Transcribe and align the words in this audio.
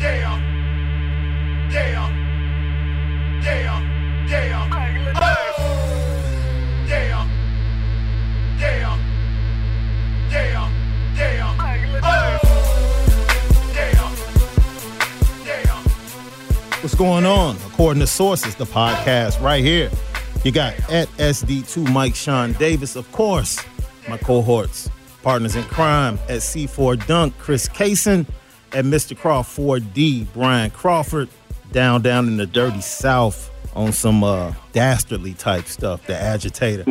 Yeah. 0.00 0.38
Yeah. 1.70 2.08
Yeah. 3.42 3.80
Yeah. 4.28 4.68
Bangladesh. 4.70 5.58
Yeah. 6.88 7.26
Yeah. 8.58 8.96
Yeah. 10.30 10.68
Yeah. 11.16 11.56
Bangladesh. 11.58 12.44
What's 16.82 16.94
going 16.94 17.26
on? 17.26 17.56
According 17.66 18.00
to 18.00 18.06
sources, 18.06 18.54
the 18.54 18.64
podcast 18.64 19.40
right 19.42 19.64
here. 19.64 19.90
You 20.44 20.52
got 20.52 20.74
at 20.90 21.08
SD2 21.18 21.92
Mike 21.92 22.14
Sean 22.14 22.52
Davis, 22.52 22.94
of 22.94 23.10
course, 23.10 23.58
my 24.08 24.16
cohorts, 24.16 24.88
partners 25.28 25.56
in 25.56 25.64
crime 25.64 26.18
at 26.30 26.38
C4 26.38 27.06
Dunk, 27.06 27.36
Chris 27.36 27.68
Kaysen, 27.68 28.26
at 28.72 28.86
Mr. 28.86 29.14
Crawford 29.14 29.82
4D, 29.82 30.26
Brian 30.32 30.70
Crawford, 30.70 31.28
down 31.70 32.00
down 32.00 32.28
in 32.28 32.38
the 32.38 32.46
dirty 32.46 32.80
South 32.80 33.50
on 33.76 33.92
some 33.92 34.24
uh, 34.24 34.54
dastardly 34.72 35.34
type 35.34 35.66
stuff, 35.66 36.06
the 36.06 36.18
agitator. 36.18 36.82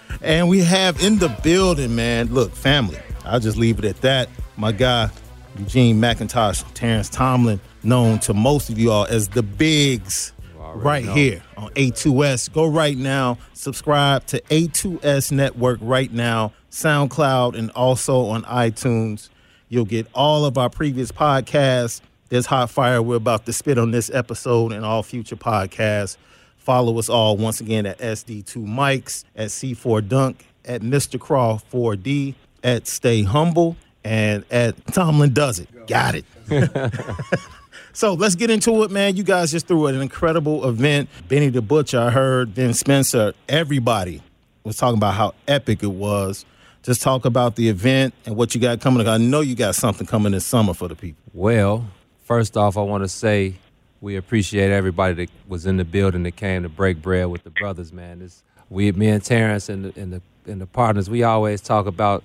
and 0.22 0.48
we 0.48 0.60
have 0.60 1.02
in 1.02 1.18
the 1.18 1.28
building, 1.42 1.96
man, 1.96 2.32
look, 2.32 2.54
family. 2.54 3.00
I'll 3.24 3.40
just 3.40 3.56
leave 3.56 3.80
it 3.80 3.84
at 3.84 4.00
that. 4.02 4.28
My 4.56 4.70
guy, 4.70 5.10
Eugene 5.58 6.00
McIntosh, 6.00 6.64
Terrence 6.74 7.08
Tomlin, 7.08 7.60
known 7.82 8.20
to 8.20 8.32
most 8.32 8.70
of 8.70 8.78
you 8.78 8.92
all 8.92 9.06
as 9.06 9.26
the 9.26 9.42
Bigs, 9.42 10.31
right 10.74 11.04
know. 11.04 11.14
here 11.14 11.42
on 11.56 11.70
A2S. 11.70 12.52
Go 12.52 12.66
right 12.66 12.96
now, 12.96 13.38
subscribe 13.52 14.26
to 14.26 14.40
A2S 14.42 15.32
Network 15.32 15.78
right 15.82 16.12
now, 16.12 16.52
SoundCloud, 16.70 17.56
and 17.56 17.70
also 17.72 18.26
on 18.26 18.42
iTunes. 18.44 19.28
You'll 19.68 19.84
get 19.84 20.06
all 20.14 20.44
of 20.44 20.58
our 20.58 20.68
previous 20.70 21.12
podcasts. 21.12 22.00
There's 22.28 22.46
hot 22.46 22.70
fire 22.70 23.02
we're 23.02 23.16
about 23.16 23.46
to 23.46 23.52
spit 23.52 23.78
on 23.78 23.90
this 23.90 24.10
episode 24.10 24.72
and 24.72 24.84
all 24.84 25.02
future 25.02 25.36
podcasts. 25.36 26.16
Follow 26.56 26.98
us 26.98 27.08
all 27.08 27.36
once 27.36 27.60
again 27.60 27.86
at 27.86 27.98
SD2 27.98 28.64
Mics, 28.66 29.24
at 29.34 29.48
C4 29.48 30.06
Dunk, 30.08 30.46
at 30.64 30.80
Mr. 30.80 31.18
Craw 31.18 31.58
4D, 31.72 32.34
at 32.62 32.86
Stay 32.86 33.22
Humble, 33.22 33.76
and 34.04 34.44
at 34.50 34.86
Tomlin 34.86 35.32
Does 35.32 35.58
It. 35.58 35.86
Got 35.86 36.14
it. 36.14 36.24
So 37.92 38.14
let's 38.14 38.34
get 38.34 38.50
into 38.50 38.82
it, 38.84 38.90
man. 38.90 39.16
You 39.16 39.22
guys 39.22 39.50
just 39.50 39.66
threw 39.66 39.86
an 39.86 40.00
incredible 40.00 40.68
event. 40.68 41.10
Benny 41.28 41.50
the 41.50 41.60
Butcher, 41.60 42.00
I 42.00 42.10
heard, 42.10 42.50
Vin 42.50 42.72
Spencer, 42.72 43.34
everybody 43.48 44.22
was 44.64 44.76
talking 44.76 44.96
about 44.96 45.14
how 45.14 45.34
epic 45.46 45.82
it 45.82 45.92
was. 45.92 46.46
Just 46.82 47.02
talk 47.02 47.24
about 47.24 47.56
the 47.56 47.68
event 47.68 48.14
and 48.24 48.34
what 48.34 48.54
you 48.54 48.60
got 48.60 48.80
coming. 48.80 49.06
I 49.06 49.18
know 49.18 49.40
you 49.40 49.54
got 49.54 49.74
something 49.74 50.06
coming 50.06 50.32
this 50.32 50.46
summer 50.46 50.74
for 50.74 50.88
the 50.88 50.96
people. 50.96 51.22
Well, 51.34 51.86
first 52.24 52.56
off, 52.56 52.76
I 52.76 52.82
want 52.82 53.04
to 53.04 53.08
say 53.08 53.56
we 54.00 54.16
appreciate 54.16 54.70
everybody 54.70 55.14
that 55.14 55.30
was 55.46 55.66
in 55.66 55.76
the 55.76 55.84
building 55.84 56.22
that 56.24 56.36
came 56.36 56.62
to 56.62 56.68
break 56.68 57.00
bread 57.00 57.28
with 57.28 57.44
the 57.44 57.50
brothers, 57.50 57.92
man. 57.92 58.18
This, 58.20 58.42
we, 58.70 58.90
me 58.92 59.08
and 59.08 59.22
Terrence 59.22 59.68
and 59.68 59.84
the, 59.84 60.00
and 60.00 60.12
the 60.14 60.22
and 60.46 60.60
the 60.60 60.66
partners, 60.66 61.08
we 61.08 61.22
always 61.22 61.60
talk 61.60 61.86
about 61.86 62.24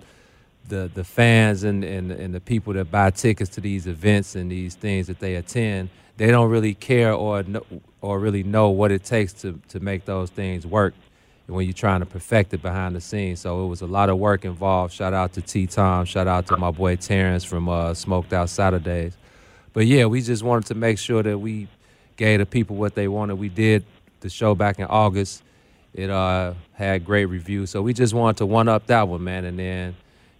the 0.67 0.89
the 0.93 1.03
fans 1.03 1.63
and, 1.63 1.83
and 1.83 2.11
and 2.11 2.33
the 2.33 2.39
people 2.39 2.73
that 2.73 2.91
buy 2.91 3.11
tickets 3.11 3.49
to 3.51 3.61
these 3.61 3.87
events 3.87 4.35
and 4.35 4.51
these 4.51 4.75
things 4.75 5.07
that 5.07 5.19
they 5.19 5.35
attend. 5.35 5.89
They 6.17 6.27
don't 6.27 6.49
really 6.49 6.73
care 6.73 7.14
or 7.14 7.43
or 8.02 8.19
really 8.19 8.43
know 8.43 8.69
what 8.69 8.92
it 8.92 9.03
takes 9.03 9.33
to 9.42 9.59
to 9.69 9.80
make 9.80 10.05
those 10.05 10.30
things 10.30 10.65
work 10.65 10.93
when 11.47 11.65
you're 11.65 11.73
trying 11.73 12.02
to 12.02 12.05
perfect 12.05 12.53
it 12.53 12.61
behind 12.61 12.95
the 12.95 13.02
scenes. 13.02 13.39
So 13.39 13.64
it 13.64 13.67
was 13.67 13.81
a 13.81 13.87
lot 13.87 14.09
of 14.09 14.17
work 14.17 14.43
involved. 14.43 14.93
Shout 14.93 15.14
out 15.14 15.33
to 15.33 15.42
T 15.42 15.65
Tom. 15.67 16.05
Shout 16.05 16.27
out 16.27 16.47
to 16.47 16.58
my 16.58 16.71
boy 16.71 16.95
Terrence 16.97 17.43
from 17.43 17.69
uh, 17.69 17.93
Smoked 17.93 18.33
Out 18.33 18.49
Saturdays. 18.49 19.17
But 19.73 19.86
yeah, 19.86 20.05
we 20.05 20.21
just 20.21 20.43
wanted 20.43 20.65
to 20.67 20.75
make 20.75 20.97
sure 20.97 21.23
that 21.23 21.37
we 21.37 21.67
gave 22.17 22.39
the 22.39 22.45
people 22.45 22.75
what 22.75 22.95
they 22.95 23.08
wanted. 23.08 23.36
We 23.36 23.49
did 23.49 23.86
the 24.21 24.30
show 24.30 24.55
back 24.55 24.80
in 24.80 24.86
August. 24.86 25.43
It 25.93 26.09
uh, 26.09 26.53
had 26.73 27.05
great 27.05 27.25
reviews. 27.25 27.69
So 27.69 27.81
we 27.81 27.93
just 27.93 28.13
wanted 28.13 28.37
to 28.37 28.45
one 28.45 28.67
up 28.67 28.87
that 28.87 29.08
one, 29.08 29.23
man. 29.23 29.45
And 29.45 29.58
then, 29.58 29.95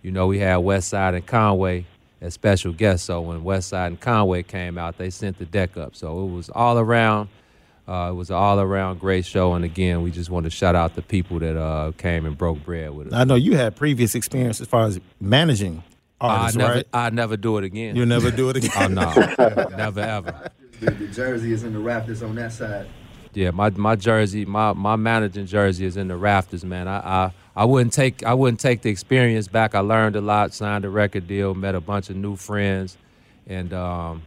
you 0.08 0.14
know, 0.14 0.26
we 0.26 0.40
had 0.40 0.60
Westside 0.60 1.16
and 1.16 1.26
Conway 1.26 1.86
as 2.22 2.34
special 2.34 2.72
guests. 2.72 3.06
So 3.08 3.20
when 3.20 3.44
Westside 3.44 3.88
and 3.88 4.00
Conway 4.00 4.42
came 4.42 4.78
out, 4.78 4.98
they 4.98 5.10
sent 5.10 5.38
the 5.38 5.44
deck 5.44 5.76
up. 5.76 5.98
So 5.98 6.24
it 6.24 6.32
was 6.32 6.50
all 6.50 6.80
around. 6.80 7.28
Uh, 7.86 8.12
it 8.12 8.14
was 8.16 8.30
an 8.30 8.38
all 8.38 8.58
around 8.58 9.02
great 9.02 9.26
show. 9.26 9.54
And 9.54 9.66
again, 9.66 10.04
we 10.04 10.12
just 10.12 10.30
want 10.30 10.46
to 10.46 10.50
shout 10.50 10.76
out 10.76 10.96
the 10.96 11.02
people 11.02 11.40
that 11.40 11.58
uh, 11.60 11.92
came 11.98 12.26
and 12.26 12.38
broke 12.38 12.64
bread 12.64 12.96
with 12.96 13.08
us. 13.08 13.14
I 13.14 13.26
know 13.26 13.36
you 13.36 13.58
had 13.58 13.76
previous 13.76 14.16
experience 14.16 14.62
as 14.62 14.70
far 14.70 14.86
as 14.86 14.98
managing 15.20 15.84
I 16.22 16.52
never, 16.56 16.74
right? 16.74 16.88
I'd 16.94 17.14
never 17.14 17.36
do 17.36 17.58
it 17.58 17.66
again. 17.66 17.98
You'll 17.98 18.06
never 18.06 18.32
do 18.32 18.50
it 18.50 18.56
again. 18.64 18.98
Oh 18.98 19.14
no, 19.38 19.68
never 19.76 20.00
ever. 20.00 20.52
The, 20.80 20.92
the 20.92 21.08
jersey 21.08 21.52
is 21.52 21.64
in 21.64 21.74
the 21.74 21.80
rafters 21.80 22.24
on 22.24 22.36
that 22.36 22.54
side. 22.54 22.88
Yeah, 23.34 23.52
my 23.52 23.72
my 23.72 23.98
jersey, 23.98 24.46
my 24.46 24.72
my 24.72 24.96
managing 24.96 25.48
jersey 25.48 25.86
is 25.86 25.98
in 25.98 26.08
the 26.08 26.16
rafters, 26.16 26.64
man. 26.64 26.88
I, 26.88 27.26
I 27.26 27.32
I 27.58 27.66
wouldn't 27.66 27.92
take 27.92 28.24
I 28.24 28.34
wouldn't 28.36 28.60
take 28.60 28.84
the 28.84 28.90
experience 28.92 29.48
back. 29.48 29.74
I 29.74 29.80
learned 29.80 30.16
a 30.16 30.22
lot, 30.22 30.54
signed 30.54 30.86
a 30.86 30.90
record 30.90 31.28
deal, 31.28 31.56
met 31.56 31.74
a 31.74 31.82
bunch 31.82 32.10
of 32.12 32.16
new 32.16 32.36
friends, 32.36 32.96
and 33.48 33.74
um, 33.74 34.22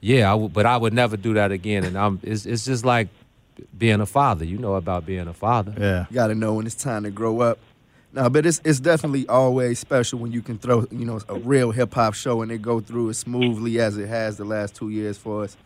yeah, 0.00 0.28
I 0.28 0.32
w- 0.32 0.50
but 0.50 0.66
I 0.66 0.76
would 0.76 0.92
never 0.92 1.16
do 1.16 1.32
that 1.34 1.50
again. 1.50 1.82
And 1.84 1.96
I'm 1.96 2.20
it's 2.22 2.44
it's 2.44 2.66
just 2.66 2.84
like 2.84 3.08
being 3.76 4.00
a 4.02 4.06
father. 4.06 4.44
You 4.44 4.58
know 4.58 4.74
about 4.74 5.06
being 5.06 5.26
a 5.26 5.32
father. 5.34 5.72
yeah. 5.78 6.04
You 6.10 6.14
got 6.14 6.26
to 6.28 6.34
know 6.34 6.54
when 6.54 6.66
it's 6.66 6.74
time 6.74 7.04
to 7.04 7.10
grow 7.10 7.40
up. 7.40 7.58
No, 8.12 8.28
but 8.28 8.44
it's 8.44 8.60
it's 8.64 8.80
definitely 8.80 9.26
always 9.28 9.78
special 9.78 10.18
when 10.18 10.32
you 10.32 10.42
can 10.42 10.58
throw 10.58 10.86
you 10.90 11.06
know 11.06 11.20
a 11.28 11.38
real 11.38 11.70
hip 11.70 11.94
hop 11.94 12.12
show 12.14 12.42
and 12.42 12.52
it 12.52 12.60
go 12.60 12.80
through 12.80 13.10
as 13.10 13.18
smoothly 13.18 13.80
as 13.80 13.96
it 13.96 14.08
has 14.08 14.36
the 14.36 14.44
last 14.44 14.74
two 14.74 14.90
years 14.90 15.16
for 15.16 15.44
us. 15.44 15.56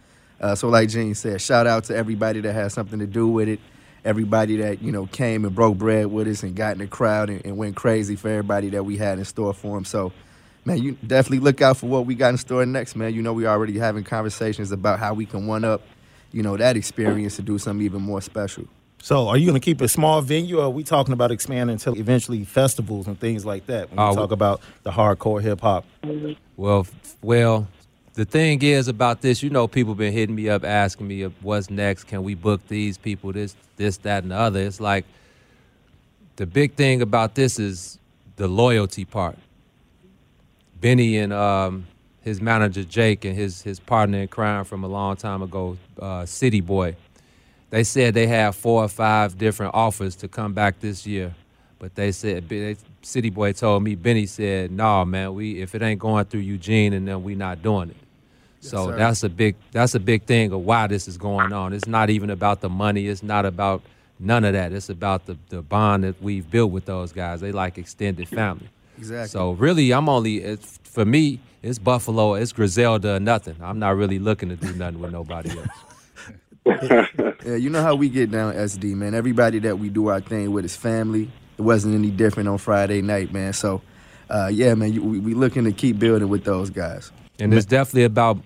Uh, 0.40 0.54
so 0.54 0.68
like 0.68 0.88
Gene 0.88 1.14
said, 1.14 1.40
shout 1.40 1.66
out 1.66 1.84
to 1.84 1.96
everybody 1.96 2.40
that 2.40 2.52
has 2.52 2.72
something 2.72 2.98
to 2.98 3.06
do 3.06 3.28
with 3.28 3.48
it. 3.48 3.60
Everybody 4.04 4.56
that 4.56 4.82
you 4.82 4.90
know 4.90 5.06
came 5.06 5.44
and 5.44 5.54
broke 5.54 5.78
bread 5.78 6.06
with 6.06 6.26
us 6.26 6.42
and 6.42 6.56
got 6.56 6.72
in 6.72 6.78
the 6.78 6.86
crowd 6.86 7.30
and, 7.30 7.44
and 7.44 7.56
went 7.56 7.76
crazy 7.76 8.16
for 8.16 8.28
everybody 8.28 8.70
that 8.70 8.84
we 8.84 8.96
had 8.96 9.18
in 9.18 9.24
store 9.24 9.54
for 9.54 9.76
them. 9.76 9.84
So, 9.84 10.12
man, 10.64 10.78
you 10.78 10.98
definitely 11.06 11.38
look 11.38 11.62
out 11.62 11.76
for 11.76 11.86
what 11.86 12.04
we 12.06 12.14
got 12.16 12.30
in 12.30 12.38
store 12.38 12.66
next, 12.66 12.96
man. 12.96 13.14
You 13.14 13.22
know 13.22 13.32
we 13.32 13.46
already 13.46 13.78
having 13.78 14.02
conversations 14.02 14.72
about 14.72 14.98
how 14.98 15.14
we 15.14 15.24
can 15.24 15.46
one 15.46 15.64
up, 15.64 15.82
you 16.32 16.42
know, 16.42 16.56
that 16.56 16.76
experience 16.76 17.36
to 17.36 17.42
do 17.42 17.58
something 17.58 17.84
even 17.84 18.02
more 18.02 18.20
special. 18.20 18.64
So 19.04 19.28
are 19.28 19.36
you 19.36 19.46
going 19.46 19.60
to 19.60 19.64
keep 19.64 19.80
a 19.80 19.88
small 19.88 20.20
venue 20.20 20.58
or 20.58 20.64
are 20.64 20.70
we 20.70 20.84
talking 20.84 21.12
about 21.12 21.32
expanding 21.32 21.76
to 21.78 21.92
eventually 21.94 22.44
festivals 22.44 23.08
and 23.08 23.18
things 23.18 23.44
like 23.44 23.66
that 23.66 23.90
when 23.90 23.98
we 23.98 24.12
Uh, 24.12 24.14
talk 24.14 24.30
about 24.30 24.60
the 24.84 24.90
hardcore 24.92 25.42
hip 25.42 25.60
hop? 25.60 25.84
Well, 26.56 26.86
well, 27.20 27.66
the 28.14 28.24
thing 28.24 28.62
is 28.62 28.88
about 28.88 29.22
this, 29.22 29.42
you 29.42 29.50
know, 29.50 29.66
people 29.66 29.94
been 29.94 30.12
hitting 30.12 30.34
me 30.34 30.48
up 30.48 30.64
asking 30.64 31.08
me 31.08 31.22
what's 31.40 31.70
next. 31.70 32.04
Can 32.04 32.22
we 32.22 32.34
book 32.34 32.66
these 32.68 32.98
people? 32.98 33.32
This, 33.32 33.56
this, 33.76 33.96
that, 33.98 34.22
and 34.22 34.32
the 34.32 34.36
other. 34.36 34.60
It's 34.60 34.80
like 34.80 35.06
the 36.36 36.46
big 36.46 36.74
thing 36.74 37.00
about 37.00 37.34
this 37.34 37.58
is 37.58 37.98
the 38.36 38.48
loyalty 38.48 39.04
part. 39.04 39.38
Benny 40.80 41.16
and 41.18 41.32
um, 41.32 41.86
his 42.22 42.40
manager 42.40 42.84
Jake 42.84 43.24
and 43.24 43.36
his 43.36 43.62
his 43.62 43.78
partner 43.78 44.18
in 44.18 44.28
crime 44.28 44.64
from 44.64 44.84
a 44.84 44.88
long 44.88 45.16
time 45.16 45.42
ago, 45.42 45.78
uh, 46.00 46.26
City 46.26 46.60
Boy. 46.60 46.96
They 47.70 47.84
said 47.84 48.12
they 48.12 48.26
had 48.26 48.54
four 48.54 48.84
or 48.84 48.88
five 48.88 49.38
different 49.38 49.74
offers 49.74 50.16
to 50.16 50.28
come 50.28 50.52
back 50.52 50.80
this 50.80 51.06
year, 51.06 51.34
but 51.78 51.94
they 51.94 52.12
said 52.12 52.48
they, 52.48 52.76
City 53.02 53.30
Boy 53.30 53.52
told 53.52 53.82
me 53.82 53.94
Benny 53.94 54.26
said, 54.26 54.70
"No, 54.70 55.04
man, 55.04 55.34
we 55.34 55.60
if 55.60 55.74
it 55.74 55.82
ain't 55.82 56.00
going 56.00 56.24
through 56.26 56.40
Eugene, 56.40 56.92
and 56.92 57.06
then 57.06 57.22
we 57.22 57.34
not 57.34 57.62
doing 57.62 57.90
it." 57.90 57.96
so 58.62 58.90
sir. 58.90 58.96
that's 58.96 59.24
a 59.24 59.28
big 59.28 59.56
that's 59.72 59.94
a 59.94 60.00
big 60.00 60.22
thing 60.24 60.52
of 60.52 60.60
why 60.60 60.86
this 60.86 61.08
is 61.08 61.18
going 61.18 61.52
on. 61.52 61.72
It's 61.72 61.88
not 61.88 62.10
even 62.10 62.30
about 62.30 62.60
the 62.60 62.68
money. 62.68 63.08
It's 63.08 63.22
not 63.22 63.44
about 63.44 63.82
none 64.18 64.44
of 64.44 64.52
that. 64.52 64.72
It's 64.72 64.88
about 64.88 65.26
the 65.26 65.36
the 65.48 65.62
bond 65.62 66.04
that 66.04 66.22
we've 66.22 66.48
built 66.48 66.70
with 66.70 66.84
those 66.84 67.12
guys. 67.12 67.40
They 67.40 67.52
like 67.52 67.76
extended 67.76 68.28
family. 68.28 68.68
Exactly. 68.98 69.28
So 69.28 69.52
really, 69.52 69.92
I'm 69.92 70.08
only 70.08 70.38
it's, 70.38 70.78
for 70.84 71.04
me. 71.04 71.40
It's 71.62 71.78
Buffalo. 71.78 72.34
It's 72.34 72.52
Griselda 72.52 73.16
or 73.16 73.20
nothing. 73.20 73.56
I'm 73.62 73.78
not 73.78 73.96
really 73.96 74.18
looking 74.18 74.48
to 74.48 74.56
do 74.56 74.72
nothing 74.74 75.00
with 75.00 75.12
nobody 75.12 75.50
else. 75.50 75.68
Yeah, 77.44 77.56
you 77.56 77.70
know 77.70 77.82
how 77.82 77.96
we 77.96 78.08
get 78.08 78.30
down 78.30 78.54
SD, 78.54 78.94
man. 78.94 79.16
Everybody 79.16 79.58
that 79.60 79.76
we 79.76 79.88
do 79.88 80.06
our 80.06 80.20
thing 80.20 80.52
with 80.52 80.64
is 80.64 80.76
family. 80.76 81.28
It 81.58 81.62
wasn't 81.62 81.94
any 81.94 82.10
different 82.10 82.48
on 82.48 82.58
Friday 82.58 83.02
night, 83.02 83.32
man. 83.32 83.52
So, 83.52 83.82
uh, 84.30 84.50
yeah, 84.52 84.74
man, 84.74 84.92
you, 84.92 85.02
we, 85.02 85.18
we 85.18 85.34
looking 85.34 85.64
to 85.64 85.72
keep 85.72 85.98
building 85.98 86.28
with 86.28 86.44
those 86.44 86.70
guys. 86.70 87.12
And 87.38 87.52
it's 87.54 87.66
definitely 87.66 88.04
about 88.04 88.38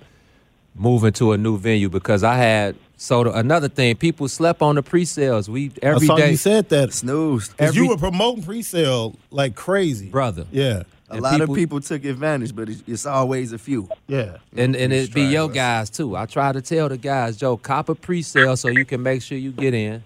moving 0.75 1.13
to 1.15 1.33
a 1.33 1.39
new 1.39 1.57
venue 1.59 1.89
because 1.89 2.23
I 2.25 2.37
had 2.37 2.77
so 2.97 3.25
the, 3.25 3.33
another 3.39 3.69
thing. 3.69 3.97
People 3.97 4.29
slept 4.29 4.63
on 4.63 4.75
the 4.75 4.83
pre-sales. 4.83 5.49
We 5.51 5.71
I 5.83 5.87
every 5.87 6.07
saw 6.07 6.17
day, 6.17 6.31
you 6.33 6.37
said 6.37 6.69
that. 6.71 6.93
Snooze. 6.93 7.49
'Cause 7.49 7.77
you 7.77 7.89
were 7.89 7.97
promoting 7.99 8.43
pre-sale 8.43 9.15
like 9.31 9.55
crazy. 9.55 10.09
brother. 10.09 10.47
Yeah. 10.51 10.83
A 11.09 11.15
and 11.15 11.23
lot 11.23 11.33
people- 11.39 11.55
of 11.55 11.57
people 11.57 11.81
took 11.81 12.05
advantage, 12.05 12.55
but 12.57 12.69
it's, 12.69 12.83
it's 12.87 13.07
always 13.07 13.53
a 13.53 13.59
few. 13.59 13.89
Yeah. 14.09 14.39
And 14.57 14.75
and 14.75 14.93
it 14.93 15.13
be 15.15 15.23
your 15.23 15.45
Stragglers. 15.51 15.55
guys 15.55 15.91
too. 15.91 16.17
I 16.17 16.27
try 16.27 16.53
to 16.53 16.61
tell 16.61 16.89
the 16.89 16.97
guys, 16.97 17.37
Joe, 17.37 17.57
cop 17.57 17.89
a 17.89 17.95
pre-sale 17.95 18.57
so 18.57 18.69
you 18.69 18.85
can 18.85 19.03
make 19.03 19.23
sure 19.23 19.39
you 19.39 19.53
get 19.53 19.73
in. 19.75 20.03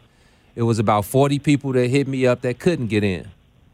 It 0.54 0.62
was 0.62 0.78
about 0.78 1.04
40 1.04 1.38
people 1.38 1.72
that 1.72 1.88
hit 1.88 2.06
me 2.08 2.26
up 2.26 2.42
that 2.42 2.58
couldn't 2.58 2.86
get 2.88 3.04
in. 3.04 3.26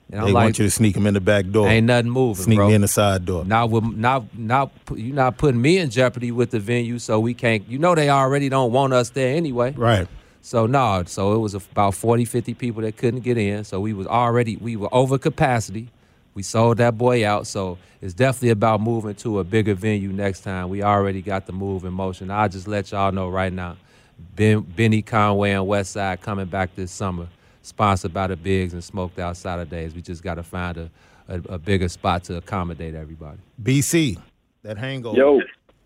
And 0.09 0.23
They 0.23 0.27
I'm 0.29 0.33
like, 0.33 0.45
want 0.45 0.59
you 0.61 0.67
to 0.67 0.71
sneak 0.71 0.97
him 0.97 1.07
in 1.07 1.15
the 1.15 1.21
back 1.21 1.47
door. 1.51 1.67
ain't 1.69 1.87
nothing 1.87 2.11
moving, 2.13 2.45
sneak 2.45 2.57
bro. 2.59 2.69
me 2.69 2.75
in 2.75 2.81
the 2.81 2.89
side 2.89 3.25
door. 3.25 3.43
With 3.45 3.85
not 3.85 4.39
not 4.39 4.85
pu- 4.85 4.97
you 4.97 5.13
not 5.13 5.37
putting 5.37 5.61
me 5.61 5.79
in 5.79 5.91
jeopardy 5.91 6.31
with 6.31 6.51
the 6.51 6.61
venue, 6.61 7.01
so 7.01 7.19
we 7.19 7.35
can't. 7.35 7.67
You 7.69 7.79
know 7.79 7.95
they 7.97 8.09
already 8.09 8.49
don't 8.49 8.71
want 8.73 8.93
us 8.93 9.11
there 9.11 9.35
anyway. 9.37 9.73
Right. 9.73 10.07
So 10.43 10.67
no, 10.67 11.03
so 11.07 11.35
it 11.35 11.39
was 11.39 11.55
about 11.55 11.95
40, 11.95 12.25
50 12.25 12.55
people 12.55 12.83
that 12.83 12.97
couldn't 12.97 13.21
get 13.21 13.37
in. 13.37 13.65
So 13.65 13.81
we 13.81 13.93
was 13.95 14.07
already 14.07 14.55
we 14.59 14.77
were 14.77 14.93
over 14.95 15.19
capacity. 15.19 15.89
We 16.35 16.45
sold 16.45 16.77
that 16.77 16.97
boy 16.97 17.27
out. 17.27 17.49
So 17.49 17.77
it's 18.01 18.15
definitely 18.15 18.51
about 18.51 18.81
moving 18.81 19.17
to 19.17 19.41
a 19.41 19.45
bigger 19.45 19.75
venue 19.75 20.11
next 20.13 20.43
time. 20.43 20.69
We 20.69 20.85
already 20.85 21.21
got 21.21 21.47
the 21.47 21.53
move 21.53 21.85
in 21.85 21.93
motion. 21.95 22.31
I'll 22.31 22.49
just 22.49 22.69
let 22.69 22.93
y'all 22.93 23.11
know 23.11 23.29
right 23.29 23.53
now. 23.53 23.77
Ben, 24.19 24.61
Benny 24.61 25.03
Conway 25.03 25.53
and 25.53 25.67
Westside 25.67 26.21
coming 26.21 26.47
back 26.47 26.75
this 26.75 26.91
summer, 26.91 27.29
sponsored 27.63 28.13
by 28.15 28.27
the 28.27 28.37
Bigs 28.37 28.73
and 28.73 28.83
Smoked 28.83 29.19
Out 29.19 29.37
Saturdays. 29.37 29.95
We 29.95 30.03
just 30.03 30.23
got 30.23 30.35
to 30.35 30.43
find 30.43 30.77
a, 30.79 30.91
a, 31.29 31.41
a 31.55 31.59
bigger 31.59 31.89
spot 31.89 32.25
to 32.25 32.37
accommodate 32.37 32.95
everybody. 32.95 33.39
BC, 33.63 34.21
that 34.63 34.79
hangover. 34.79 35.17
Yo, 35.17 35.41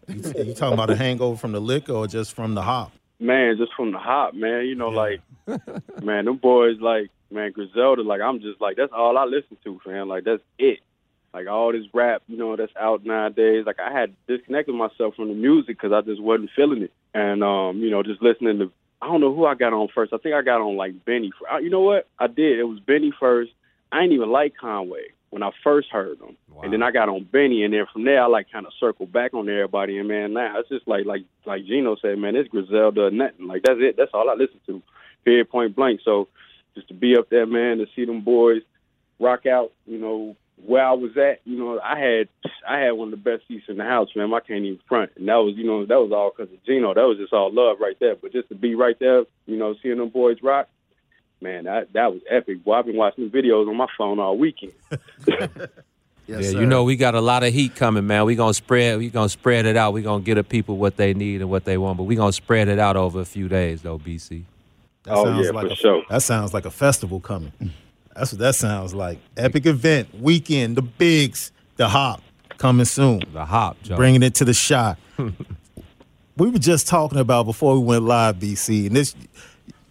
You, 0.09 0.17
you 0.44 0.55
talking 0.55 0.75
about 0.75 0.91
a 0.91 0.97
hangover 0.97 1.37
from 1.37 1.53
the 1.53 1.61
liquor 1.61 1.93
or 1.93 2.06
just 2.06 2.35
from 2.35 2.55
the 2.55 2.62
hop? 2.62 2.93
man, 3.21 3.56
just 3.59 3.73
from 3.77 3.93
the 3.93 3.99
hop, 3.99 4.35
man. 4.35 4.65
You 4.67 4.75
know, 4.75 4.88
like, 4.88 5.21
man, 6.03 6.25
them 6.25 6.38
boys, 6.38 6.81
like, 6.81 7.11
man, 7.31 7.53
Griselda, 7.53 8.03
like, 8.03 8.21
I'm 8.21 8.41
just 8.41 8.61
like, 8.61 8.77
that's 8.77 8.93
all 8.97 9.19
I 9.19 9.25
listen 9.25 9.56
to, 9.65 9.79
fam. 9.85 10.09
Like, 10.09 10.25
that's 10.25 10.43
it. 10.59 10.81
Like 11.32 11.47
all 11.47 11.73
this 11.73 11.87
rap, 11.94 12.23
you 12.27 12.37
know, 12.37 12.56
that's 12.56 12.73
out 12.79 13.05
nowadays. 13.05 13.65
Like 13.65 13.79
I 13.79 13.93
had 13.93 14.15
disconnected 14.27 14.75
myself 14.75 15.15
from 15.15 15.29
the 15.29 15.35
music 15.35 15.81
because 15.81 15.93
I 15.93 16.00
just 16.00 16.21
wasn't 16.21 16.50
feeling 16.56 16.82
it, 16.82 16.93
and 17.15 17.44
um, 17.44 17.79
you 17.79 17.91
know, 17.91 18.03
just 18.03 18.23
listening 18.23 18.59
to. 18.59 18.73
I 19.03 19.06
don't 19.06 19.21
know 19.21 19.35
who 19.35 19.47
I 19.47 19.55
got 19.55 19.73
on 19.73 19.88
first. 19.94 20.12
I 20.12 20.19
think 20.19 20.35
I 20.35 20.43
got 20.43 20.61
on 20.61 20.77
like 20.77 21.05
Benny. 21.05 21.32
You 21.62 21.71
know 21.71 21.81
what? 21.81 22.09
I 22.19 22.27
did. 22.27 22.59
It 22.59 22.65
was 22.65 22.81
Benny 22.81 23.12
first. 23.19 23.53
I 23.93 24.03
ain't 24.03 24.12
even 24.12 24.31
like 24.31 24.55
Conway 24.61 25.12
when 25.31 25.43
I 25.43 25.50
first 25.62 25.88
heard 25.91 26.19
him, 26.21 26.37
and 26.62 26.73
then 26.73 26.82
I 26.82 26.91
got 26.91 27.09
on 27.09 27.25
Benny, 27.25 27.62
and 27.62 27.73
then 27.73 27.87
from 27.93 28.05
there 28.05 28.23
I 28.23 28.27
like 28.27 28.50
kind 28.50 28.67
of 28.67 28.73
circled 28.81 29.12
back 29.12 29.32
on 29.32 29.49
everybody. 29.49 29.99
And 29.99 30.09
man, 30.09 30.32
now 30.32 30.59
it's 30.59 30.69
just 30.69 30.88
like 30.88 31.06
like 31.06 31.23
like 31.47 31.65
Gino 31.65 31.97
said, 32.03 32.19
man, 32.19 32.35
it's 32.35 32.49
Griselda 32.49 33.11
nothing. 33.12 33.47
Like 33.47 33.62
that's 33.62 33.79
it. 33.81 33.97
That's 33.97 34.11
all 34.12 34.29
I 34.29 34.35
listen 34.35 34.61
to. 34.67 34.82
Period. 35.25 35.49
Point 35.49 35.77
blank. 35.77 36.00
So 36.05 36.29
just 36.75 36.88
to 36.88 36.94
be 36.94 37.17
up 37.17 37.31
there, 37.31 37.47
man, 37.47 37.79
to 37.79 37.87
see 37.94 38.05
them 38.05 38.23
boys 38.23 38.62
rock 39.21 39.47
out, 39.47 39.73
you 39.87 39.99
know, 39.99 40.37
where 40.67 40.85
I 40.85 40.93
was 40.93 41.17
at, 41.17 41.41
you 41.45 41.59
know, 41.59 41.81
I 41.81 41.99
had 41.99 42.29
I 42.69 42.79
had 42.81 42.93
one 42.93 43.09
of 43.09 43.23
the 43.23 43.31
best 43.31 43.47
seats 43.49 43.65
in 43.69 43.77
the 43.79 43.85
house, 43.85 44.09
man. 44.15 44.33
I 44.33 44.41
can't 44.41 44.65
even 44.65 44.81
front, 44.89 45.11
and 45.17 45.29
that 45.29 45.37
was, 45.37 45.55
you 45.57 45.65
know, 45.65 45.85
that 45.87 46.01
was 46.01 46.12
all 46.12 46.31
because 46.37 46.53
of 46.53 46.65
Gino. 46.65 46.95
That 46.95 47.03
was 47.07 47.19
just 47.19 47.33
all 47.33 47.53
love 47.53 47.79
right 47.81 47.97
there. 48.01 48.17
But 48.17 48.33
just 48.33 48.49
to 48.51 48.55
be 48.55 48.75
right 48.75 48.99
there, 48.99 49.25
you 49.47 49.57
know, 49.57 49.75
seeing 49.83 49.99
them 49.99 50.09
boys 50.11 50.39
rock, 50.43 50.69
man, 51.41 51.65
that 51.65 51.93
that 51.95 52.12
was 52.12 52.23
epic. 52.29 52.65
Boy, 52.65 52.75
I've 52.75 52.87
been 52.87 52.97
watching 52.97 53.31
videos 53.31 53.69
on 53.69 53.77
my 53.77 53.89
phone 53.99 54.19
all 54.19 54.37
weekend. 54.39 54.73
Yes, 56.27 56.45
yeah, 56.45 56.51
sir. 56.53 56.61
you 56.61 56.67
know 56.67 56.85
we 56.85 56.95
got 56.95 57.17
a 57.17 57.21
lot 57.21 57.43
of 57.43 57.53
heat 57.53 57.75
coming, 57.75 58.06
man. 58.06 58.25
We 58.25 58.37
gonna 58.37 58.55
spread, 58.55 58.99
we 58.99 59.11
gonna 59.11 59.29
spread 59.29 59.67
it 59.67 59.77
out. 59.77 59.93
We 59.93 60.03
gonna 60.03 60.23
get 60.23 60.37
the 60.37 60.45
people 60.45 60.77
what 60.77 60.97
they 60.97 61.13
need 61.13 61.41
and 61.41 61.51
what 61.51 61.65
they 61.65 61.77
want, 61.77 61.97
but 61.97 62.05
we 62.05 62.15
gonna 62.15 62.33
spread 62.33 62.69
it 62.69 62.79
out 62.79 62.97
over 62.97 63.21
a 63.21 63.25
few 63.25 63.49
days, 63.49 63.83
though. 63.83 63.99
BC. 63.99 64.45
That 65.05 65.15
Oh, 65.15 65.25
sounds 65.25 65.47
yeah, 65.47 65.51
like 65.53 65.67
for 65.67 65.73
a, 65.73 65.77
sure. 65.77 66.03
That 66.09 66.23
sounds 66.23 66.55
like 66.55 66.67
a 66.67 66.71
festival 66.71 67.19
coming. 67.19 67.53
That's 68.15 68.33
what 68.33 68.39
that 68.41 68.55
sounds 68.55 68.95
like. 68.95 69.19
Epic 69.37 69.67
event, 69.67 70.21
weekend, 70.21 70.77
the 70.77 70.83
bigs, 70.83 71.53
the 71.77 71.89
hop 71.89 72.23
coming 72.59 72.85
soon. 72.85 73.23
The 73.33 73.45
hop, 73.45 73.81
Joe. 73.83 73.97
Bringing 73.97 74.23
it 74.23 74.35
to 74.37 74.45
the 74.45 74.53
shot. 74.55 74.99
we 76.37 76.49
were 76.51 76.59
just 76.59 76.87
talking 76.87 77.19
about 77.19 77.45
before 77.47 77.75
we 77.79 77.85
went 77.85 78.05
live, 78.05 78.37
BC, 78.37 78.87
and 78.87 78.97
this 78.97 79.15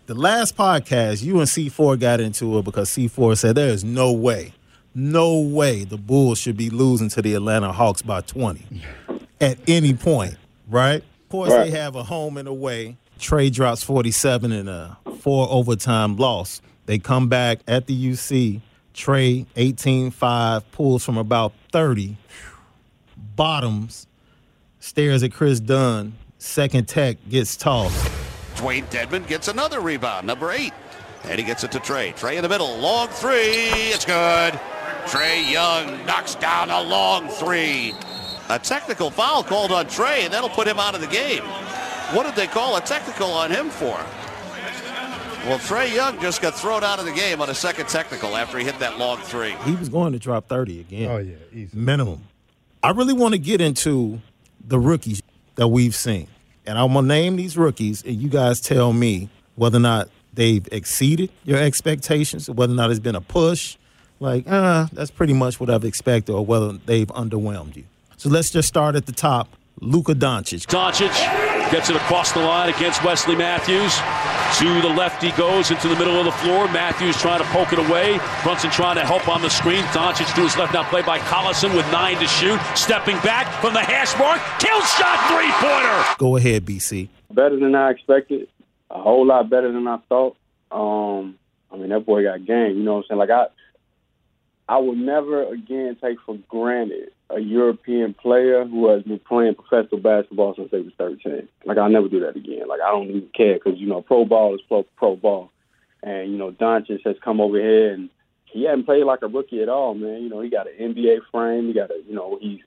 the 0.05 0.15
last 0.15 0.57
podcast, 0.57 1.21
you 1.23 1.37
and 1.39 1.47
C4 1.47 1.99
got 1.99 2.19
into 2.19 2.57
it 2.57 2.65
because 2.65 2.89
C4 2.89 3.37
said 3.37 3.55
there 3.55 3.69
is 3.69 3.83
no 3.83 4.11
way, 4.11 4.53
no 4.95 5.39
way 5.39 5.83
the 5.83 5.97
Bulls 5.97 6.39
should 6.39 6.57
be 6.57 6.69
losing 6.71 7.09
to 7.09 7.21
the 7.21 7.35
Atlanta 7.35 7.71
Hawks 7.71 8.01
by 8.01 8.21
20 8.21 8.81
at 9.41 9.59
any 9.67 9.93
point, 9.93 10.35
right? 10.67 11.03
Of 11.03 11.29
course, 11.29 11.51
Right. 11.51 11.65
they 11.71 11.77
have 11.77 11.95
a 11.95 12.01
home 12.03 12.37
and 12.37 12.47
away. 12.47 12.97
Trae 13.19 13.51
drops 13.53 13.83
47 13.83 14.51
in 14.51 14.67
a 14.67 14.97
four 15.19 15.47
overtime 15.51 16.17
loss. 16.17 16.59
They 16.89 16.97
come 16.97 17.29
back 17.29 17.59
at 17.67 17.85
the 17.85 17.93
UC. 17.93 18.61
Trae 18.95 19.45
18-5 19.55 20.63
pulls 20.71 21.05
from 21.05 21.19
about 21.19 21.53
30, 21.71 22.17
bottoms, 23.35 24.07
stares 24.79 25.21
at 25.21 25.31
Kris 25.31 25.59
Dunn. 25.59 26.13
Second 26.39 26.87
tech 26.87 27.17
gets 27.29 27.55
tossed. 27.55 28.11
Dewayne 28.55 28.85
Dedmon 28.89 29.27
gets 29.27 29.47
another 29.47 29.79
rebound, 29.81 30.25
number 30.25 30.51
eight. 30.51 30.73
And 31.25 31.37
he 31.37 31.45
gets 31.45 31.63
it 31.63 31.71
to 31.73 31.79
Trae. 31.79 32.11
Trae 32.15 32.37
in 32.37 32.41
the 32.41 32.49
middle, 32.49 32.75
long 32.79 33.07
three. 33.09 33.69
It's 33.93 34.03
good. 34.03 34.59
Trae 35.05 35.47
Young 35.47 36.03
knocks 36.07 36.33
down 36.33 36.71
a 36.71 36.81
long 36.81 37.29
three. 37.29 37.93
A 38.49 38.57
technical 38.57 39.11
foul 39.11 39.43
called 39.43 39.71
on 39.71 39.85
Trae, 39.85 40.21
and 40.21 40.33
that'll 40.33 40.49
put 40.49 40.67
him 40.67 40.79
out 40.79 40.95
of 40.95 41.01
the 41.01 41.07
game. 41.07 41.43
What 42.15 42.25
did 42.25 42.33
they 42.33 42.47
call 42.47 42.77
a 42.77 42.81
technical 42.81 43.29
on 43.29 43.51
him 43.51 43.69
for? 43.69 44.03
Well, 45.49 45.57
Trae 45.57 45.91
Young 45.91 46.21
just 46.21 46.43
got 46.43 46.53
thrown 46.53 46.83
out 46.83 46.99
of 46.99 47.05
the 47.05 47.11
game 47.11 47.41
on 47.41 47.49
a 47.49 47.55
second 47.55 47.87
technical 47.87 48.37
after 48.37 48.59
he 48.59 48.63
hit 48.63 48.77
that 48.77 48.99
long 48.99 49.17
three. 49.17 49.55
He 49.65 49.73
was 49.75 49.89
going 49.89 50.13
to 50.13 50.19
drop 50.19 50.47
30 50.47 50.79
again. 50.79 51.09
Oh 51.09 51.17
yeah, 51.17 51.37
easy. 51.51 51.75
minimum. 51.75 52.21
I 52.83 52.91
really 52.91 53.13
want 53.13 53.33
to 53.33 53.39
get 53.39 53.59
into 53.59 54.21
the 54.63 54.77
rookies 54.77 55.23
that 55.55 55.67
we've 55.69 55.95
seen. 55.95 56.27
And 56.67 56.77
I'm 56.77 56.93
going 56.93 57.05
to 57.05 57.07
name 57.07 57.35
these 57.35 57.57
rookies, 57.57 58.03
and 58.03 58.21
you 58.21 58.29
guys 58.29 58.61
tell 58.61 58.93
me 58.93 59.27
whether 59.55 59.77
or 59.77 59.81
not 59.81 60.09
they've 60.35 60.67
exceeded 60.71 61.31
your 61.45 61.57
expectations, 61.57 62.47
whether 62.47 62.73
or 62.73 62.75
not 62.75 62.91
it's 62.91 62.99
been 62.99 63.15
a 63.15 63.21
push. 63.21 63.75
Like, 64.19 64.43
uh, 64.47 64.85
that's 64.93 65.09
pretty 65.09 65.33
much 65.33 65.59
what 65.59 65.71
I've 65.71 65.83
expected, 65.83 66.31
or 66.31 66.45
whether 66.45 66.73
they've 66.73 67.07
underwhelmed 67.07 67.75
you. 67.75 67.85
So 68.17 68.29
let's 68.29 68.51
just 68.51 68.67
start 68.67 68.95
at 68.95 69.07
the 69.07 69.13
top. 69.13 69.49
Luka 69.81 70.13
Doncic. 70.13 70.67
Doncic 70.67 71.48
gets 71.71 71.89
it 71.89 71.95
across 71.95 72.31
the 72.31 72.39
line 72.39 72.73
against 72.73 73.03
Wesley 73.03 73.35
Matthews. 73.35 73.93
To 74.59 74.81
the 74.81 74.93
left 74.93 75.21
he 75.21 75.31
goes 75.31 75.69
into 75.71 75.87
the 75.87 75.95
middle 75.95 76.17
of 76.17 76.25
the 76.25 76.31
floor. 76.31 76.65
Matthews 76.71 77.15
trying 77.17 77.39
to 77.39 77.45
poke 77.49 77.71
it 77.71 77.79
away. 77.79 78.19
Brunson 78.43 78.71
trying 78.71 78.95
to 78.95 79.05
help 79.05 79.27
on 79.29 79.41
the 79.41 79.49
screen. 79.49 79.83
Doncic 79.93 80.33
to 80.35 80.41
his 80.41 80.57
left 80.57 80.73
now 80.73 80.83
played 80.89 81.05
by 81.05 81.19
Collison 81.19 81.75
with 81.75 81.89
nine 81.91 82.17
to 82.17 82.27
shoot. 82.27 82.59
Stepping 82.75 83.17
back 83.19 83.47
from 83.61 83.73
the 83.73 83.79
hash 83.81 84.17
mark. 84.17 84.41
Kill 84.59 84.81
shot 84.81 85.19
three 85.29 85.51
pointer. 85.61 86.15
Go 86.17 86.35
ahead, 86.35 86.65
BC. 86.65 87.09
better 87.31 87.59
than 87.59 87.75
I 87.75 87.91
expected. 87.91 88.47
A 88.89 88.99
whole 89.01 89.25
lot 89.25 89.49
better 89.49 89.71
than 89.71 89.87
I 89.87 89.97
thought. 90.09 90.35
Um, 90.71 91.37
I 91.71 91.77
mean, 91.77 91.89
that 91.89 92.05
boy 92.05 92.23
got 92.23 92.43
game. 92.45 92.77
You 92.77 92.83
know 92.83 92.95
what 92.95 93.05
I'm 93.11 93.17
saying? 93.17 93.19
Like 93.19 93.29
I, 93.29 93.45
I 94.67 94.77
would 94.79 94.97
never 94.97 95.43
again 95.51 95.95
take 96.01 96.17
for 96.25 96.37
granted 96.47 97.11
a 97.29 97.39
European 97.39 98.13
player 98.13 98.65
who 98.65 98.89
has 98.89 99.03
been 99.03 99.19
playing 99.19 99.55
professional 99.55 100.01
basketball 100.01 100.55
since 100.55 100.71
they 100.71 100.81
was 100.81 100.93
13. 100.97 101.47
Like 101.65 101.77
I'll 101.77 101.89
never 101.89 102.09
do 102.09 102.19
that 102.21 102.35
again. 102.35 102.67
Like 102.67 102.81
I 102.81 102.91
don't 102.91 103.09
even 103.09 103.29
care 103.35 103.55
because 103.55 103.79
you 103.79 103.87
know 103.87 104.01
pro 104.01 104.25
ball 104.25 104.55
is 104.55 104.61
pro, 104.67 104.83
pro 104.95 105.15
ball, 105.15 105.51
and 106.01 106.31
you 106.31 106.37
know 106.37 106.51
Doncic 106.51 107.05
has 107.05 107.17
come 107.23 107.39
over 107.39 107.57
here 107.57 107.93
and 107.93 108.09
he 108.45 108.63
hadn't 108.63 108.85
played 108.85 109.03
like 109.03 109.21
a 109.21 109.27
rookie 109.27 109.61
at 109.61 109.69
all, 109.69 109.93
man. 109.93 110.23
You 110.23 110.29
know 110.29 110.41
he 110.41 110.49
got 110.49 110.67
an 110.67 110.93
NBA 110.93 111.19
frame. 111.31 111.67
He 111.67 111.73
got 111.73 111.91
a 111.91 112.01
you 112.07 112.15
know 112.15 112.39
he's 112.41 112.61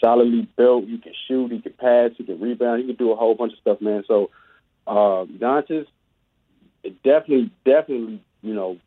solidly 0.00 0.48
built. 0.56 0.86
He 0.86 0.98
can 0.98 1.12
shoot. 1.26 1.52
He 1.52 1.60
can 1.60 1.74
pass. 1.74 2.12
He 2.16 2.24
can 2.24 2.40
rebound. 2.40 2.80
He 2.80 2.86
can 2.86 2.96
do 2.96 3.12
a 3.12 3.16
whole 3.16 3.34
bunch 3.34 3.52
of 3.52 3.58
stuff, 3.58 3.80
man. 3.80 4.04
So 4.06 4.30
uh, 4.86 5.26
Doncic, 5.26 5.86
it 6.82 7.02
definitely, 7.02 7.50
definitely, 7.64 8.22
you 8.42 8.54
know, 8.54 8.78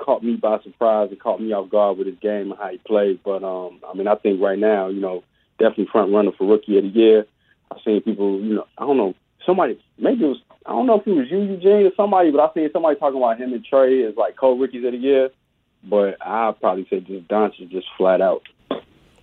caught 0.00 0.24
me 0.24 0.36
by 0.36 0.60
surprise. 0.62 1.10
It 1.12 1.20
caught 1.20 1.40
me 1.40 1.52
off 1.52 1.70
guard 1.70 1.98
with 1.98 2.06
his 2.06 2.18
game 2.18 2.50
and 2.50 2.58
how 2.58 2.68
he 2.68 2.78
played. 2.78 3.20
But 3.22 3.44
um, 3.44 3.80
I 3.88 3.96
mean, 3.96 4.08
I 4.08 4.16
think 4.16 4.40
right 4.40 4.58
now, 4.58 4.88
you 4.88 5.00
know, 5.00 5.22
definitely 5.58 5.88
front 5.92 6.12
runner 6.12 6.32
for 6.36 6.46
rookie 6.46 6.78
of 6.78 6.84
the 6.84 6.90
year. 6.90 7.26
I've 7.70 7.82
seen 7.84 8.00
people, 8.02 8.40
you 8.40 8.54
know, 8.54 8.66
I 8.78 8.86
don't 8.86 8.96
know, 8.96 9.14
somebody, 9.46 9.80
maybe 9.98 10.24
it 10.24 10.28
was, 10.28 10.42
I 10.66 10.70
don't 10.70 10.86
know 10.86 10.98
if 10.98 11.06
it 11.06 11.12
was 11.12 11.30
you, 11.30 11.38
Eugene, 11.38 11.86
or 11.86 11.92
somebody, 11.96 12.30
but 12.30 12.40
I 12.40 12.52
seen 12.52 12.70
somebody 12.72 12.98
talking 12.98 13.18
about 13.18 13.38
him 13.38 13.52
and 13.52 13.64
Trae 13.64 14.08
as 14.08 14.16
like 14.16 14.36
co-rookies 14.36 14.84
of 14.84 14.92
the 14.92 14.98
year. 14.98 15.30
But 15.84 16.16
I'd 16.20 16.60
probably 16.60 16.86
say 16.90 17.00
just 17.00 17.28
Doncic 17.28 17.70
just 17.70 17.86
flat 17.96 18.20
out. 18.20 18.42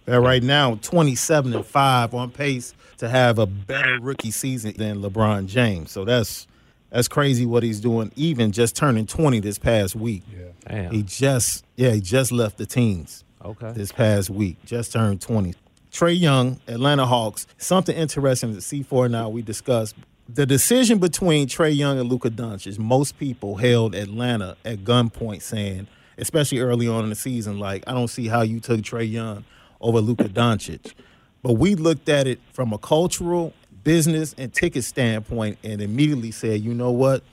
Uh, 0.10 0.20
right 0.20 0.42
now, 0.42 0.76
27 0.76 1.54
and 1.54 1.66
5 1.66 2.14
on 2.14 2.32
pace 2.32 2.74
to 2.98 3.10
have 3.10 3.38
a 3.38 3.46
better 3.46 4.00
rookie 4.00 4.32
season 4.32 4.74
than 4.78 5.02
LeBron 5.02 5.48
James. 5.48 5.92
So 5.92 6.06
that's 6.06 6.48
that's 6.90 7.08
crazy 7.08 7.46
what 7.46 7.64
he's 7.64 7.80
doing, 7.80 8.12
even 8.16 8.52
just 8.52 8.76
turning 8.76 9.06
20 9.06 9.40
this 9.40 9.58
past 9.58 9.96
week. 9.96 10.24
Damn. 10.68 10.92
He 10.92 11.04
just, 11.04 11.66
yeah, 11.76 11.92
he 11.92 12.02
just 12.02 12.32
left 12.32 12.58
the 12.58 12.66
teams 12.66 13.24
Okay. 13.44 13.72
this 13.74 13.92
past 13.92 14.30
week, 14.30 14.58
just 14.66 14.92
turned 14.92 15.22
20. 15.22 15.54
Trae 15.92 16.20
Young, 16.20 16.60
Atlanta 16.68 17.06
Hawks. 17.06 17.48
Something 17.58 17.96
interesting 17.96 18.54
that 18.54 18.60
C4 18.60 19.10
now 19.10 19.30
we 19.30 19.42
discussed. 19.42 19.96
The 20.30 20.46
decision 20.46 21.00
between 21.00 21.48
Trae 21.48 21.76
Young 21.76 21.98
and 22.00 22.10
Luka 22.10 22.30
Doncic, 22.30 22.78
most 22.78 23.18
people 23.18 23.56
held 23.56 23.96
Atlanta 23.96 24.58
at 24.66 24.80
gunpoint 24.80 25.42
saying, 25.42 25.88
especially 26.18 26.60
early 26.60 26.88
on 26.88 27.06
in 27.06 27.10
the 27.10 27.16
season, 27.16 27.60
like, 27.60 27.84
I 27.88 27.94
don't 27.94 28.10
see 28.10 28.28
how 28.28 28.42
you 28.42 28.60
took 28.60 28.82
Trae 28.82 29.10
Young 29.10 29.46
over 29.80 30.02
Luka 30.02 30.26
Doncic. 30.26 30.94
But 31.42 31.54
we 31.54 31.76
looked 31.76 32.10
at 32.10 32.28
it 32.28 32.40
from 32.52 32.74
a 32.74 32.78
cultural, 32.78 33.54
business, 33.88 34.36
and 34.38 34.54
ticket 34.54 34.84
standpoint 34.84 35.58
and 35.64 35.82
immediately 35.82 36.30
said, 36.30 36.60
you 36.60 36.74
know 36.74 36.92
what? 36.92 37.24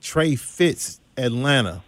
Trae 0.00 0.38
fits 0.38 0.98
Atlanta 1.18 1.82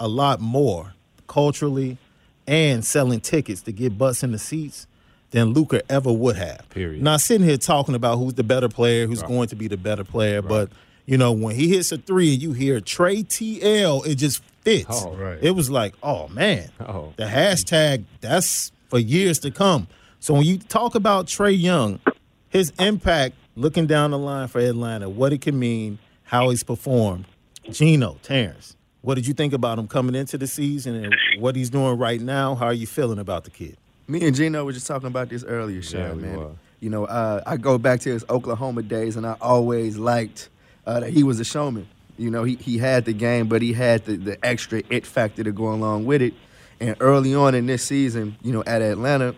a 0.00 0.08
lot 0.08 0.40
more 0.40 0.94
culturally 1.26 1.98
and 2.46 2.82
selling 2.82 3.20
tickets 3.20 3.60
to 3.62 3.70
get 3.72 3.98
butts 3.98 4.22
in 4.22 4.32
the 4.32 4.38
seats 4.38 4.86
than 5.32 5.52
Luka 5.52 5.82
ever 5.92 6.10
would 6.10 6.36
have. 6.36 6.66
Period. 6.70 7.02
Not 7.02 7.20
sitting 7.20 7.46
here 7.46 7.58
talking 7.58 7.94
about 7.94 8.16
who's 8.16 8.32
the 8.34 8.42
better 8.42 8.70
player, 8.70 9.06
who's 9.06 9.22
going 9.22 9.48
to 9.48 9.54
be 9.56 9.68
the 9.68 9.76
better 9.76 10.02
player, 10.04 10.40
but 10.40 10.70
you 11.04 11.18
know 11.18 11.32
when 11.32 11.54
he 11.54 11.68
hits 11.68 11.92
a 11.92 11.98
three 11.98 12.32
and 12.32 12.40
you 12.42 12.52
hear 12.54 12.80
Trae 12.80 13.22
TL, 13.26 14.06
it 14.06 14.14
just 14.14 14.42
fits. 14.62 14.86
Oh, 15.04 15.14
right. 15.14 15.38
It 15.42 15.50
was 15.50 15.68
like, 15.70 15.94
oh 16.02 16.28
man, 16.28 16.70
Oh. 16.80 17.12
the 17.16 17.24
hashtag 17.24 18.04
that's 18.22 18.72
for 18.88 18.98
years 18.98 19.38
to 19.40 19.50
come. 19.50 19.88
So 20.20 20.32
when 20.32 20.44
you 20.44 20.56
talk 20.58 20.94
about 20.94 21.26
Trey 21.26 21.52
Young, 21.52 22.00
his 22.48 22.72
impact 22.78 23.34
looking 23.56 23.86
down 23.86 24.10
the 24.10 24.18
line 24.18 24.48
for 24.48 24.60
Atlanta, 24.60 25.08
what 25.08 25.32
it 25.32 25.40
can 25.40 25.58
mean, 25.58 25.98
how 26.24 26.50
he's 26.50 26.62
performed. 26.62 27.26
Gino, 27.70 28.18
Terrence, 28.22 28.76
what 29.02 29.14
did 29.14 29.26
you 29.26 29.34
think 29.34 29.52
about 29.52 29.78
him 29.78 29.86
coming 29.86 30.14
into 30.14 30.38
the 30.38 30.46
season 30.46 31.04
and 31.04 31.14
what 31.38 31.54
he's 31.56 31.70
doing 31.70 31.98
right 31.98 32.20
now? 32.20 32.54
How 32.54 32.66
are 32.66 32.72
you 32.72 32.86
feeling 32.86 33.18
about 33.18 33.44
the 33.44 33.50
kid? 33.50 33.76
Me 34.08 34.26
and 34.26 34.34
Gino 34.34 34.64
were 34.64 34.72
just 34.72 34.86
talking 34.86 35.06
about 35.06 35.28
this 35.28 35.44
earlier, 35.44 35.82
Sean, 35.82 36.00
Yeah, 36.00 36.14
man. 36.14 36.36
were. 36.38 36.50
You 36.80 36.90
know, 36.90 37.04
uh, 37.04 37.42
I 37.46 37.56
go 37.56 37.78
back 37.78 38.00
to 38.00 38.10
his 38.10 38.24
Oklahoma 38.28 38.82
days, 38.82 39.16
and 39.16 39.24
I 39.24 39.36
always 39.40 39.96
liked 39.96 40.48
uh, 40.84 40.98
that 41.00 41.10
he 41.12 41.22
was 41.22 41.38
a 41.38 41.44
showman. 41.44 41.86
You 42.18 42.30
know, 42.30 42.42
he, 42.42 42.56
he 42.56 42.76
had 42.78 43.04
the 43.04 43.12
game, 43.12 43.46
but 43.46 43.62
he 43.62 43.72
had 43.72 44.04
the, 44.04 44.16
the 44.16 44.44
extra 44.44 44.82
it 44.90 45.06
factor 45.06 45.44
to 45.44 45.52
go 45.52 45.72
along 45.72 46.04
with 46.06 46.20
it. 46.22 46.34
And 46.80 46.96
early 46.98 47.34
on 47.36 47.54
in 47.54 47.66
this 47.66 47.84
season, 47.84 48.36
you 48.42 48.52
know, 48.52 48.64
at 48.66 48.82
Atlanta, 48.82 49.36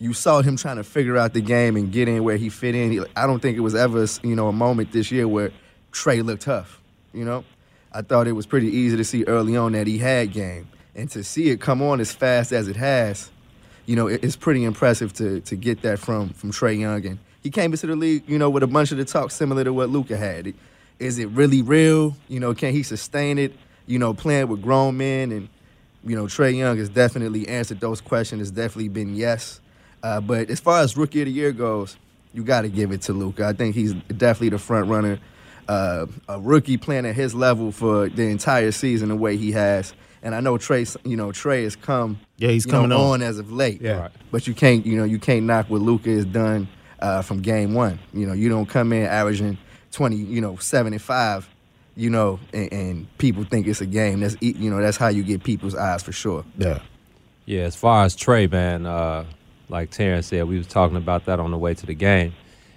you 0.00 0.14
saw 0.14 0.40
him 0.40 0.56
trying 0.56 0.76
to 0.76 0.82
figure 0.84 1.16
out 1.18 1.34
the 1.34 1.42
game 1.42 1.76
and 1.76 1.92
get 1.92 2.08
in 2.08 2.24
where 2.24 2.38
he 2.38 2.48
fit 2.48 2.74
in. 2.74 3.04
I 3.14 3.26
don't 3.26 3.40
think 3.40 3.56
it 3.56 3.60
was 3.60 3.74
ever, 3.74 4.06
you 4.22 4.34
know, 4.34 4.48
a 4.48 4.52
moment 4.52 4.92
this 4.92 5.12
year 5.12 5.28
where 5.28 5.52
Trae 5.92 6.24
looked 6.24 6.42
tough. 6.42 6.80
You 7.12 7.24
know, 7.24 7.44
I 7.92 8.00
thought 8.02 8.26
it 8.26 8.32
was 8.32 8.46
pretty 8.46 8.68
easy 8.68 8.96
to 8.96 9.04
see 9.04 9.24
early 9.24 9.56
on 9.56 9.72
that 9.72 9.86
he 9.86 9.98
had 9.98 10.32
game, 10.32 10.68
and 10.96 11.10
to 11.10 11.22
see 11.22 11.50
it 11.50 11.60
come 11.60 11.82
on 11.82 12.00
as 12.00 12.12
fast 12.12 12.50
as 12.50 12.66
it 12.66 12.76
has, 12.76 13.30
you 13.84 13.94
know, 13.94 14.06
it- 14.06 14.24
it's 14.24 14.36
pretty 14.36 14.64
impressive 14.64 15.12
to 15.14 15.40
to 15.40 15.54
get 15.54 15.82
that 15.82 15.98
from 15.98 16.30
from 16.30 16.50
Trae 16.50 16.78
Young. 16.78 17.04
And 17.04 17.18
he 17.42 17.50
came 17.50 17.72
into 17.72 17.86
the 17.86 17.96
league, 17.96 18.22
you 18.26 18.38
know, 18.38 18.48
with 18.48 18.62
a 18.62 18.66
bunch 18.66 18.92
of 18.92 18.98
the 18.98 19.04
talk 19.04 19.30
similar 19.30 19.64
to 19.64 19.72
what 19.72 19.90
Luka 19.90 20.16
had. 20.16 20.54
Is 20.98 21.18
it 21.18 21.28
really 21.30 21.62
real? 21.62 22.16
You 22.28 22.40
know, 22.40 22.54
can 22.54 22.72
he 22.72 22.82
sustain 22.82 23.38
it? 23.38 23.52
You 23.86 23.98
know, 23.98 24.14
playing 24.14 24.48
with 24.48 24.62
grown 24.62 24.96
men 24.96 25.30
and 25.32 25.48
you 26.06 26.16
know, 26.16 26.24
Trae 26.24 26.56
Young 26.56 26.78
has 26.78 26.88
definitely 26.88 27.46
answered 27.48 27.80
those 27.80 28.00
questions. 28.00 28.40
It's 28.40 28.50
definitely 28.50 28.88
been 28.88 29.14
yes. 29.14 29.60
Uh, 30.02 30.20
but 30.20 30.50
as 30.50 30.60
far 30.60 30.80
as 30.82 30.96
rookie 30.96 31.20
of 31.22 31.26
the 31.26 31.32
year 31.32 31.52
goes, 31.52 31.96
you 32.32 32.42
got 32.44 32.62
to 32.62 32.68
give 32.68 32.92
it 32.92 33.02
to 33.02 33.12
Luka. 33.12 33.46
I 33.46 33.52
think 33.52 33.74
he's 33.74 33.92
definitely 33.94 34.50
the 34.50 34.58
front 34.58 34.88
runner. 34.88 35.18
Uh, 35.68 36.06
a 36.28 36.40
rookie 36.40 36.76
playing 36.76 37.06
at 37.06 37.14
his 37.14 37.34
level 37.34 37.70
for 37.70 38.08
the 38.08 38.24
entire 38.24 38.72
season 38.72 39.08
the 39.08 39.16
way 39.16 39.36
he 39.36 39.52
has. 39.52 39.92
And 40.22 40.34
I 40.34 40.40
know 40.40 40.58
Trae, 40.58 40.96
you 41.04 41.16
know, 41.16 41.28
Trae 41.28 41.62
has 41.64 41.76
come, 41.76 42.18
Yeah, 42.36 42.48
he's 42.50 42.66
you 42.66 42.72
know, 42.72 42.82
coming 42.82 42.92
on. 42.96 43.22
as 43.22 43.38
of 43.38 43.52
late. 43.52 43.80
Yeah. 43.80 44.00
Right. 44.00 44.10
But 44.30 44.46
you 44.46 44.54
can't, 44.54 44.84
you 44.84 44.96
know, 44.96 45.04
you 45.04 45.18
can't 45.18 45.46
knock 45.46 45.70
what 45.70 45.80
Luka 45.80 46.10
has 46.10 46.24
done 46.24 46.68
uh, 47.00 47.22
from 47.22 47.40
game 47.40 47.72
one. 47.74 47.98
You 48.12 48.26
know, 48.26 48.32
you 48.32 48.48
don't 48.48 48.66
come 48.66 48.92
in 48.92 49.06
averaging 49.06 49.58
twenty, 49.92 50.16
you 50.16 50.40
know, 50.40 50.56
seventy-five, 50.56 51.48
you 51.96 52.10
know, 52.10 52.38
and, 52.52 52.72
and 52.72 53.18
people 53.18 53.44
think 53.44 53.66
it's 53.66 53.80
a 53.80 53.86
game. 53.86 54.20
That's 54.20 54.36
e- 54.40 54.54
you 54.58 54.70
know, 54.70 54.80
that's 54.80 54.96
how 54.98 55.08
you 55.08 55.22
get 55.22 55.42
people's 55.44 55.74
eyes 55.74 56.02
for 56.02 56.12
sure. 56.12 56.44
Yeah. 56.58 56.80
Yeah, 57.46 57.62
as 57.62 57.74
far 57.76 58.04
as 58.04 58.14
Trae, 58.16 58.50
man, 58.50 58.86
uh, 58.86 59.24
like 59.70 59.90
Terrence 59.90 60.26
said, 60.28 60.46
we 60.48 60.58
was 60.58 60.66
talking 60.66 60.96
about 60.96 61.24
that 61.26 61.40
on 61.40 61.50
the 61.50 61.58
way 61.58 61.74
to 61.74 61.86
the 61.86 61.94
game, 61.94 62.32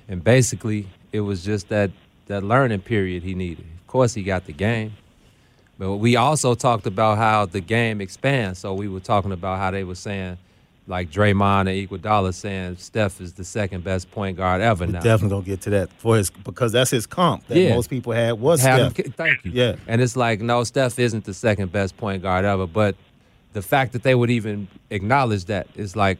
and 0.08 0.24
basically 0.24 0.88
it 1.12 1.22
was 1.22 1.44
just 1.44 1.70
that 1.70 1.92
that 2.28 2.44
learning 2.44 2.82
period 2.82 3.24
he 3.24 3.34
needed. 3.36 3.66
Of 3.82 3.88
course, 3.88 4.14
he 4.14 4.24
got 4.24 4.46
the 4.46 4.54
game, 4.54 4.94
but 5.78 5.98
we 5.98 6.16
also 6.16 6.56
talked 6.56 6.86
about 6.88 7.18
how 7.18 7.46
the 7.46 7.60
game 7.62 8.00
expands. 8.02 8.60
So 8.60 8.74
we 8.74 8.88
were 8.88 9.00
talking 9.00 9.32
about 9.32 9.60
how 9.60 9.72
they 9.72 9.84
were 9.84 9.96
saying, 9.96 10.38
like 10.88 11.10
Draymond 11.12 11.62
and 11.62 11.90
Iguodala 11.90 12.34
saying 12.34 12.78
Steph 12.78 13.20
is 13.22 13.34
the 13.34 13.44
second 13.44 13.84
best 13.84 14.10
point 14.12 14.38
guard 14.38 14.62
ever 14.62 14.86
We 14.86 14.92
now. 14.94 15.00
definitely 15.02 15.30
gonna 15.38 15.46
get 15.46 15.62
to 15.62 15.70
that 15.72 15.90
for 15.94 16.18
his 16.18 16.30
because 16.30 16.72
that's 16.74 16.92
his 16.92 17.06
comp 17.06 17.48
that 17.48 17.58
Yeah. 17.58 17.74
most 17.76 17.90
people 17.90 18.14
had 18.14 18.34
was 18.40 18.62
Have 18.62 18.92
Steph. 18.94 19.06
him- 19.06 19.14
thank 19.14 19.46
you. 19.46 19.52
Yeah. 19.54 19.76
And 19.88 20.02
it's 20.02 20.16
like, 20.18 20.42
no, 20.42 20.64
Steph 20.64 21.00
isn't 21.00 21.24
the 21.26 21.34
second 21.34 21.72
best 21.72 21.96
point 21.98 22.22
guard 22.22 22.44
ever. 22.46 22.68
But 22.68 22.96
the 23.54 23.62
fact 23.62 23.94
that 23.94 24.04
they 24.04 24.14
would 24.16 24.30
even 24.30 24.68
acknowledge 24.90 25.46
that 25.46 25.68
is 25.76 25.96
like 25.96 26.18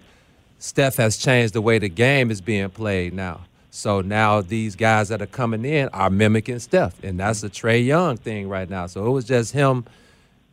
Steph 0.64 0.96
has 0.96 1.18
changed 1.18 1.54
the 1.54 1.62
way 1.62 1.78
the 1.78 1.90
game 1.90 2.32
is 2.32 2.40
being 2.40 2.70
played 2.70 3.14
now. 3.14 3.42
So 3.70 4.00
now 4.00 4.40
these 4.40 4.78
guys 4.78 5.10
that 5.10 5.22
are 5.22 5.28
coming 5.28 5.66
in 5.66 5.90
are 5.90 6.10
mimicking 6.10 6.60
Steph. 6.60 7.04
And 7.04 7.20
that's 7.20 7.44
a 7.44 7.50
Trae 7.50 7.86
Young 7.86 8.16
thing 8.16 8.48
right 8.48 8.70
now. 8.70 8.88
So 8.88 9.06
it 9.06 9.10
was 9.10 9.26
just 9.26 9.52
him, 9.52 9.84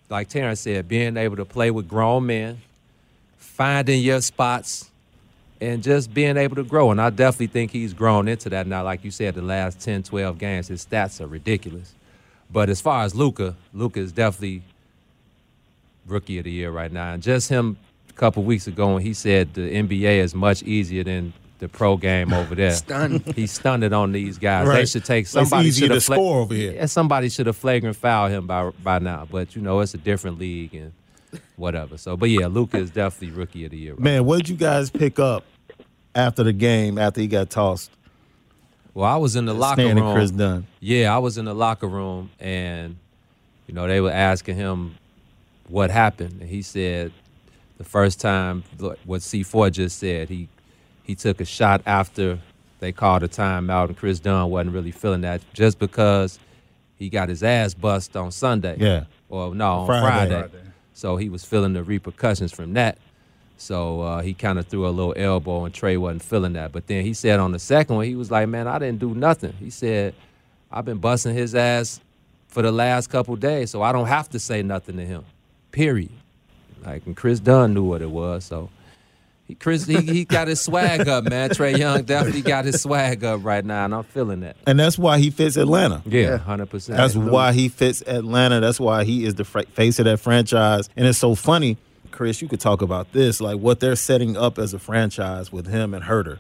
like 0.09 0.29
Terrence 0.29 0.63
said, 0.63 0.89
being 0.89 1.17
able 1.17 1.37
to 1.37 1.45
play 1.45 1.71
with 1.71 1.87
grown 1.87 2.27
men, 2.27 2.61
finding 3.39 4.03
your 4.03 4.21
spots, 4.21 4.91
and 5.61 5.81
just 5.81 6.13
being 6.13 6.37
able 6.37 6.57
to 6.57 6.65
grow. 6.65 6.91
And 6.91 7.01
I 7.01 7.11
definitely 7.11 7.47
think 7.47 7.71
he's 7.71 7.95
grown 7.95 8.27
into 8.27 8.49
that 8.49 8.67
now. 8.67 8.83
Like 8.83 9.05
you 9.05 9.13
said, 9.13 9.37
the 9.37 9.43
last 9.43 9.79
10, 9.79 10.03
12 10.03 10.39
games, 10.39 10.67
his 10.67 10.85
stats 10.85 11.21
are 11.21 11.29
ridiculous. 11.29 11.95
But 12.51 12.69
as 12.69 12.81
far 12.81 13.05
as 13.05 13.15
Luka, 13.15 13.55
Luka 13.73 14.01
is 14.01 14.11
definitely 14.11 14.63
rookie 16.05 16.39
of 16.39 16.47
the 16.47 16.51
year 16.51 16.73
right 16.73 16.91
now. 16.91 17.13
And 17.13 17.23
just 17.23 17.49
him 17.49 17.77
couple 18.21 18.43
weeks 18.43 18.67
ago 18.67 18.93
when 18.93 19.03
he 19.03 19.15
said 19.15 19.55
the 19.55 19.63
NBA 19.63 20.19
is 20.19 20.35
much 20.35 20.63
easier 20.63 21.03
than 21.03 21.33
the 21.59 21.69
pro 21.71 21.97
game 21.97 22.35
over 22.35 22.55
there. 22.55 22.71
Stunned. 22.87 23.23
He's 23.35 23.51
stunned 23.51 23.83
it 23.83 23.95
on 23.95 24.13
these 24.13 24.37
guys. 24.37 24.69
They 24.69 24.85
should 24.85 25.07
take 25.07 25.23
It's 25.23 25.31
somebody 25.31 25.69
easier 25.69 25.85
should 25.85 25.89
to 25.89 25.95
have 25.95 26.05
fla- 26.05 26.17
score 26.17 26.41
over 26.43 26.55
here. 26.55 26.73
Yeah, 26.73 26.85
somebody 26.85 27.31
should 27.31 27.47
have 27.47 27.57
flagrant 27.57 27.97
fouled 27.97 28.31
him 28.31 28.47
by 28.47 28.71
by 28.83 28.99
now. 28.99 29.27
But 29.31 29.57
you 29.57 29.63
know, 29.63 29.81
it's 29.81 29.95
a 29.95 29.99
different 29.99 30.39
league 30.39 30.75
and 30.75 30.93
whatever. 31.57 31.97
So, 31.97 32.15
but 32.15 32.29
yeah, 32.29 32.47
Luka 32.47 32.77
is 32.77 32.91
definitely 32.91 33.35
rookie 33.37 33.65
of 33.65 33.71
the 33.71 33.79
year. 33.79 33.93
Right 33.95 34.03
Man, 34.03 34.25
what 34.27 34.37
did 34.37 34.51
you 34.51 34.57
guys 34.57 34.91
pick 34.91 35.19
up 35.19 35.45
after 36.15 36.43
the 36.43 36.53
game 36.53 36.99
after 36.99 37.23
he 37.23 37.27
got 37.27 37.49
tossed? 37.49 37.91
Well, 38.93 39.07
I 39.09 39.17
was 39.17 39.35
in 39.35 39.47
the 39.47 39.55
locker 39.55 39.81
Stan 39.81 39.97
and 39.97 40.01
room. 40.01 40.15
Kris 40.15 40.31
Dunn. 40.31 40.67
Yeah, 40.81 41.15
I 41.15 41.19
was 41.19 41.39
in 41.39 41.47
the 41.47 41.55
locker 41.55 41.87
room, 41.89 42.29
and 42.39 42.97
you 43.67 43.73
know 43.73 43.89
they 43.89 44.03
were 44.03 44.13
asking 44.13 44.57
him 44.57 44.97
what 45.69 45.91
happened, 45.91 46.41
and 46.43 46.51
he 46.51 46.61
said 46.61 47.13
the 47.81 47.85
first 47.85 48.21
time 48.21 48.63
what 49.07 49.23
C4 49.23 49.73
just 49.73 49.99
said 49.99 50.29
he 50.29 50.49
he 51.03 51.15
took 51.15 51.41
a 51.41 51.47
shot 51.47 51.81
after 51.87 52.39
they 52.79 52.93
called 52.93 53.23
a 53.23 53.29
timeout, 53.29 53.87
and 53.89 53.97
Kris 53.97 54.21
Dunn 54.21 54.51
wasn't 54.51 54.75
really 54.75 54.91
feeling 54.91 55.23
that 55.23 55.41
just 55.55 55.79
because 55.79 56.39
he 56.99 57.09
got 57.09 57.31
his 57.31 57.43
ass 57.43 57.73
bust 57.73 58.19
on 58.19 58.33
Sunday. 58.33 58.77
Yeah. 58.79 59.05
or 59.31 59.55
no, 59.55 59.65
on 59.81 59.87
Friday. 59.87 60.05
Friday. 60.05 60.49
Friday. 60.49 60.67
So 60.93 61.17
he 61.17 61.31
was 61.31 61.43
feeling 61.43 61.73
the 61.73 61.83
repercussions 61.83 62.53
from 62.53 62.75
that. 62.75 62.99
So 63.57 64.03
uh, 64.03 64.21
he 64.21 64.35
kind 64.35 64.59
of 64.59 64.67
threw 64.67 64.87
a 64.87 64.91
little 64.91 65.15
elbow, 65.17 65.65
and 65.65 65.73
Trae 65.73 65.97
wasn't 65.97 66.23
feeling 66.23 66.53
that. 66.53 66.73
But 66.73 66.87
then 66.87 67.03
he 67.03 67.15
said 67.15 67.41
on 67.41 67.53
the 67.53 67.59
second 67.59 67.97
one, 67.97 68.05
he 68.05 68.15
was 68.15 68.31
like, 68.31 68.47
"Man, 68.47 68.69
I 68.69 68.79
didn't 68.79 68.99
do 68.99 69.15
nothing." 69.15 69.55
He 69.59 69.71
said, 69.71 70.15
"I've 70.71 70.85
been 70.85 70.99
busting 70.99 71.35
his 71.35 71.55
ass 71.55 71.99
for 72.47 72.61
the 72.61 72.73
last 72.73 73.09
couple 73.09 73.37
days, 73.37 73.71
so 73.71 73.81
I 73.81 73.93
don't 73.93 74.07
have 74.07 74.29
to 74.31 74.39
say 74.39 74.63
nothing 74.63 74.99
to 74.99 75.07
him." 75.07 75.25
Period. 75.73 76.11
Like, 76.85 77.07
and 77.07 77.17
Kris 77.17 77.41
Dunn 77.41 77.75
knew 77.75 77.85
what 77.85 78.03
it 78.03 78.11
was, 78.11 78.45
so 78.45 78.71
he, 79.47 79.55
Chris 79.55 79.85
he, 79.85 80.01
he 80.01 80.25
got 80.25 80.49
his 80.49 80.61
swag 80.61 81.09
up, 81.09 81.25
man. 81.25 81.51
Trae 81.51 81.77
Young 81.77 82.03
definitely 82.05 82.43
got 82.43 82.65
his 82.65 82.81
swag 82.81 83.25
up 83.25 83.45
right 83.45 83.65
now, 83.65 83.85
and 83.85 83.95
I'm 83.95 84.05
feeling 84.05 84.41
that. 84.41 84.57
And 84.67 84.79
that's 84.79 84.99
why 84.99 85.19
he 85.19 85.31
fits 85.31 85.57
Atlanta. 85.57 86.03
Yeah, 86.07 86.39
hundred 86.39 86.71
percent. 86.71 86.97
That's 86.97 87.17
why 87.17 87.53
he 87.53 87.69
fits 87.69 88.03
Atlanta. 88.07 88.61
That's 88.61 88.79
why 88.81 89.05
he 89.05 89.25
is 89.25 89.35
the 89.35 89.45
fr- 89.45 89.63
face 89.73 89.99
of 89.99 90.05
that 90.05 90.19
franchise. 90.21 90.89
And 90.97 91.07
it's 91.07 91.19
so 91.19 91.35
funny, 91.35 91.77
Chris. 92.13 92.41
You 92.41 92.49
could 92.49 92.61
talk 92.61 92.81
about 92.81 93.13
this, 93.13 93.41
like 93.41 93.59
what 93.59 93.81
they're 93.81 93.97
setting 93.97 94.37
up 94.37 94.59
as 94.59 94.73
a 94.73 94.79
franchise 94.79 95.53
with 95.53 95.67
him 95.67 95.95
and 95.95 96.05
Huerter, 96.05 96.39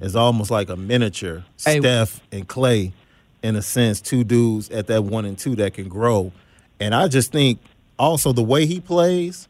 is 0.00 0.14
almost 0.14 0.50
like 0.50 0.68
a 0.68 0.76
miniature 0.76 1.44
Hey. 1.64 1.80
Steph 1.80 2.20
and 2.30 2.46
Clay, 2.46 2.92
in 3.42 3.56
a 3.56 3.62
sense, 3.62 4.00
two 4.00 4.22
dudes 4.22 4.70
at 4.70 4.86
that 4.88 5.02
one 5.04 5.24
and 5.24 5.38
two 5.38 5.56
that 5.56 5.74
can 5.74 5.88
grow. 5.88 6.30
And 6.78 6.94
I 6.94 7.08
just 7.08 7.32
think 7.32 7.58
also 7.98 8.32
the 8.32 8.42
way 8.42 8.66
he 8.66 8.80
plays 8.80 9.48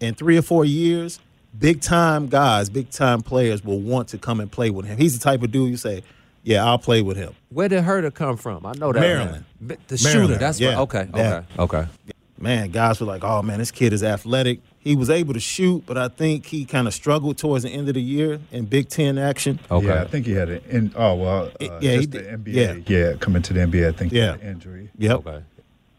in 0.00 0.14
three 0.14 0.36
or 0.36 0.42
four 0.42 0.64
years, 0.64 1.20
big 1.58 1.80
time 1.80 2.26
guys, 2.28 2.68
big 2.70 2.90
time 2.90 3.22
players 3.22 3.64
will 3.64 3.80
want 3.80 4.08
to 4.08 4.18
come 4.18 4.40
and 4.40 4.50
play 4.50 4.70
with 4.70 4.86
him. 4.86 4.98
He's 4.98 5.18
the 5.18 5.22
type 5.22 5.42
of 5.42 5.50
dude 5.50 5.70
you 5.70 5.76
say, 5.76 6.02
"Yeah, 6.42 6.64
I'll 6.64 6.78
play 6.78 7.02
with 7.02 7.16
him." 7.16 7.34
Where 7.50 7.68
did 7.68 7.84
Huerter 7.84 8.12
come 8.12 8.36
from? 8.36 8.66
I 8.66 8.72
know 8.72 8.92
that 8.92 9.00
Maryland. 9.00 9.44
man. 9.60 9.78
The 9.88 10.00
Maryland, 10.04 10.28
shooter. 10.28 10.38
That's 10.38 10.60
yeah. 10.60 10.78
what. 10.78 10.94
Okay, 10.94 11.08
Yeah. 11.14 11.42
okay, 11.58 11.78
okay. 11.78 11.88
man, 12.38 12.70
guys 12.70 13.00
were 13.00 13.06
like, 13.06 13.24
oh 13.24 13.42
man, 13.42 13.58
this 13.58 13.70
kid 13.70 13.92
is 13.92 14.02
athletic. 14.04 14.60
He 14.78 14.94
was 14.94 15.10
able 15.10 15.34
to 15.34 15.40
shoot, 15.40 15.82
but 15.84 15.98
I 15.98 16.06
think 16.08 16.46
he 16.46 16.64
kind 16.64 16.86
of 16.86 16.94
struggled 16.94 17.38
towards 17.38 17.64
the 17.64 17.70
end 17.70 17.88
of 17.88 17.94
the 17.94 18.02
year 18.02 18.38
in 18.52 18.66
Big 18.66 18.88
Ten 18.88 19.18
action. 19.18 19.58
Okay. 19.68 19.86
Yeah, 19.88 20.02
I 20.02 20.06
think 20.06 20.26
he 20.26 20.32
had 20.32 20.48
an 20.48 20.62
in, 20.68 20.92
oh 20.94 21.14
well, 21.16 21.46
uh, 21.60 21.78
Yeah, 21.80 21.92
he 21.92 21.96
just 21.96 22.10
the 22.12 22.18
did. 22.20 22.44
NBA. 22.44 22.88
Yeah. 22.88 23.12
coming 23.18 23.42
to 23.42 23.52
the 23.52 23.60
NBA, 23.60 23.88
I 23.88 23.92
think 23.92 24.12
he 24.12 24.18
Yeah. 24.18 24.32
had 24.32 24.42
an 24.42 24.48
injury. 24.48 24.90
Yep. 24.98 25.26
Okay. 25.26 25.42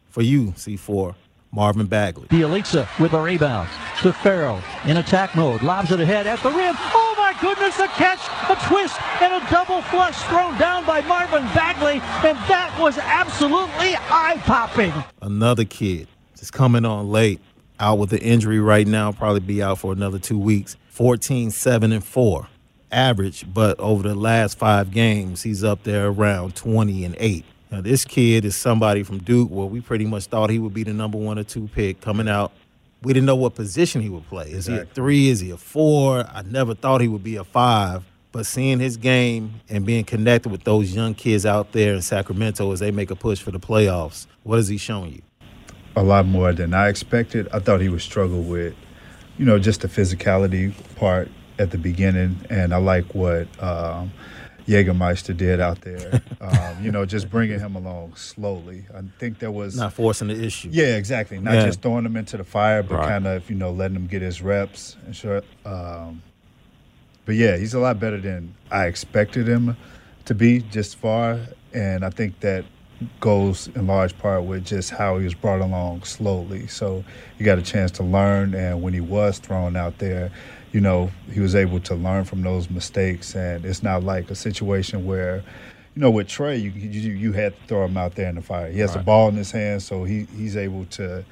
For 0.10 0.22
you, 0.22 0.54
C4, 0.56 1.16
Marvin 1.58 1.88
Bagley. 1.88 2.28
Bjelica 2.28 2.88
with 3.00 3.14
a 3.14 3.20
rebound. 3.20 3.68
To 4.04 4.14
Ferrell 4.14 4.62
in 4.86 4.98
attack 4.98 5.36
mode. 5.36 5.64
Lobs 5.64 5.92
it 5.92 6.00
ahead 6.00 6.28
at 6.28 6.40
the 6.44 6.52
rim. 6.52 6.76
Oh 6.78 7.16
my 7.18 7.36
goodness, 7.42 7.80
a 7.80 7.88
catch, 7.88 8.20
a 8.48 8.68
twist, 8.68 9.02
and 9.24 9.34
a 9.34 9.50
double 9.50 9.82
flush 9.82 10.22
thrown 10.26 10.56
down 10.60 10.86
by 10.86 11.02
Marvin 11.02 11.42
Bagley. 11.56 11.94
And 12.24 12.38
that 12.48 12.78
was 12.80 13.00
absolutely 13.00 13.96
eye 13.96 14.40
popping. 14.46 14.94
Another 15.24 15.66
kid 15.66 16.08
just 16.38 16.54
coming 16.54 16.86
on 16.86 17.10
late. 17.10 17.42
out 17.80 17.98
with 17.98 18.12
the 18.12 18.22
injury 18.22 18.60
right 18.60 18.86
now, 18.86 19.12
probably 19.12 19.40
be 19.40 19.64
out 19.64 19.80
for 19.80 19.92
another 19.92 20.20
two 20.20 20.38
weeks. 20.38 20.78
14, 20.90 21.50
7, 21.50 21.92
and 21.92 22.04
4 22.04 22.48
average, 22.92 23.46
but 23.52 23.80
over 23.80 24.08
the 24.08 24.16
last 24.16 24.58
five 24.58 24.92
games, 24.92 25.44
he's 25.44 25.64
up 25.64 25.84
there 25.84 26.08
around 26.08 26.56
20 26.56 27.04
and 27.04 27.16
8. 27.20 27.44
Now, 27.72 27.82
this 27.82 28.06
kid 28.06 28.46
is 28.46 28.56
somebody 28.56 29.04
from 29.04 29.20
Duke 29.20 29.50
where 29.50 29.66
we 29.66 29.82
pretty 29.82 30.06
much 30.06 30.26
thought 30.26 30.50
he 30.50 30.60
would 30.60 30.74
be 30.74 30.84
the 30.84 30.94
number 30.94 31.18
one 31.18 31.38
or 31.38 31.44
two 31.44 31.68
pick 31.74 32.02
coming 32.02 32.30
out. 32.30 32.52
We 33.04 33.14
didn't 33.14 33.28
know 33.28 33.36
what 33.36 33.56
position 33.56 34.02
he 34.02 34.10
would 34.10 34.28
play. 34.28 34.52
Is 34.52 34.66
he 34.66 34.76
a 34.76 34.86
three? 34.86 35.30
Is 35.30 35.40
he 35.40 35.52
a 35.52 35.58
four? 35.58 36.26
I 36.34 36.42
never 36.44 36.74
thought 36.74 37.02
he 37.02 37.08
would 37.08 37.24
be 37.24 37.36
a 37.36 37.44
five. 37.44 38.04
But 38.32 38.46
seeing 38.46 38.80
his 38.80 38.98
game 38.98 39.62
and 39.70 39.86
being 39.86 40.04
connected 40.04 40.50
with 40.50 40.64
those 40.64 40.94
young 40.94 41.14
kids 41.14 41.46
out 41.46 41.72
there 41.72 41.94
in 41.94 42.02
Sacramento 42.02 42.72
as 42.72 42.80
they 42.80 42.92
make 42.92 43.12
a 43.12 43.16
push 43.16 43.40
for 43.40 43.52
the 43.52 43.60
playoffs, 43.60 44.28
what 44.44 44.58
has 44.58 44.68
he 44.68 44.78
shown 44.78 45.12
you? 45.12 45.22
a 45.98 46.04
lot 46.04 46.28
more 46.28 46.54
than 46.54 46.76
I 46.76 46.90
expected. 46.90 47.48
I 47.52 47.58
thought 47.60 47.82
he 47.82 47.90
would 47.90 48.02
struggle 48.04 48.44
with, 48.44 48.76
you 49.40 49.46
know, 49.46 49.58
just 49.58 49.82
the 49.82 49.88
physicality 49.88 50.72
part 50.96 51.30
at 51.58 51.72
the 51.72 51.78
beginning, 51.80 52.38
and 52.52 52.72
I 52.72 52.78
like 52.78 53.16
what 53.16 53.48
um, 53.62 54.14
Jägermeister 54.68 55.36
did 55.36 55.60
out 55.60 55.82
there. 55.82 56.22
um, 56.42 56.84
you 56.84 56.92
know, 56.92 57.06
just 57.06 57.30
bringing 57.30 57.60
him 57.60 57.76
along 57.76 58.16
slowly. 58.16 58.86
I 58.94 59.02
think 59.18 59.40
there 59.40 59.52
was 59.52 59.76
Not 59.78 59.94
forcing 59.94 60.28
the 60.28 60.44
issue. 60.44 60.70
Yeah, 60.72 60.96
exactly. 60.98 61.40
Not 61.40 61.54
Yeah. 61.56 61.66
just 61.68 61.82
throwing 61.82 62.06
him 62.06 62.18
into 62.18 62.38
the 62.38 62.44
fire, 62.44 62.84
but 62.84 62.96
Right. 62.98 63.08
kind 63.08 63.28
of 63.28 63.50
you 63.50 63.56
know 63.56 63.72
letting 63.72 63.96
him 63.96 64.08
get 64.08 64.22
his 64.22 64.42
reps 64.42 64.98
and 65.06 65.16
sure. 65.16 65.42
Um, 65.66 66.22
but 67.26 67.36
yeah, 67.36 67.58
he's 67.58 67.74
a 67.74 67.80
lot 67.80 68.00
better 68.00 68.20
than 68.20 68.54
I 68.72 68.86
expected 68.88 69.48
him 69.48 69.76
to 70.26 70.36
be 70.36 70.60
just 70.62 70.98
far, 70.98 71.40
and 71.74 72.04
I 72.04 72.10
think 72.10 72.40
that 72.42 72.66
goes 73.20 73.70
in 73.76 73.86
large 73.88 74.18
part 74.18 74.44
with 74.44 74.66
just 74.66 74.90
how 74.90 75.18
he 75.18 75.24
was 75.24 75.36
brought 75.36 75.62
along 75.62 76.02
slowly. 76.04 76.66
So 76.68 77.04
he 77.38 77.44
got 77.44 77.58
a 77.60 77.62
chance 77.62 77.92
to 77.92 78.04
learn, 78.04 78.54
and 78.56 78.82
when 78.82 78.94
he 78.94 79.02
was 79.02 79.38
thrown 79.40 79.76
out 79.76 80.00
there, 80.00 80.32
you 80.72 80.82
know, 80.82 81.10
he 81.32 81.40
was 81.40 81.56
able 81.56 81.80
to 81.82 81.96
learn 81.96 82.26
from 82.26 82.42
those 82.42 82.70
mistakes, 82.70 83.36
and 83.36 83.66
it's 83.66 83.84
not 83.84 84.04
like 84.04 84.30
a 84.32 84.36
situation 84.36 85.06
where. 85.06 85.44
You 85.96 86.02
know, 86.02 86.12
with 86.12 86.28
Trae, 86.28 86.62
you 86.62 86.70
you, 86.70 87.14
you 87.14 87.32
had 87.34 87.60
to 87.60 87.68
throw 87.68 87.86
him 87.86 87.98
out 87.98 88.14
there 88.14 88.30
in 88.30 88.36
the 88.36 88.42
fire. 88.44 88.70
He 88.70 88.82
has 88.82 88.92
the 88.92 89.00
Right. 89.00 89.06
ball 89.08 89.30
in 89.30 89.36
his 89.36 89.50
hands, 89.50 89.84
so 89.84 90.04
he, 90.04 90.28
he's 90.38 90.56
able 90.56 90.86
to, 90.92 91.26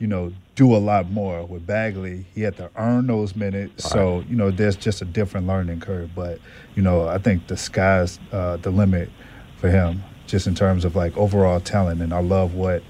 you 0.00 0.08
know, 0.08 0.32
do 0.56 0.74
a 0.74 0.78
lot 0.78 1.08
more. 1.08 1.44
With 1.46 1.64
Bagley, 1.64 2.26
he 2.34 2.42
had 2.42 2.56
to 2.56 2.68
earn 2.74 3.06
those 3.06 3.36
minutes. 3.36 3.88
So, 3.88 4.24
you 4.28 4.34
know, 4.34 4.50
there's 4.50 4.74
just 4.74 5.02
a 5.02 5.04
different 5.04 5.46
learning 5.46 5.78
curve. 5.78 6.16
But, 6.16 6.40
you 6.74 6.82
know, 6.82 7.06
I 7.06 7.18
think 7.18 7.46
the 7.46 7.56
sky's 7.56 8.18
uh, 8.32 8.56
the 8.56 8.70
limit 8.72 9.08
for 9.58 9.70
him, 9.70 10.02
just 10.26 10.48
in 10.48 10.56
terms 10.56 10.84
of 10.84 10.96
like 10.96 11.16
overall 11.16 11.60
talent. 11.60 12.02
And 12.02 12.12
I 12.12 12.20
love 12.20 12.54
what 12.54 12.82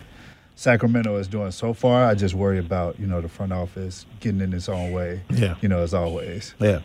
Sacramento 0.59 1.17
is 1.19 1.29
doing 1.29 1.53
so 1.53 1.73
far. 1.73 2.05
I 2.05 2.17
just 2.17 2.35
worry 2.35 2.59
about, 2.59 2.99
you 2.99 3.07
know, 3.07 3.21
the 3.21 3.29
front 3.29 3.53
office 3.53 4.05
getting 4.19 4.41
in 4.41 4.53
its 4.53 4.69
own 4.69 4.91
way, 4.91 5.21
Yeah. 5.31 5.55
you 5.61 5.69
know, 5.69 5.79
as 5.79 5.95
always. 5.95 6.53
Yeah. 6.59 6.81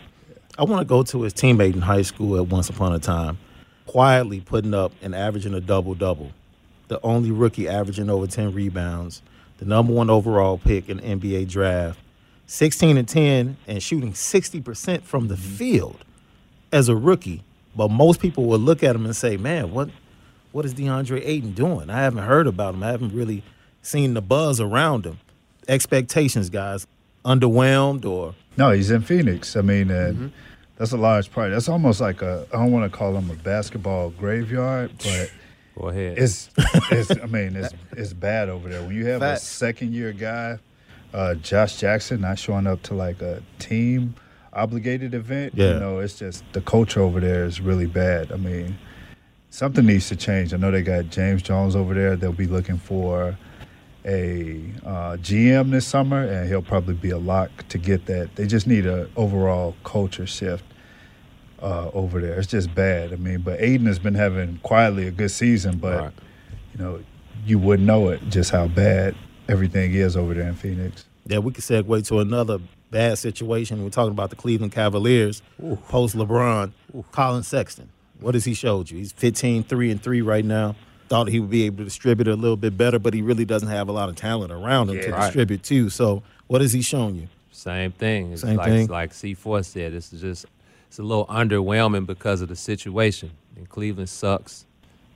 I 0.60 0.64
want 0.64 0.82
to 0.82 0.86
go 0.86 1.02
to 1.02 1.24
his 1.24 1.34
teammate 1.34 1.74
in 1.74 1.82
high 1.82 2.04
school 2.04 2.38
at 2.38 2.50
Once 2.50 2.70
Upon 2.70 2.94
a 2.94 3.00
Time, 3.00 3.40
quietly 3.88 4.42
putting 4.42 4.76
up 4.76 4.92
and 5.02 5.16
averaging 5.16 5.56
a 5.56 5.60
double 5.60 5.96
double. 5.96 6.34
The 6.90 7.02
only 7.02 7.32
rookie 7.32 7.68
averaging 7.68 8.12
over 8.12 8.28
10 8.28 8.54
rebounds, 8.54 9.24
the 9.58 9.66
number 9.66 9.92
one 9.92 10.12
overall 10.12 10.60
pick 10.60 10.88
in 10.88 10.98
the 10.98 11.04
NBA 11.04 11.50
draft, 11.50 11.98
16 12.46 12.96
and 12.96 13.08
10, 13.08 13.58
and 13.66 13.82
shooting 13.82 14.14
60% 14.14 15.02
from 15.02 15.30
the 15.30 15.34
mm-hmm. 15.34 15.56
field 15.56 16.06
as 16.72 16.90
a 16.90 16.96
rookie. 16.96 17.42
But 17.76 17.90
most 17.90 18.20
people 18.20 18.46
will 18.46 18.60
look 18.60 18.84
at 18.84 18.96
him 18.96 19.06
and 19.06 19.16
say, 19.16 19.36
man, 19.36 19.72
what, 19.72 19.90
what 20.52 20.64
is 20.64 20.76
DeAndre 20.76 21.26
Ayton 21.26 21.54
doing? 21.54 21.90
I 21.90 22.04
haven't 22.04 22.26
heard 22.26 22.46
about 22.46 22.76
him. 22.76 22.84
I 22.84 22.92
haven't 22.92 23.16
really 23.16 23.42
seen 23.84 24.16
the 24.16 24.22
buzz 24.22 24.60
around 24.60 25.06
him. 25.06 25.20
Expectations, 25.68 26.50
guys, 26.50 26.88
underwhelmed 27.24 28.06
or 28.06 28.34
No, 28.58 28.72
he's 28.72 28.92
in 28.92 29.02
Phoenix. 29.02 29.56
I 29.56 29.62
mean, 29.62 29.90
and 29.92 30.32
that's 30.78 30.92
a 30.92 30.98
large 30.98 31.32
part. 31.32 31.52
That's 31.52 31.70
almost 31.70 32.02
like 32.02 32.22
a, 32.22 32.46
I 32.54 32.58
don't 32.58 32.72
want 32.72 32.92
to 32.92 32.98
call 32.98 33.16
him 33.16 33.30
a 33.30 33.36
basketball 33.36 34.10
graveyard, 34.12 34.92
but 34.98 35.32
Go 35.80 35.88
ahead. 35.90 36.18
it's, 36.18 36.50
it's 36.92 37.12
I 37.24 37.26
mean, 37.28 37.56
it's, 37.56 37.74
it's 37.96 38.14
bad 38.14 38.50
over 38.50 38.68
there. 38.70 38.82
When 38.82 38.96
you 38.96 39.06
have 39.08 39.22
Facts. 39.22 39.44
a 39.44 39.46
second 39.46 39.94
year 39.94 40.12
guy, 40.12 40.58
uh, 41.14 41.36
Josh 41.36 41.78
Jackson, 41.80 42.22
not 42.22 42.40
showing 42.40 42.68
up 42.68 42.82
to 42.84 42.94
like 42.94 43.22
a 43.22 43.42
team 43.60 44.16
obligated 44.52 45.14
event, 45.14 45.54
Yeah. 45.56 45.74
you 45.76 45.80
know, 45.80 46.00
it's 46.00 46.18
just 46.20 46.44
the 46.54 46.62
culture 46.62 47.02
over 47.02 47.20
there 47.20 47.46
is 47.46 47.60
really 47.62 47.88
bad. 47.88 48.32
I 48.32 48.36
mean, 48.36 48.78
something 49.50 49.86
needs 49.86 50.10
to 50.10 50.16
change. 50.16 50.54
I 50.54 50.58
know 50.58 50.72
they 50.72 50.82
got 50.84 51.10
James 51.10 51.42
Jones 51.42 51.76
over 51.76 51.94
there. 51.94 52.16
They'll 52.16 52.34
be 52.34 52.48
looking 52.48 52.78
for 52.78 53.38
a 54.06 54.64
uh, 54.86 55.18
GM 55.18 55.72
this 55.72 55.88
summer, 55.88 56.24
and 56.24 56.48
he'll 56.48 56.62
probably 56.62 56.94
be 56.96 57.10
a 57.12 57.18
lock 57.18 57.50
to 57.70 57.78
get 57.78 58.06
that. 58.08 58.36
They 58.36 58.46
just 58.48 58.68
need 58.68 58.86
a 58.86 59.10
overall 59.16 59.76
culture 59.84 60.26
shift 60.28 60.64
uh, 61.62 61.90
over 61.94 62.20
there. 62.20 62.38
It's 62.38 62.48
just 62.48 62.74
bad. 62.76 63.14
I 63.14 63.16
mean, 63.16 63.40
but 63.42 63.62
Ayton 63.62 63.86
has 63.88 64.00
been 64.00 64.16
having 64.16 64.60
quietly 64.64 65.08
a 65.08 65.12
good 65.12 65.32
season, 65.32 65.78
but 65.78 65.98
Right. 66.02 66.12
you 66.78 66.84
know, 66.84 67.00
you 67.46 67.60
wouldn't 67.60 67.88
know 67.88 68.10
it 68.10 68.22
just 68.30 68.52
how 68.52 68.68
bad 68.68 69.16
everything 69.48 69.94
is 69.94 70.16
over 70.18 70.34
there 70.34 70.48
in 70.48 70.56
Phoenix. 70.56 71.06
Yeah, 71.26 71.40
we 71.40 71.52
could 71.54 71.64
segue 71.64 72.06
to 72.08 72.20
another 72.20 72.60
bad 72.92 73.18
situation. 73.18 73.84
We're 73.84 73.90
talking 73.90 74.12
about 74.12 74.30
the 74.30 74.36
Cleveland 74.36 74.74
Cavaliers 74.74 75.42
post 75.88 76.16
LeBron. 76.16 76.72
Collin 77.12 77.44
Sexton. 77.44 77.90
What 78.20 78.36
has 78.36 78.46
he 78.46 78.54
showed 78.54 78.92
you? 78.92 78.98
He's 79.00 79.12
15, 79.14 79.64
3 79.64 79.92
and 79.92 80.02
3 80.02 80.22
right 80.22 80.46
now. 80.46 80.76
Thought 81.14 81.28
he 81.28 81.40
would 81.40 81.52
be 81.52 81.64
able 81.68 81.78
to 81.78 81.84
distribute 81.84 82.28
a 82.28 82.36
little 82.36 82.58
bit 82.58 82.76
better, 82.76 82.98
but 82.98 83.14
he 83.14 83.22
really 83.22 83.46
doesn't 83.46 83.70
have 83.70 83.88
a 83.88 83.92
lot 83.92 84.10
of 84.10 84.16
talent 84.16 84.52
around 84.52 84.90
him 84.90 85.00
to 85.00 85.12
Right. 85.12 85.26
distribute 85.26 85.62
too. 85.62 85.92
So, 85.92 86.24
what 86.48 86.62
has 86.62 86.74
he 86.74 86.82
shown 86.82 87.16
you? 87.16 87.28
Same 87.52 87.92
thing. 87.92 88.32
It's 88.32 88.42
Same 88.42 88.58
like, 88.58 88.68
thing. 88.68 88.88
Like 88.88 89.12
C4 89.12 89.64
said, 89.64 89.94
this 89.94 90.12
is 90.12 90.22
just 90.22 90.48
it's 90.88 90.98
a 90.98 91.04
little 91.04 91.28
underwhelming 91.28 92.08
because 92.08 92.42
of 92.42 92.50
the 92.50 92.56
situation. 92.56 93.30
And 93.56 93.70
Cleveland 93.70 94.10
sucks. 94.10 94.66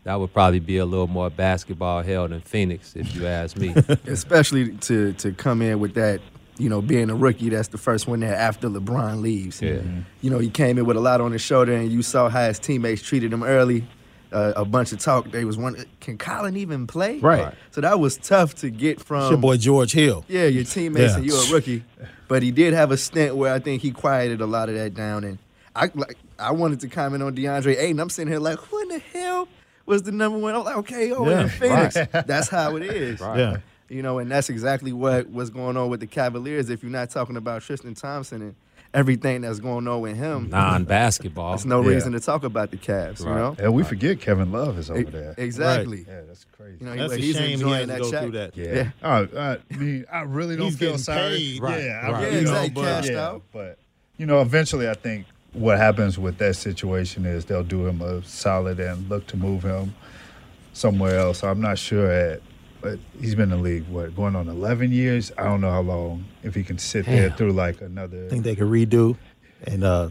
That 0.04 0.20
would 0.20 0.32
probably 0.34 0.60
be 0.60 0.78
a 0.78 0.86
little 0.86 1.08
more 1.08 1.32
basketball 1.32 2.04
hell 2.04 2.28
than 2.28 2.42
Phoenix, 2.42 2.96
if 2.96 3.16
you 3.16 3.26
ask 3.26 3.58
me. 3.58 3.74
especially 4.06 4.74
to 4.88 5.14
to 5.14 5.32
come 5.32 5.64
in 5.64 5.80
with 5.80 5.96
that. 5.96 6.22
You 6.60 6.70
know, 6.70 6.82
being 6.82 7.10
a 7.10 7.16
rookie, 7.16 7.50
that's 7.50 7.70
the 7.70 7.78
first 7.80 8.08
one 8.08 8.20
there 8.20 8.36
after 8.36 8.68
LeBron 8.70 9.22
leaves. 9.22 9.62
Yeah. 9.64 9.82
You 10.22 10.30
know, 10.30 10.38
he 10.40 10.50
came 10.50 10.78
in 10.78 10.86
with 10.86 10.98
a 10.98 11.00
lot 11.00 11.22
on 11.22 11.32
his 11.32 11.42
shoulder, 11.42 11.74
and 11.74 11.92
you 11.92 12.02
saw 12.04 12.30
how 12.30 12.48
his 12.48 12.58
teammates 12.60 13.02
treated 13.04 13.32
him 13.34 13.44
early. 13.44 13.84
Uh, 14.32 14.54
a 14.58 14.66
bunch 14.66 14.92
of 14.92 15.00
talk. 15.00 15.32
They 15.32 15.46
was 15.46 15.58
one. 15.58 15.84
can 16.02 16.18
Collin 16.18 16.58
even 16.58 16.86
play? 16.88 17.20
Right. 17.20 17.44
Right. 17.46 17.54
So 17.72 17.82
that 17.82 18.00
was 18.00 18.18
tough 18.18 18.56
to 18.56 18.70
get 18.70 19.00
from. 19.00 19.22
It's 19.24 19.30
your 19.32 19.40
boy 19.40 19.58
George 19.58 19.94
Hill. 19.94 20.26
Yeah, 20.28 20.46
your 20.46 20.64
teammates 20.66 21.12
Yeah. 21.14 21.18
and 21.18 21.26
you're 21.26 21.42
a 21.42 21.52
rookie. 21.52 21.84
But 22.28 22.44
he 22.44 22.52
did 22.52 22.74
have 22.74 22.92
a 22.92 22.98
stint 22.98 23.36
where 23.38 23.54
I 23.54 23.60
think 23.60 23.82
he 23.82 23.92
quieted 23.92 24.42
a 24.42 24.46
lot 24.46 24.68
of 24.68 24.76
that 24.76 24.94
down. 24.94 25.24
And 25.24 25.38
I 25.76 25.90
like 25.96 26.18
I 26.38 26.52
wanted 26.52 26.82
to 26.82 26.88
comment 26.90 27.24
on 27.24 27.36
DeAndre 27.36 27.78
Ayton. 27.78 28.00
I'm 28.00 28.10
sitting 28.10 28.30
here 28.32 28.40
like, 28.40 28.60
who 28.60 28.82
in 28.82 28.90
the 28.90 29.00
hell 29.00 29.48
was 29.86 30.04
the 30.04 30.12
number 30.12 30.38
one? 30.38 30.54
I'm 30.56 30.64
like, 30.66 30.78
okay, 30.78 31.12
oh, 31.14 31.28
Yeah, 31.28 31.42
in 31.44 31.50
Phoenix. 31.50 31.96
That's 32.12 32.50
how 32.50 32.76
it 32.76 32.84
is. 32.84 33.22
Right. 33.22 33.40
Yeah. 33.40 33.58
You 33.90 34.02
know, 34.02 34.20
and 34.20 34.30
that's 34.30 34.50
exactly 34.50 34.92
what 34.92 35.32
was 35.32 35.50
going 35.50 35.78
on 35.78 35.90
with 35.90 36.02
the 36.02 36.08
Cavaliers. 36.08 36.70
If 36.70 36.84
you're 36.84 36.92
not 36.92 37.10
talking 37.10 37.38
about 37.38 37.62
Tristan 37.62 37.94
Thompson 37.96 38.42
and 38.42 38.56
everything 38.94 39.42
that's 39.42 39.60
going 39.60 39.88
on 39.88 40.02
with 40.02 40.16
him, 40.18 40.50
Non-basketball. 40.50 41.52
there's 41.52 41.66
no 41.66 41.82
Yeah. 41.82 41.90
reason 41.96 42.14
to 42.14 42.20
talk 42.20 42.44
about 42.44 42.72
the 42.72 42.78
Cavs. 42.78 43.20
You 43.20 43.26
know, 43.28 43.56
And 43.60 43.74
we 43.74 43.84
forget 43.84 44.20
Kevin 44.22 44.52
Love 44.52 44.78
is 44.80 44.90
over 44.90 45.04
there. 45.04 45.36
exactly. 45.38 46.06
Yeah, 46.08 46.22
that's 46.28 46.46
crazy. 46.58 46.78
You 46.80 46.86
know, 46.88 46.96
That's 46.96 47.14
he, 47.16 47.20
a 47.20 47.26
he's 47.26 47.36
shame 47.36 47.48
he 47.48 47.54
enjoying 47.54 47.74
has 47.74 47.82
to 47.88 47.94
that 47.94 48.00
go 48.02 48.12
check. 48.12 48.22
through 48.22 48.32
that. 48.32 48.58
Yeah. 48.58 48.74
Yeah. 48.74 48.90
Oh, 49.04 49.28
I 49.40 49.58
mean, 49.78 50.06
I 50.12 50.22
really 50.22 50.56
don't 50.56 50.68
He's 50.68 50.78
feel 50.78 50.98
sorry. 50.98 51.38
paid. 51.38 51.62
Right, 51.62 51.84
Yeah, 51.84 52.02
I 52.04 52.12
right. 52.12 52.22
really 52.24 52.24
Yeah, 52.24 52.32
don't, 52.32 52.40
exactly, 52.66 52.70
but- 52.76 52.84
cashed 53.02 53.10
yeah, 53.12 53.26
out. 53.28 53.42
But 53.54 53.78
you 54.18 54.26
know, 54.26 54.42
eventually, 54.42 54.90
I 54.90 54.94
think 54.96 55.26
what 55.54 55.78
happens 55.78 56.18
with 56.20 56.38
that 56.40 56.56
situation 56.56 57.26
is 57.26 57.46
they'll 57.46 57.64
do 57.64 57.86
him 57.88 58.02
a 58.02 58.24
solid 58.24 58.80
and 58.80 59.08
look 59.10 59.28
to 59.28 59.38
move 59.38 59.64
him 59.64 59.94
somewhere 60.74 61.18
else. 61.20 61.44
I'm 61.44 61.62
not 61.62 61.78
sure 61.78 62.10
at. 62.12 62.42
But 62.88 63.00
he's 63.20 63.36
been 63.36 63.52
in 63.52 63.58
the 63.58 63.64
league 63.64 63.86
what 63.90 64.16
going 64.16 64.34
on 64.34 64.48
11 64.48 64.94
years. 64.94 65.30
I 65.38 65.44
don't 65.44 65.60
know 65.60 65.72
how 65.72 65.82
long 65.82 66.24
if 66.44 66.56
he 66.56 66.64
can 66.64 66.78
sit 66.78 67.06
there 67.06 67.30
through 67.32 67.52
like 67.52 67.82
another. 67.82 68.28
I 68.28 68.30
think 68.30 68.46
they 68.46 68.56
could 68.56 68.68
redo 68.70 69.18
and 69.66 69.84
uh, 69.84 70.08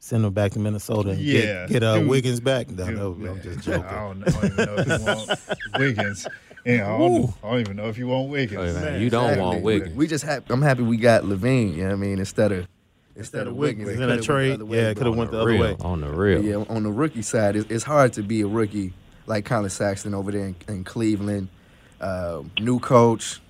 send 0.00 0.24
him 0.24 0.32
back 0.32 0.50
to 0.52 0.58
Minnesota 0.58 1.10
and 1.10 1.20
Yeah, 1.20 1.66
get, 1.66 1.68
get 1.68 1.82
uh, 1.84 1.98
dude. 2.00 2.08
Wiggins 2.08 2.40
back. 2.40 2.68
No, 2.68 2.84
Dude, 2.86 2.96
no, 3.20 3.30
I'm 3.30 3.40
just 3.42 3.58
I 3.68 3.72
joking. 3.72 3.84
don't, 3.90 4.22
I 4.26 4.30
don't 4.40 4.44
even 4.44 4.64
know 4.66 4.76
if 4.76 4.86
you 4.98 5.04
want 5.06 5.30
Wiggins. 5.78 6.28
Yeah, 6.64 6.94
I 6.94 6.98
don't, 6.98 7.30
I 7.44 7.50
don't 7.50 7.60
even 7.60 7.76
know 7.76 7.88
if 7.88 7.98
you 7.98 8.06
want 8.08 8.28
Wiggins. 8.30 8.76
Oh, 8.76 8.80
man, 8.80 9.00
you 9.00 9.08
don't 9.10 9.24
Exactly. 9.24 9.42
want 9.44 9.62
Wiggins. 9.62 9.94
We 9.96 10.06
just 10.08 10.24
happy. 10.24 10.46
I'm 10.52 10.62
happy 10.62 10.82
we 10.82 10.96
got 10.96 11.22
LaVine. 11.22 11.76
You 11.76 11.82
know 11.82 11.88
what 11.90 11.92
I 11.92 11.96
mean? 11.96 12.18
Instead 12.18 12.50
of 12.50 12.66
instead 13.14 13.46
of 13.46 13.54
Wiggins. 13.54 13.88
Isn't 13.90 14.02
It 14.02 14.06
that 14.06 14.12
could've 14.14 14.26
trade? 14.26 14.48
went 14.48 14.58
the 14.58 14.64
other 14.66 14.74
Yeah, 14.76 14.82
way, 14.86 14.90
it 14.90 14.96
could 14.96 15.06
have 15.06 15.16
went 15.16 15.30
the 15.30 15.36
on 15.36 15.42
other 15.42 15.50
real, 15.52 15.60
way. 15.60 15.76
On 15.78 16.00
the 16.00 16.08
real. 16.08 16.42
Yeah, 16.44 16.64
on 16.68 16.82
the 16.82 16.90
rookie 16.90 17.22
side, 17.22 17.54
it's, 17.54 17.70
it's 17.70 17.84
hard 17.84 18.12
to 18.14 18.22
be 18.24 18.40
a 18.40 18.48
rookie 18.48 18.92
like 19.26 19.44
Collin 19.44 19.70
Sexton 19.70 20.12
over 20.12 20.32
there 20.32 20.46
in, 20.46 20.56
in 20.66 20.82
Cleveland. 20.84 21.48
Uh, 22.04 22.42
new 22.60 22.78
coach, 22.78 23.40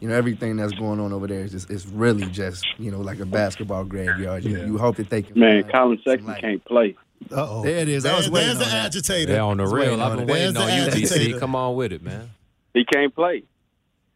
you 0.00 0.08
know 0.08 0.14
everything 0.14 0.56
that's 0.56 0.72
going 0.72 0.98
on 0.98 1.12
over 1.12 1.26
there 1.26 1.40
is 1.40 1.52
just 1.52 1.70
it's 1.70 1.86
really 1.86 2.26
just 2.26 2.66
you 2.78 2.90
know 2.90 3.00
like 3.00 3.20
a 3.20 3.26
basketball 3.26 3.84
graveyard. 3.84 4.44
You, 4.44 4.58
Yeah. 4.58 4.64
you 4.66 4.78
hope 4.78 4.96
that 4.96 5.08
they 5.08 5.22
can. 5.22 5.38
Man, 5.38 5.62
Collin 5.70 6.00
Sexton 6.06 6.34
can't 6.40 6.64
play. 6.64 6.96
Uh-oh. 7.30 7.62
There 7.62 7.78
it 7.78 7.88
is. 7.88 8.04
I 8.04 8.14
was 8.16 8.24
There's, 8.26 8.30
waiting 8.32 8.46
there's 8.48 8.58
the 8.58 8.64
that. 8.64 8.86
agitator. 8.86 9.32
They're 9.32 9.40
on 9.42 9.56
the 9.56 9.66
real. 9.66 10.02
I've 10.02 10.16
been 10.18 10.26
waiting 10.26 10.52
There's 10.54 10.68
on 10.70 10.76
you, 10.76 10.84
agitator. 10.86 11.36
DC. 11.36 11.40
Come 11.40 11.54
on 11.54 11.74
with 11.76 11.92
it, 11.92 12.02
man. 12.02 12.30
He 12.74 12.84
can't 12.84 13.14
play. 13.14 13.44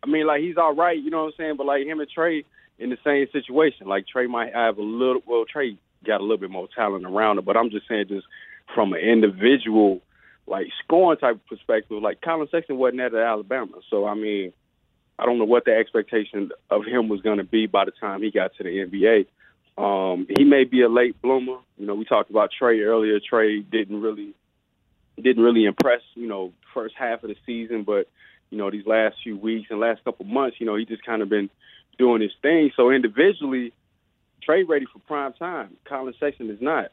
I 0.02 0.06
mean, 0.06 0.26
like 0.26 0.42
he's 0.42 0.56
all 0.59 0.74
right, 0.74 0.98
you 0.98 1.11
know 1.11 1.24
what 1.24 1.26
I'm 1.28 1.33
saying. 1.38 1.56
But 1.56 1.66
like 1.66 1.87
him 1.87 2.00
and 2.00 2.09
Trae 2.14 2.44
in 2.78 2.90
the 2.90 2.98
same 3.04 3.26
situation. 3.33 3.87
Like 3.87 4.04
Trae 4.14 4.28
might 4.28 4.52
have 4.54 4.78
a 4.78 4.83
little. 4.83 5.22
Well, 5.26 5.44
Trae 5.46 5.76
got 6.06 6.20
a 6.20 6.22
little 6.24 6.38
bit 6.38 6.50
more 6.50 6.68
talent 6.74 7.04
around 7.06 7.38
him, 7.38 7.44
but 7.44 7.56
I'm 7.56 7.70
just 7.70 7.87
saying, 7.88 8.06
just 8.09 8.26
from 8.74 8.92
an 8.94 9.00
individual, 9.00 10.00
like 10.46 10.68
scoring 10.85 11.18
type 11.18 11.37
of 11.37 11.46
perspective, 11.46 12.03
like 12.03 12.20
Collin 12.20 12.48
Sexton 12.50 12.79
wasn't 12.79 13.00
at 13.00 13.14
Alabama, 13.14 13.79
so 13.88 14.07
I 14.07 14.14
mean, 14.14 14.53
I 15.18 15.26
don't 15.26 15.38
know 15.38 15.44
what 15.44 15.64
the 15.66 15.76
expectation 15.76 16.50
of 16.70 16.85
him 16.87 17.09
was 17.09 17.20
going 17.20 17.38
to 17.38 17.44
be 17.44 17.66
by 17.66 17.85
the 17.85 17.90
time 17.90 18.22
he 18.22 18.31
got 18.31 18.55
to 18.57 18.64
the 18.64 18.70
NBA. 18.70 19.26
Um, 19.76 20.26
he 20.29 20.44
may 20.44 20.64
be 20.64 20.83
a 20.83 20.88
late 20.88 21.20
bloomer. 21.20 21.59
You 21.79 21.87
know, 21.87 21.94
we 21.94 22.05
talked 22.05 22.31
about 22.31 22.50
Trae 22.59 22.85
earlier. 22.85 23.20
Trae 23.20 23.68
didn't 23.70 24.00
really 24.00 24.35
didn't 25.20 25.42
really 25.42 25.66
impress. 25.66 26.00
You 26.14 26.26
know, 26.26 26.53
first 26.72 26.94
half 26.98 27.22
of 27.22 27.29
the 27.29 27.37
season, 27.46 27.83
but 27.83 28.09
you 28.50 28.59
know 28.59 28.70
these 28.70 28.87
last 28.87 29.16
few 29.22 29.37
weeks 29.37 29.68
and 29.70 29.79
last 29.79 30.03
couple 30.05 30.24
months, 30.24 30.57
you 30.59 30.66
know, 30.66 30.76
he 30.76 30.85
just 30.85 31.05
kind 31.05 31.22
of 31.22 31.29
been 31.29 31.50
doing 31.98 32.22
his 32.22 32.33
thing. 32.42 32.72
So 32.74 32.90
individually, 32.90 33.72
Trae 34.46 34.66
ready 34.66 34.87
for 34.87 34.98
prime 35.00 35.35
time. 35.35 35.76
Collin 35.85 36.14
Sexton 36.18 36.50
is 36.50 36.61
not. 36.61 36.92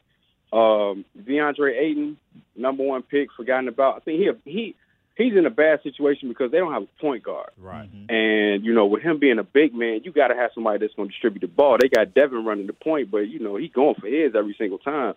Um, 0.52 1.04
DeAndre 1.18 1.76
Ayton, 1.76 2.16
number 2.56 2.84
one 2.84 3.02
pick, 3.02 3.32
forgotten 3.36 3.68
about. 3.68 3.96
I 3.96 4.00
think 4.00 4.20
he 4.44 4.50
he 4.50 4.76
he's 5.18 5.36
in 5.36 5.44
a 5.44 5.50
bad 5.50 5.82
situation 5.82 6.28
because 6.28 6.50
they 6.50 6.58
don't 6.58 6.72
have 6.72 6.84
a 6.84 7.00
point 7.00 7.22
guard. 7.22 7.50
Right. 7.58 7.88
And 8.08 8.64
you 8.64 8.72
know, 8.72 8.86
with 8.86 9.02
him 9.02 9.18
being 9.18 9.38
a 9.38 9.44
big 9.44 9.74
man, 9.74 10.00
you 10.04 10.12
got 10.12 10.28
to 10.28 10.34
have 10.34 10.52
somebody 10.54 10.78
that's 10.78 10.94
going 10.94 11.08
to 11.08 11.12
distribute 11.12 11.40
the 11.40 11.48
ball. 11.48 11.76
They 11.78 11.88
got 11.88 12.14
Devin 12.14 12.44
running 12.44 12.66
the 12.66 12.72
point, 12.72 13.10
but 13.10 13.28
you 13.28 13.40
know 13.40 13.56
he 13.56 13.68
going 13.68 13.96
for 13.96 14.06
his 14.06 14.34
every 14.34 14.54
single 14.58 14.78
time. 14.78 15.14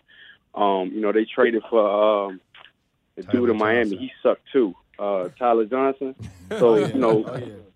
Um, 0.54 0.91
you 0.94 1.00
know, 1.00 1.13
they 1.13 1.26
traded 1.26 1.63
for 1.70 2.28
um, 2.28 2.41
the 3.15 3.24
dude 3.24 3.50
in 3.50 3.58
Miami. 3.58 3.96
He 3.96 4.12
sucked 4.22 4.52
too, 4.52 4.76
uh, 5.00 5.30
Tyler 5.39 5.65
Johnson. 5.65 6.15
So 6.60 6.76
you 6.76 6.96
know, 6.96 7.22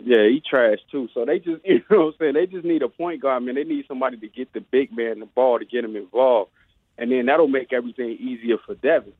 yeah, 0.03 0.27
he 0.27 0.43
trash 0.45 0.79
too. 0.91 1.07
So 1.13 1.23
they 1.23 1.39
just, 1.39 1.61
you 1.65 1.81
know, 1.89 1.97
what 1.97 2.07
I'm 2.07 2.13
saying 2.19 2.33
they 2.33 2.45
just 2.45 2.65
need 2.65 2.81
a 2.81 2.89
point 2.89 3.21
guard. 3.21 3.41
Man, 3.41 3.55
they 3.55 3.63
need 3.63 3.85
somebody 3.87 4.17
to 4.17 4.27
get 4.27 4.51
the 4.51 4.59
big 4.59 4.91
man 4.93 5.21
the 5.21 5.25
ball 5.27 5.59
to 5.59 5.63
get 5.63 5.85
him 5.85 5.95
involved, 5.95 6.51
and 6.97 7.12
then 7.12 7.25
that'll 7.25 7.47
make 7.47 7.73
everything 7.73 8.12
easier 8.12 8.58
for 8.65 8.75
Devin. 8.75 9.13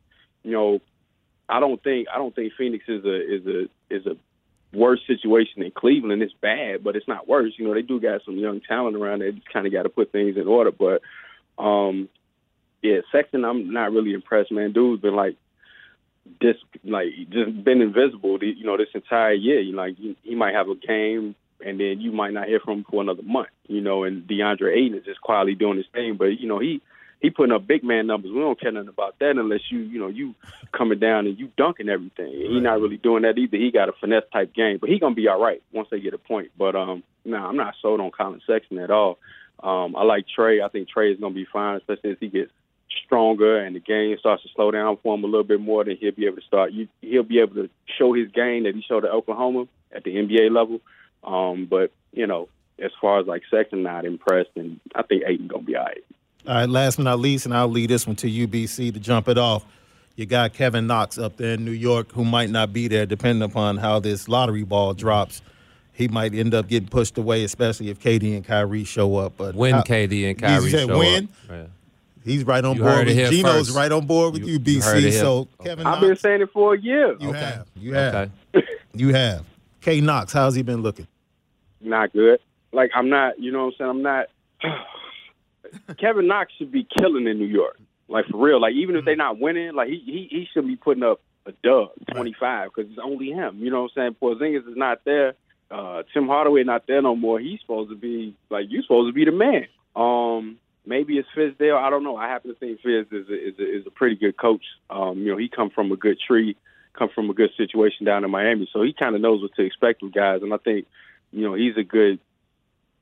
You 0.44 0.52
know, 0.52 0.82
I 1.50 1.60
don't 1.60 1.82
think 1.84 2.08
I 2.14 2.18
don't 2.18 2.34
think 2.34 2.54
Phoenix 2.58 2.86
is 2.88 3.04
a 3.06 3.36
is 3.36 3.46
a 3.46 3.94
is 3.94 4.06
a 4.06 4.16
worse 4.76 5.02
situation 5.08 5.62
than 5.62 5.72
Cleveland. 5.72 6.22
It's 6.22 6.34
bad, 6.34 6.84
but 6.84 6.96
it's 6.96 7.08
not 7.08 7.28
worse. 7.28 7.54
You 7.58 7.68
know, 7.68 7.74
they 7.74 7.82
do 7.82 8.00
got 8.00 8.22
some 8.26 8.38
young 8.38 8.62
talent 8.62 8.96
around 8.96 9.20
there. 9.20 9.32
Just 9.32 9.52
kind 9.52 9.66
of 9.66 9.74
got 9.74 9.84
to 9.84 9.90
put 9.90 10.12
things 10.12 10.38
in 10.38 10.48
order. 10.48 10.72
But 10.72 11.02
um, 11.62 12.10
yeah, 12.82 13.00
Sexton, 13.12 13.46
I'm 13.46 13.72
not 13.72 13.92
really 13.92 14.14
impressed, 14.14 14.52
man. 14.52 14.74
Dude's 14.74 15.02
been 15.02 15.16
like 15.16 15.36
this, 16.42 16.58
like 16.84 17.10
just 17.30 17.64
been 17.64 17.82
invisible. 17.82 18.44
You 18.44 18.66
know, 18.66 18.78
this 18.78 18.88
entire 18.94 19.34
year. 19.34 19.60
You 19.60 19.74
know, 19.74 19.82
like 19.84 19.98
he 20.24 20.36
might 20.36 20.56
have 20.56 20.70
a 20.70 20.76
game. 20.76 21.36
And 21.66 21.80
then 21.80 22.02
you 22.02 22.12
might 22.12 22.34
not 22.34 22.50
hear 22.50 22.60
from 22.60 22.80
him 22.80 22.86
for 22.88 23.02
another 23.02 23.24
month, 23.24 23.48
you 23.66 23.80
know. 23.80 24.04
And 24.04 24.28
DeAndre 24.28 24.76
Ayton 24.76 24.98
is 25.00 25.06
just 25.06 25.22
quietly 25.22 25.56
doing 25.56 25.78
his 25.78 25.86
thing, 25.94 26.18
but 26.18 26.38
you 26.38 26.50
know 26.50 26.60
he 26.60 26.82
he 27.22 27.30
putting 27.30 27.54
up 27.54 27.66
big 27.66 27.84
man 27.84 28.08
numbers. 28.08 28.32
We 28.32 28.40
don't 28.40 28.60
care 28.60 28.72
nothing 28.72 28.90
about 28.90 29.18
that 29.20 29.38
unless 29.38 29.72
you, 29.72 29.80
you 29.80 30.00
know, 30.00 30.08
you 30.08 30.36
coming 30.72 31.00
down 31.00 31.28
and 31.28 31.38
you 31.38 31.52
dunking 31.58 31.90
everything. 31.90 32.34
And 32.34 32.54
He 32.54 32.60
not 32.60 32.82
really 32.82 32.98
doing 32.98 33.24
that 33.24 33.38
either. 33.38 33.58
He 33.58 33.72
got 33.72 33.90
a 33.90 33.94
finesse 33.94 34.24
type 34.32 34.54
game, 34.54 34.78
but 34.80 34.90
he 34.90 35.00
gonna 35.00 35.16
be 35.16 35.28
all 35.28 35.42
right 35.42 35.62
once 35.72 35.88
they 35.90 36.00
get 36.00 36.14
a 36.14 36.18
point. 36.18 36.52
But 36.58 36.76
um, 36.76 37.04
no, 37.24 37.38
nah, 37.38 37.50
I'm 37.50 37.58
not 37.58 37.76
sold 37.82 38.00
on 38.00 38.12
Collin 38.12 38.42
Sexton 38.46 38.80
at 38.80 38.92
all. 38.92 39.18
Um, 39.62 39.96
I 39.96 40.04
like 40.04 40.26
Trae. 40.38 40.64
I 40.64 40.70
think 40.70 40.90
Trae 40.90 41.14
is 41.14 41.20
gonna 41.20 41.34
be 41.34 41.48
fine, 41.52 41.78
especially 41.78 42.12
as 42.12 42.18
he 42.20 42.28
gets 42.28 42.52
stronger 43.06 43.60
and 43.60 43.76
the 43.76 43.80
game 43.80 44.18
starts 44.20 44.44
to 44.44 44.50
slow 44.56 44.72
down 44.72 44.98
for 45.02 45.16
him 45.16 45.24
a 45.24 45.28
little 45.28 45.44
bit 45.44 45.60
more. 45.60 45.84
Then 45.84 45.98
he'll 46.00 46.12
be 46.12 46.26
able 46.26 46.38
to 46.38 46.44
start. 46.44 46.72
You, 46.72 46.88
he'll 47.02 47.24
be 47.24 47.40
able 47.40 47.56
to 47.56 47.70
show 47.98 48.14
his 48.14 48.30
game 48.32 48.64
that 48.64 48.76
he 48.76 48.82
showed 48.82 49.06
at 49.06 49.12
Oklahoma 49.12 49.68
at 49.92 50.04
the 50.04 50.16
NBA 50.16 50.52
level. 50.52 50.82
Um, 51.24 51.68
but 51.70 51.92
you 52.12 52.28
know, 52.28 52.50
as 52.80 52.92
far 53.00 53.20
as 53.20 53.28
like 53.28 53.44
Sexton, 53.50 53.84
not 53.84 54.06
impressed, 54.06 54.52
and 54.56 54.80
I 54.94 55.04
think 55.04 55.24
Ayton 55.26 55.48
gonna 55.48 55.64
be 55.64 55.76
all 55.76 55.86
right. 55.86 56.04
All 56.48 56.54
right, 56.54 56.70
last 56.70 56.98
but 56.98 57.04
not 57.04 57.20
least, 57.20 57.46
and 57.46 57.56
I'll 57.56 57.68
leave 57.68 57.88
this 57.90 58.06
one 58.06 58.16
to 58.18 58.28
UBC 58.28 58.94
to 58.94 59.00
jump 59.00 59.28
it 59.28 59.38
off. 59.38 59.66
You 60.16 60.26
got 60.26 60.54
Kevin 60.54 60.88
Knox 60.88 61.18
up 61.18 61.38
there 61.38 61.54
in 61.56 61.66
New 61.66 61.72
York 61.72 62.12
who 62.12 62.24
might 62.24 62.50
not 62.50 62.72
be 62.72 62.88
there 62.88 63.06
depending 63.06 63.42
upon 63.42 63.78
how 63.78 64.00
this 64.00 64.28
lottery 64.30 64.64
ball 64.64 64.94
drops. 64.94 65.42
He 65.92 66.08
might 66.08 66.34
end 66.34 66.54
up 66.54 66.68
getting 66.68 66.88
pushed 66.90 67.18
away, 67.18 67.44
especially 67.44 67.90
if 67.90 68.00
KD 68.00 68.36
and 68.36 68.46
Kyrie 68.46 68.84
show 68.84 69.18
up. 69.18 69.34
But 69.38 69.56
When 69.56 69.74
how- 69.76 69.82
KD 69.82 70.30
and 70.30 70.40
You 70.42 70.48
Kyrie 70.48 70.70
show 70.70 70.98
when? 71.00 71.24
up. 71.26 71.30
Yeah. 71.50 71.64
He's 72.24 72.44
right 72.44 72.64
on 72.64 72.76
You 72.78 72.84
board 72.84 73.06
with 73.08 73.16
here 73.16 73.30
Gino's 73.30 73.68
first. 73.68 73.76
right 73.78 73.92
on 73.92 74.06
board 74.06 74.34
with 74.34 74.42
You- 74.48 74.54
you 74.64 74.82
heard 74.82 74.98
UBC. 74.98 75.02
here. 75.12 75.12
So 75.12 75.48
Okay. 75.60 75.70
Kevin 75.70 75.86
I've 75.86 76.02
been 76.02 76.16
saying 76.16 76.42
it 76.42 76.50
for 76.54 76.74
a 76.76 76.80
year. 76.80 77.16
you 77.20 77.32
have, 77.34 77.68
you 77.80 77.94
have, 77.94 78.30
Okay. 78.56 78.68
you 78.94 79.14
have. 79.14 79.44
K 79.82 80.02
Knox, 80.02 80.32
how's 80.34 80.56
he 80.56 80.62
been 80.64 80.82
looking? 80.82 81.08
not 81.82 82.12
good. 82.14 82.40
Like 82.72 82.90
I'm 82.96 83.10
not, 83.10 83.40
you 83.40 83.52
know 83.52 83.66
what 83.66 83.76
I'm 83.76 83.78
saying? 83.78 83.90
I'm 83.90 84.02
not. 84.02 84.26
Kevin 86.00 86.28
Knox 86.28 86.54
should 86.58 86.72
be 86.72 86.88
killing 86.98 87.28
in 87.28 87.38
New 87.38 87.46
York, 87.46 87.78
like 88.08 88.26
for 88.28 88.38
real. 88.38 88.62
Like 88.62 88.74
even 88.74 88.96
if 88.96 89.06
they're 89.06 89.16
not 89.16 89.40
winning, 89.40 89.74
like 89.74 89.90
he 89.90 90.02
he, 90.06 90.28
he 90.30 90.48
should 90.54 90.68
be 90.68 90.76
putting 90.76 91.04
up 91.04 91.22
a 91.46 91.52
dub, 91.64 91.92
25, 92.12 92.72
because 92.74 92.90
it's 92.90 93.00
only 93.04 93.30
him. 93.30 93.60
You 93.60 93.70
know 93.70 93.84
what 93.84 93.92
I'm 93.98 94.16
saying? 94.16 94.16
Porzingis 94.22 94.68
is 94.68 94.78
not 94.78 95.06
there. 95.06 95.34
Uh, 95.70 96.04
Tim 96.14 96.28
Hardaway 96.28 96.64
not 96.64 96.88
there 96.88 97.02
no 97.02 97.16
more. 97.16 97.40
He's 97.40 97.60
supposed 97.62 97.90
to 97.90 97.96
be 97.96 98.36
like 98.50 98.66
you 98.70 98.82
supposed 98.82 99.10
to 99.10 99.14
be 99.14 99.26
the 99.26 99.32
man. 99.32 99.68
Um, 99.96 100.58
maybe 100.86 101.18
it's 101.18 101.28
Fizdale. 101.36 101.78
I 101.78 101.90
don't 101.90 102.04
know. 102.04 102.18
I 102.18 102.28
happen 102.28 102.54
to 102.54 102.60
think 102.60 102.82
Fizz 102.82 103.08
is 103.12 103.30
a, 103.30 103.48
is 103.48 103.60
a, 103.60 103.78
is 103.80 103.88
a 103.88 103.92
pretty 103.92 104.16
good 104.16 104.38
coach. 104.38 104.64
Um, 104.90 105.20
you 105.20 105.32
know, 105.32 105.38
he 105.38 105.50
come 105.50 105.70
from 105.70 105.92
a 105.92 105.98
good 105.98 106.20
tree, 106.20 106.56
come 106.94 107.10
from 107.14 107.30
a 107.30 107.34
good 107.34 107.52
situation 107.58 108.06
down 108.06 108.24
in 108.24 108.32
Miami, 108.32 108.70
so 108.72 108.82
he 108.82 108.94
kind 108.94 109.16
of 109.16 109.22
knows 109.22 109.42
what 109.42 109.54
to 109.56 109.64
expect 109.64 110.02
with 110.02 110.14
guys. 110.14 110.42
And 110.42 110.54
I 110.54 110.58
think 110.58 110.88
you 111.36 111.42
know, 111.42 111.54
he's 111.54 111.76
a 111.78 111.84
good 111.84 112.20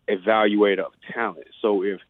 evaluator 0.10 0.86
of 0.86 0.93
talent. 1.13 1.47
So 1.62 1.84
if 1.84 2.02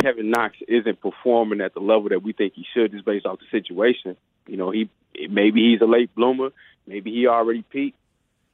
Kevin 0.00 0.30
Knox 0.30 0.56
isn't 0.66 1.00
performing 1.00 1.60
at 1.60 1.74
the 1.74 1.80
level 1.80 2.08
that 2.10 2.22
we 2.22 2.32
think 2.32 2.54
he 2.54 2.64
should, 2.72 2.92
just 2.92 3.04
based 3.04 3.26
off 3.26 3.38
the 3.38 3.46
situation, 3.50 4.16
you 4.46 4.56
know, 4.56 4.70
he 4.70 4.88
maybe 5.28 5.70
he's 5.70 5.80
a 5.80 5.86
late 5.86 6.14
bloomer, 6.14 6.50
maybe 6.86 7.12
he 7.12 7.26
already 7.26 7.62
peaked. 7.62 7.98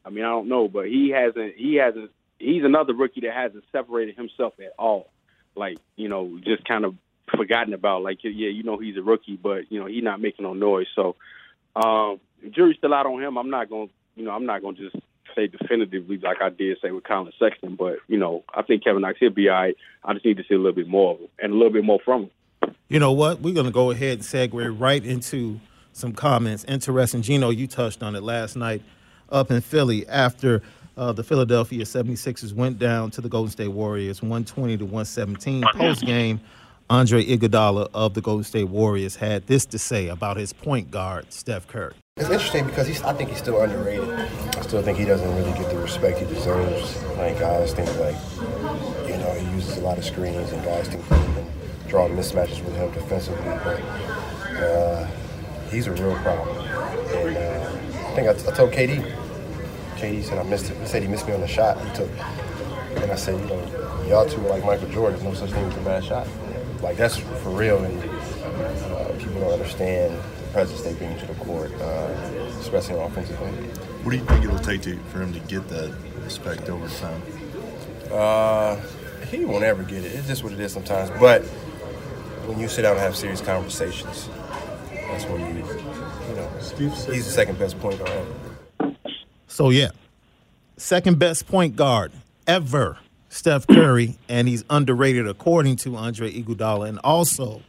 I 0.05 0.11
mean, 0.11 0.25
I 0.25 0.29
don't 0.29 0.49
know, 0.49 0.69
but 0.69 0.87
he 0.87 1.11
hasn't. 1.11 1.55
He 1.57 1.75
hasn't. 1.77 2.11
He's 2.39 2.65
another 2.65 2.95
rookie 2.95 3.21
that 3.23 3.35
hasn't 3.35 3.65
separated 3.73 4.17
himself 4.17 4.55
at 4.61 4.73
all. 4.79 5.11
Like 5.55 5.79
you 5.97 6.09
know, 6.09 6.39
just 6.45 6.65
kind 6.65 6.85
of 6.85 6.95
forgotten 7.37 7.75
about. 7.75 8.03
Like 8.03 8.19
yeah, 8.23 8.31
you 8.31 8.63
know, 8.63 8.79
he's 8.79 8.97
a 8.97 9.03
rookie, 9.03 9.37
but 9.37 9.71
you 9.71 9.81
know, 9.81 9.87
he's 9.87 10.05
not 10.05 10.21
making 10.21 10.45
no 10.45 10.55
noise. 10.55 10.87
So 10.95 11.17
um, 11.77 12.21
jury's 12.51 12.79
still 12.79 12.95
out 12.95 13.07
on 13.07 13.23
him. 13.23 13.37
I'm 13.37 13.51
not 13.51 13.69
to 13.69 13.91
You 14.17 14.25
know, 14.25 14.31
I'm 14.31 14.47
not 14.47 14.63
to 14.63 14.73
just 14.73 14.97
say 15.35 15.47
definitively 15.47 16.19
like 16.19 16.41
I 16.43 16.49
did 16.51 16.79
say 16.81 16.91
with 16.91 17.05
Collin 17.05 17.33
Sexton, 17.39 17.77
but 17.77 17.99
you 18.09 18.19
know, 18.19 18.45
I 18.55 18.63
think 18.63 18.85
Kevin 18.85 19.03
Knox 19.03 19.19
he'll 19.19 19.31
be 19.31 19.49
all 19.49 19.55
right. 19.55 19.77
I 20.05 20.13
just 20.15 20.25
need 20.25 20.37
to 20.39 20.45
see 20.49 20.55
a 20.55 20.59
little 20.59 20.73
bit 20.73 20.89
more 20.89 21.15
of 21.15 21.21
him 21.21 21.29
and 21.39 21.53
a 21.53 21.57
little 21.57 21.73
bit 21.73 21.85
more 21.85 21.99
from 22.05 22.23
him. 22.25 22.31
You 22.89 22.99
know 22.99 23.13
what? 23.13 23.41
We're 23.41 23.55
going 23.55 23.67
to 23.67 23.73
go 23.73 23.91
ahead 23.91 24.19
and 24.19 24.23
segue 24.23 24.81
right 24.81 25.05
into 25.05 25.61
some 25.93 26.13
comments. 26.13 26.65
Interesting. 26.65 27.23
Gino, 27.23 27.51
you 27.51 27.67
touched 27.67 28.03
on 28.03 28.17
it 28.17 28.23
last 28.23 28.57
night 28.57 28.83
up 29.31 29.51
in 29.51 29.61
Philly 29.61 30.09
after 30.09 30.63
uh, 30.97 31.13
the 31.13 31.23
Philadelphia 31.23 31.85
76ers 31.85 32.53
went 32.53 32.79
down 32.79 33.11
to 33.13 33.21
the 33.21 33.29
Golden 33.29 33.51
State 33.51 33.69
Warriors 33.69 34.23
120 34.23 34.79
to 34.79 34.85
117. 34.85 35.65
Post 35.75 36.05
game, 36.05 36.41
Andre 36.91 37.25
Iguodala 37.25 37.89
of 37.95 38.15
the 38.15 38.21
Golden 38.21 38.45
State 38.45 38.69
Warriors 38.69 39.17
had 39.17 39.47
this 39.47 39.67
to 39.67 39.79
say 39.79 40.09
about 40.09 40.37
his 40.37 40.53
point 40.53 40.91
guard, 40.91 41.33
Steph 41.33 41.67
Curry. 41.69 41.95
It's 42.19 42.31
interesting 42.31 42.67
because 42.67 42.89
he's, 42.89 43.01
I 43.05 43.13
think 43.13 43.31
he's 43.31 43.39
still 43.39 43.61
underrated. 43.61 44.11
I 44.11 44.61
still 44.63 44.83
think 44.83 44.99
he 44.99 45.05
doesn't 45.05 45.37
really 45.37 45.53
get 45.53 45.71
the 45.71 45.79
respect 45.79 46.19
he 46.19 46.27
deserves. 46.27 47.01
Like 47.17 47.39
guys 47.39 47.73
think 47.73 47.89
like, 48.01 48.17
you 49.09 49.17
know, 49.19 49.33
he 49.39 49.47
uses 49.55 49.77
a 49.77 49.81
lot 49.83 49.99
of 49.99 50.05
screens 50.05 50.51
and 50.51 50.65
guys 50.65 50.89
think 50.89 51.01
he 51.05 51.11
can 51.11 51.47
draw 51.87 52.09
mismatches 52.09 52.65
with 52.65 52.75
him 52.75 52.91
defensively. 52.91 53.45
But 53.63 53.81
uh, 54.61 55.07
he's 55.71 55.87
a 55.87 55.93
real 55.93 56.17
problem. 56.17 56.49
And 56.59 57.37
uh, 57.37 57.71
I 58.09 58.15
think 58.17 58.29
I, 58.29 58.33
told 58.53 58.73
KD. 58.73 59.01
KD 59.95 60.25
said 60.25 60.39
I 60.39 60.43
missed 60.43 60.73
it. 60.73 60.77
He 60.79 60.87
said 60.87 61.03
he 61.03 61.09
missed 61.09 61.29
me 61.29 61.35
on 61.35 61.41
the 61.41 61.47
shot 61.47 61.81
he 61.87 61.95
took. 61.95 62.11
And 62.97 63.13
I 63.13 63.15
said, 63.15 63.39
you 63.41 63.47
know, 63.47 64.05
y'all 64.09 64.29
two 64.29 64.45
are 64.45 64.51
like 64.51 64.65
Michael 64.65 64.89
Jordan. 64.89 65.21
There's 65.21 65.41
no 65.41 65.47
such 65.47 65.55
thing 65.55 65.65
as 65.65 65.77
a 65.77 65.81
bad 65.83 66.05
shot. 66.05 66.27
Like 66.83 66.97
that's 66.97 67.19
for 67.19 67.51
real. 67.51 67.79
And 67.85 68.03
uh, 68.03 69.13
people 69.19 69.41
don't 69.41 69.53
understand 69.53 70.21
presence 70.49 70.83
they 70.83 70.95
bring 70.95 71.19
to 71.19 71.27
the 71.27 71.35
court, 71.35 71.73
uh, 71.81 71.85
especially 72.61 72.95
on 72.97 73.11
offensive 73.11 73.41
end. 73.43 73.57
What 74.05 74.13
do 74.13 74.17
you 74.17 74.25
think 74.25 74.45
it'll 74.45 74.59
take 74.59 74.83
to, 74.83 74.97
for 75.11 75.21
him 75.23 75.33
to 75.33 75.41
get 75.41 75.69
that 75.69 75.95
respect 76.25 76.69
over 76.69 76.89
time? 76.89 77.23
Uh, 78.11 78.77
he 79.31 79.45
won't 79.45 79.65
ever 79.65 79.83
get 79.83 80.05
it. 80.05 80.13
It's 80.15 80.27
just 80.27 80.43
what 80.43 80.53
it 80.53 80.61
is 80.61 80.73
sometimes. 80.73 81.11
But 81.19 81.43
when 82.47 82.59
you 82.59 82.69
sit 82.69 82.83
down 82.83 82.93
and 82.93 83.01
have 83.01 83.17
serious 83.17 83.41
conversations, 83.41 84.29
that's 84.91 85.25
when 85.27 85.41
you, 85.41 85.65
you 86.29 86.37
know, 86.37 86.51
he's 86.77 87.07
the 87.07 87.21
second 87.21 87.59
best 87.59 87.79
point 87.81 87.99
guard 87.99 88.11
ever. 88.11 88.97
So 89.47 89.71
yeah, 89.71 89.91
second 90.77 91.19
best 91.19 91.47
point 91.47 91.77
guard 91.77 92.13
ever, 92.47 92.99
Steph 93.29 93.67
Curry, 93.67 94.17
and 94.29 94.49
he's 94.49 94.65
underrated 94.71 95.27
according 95.27 95.77
to 95.77 95.97
Andre 95.97 96.33
Iguodala. 96.33 96.89
And 96.89 96.99
also, 97.05 97.63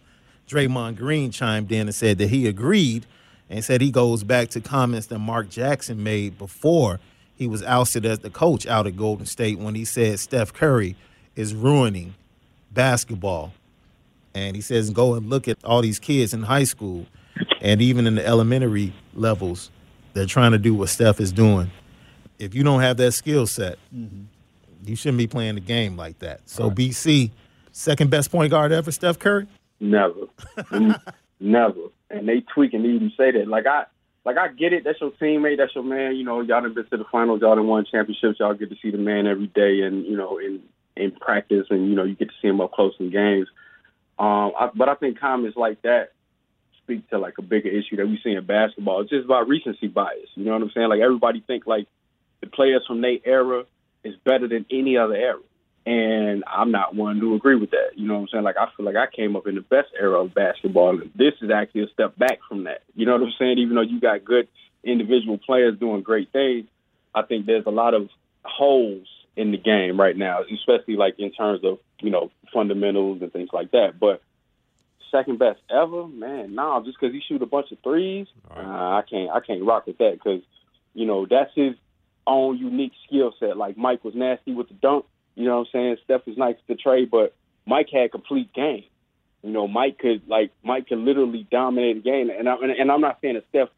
Draymond 0.49 0.97
Green 0.97 1.31
chimed 1.31 1.71
in 1.71 1.87
and 1.87 1.95
said 1.95 2.17
that 2.17 2.29
he 2.29 2.47
agreed, 2.47 3.05
and 3.49 3.63
said 3.63 3.81
he 3.81 3.91
goes 3.91 4.23
back 4.23 4.49
to 4.49 4.61
comments 4.61 5.07
that 5.07 5.19
Mark 5.19 5.49
Jackson 5.49 6.03
made 6.03 6.37
before 6.37 6.99
he 7.35 7.47
was 7.47 7.63
ousted 7.63 8.05
as 8.05 8.19
the 8.19 8.29
coach 8.29 8.67
out 8.67 8.85
at 8.85 8.97
Golden 8.97 9.25
State 9.25 9.57
when 9.59 9.73
he 9.73 9.85
said 9.85 10.19
Steph 10.19 10.53
Curry 10.53 10.95
is 11.35 11.53
ruining 11.55 12.13
basketball. 12.71 13.53
And 14.35 14.55
he 14.55 14.61
says, 14.61 14.89
go 14.91 15.15
and 15.15 15.29
look 15.29 15.47
at 15.47 15.57
all 15.63 15.81
these 15.81 15.99
kids 15.99 16.33
in 16.33 16.43
high 16.43 16.65
school 16.65 17.07
and 17.61 17.81
even 17.81 18.05
in 18.05 18.15
the 18.15 18.25
elementary 18.25 18.93
levels. 19.13 19.71
They're 20.13 20.25
trying 20.25 20.51
to 20.51 20.57
do 20.57 20.73
what 20.75 20.89
Steph 20.89 21.19
is 21.19 21.31
doing. 21.31 21.71
If 22.39 22.53
you 22.53 22.63
don't 22.63 22.81
have 22.81 22.97
that 22.97 23.13
skill 23.13 23.47
set, 23.47 23.77
mm-hmm. 23.95 24.23
you 24.85 24.95
shouldn't 24.95 25.17
be 25.17 25.27
playing 25.27 25.55
the 25.55 25.61
game 25.61 25.95
like 25.95 26.19
that. 26.19 26.41
So 26.49 26.69
BC, 26.69 27.31
second 27.71 28.09
best 28.09 28.31
point 28.31 28.51
guard 28.51 28.71
ever, 28.71 28.91
Steph 28.91 29.17
Curry. 29.17 29.47
Never, 29.79 30.27
never. 31.39 31.81
And 32.09 32.27
they 32.27 32.41
tweak 32.41 32.73
and 32.73 32.85
even 32.85 33.11
say 33.15 33.31
that. 33.31 33.47
Like 33.47 33.65
I, 33.65 33.85
like 34.25 34.37
I 34.37 34.49
get 34.49 34.73
it. 34.73 34.83
That's 34.83 34.99
your 34.99 35.11
teammate. 35.11 35.57
That's 35.57 35.73
your 35.75 35.83
man. 35.83 36.15
You 36.15 36.23
know, 36.23 36.41
y'all 36.41 36.61
done 36.61 36.73
been 36.73 36.85
to 36.87 36.97
the 36.97 37.05
finals. 37.11 37.41
Y'all 37.41 37.55
done 37.55 37.67
won 37.67 37.85
championships. 37.89 38.39
Y'all 38.39 38.53
get 38.53 38.69
to 38.69 38.75
see 38.81 38.91
the 38.91 38.97
man 38.97 39.27
every 39.27 39.47
day, 39.47 39.81
and 39.81 40.05
you 40.05 40.17
know, 40.17 40.37
in 40.37 40.61
in 40.95 41.11
practice, 41.11 41.67
and 41.69 41.89
you 41.89 41.95
know, 41.95 42.03
you 42.03 42.15
get 42.15 42.29
to 42.29 42.35
see 42.41 42.47
him 42.47 42.61
up 42.61 42.71
close 42.73 42.93
in 42.99 43.09
games. 43.09 43.47
Um, 44.17 44.51
I, 44.59 44.69
but 44.75 44.89
I 44.89 44.95
think 44.95 45.19
comments 45.19 45.55
like 45.55 45.81
that 45.83 46.11
speak 46.83 47.09
to 47.09 47.17
like 47.17 47.37
a 47.37 47.41
bigger 47.41 47.69
issue 47.69 47.95
that 47.97 48.07
we 48.07 48.19
see 48.23 48.31
in 48.31 48.45
basketball. 48.45 49.01
It's 49.01 49.09
just 49.09 49.25
about 49.25 49.47
recency 49.47 49.87
bias. 49.87 50.29
You 50.35 50.45
know 50.45 50.53
what 50.53 50.63
I'm 50.63 50.71
saying? 50.71 50.89
Like 50.89 51.01
everybody 51.01 51.41
think 51.45 51.65
like 51.67 51.87
the 52.41 52.47
players 52.47 52.83
from 52.85 53.01
their 53.01 53.17
era 53.23 53.63
is 54.03 54.15
better 54.25 54.47
than 54.47 54.65
any 54.69 54.97
other 54.97 55.15
era. 55.15 55.39
And 55.85 56.43
I'm 56.45 56.71
not 56.71 56.95
one 56.95 57.19
to 57.19 57.35
agree 57.35 57.55
with 57.55 57.71
that. 57.71 57.91
You 57.95 58.07
know 58.07 58.15
what 58.15 58.21
I'm 58.21 58.27
saying? 58.27 58.43
Like 58.43 58.57
I 58.57 58.67
feel 58.75 58.85
like 58.85 58.95
I 58.95 59.07
came 59.07 59.35
up 59.35 59.47
in 59.47 59.55
the 59.55 59.61
best 59.61 59.89
era 59.99 60.23
of 60.23 60.33
basketball. 60.33 61.01
And 61.01 61.11
this 61.15 61.33
is 61.41 61.49
actually 61.49 61.83
a 61.83 61.87
step 61.87 62.17
back 62.17 62.39
from 62.47 62.65
that. 62.65 62.81
You 62.95 63.05
know 63.05 63.13
what 63.13 63.23
I'm 63.23 63.33
saying? 63.39 63.57
Even 63.57 63.75
though 63.75 63.81
you 63.81 63.99
got 63.99 64.23
good 64.25 64.47
individual 64.83 65.37
players 65.37 65.79
doing 65.79 66.01
great 66.01 66.31
things, 66.31 66.67
I 67.15 67.23
think 67.23 67.45
there's 67.45 67.65
a 67.65 67.71
lot 67.71 67.93
of 67.93 68.09
holes 68.43 69.07
in 69.35 69.51
the 69.51 69.57
game 69.57 69.99
right 69.99 70.17
now, 70.17 70.41
especially 70.53 70.95
like 70.95 71.15
in 71.17 71.31
terms 71.31 71.63
of, 71.63 71.79
you 72.01 72.09
know, 72.09 72.31
fundamentals 72.53 73.21
and 73.21 73.31
things 73.31 73.49
like 73.53 73.71
that. 73.71 73.99
But 73.99 74.21
second 75.11 75.39
best 75.39 75.59
ever, 75.69 76.07
man, 76.07 76.55
nah, 76.55 76.81
just 76.81 76.99
because 76.99 77.13
he 77.13 77.21
shoot 77.21 77.41
a 77.41 77.45
bunch 77.45 77.71
of 77.71 77.79
threes, 77.79 78.27
uh, 78.49 78.59
I 78.59 79.03
can't 79.09 79.31
I 79.31 79.39
can't 79.39 79.63
rock 79.63 79.87
with 79.87 79.97
that 79.99 80.13
because, 80.13 80.41
you 80.93 81.05
know, 81.05 81.25
that's 81.25 81.51
his 81.55 81.75
own 82.27 82.57
unique 82.57 82.93
skill 83.07 83.33
set. 83.39 83.57
Like 83.57 83.77
Mike 83.77 84.03
was 84.03 84.15
nasty 84.15 84.53
with 84.53 84.67
the 84.67 84.75
dunk, 84.75 85.05
you 85.39 85.45
know 85.45 85.59
what 85.59 85.67
I'm 85.67 85.71
saying? 85.71 85.97
Steph 86.03 86.25
was 86.25 86.37
nice 86.37 86.57
to 86.57 86.61
the 86.67 86.75
trade, 86.75 87.09
but 87.09 87.33
Mike 87.65 87.87
had 87.93 88.11
complete 88.11 88.51
game. 88.51 88.83
You 89.41 89.51
know, 89.51 89.69
Mike 89.69 89.97
could 89.97 90.27
like 90.27 90.51
Mike 90.63 90.89
could 90.89 90.97
literally 90.97 91.47
dominate 91.49 92.03
the 92.03 92.11
game, 92.11 92.29
and 92.29 92.49
I, 92.49 92.55
and 92.55 92.91
I'm 92.91 92.99
not 92.99 93.19
saying 93.21 93.35
that 93.35 93.45
Steph 93.47 93.69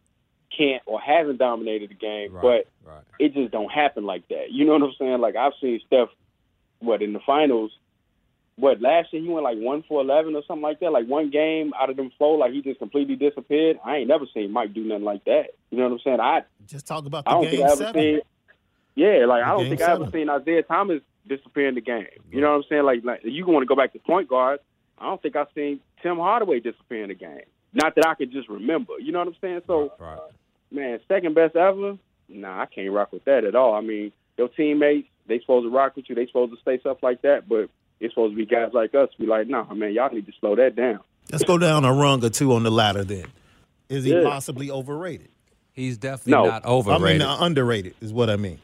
can't 0.58 0.82
or 0.88 1.00
hasn't 1.00 1.38
dominated 1.38 1.91
the 1.91 1.93
game, 1.93 2.32
but 2.34 2.65
right. 2.84 3.04
it 3.19 3.36
just 3.36 3.52
don't 3.52 3.71
happen 3.71 4.08
like 4.08 4.28
that. 4.30 4.50
You 4.50 4.65
know 4.65 4.74
what 4.74 4.82
I'm 4.82 4.93
saying? 4.97 5.21
Like 5.21 5.36
I've 5.36 5.54
seen 5.62 5.80
Steph, 5.86 6.10
what 6.80 7.04
in 7.04 7.13
the 7.13 7.19
finals, 7.19 7.71
what 8.56 8.82
last 8.82 9.13
year 9.13 9.21
he 9.21 9.30
went 9.30 9.43
like 9.43 9.60
one 9.60 9.84
for 9.88 10.02
eleven 10.02 10.36
or 10.36 10.41
something 10.47 10.63
like 10.63 10.80
that. 10.80 10.91
Like 10.91 11.06
one 11.06 11.30
game 11.30 11.74
out 11.80 11.91
of 11.91 11.95
them 11.95 12.12
four, 12.17 12.39
like 12.39 12.54
he 12.54 12.63
just 12.63 12.80
completely 12.80 13.17
disappeared. 13.17 13.80
I 13.86 13.97
ain't 13.97 14.08
never 14.08 14.26
seen 14.34 14.52
Mike 14.52 14.74
do 14.74 14.84
nothing 14.84 15.06
like 15.06 15.26
that. 15.26 15.52
You 15.69 15.78
know 15.78 15.84
what 15.84 15.93
I'm 15.93 16.00
saying? 16.00 16.19
I 16.21 16.41
Just 16.65 16.88
talk 16.88 17.06
about 17.06 17.28
I 17.28 17.34
don't 17.34 17.43
think 17.43 17.58
game 17.58 17.67
I 17.67 17.71
ever 17.71 17.76
seven. 17.76 18.02
seen. 18.02 18.21
Yeah, 18.95 19.26
like 19.28 19.43
I 19.43 19.50
don't 19.50 19.65
game 19.65 19.78
think 19.78 19.82
I 19.88 19.91
ever 19.91 20.10
seen 20.12 20.28
Isaiah 20.28 20.63
Thomas 20.63 21.02
disappear 21.28 21.68
in 21.68 21.76
the 21.76 21.82
game. 21.82 22.08
You 22.32 22.42
know 22.42 22.50
what 22.52 22.58
I'm 22.58 22.64
saying? 22.70 22.84
Like, 22.84 23.04
like 23.04 23.22
you 23.24 23.46
want 23.46 23.64
to 23.64 23.68
go 23.68 23.76
back 23.76 23.94
to 23.94 24.00
point 24.00 24.28
guard. 24.28 24.60
I 24.98 25.06
don't 25.06 25.22
think 25.22 25.36
I've 25.36 25.48
seen 25.56 25.80
Tim 26.02 26.18
Hardaway 26.18 26.60
disappear 26.60 27.04
in 27.04 27.10
the 27.10 27.16
game. 27.16 27.42
Not 27.74 27.96
that 27.96 28.06
I 28.08 28.16
could 28.16 28.32
just 28.32 28.50
remember. 28.50 29.00
You 29.00 29.12
know 29.12 29.20
what 29.20 29.30
I'm 29.30 29.36
saying? 29.42 29.62
So, 29.66 29.94
man, 30.72 31.00
second 31.08 31.34
best 31.36 31.56
ever? 31.56 31.98
Nah, 32.30 32.62
I 32.62 32.66
can't 32.66 32.92
rock 32.92 33.12
with 33.12 33.26
that 33.26 33.44
at 33.44 33.56
all. 33.56 33.74
I 33.74 33.82
mean, 33.82 34.12
your 34.38 34.48
teammates, 34.50 35.08
they 35.28 35.40
supposed 35.40 35.66
to 35.66 35.70
rock 35.70 35.96
with 35.96 36.10
you. 36.10 36.16
They 36.16 36.28
supposed 36.28 36.52
to 36.54 36.58
say 36.66 36.80
stuff 36.80 36.98
like 37.02 37.22
that, 37.24 37.48
but 37.50 37.70
it's 38.00 38.14
supposed 38.14 38.34
to 38.34 38.36
be 38.38 38.46
guys 38.46 38.72
like 38.74 38.94
us 38.96 39.10
be 39.20 39.26
like, 39.26 39.48
nah, 39.48 39.72
man, 39.74 39.94
y'all 39.94 40.14
need 40.14 40.26
to 40.28 40.34
slow 40.40 40.56
that 40.56 40.76
down. 40.76 41.00
Let's 41.32 41.44
go 41.46 41.58
down 41.58 41.86
a 41.86 41.94
rung 41.94 42.24
or 42.26 42.30
two 42.30 42.54
on 42.54 42.64
the 42.64 42.72
ladder 42.72 43.04
then. 43.04 43.26
Is 43.90 44.04
he 44.04 44.14
Yeah. 44.14 44.24
possibly 44.24 44.70
overrated? 44.72 45.30
He's 45.74 45.98
definitely 45.98 46.34
No. 46.34 46.46
not 46.46 46.66
overrated. 46.66 47.04
I 47.06 47.12
mean, 47.12 47.22
uh, 47.22 47.38
underrated 47.46 47.96
is 48.02 48.12
what 48.12 48.30
I 48.30 48.36
mean. 48.36 48.60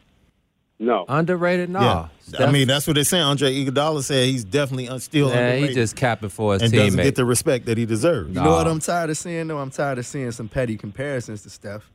No. 0.79 1.05
underrated? 1.07 1.69
No. 1.69 2.09
Yeah. 2.27 2.45
I 2.45 2.51
mean, 2.51 2.67
that's 2.67 2.85
what 2.85 2.93
they're 2.93 3.03
saying. 3.03 3.23
Andre 3.23 3.51
Iguodala 3.53 4.03
said 4.03 4.25
he's 4.27 4.43
definitely 4.43 4.89
un- 4.89 4.99
still 4.99 5.29
man, 5.29 5.37
underrated 5.37 5.69
he 5.69 5.75
just 5.75 5.95
capping 5.95 6.29
for 6.29 6.53
his 6.53 6.61
and 6.61 6.71
teammate. 6.71 6.77
doesn't 6.77 7.03
get 7.03 7.15
the 7.15 7.25
respect 7.25 7.65
that 7.65 7.77
he 7.77 7.85
deserves. 7.85 8.29
You 8.35 8.41
know 8.41 8.51
what 8.51 8.67
I'm 8.67 8.79
tired 8.79 9.09
of 9.09 9.17
seeing 9.17 9.47
though? 9.47 9.57
I'm 9.59 9.71
tired 9.71 9.97
of 9.97 10.05
seeing 10.05 10.31
some 10.31 10.49
petty 10.49 10.77
comparisons 10.77 11.43
to 11.43 11.49
Steph. 11.49 11.89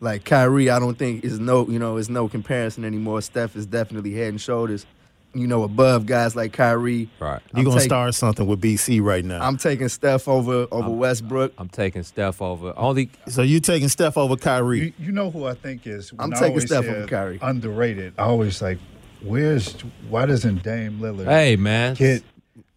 Like 0.00 0.24
Kyrie, 0.24 0.70
I 0.70 0.78
don't 0.78 0.98
think 0.98 1.24
is 1.24 1.38
no, 1.38 1.68
you 1.68 1.78
know, 1.78 1.96
is 1.96 2.08
no 2.08 2.28
comparison 2.28 2.84
anymore. 2.84 3.20
Steph 3.22 3.54
is 3.54 3.66
definitely 3.66 4.12
head 4.14 4.28
and 4.28 4.40
shoulders, 4.40 4.86
you 5.34 5.46
know, 5.46 5.62
above 5.62 6.06
guys 6.06 6.36
like 6.36 6.52
Kyrie. 6.52 7.08
right. 7.20 7.40
You're 7.54 7.64
gonna 7.64 7.76
taking- 7.76 7.88
start 7.88 8.14
something 8.14 8.46
with 8.46 8.60
BC 8.60 9.00
right 9.00 9.24
now. 9.24 9.42
I'm 9.46 9.56
taking 9.56 9.88
Steph 9.88 10.28
over 10.28 10.66
over 10.70 10.90
Westbrook. 10.90 11.52
I'm 11.58 11.68
taking 11.68 12.02
Steph 12.02 12.42
over. 12.42 12.72
Only 12.76 13.10
so 13.28 13.42
you 13.42 13.60
taking 13.60 13.88
Steph 13.88 14.16
over 14.16 14.36
Kyrie? 14.36 14.80
You, 14.80 14.92
you 15.06 15.12
know 15.12 15.30
who 15.30 15.46
I 15.46 15.54
think 15.54 15.86
is. 15.86 16.12
I'm 16.18 16.30
taking 16.32 16.48
always 16.48 16.66
Steph 16.66 16.84
over 16.86 17.06
Kyrie. 17.06 17.38
Underrated. 17.40 18.14
I 18.18 18.24
always 18.24 18.60
like, 18.60 18.78
where's 19.22 19.72
why 20.08 20.26
doesn't 20.26 20.62
Dame 20.62 20.98
Lillard 20.98 21.26
hey 21.26 21.56
man. 21.56 21.94
get? 21.94 22.22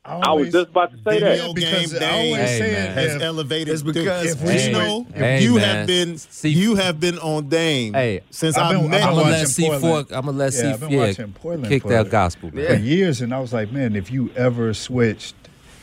I 0.06 0.32
was 0.34 0.52
just 0.52 0.70
about 0.70 0.92
to 0.92 0.98
say 0.98 1.20
Video 1.20 1.48
that. 1.48 1.56
because 1.56 1.94
game 1.94 2.04
I 2.04 2.14
always 2.14 2.36
Dame 2.36 2.36
Hey, 2.46 2.60
say 2.60 2.72
man. 2.74 2.94
has 2.94 3.22
elevated. 3.24 3.74
It's 3.74 3.82
because 3.82 4.32
if 4.36 4.42
we 4.42 4.48
we 4.50 4.54
Hey, 4.54 4.72
know, 4.72 5.06
if 5.10 5.16
hey, 5.16 5.44
you 5.44 5.56
man. 5.56 5.64
have 5.78 5.88
been, 5.88 6.18
See- 6.18 6.50
you 6.50 6.76
have 6.76 7.00
been 7.00 7.18
on 7.20 7.50
Dame 7.50 7.94
Hey, 7.94 8.22
since 8.30 8.56
I've 8.58 8.76
I 8.76 8.82
been- 8.82 8.94
I've 8.94 9.04
I'm 9.04 9.10
gonna 9.16 9.16
let 9.16 9.32
watching 9.48 9.48
C4. 9.48 9.80
Portland. 9.82 10.08
I'm 10.12 10.26
gonna 10.26 10.38
let 10.38 10.54
Yeah, 10.54 10.60
C 10.62 10.68
I've 10.68 10.80
been 10.80 10.90
yeah, 10.92 11.08
watching 11.08 11.34
Portland 11.34 11.68
kick 11.70 11.82
for- 11.82 11.90
that 11.90 12.10
gospel, 12.10 12.54
man. 12.54 12.68
for 12.68 12.74
years, 12.76 13.22
and 13.22 13.34
I 13.34 13.40
was 13.40 13.52
like, 13.52 13.72
man, 13.72 13.96
if 13.96 14.12
you 14.12 14.30
ever 14.36 14.74
switched 14.76 15.34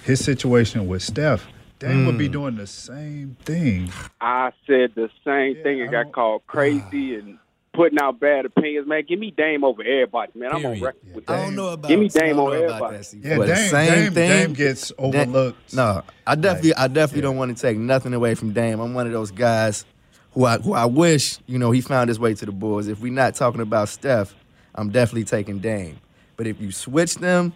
his 0.04 0.24
situation 0.24 0.86
with 0.86 1.02
Steph, 1.02 1.46
Dame 1.80 2.06
would 2.06 2.16
be 2.18 2.28
Mm. 2.28 2.32
doing 2.32 2.56
the 2.56 2.66
same 2.68 3.36
thing. 3.44 3.90
I 4.20 4.52
said 4.68 4.92
the 4.94 5.10
same 5.24 5.56
Yeah, 5.56 5.62
thing 5.64 5.80
I 5.80 5.82
and 5.84 5.90
got 5.90 6.12
called 6.12 6.42
crazy 6.46 7.16
and 7.16 7.38
putting 7.72 7.98
out 7.98 8.20
bad 8.20 8.44
opinions. 8.46 8.86
Man, 8.86 9.02
give 9.08 9.18
me 9.18 9.30
Dame 9.30 9.64
over 9.64 9.82
everybody, 9.82 10.32
man. 10.34 10.50
I'm 10.50 10.56
on 10.56 10.62
Period. 10.62 10.82
record 10.82 11.14
with 11.14 11.30
I 11.30 11.36
don't 11.44 11.54
know 11.56 11.68
about. 11.70 11.88
Give 11.88 11.98
me 12.00 12.06
I 12.06 12.08
don't 12.08 12.26
Dame 12.26 12.36
know 12.36 12.46
over 12.48 12.64
about 12.66 12.94
everybody. 12.94 12.96
that, 12.96 13.02
C4. 13.04 13.24
Yeah, 13.24 13.36
But 13.38 13.46
the 13.48 13.54
Dame, 13.54 13.70
same 13.70 13.88
Dame, 14.04 14.12
thing. 14.12 14.28
Dame 14.30 14.52
gets 14.54 14.92
overlooked. 14.98 15.74
No, 15.74 16.02
I 16.26 16.34
definitely, 16.34 16.74
I 16.74 16.88
definitely 16.88 17.22
don't 17.22 17.36
want 17.36 17.56
to 17.56 17.60
take 17.60 17.78
nothing 17.78 18.14
away 18.14 18.34
from 18.34 18.52
Dame. 18.52 18.80
I'm 18.80 18.94
one 18.94 19.06
of 19.06 19.12
those 19.12 19.30
guys 19.30 19.84
who 20.32 20.44
I 20.44 20.58
who 20.58 20.72
I 20.74 20.84
wish 20.86 21.38
you 21.46 21.58
know 21.58 21.70
he 21.70 21.80
found 21.80 22.08
his 22.08 22.18
way 22.18 22.34
to 22.34 22.46
the 22.46 22.52
Bulls. 22.52 22.88
If 22.88 23.00
we're 23.00 23.12
not 23.12 23.34
talking 23.34 23.60
about 23.60 23.88
Steph, 23.88 24.34
I'm 24.74 24.90
definitely 24.90 25.24
taking 25.24 25.58
Dame. 25.58 25.98
But 26.36 26.46
if 26.46 26.60
you 26.60 26.72
switch 26.72 27.16
them, 27.16 27.52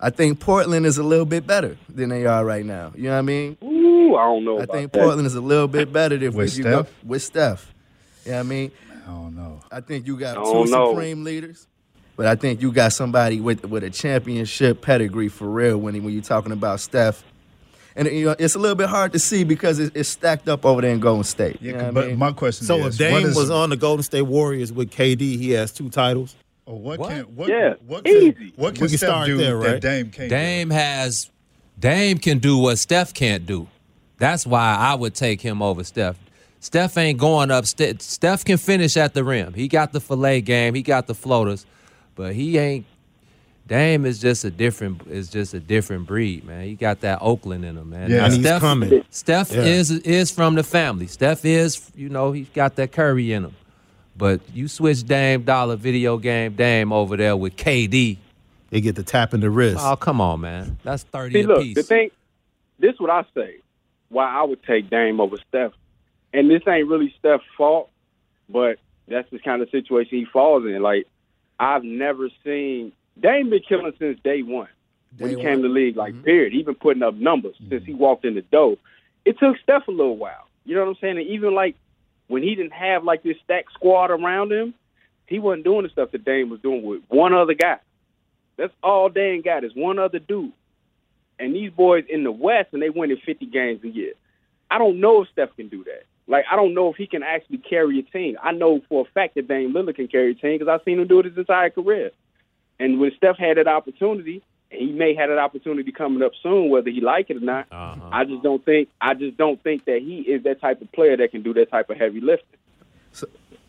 I 0.00 0.10
think 0.10 0.38
Portland 0.40 0.86
is 0.86 0.98
a 0.98 1.02
little 1.02 1.24
bit 1.24 1.46
better 1.46 1.76
than 1.88 2.08
they 2.10 2.26
are 2.26 2.44
right 2.44 2.64
now. 2.64 2.92
You 2.94 3.04
know 3.04 3.12
what 3.12 3.18
I 3.18 3.22
mean? 3.22 3.56
Ooh, 3.64 4.14
I 4.16 4.24
don't 4.24 4.44
know 4.44 4.58
I 4.60 4.62
about 4.64 4.76
think. 4.76 4.92
Portland 4.92 5.26
is 5.26 5.34
a 5.34 5.40
little 5.40 5.68
bit 5.68 5.92
better 5.92 6.14
if 6.16 6.34
With 6.34 6.52
if 6.52 6.58
you 6.58 6.64
go 6.64 6.82
Steph? 6.84 7.04
with 7.04 7.22
Steph. 7.22 7.74
You 8.24 8.32
know 8.32 8.36
what 8.38 8.40
I 8.40 8.48
mean? 8.48 8.70
I 9.08 9.12
don't 9.12 9.36
know. 9.36 9.60
I 9.72 9.80
think 9.80 10.06
you 10.06 10.18
got 10.18 10.34
two 10.34 10.66
know. 10.66 10.90
supreme 10.92 11.24
leaders, 11.24 11.66
but 12.16 12.26
I 12.26 12.34
think 12.36 12.60
you 12.60 12.70
got 12.72 12.92
somebody 12.92 13.40
with 13.40 13.64
with 13.64 13.82
a 13.84 13.90
championship 13.90 14.82
pedigree 14.82 15.28
for 15.28 15.48
real 15.48 15.78
when 15.78 16.02
when 16.04 16.12
you're 16.12 16.22
talking 16.22 16.52
about 16.52 16.80
Steph. 16.80 17.24
And 17.96 18.06
you 18.06 18.26
know, 18.26 18.36
it's 18.38 18.54
a 18.54 18.58
little 18.60 18.76
bit 18.76 18.88
hard 18.88 19.12
to 19.14 19.18
see 19.18 19.42
because 19.42 19.80
it, 19.80 19.96
it's 19.96 20.08
stacked 20.08 20.48
up 20.48 20.64
over 20.64 20.82
there 20.82 20.92
in 20.92 21.00
Golden 21.00 21.24
State. 21.24 21.58
Yeah, 21.60 21.72
You 21.72 21.72
know 21.72 21.78
what 21.78 21.86
I 21.88 21.90
but 21.92 22.06
mean? 22.08 22.18
my 22.18 22.32
question 22.32 22.64
So 22.66 22.76
is, 22.86 22.96
So 22.96 23.04
if 23.04 23.10
Dame 23.10 23.26
is, 23.26 23.34
was 23.36 23.50
on 23.50 23.70
the 23.70 23.76
Golden 23.76 24.04
State 24.04 24.22
Warriors 24.22 24.72
with 24.72 24.90
KD, 24.90 25.18
he 25.36 25.50
has 25.52 25.72
two 25.72 25.88
titles. 25.90 26.36
or 26.66 26.78
what, 26.78 27.00
What? 27.00 27.08
can 27.10 27.22
what 27.34 27.48
Yeah, 27.48 27.74
what 27.86 28.04
can, 28.04 28.14
easy. 28.14 28.52
what 28.54 28.74
can 28.76 28.82
We 28.82 28.88
can 28.90 28.98
Steph 28.98 29.08
start 29.08 29.26
do 29.26 29.36
there, 29.38 29.56
right? 29.56 29.70
that 29.70 29.80
Dame 29.82 30.10
can't? 30.10 30.28
Dame 30.30 30.70
has 30.70 31.30
Dame 31.78 32.18
can 32.18 32.38
do 32.38 32.58
what 32.58 32.78
Steph 32.78 33.14
can't 33.14 33.46
do. 33.46 33.66
That's 34.18 34.46
why 34.46 34.76
I 34.78 34.94
would 34.94 35.14
take 35.14 35.40
him 35.40 35.60
over 35.62 35.82
Steph. 35.82 36.18
Steph 36.60 36.96
ain't 36.98 37.18
going 37.18 37.50
up. 37.50 37.66
Steph 37.66 38.44
can 38.44 38.58
finish 38.58 38.96
at 38.96 39.14
the 39.14 39.22
rim. 39.24 39.54
He 39.54 39.68
got 39.68 39.92
the 39.92 40.00
fillet 40.00 40.40
game. 40.40 40.74
He 40.74 40.82
got 40.82 41.06
the 41.06 41.14
floaters, 41.14 41.64
but 42.14 42.34
he 42.34 42.58
ain't. 42.58 42.84
Dame 43.66 44.06
is 44.06 44.18
just 44.18 44.44
a 44.44 44.50
different. 44.50 45.06
Is 45.08 45.28
just 45.28 45.52
a 45.54 45.60
different 45.60 46.06
breed, 46.06 46.44
man. 46.44 46.64
He 46.64 46.74
got 46.74 47.00
that 47.02 47.18
Oakland 47.20 47.64
in 47.66 47.76
him, 47.76 47.90
man. 47.90 48.10
Yeah. 48.10 48.16
Now, 48.18 48.24
And 48.24 48.32
he's 48.34 48.42
Steph, 48.42 48.60
coming. 48.60 49.04
Steph 49.10 49.52
Yeah. 49.52 49.62
is 49.64 49.90
is 49.90 50.30
from 50.30 50.54
the 50.54 50.62
family. 50.64 51.06
Steph 51.06 51.44
is, 51.44 51.90
you 51.94 52.08
know, 52.08 52.32
he's 52.32 52.48
got 52.54 52.76
that 52.76 52.92
Curry 52.92 53.32
in 53.32 53.44
him. 53.44 53.54
But 54.16 54.40
you 54.54 54.66
switch 54.68 55.04
Dame 55.04 55.42
Dollar 55.42 55.76
video 55.76 56.16
game 56.16 56.54
Dame 56.54 56.92
over 56.92 57.16
there 57.16 57.36
with 57.36 57.56
KD. 57.56 58.16
They 58.70 58.80
get 58.80 58.96
the 58.96 59.02
tap 59.02 59.32
in 59.34 59.40
the 59.40 59.50
wrist. 59.50 59.78
Oh, 59.80 59.96
come 59.96 60.20
on, 60.20 60.40
man. 60.40 60.78
That's 60.82 61.02
thirty 61.04 61.42
See, 61.42 61.46
look, 61.46 61.58
apiece. 61.60 61.74
the 61.76 61.82
thing, 61.82 62.10
this 62.78 62.94
is 62.94 63.00
what 63.00 63.10
I 63.10 63.24
say. 63.34 63.58
Why 64.08 64.26
I 64.34 64.42
would 64.44 64.62
take 64.64 64.88
Dame 64.88 65.20
over 65.20 65.36
Steph, 65.48 65.72
and 66.32 66.50
this 66.50 66.62
ain't 66.68 66.88
really 66.88 67.14
Steph's 67.18 67.44
fault, 67.56 67.90
but 68.48 68.78
that's 69.06 69.30
the 69.30 69.38
kind 69.38 69.62
of 69.62 69.70
situation 69.70 70.18
he 70.18 70.24
falls 70.24 70.64
in. 70.64 70.82
Like 70.82 71.06
I've 71.58 71.84
never 71.84 72.28
seen 72.44 72.92
Dame 73.20 73.50
been 73.50 73.62
killing 73.68 73.92
since 73.98 74.18
day 74.22 74.42
one 74.42 74.68
when 75.18 75.30
Day 75.30 75.36
he 75.36 75.42
came 75.42 75.62
to 75.62 75.68
the 75.68 75.68
league. 75.68 75.96
Like 75.96 76.14
mm-hmm. 76.14 76.24
period, 76.24 76.52
he 76.52 76.62
been 76.62 76.74
putting 76.74 77.02
up 77.02 77.14
numbers 77.14 77.54
mm-hmm. 77.56 77.70
since 77.70 77.84
he 77.84 77.94
walked 77.94 78.24
in 78.24 78.34
the 78.34 78.42
door. 78.42 78.76
It 79.24 79.38
took 79.38 79.56
Steph 79.62 79.88
a 79.88 79.90
little 79.90 80.16
while. 80.16 80.46
You 80.64 80.74
know 80.74 80.82
what 80.82 80.90
I'm 80.90 80.96
saying? 81.00 81.18
And 81.18 81.26
even 81.28 81.54
like 81.54 81.76
when 82.28 82.42
he 82.42 82.54
didn't 82.54 82.72
have 82.72 83.04
like 83.04 83.22
this 83.22 83.36
stacked 83.44 83.72
squad 83.72 84.10
around 84.10 84.52
him, 84.52 84.74
he 85.26 85.38
wasn't 85.38 85.64
doing 85.64 85.82
the 85.82 85.88
stuff 85.90 86.10
that 86.12 86.24
Dame 86.24 86.50
was 86.50 86.60
doing 86.60 86.82
with 86.82 87.02
one 87.08 87.34
other 87.34 87.54
guy. 87.54 87.78
That's 88.56 88.72
all 88.82 89.08
Dame 89.08 89.42
got 89.42 89.64
is 89.64 89.72
one 89.74 89.98
other 89.98 90.18
dude. 90.18 90.52
And 91.38 91.54
these 91.54 91.70
boys 91.70 92.04
in 92.08 92.24
the 92.24 92.32
West, 92.32 92.70
and 92.72 92.82
they 92.82 92.90
winning 92.90 93.18
50 93.24 93.46
games 93.46 93.84
a 93.84 93.88
year. 93.88 94.14
I 94.70 94.78
don't 94.78 95.00
know 95.00 95.22
if 95.22 95.28
Steph 95.30 95.54
can 95.56 95.68
do 95.68 95.84
that. 95.84 96.04
Like, 96.28 96.44
I 96.50 96.56
don't 96.56 96.74
know 96.74 96.90
if 96.90 96.96
he 96.96 97.06
can 97.06 97.22
actually 97.22 97.58
carry 97.58 97.98
a 97.98 98.02
team. 98.02 98.36
I 98.42 98.52
know 98.52 98.80
for 98.88 99.06
a 99.06 99.10
fact 99.12 99.34
that 99.34 99.48
Dame 99.48 99.72
Lillard 99.72 99.96
can 99.96 100.08
carry 100.08 100.32
a 100.32 100.34
team 100.34 100.58
because 100.58 100.68
I've 100.68 100.84
seen 100.84 101.00
him 101.00 101.08
do 101.08 101.20
it 101.20 101.24
his 101.24 101.36
entire 101.36 101.70
career. 101.70 102.10
And 102.78 103.00
when 103.00 103.10
Steph 103.16 103.38
had 103.38 103.56
that 103.56 103.66
opportunity, 103.66 104.42
and 104.70 104.80
he 104.80 104.92
may 104.92 105.14
have 105.14 105.30
that 105.30 105.38
opportunity 105.38 105.90
coming 105.90 106.22
up 106.22 106.32
soon, 106.42 106.70
whether 106.70 106.90
he 106.90 107.00
like 107.00 107.30
it 107.30 107.38
or 107.38 107.40
not. 107.40 107.66
Uh-huh. 107.72 108.10
I 108.12 108.24
just 108.24 108.42
don't 108.42 108.62
think 108.64 108.90
I 109.00 109.14
just 109.14 109.36
don't 109.38 109.62
think 109.62 109.86
that 109.86 110.00
he 110.02 110.20
is 110.20 110.42
that 110.44 110.60
type 110.60 110.82
of 110.82 110.92
player 110.92 111.16
that 111.16 111.30
can 111.30 111.42
do 111.42 111.54
that 111.54 111.70
type 111.70 111.88
of 111.88 111.96
heavy 111.96 112.20
lifting. 112.20 112.58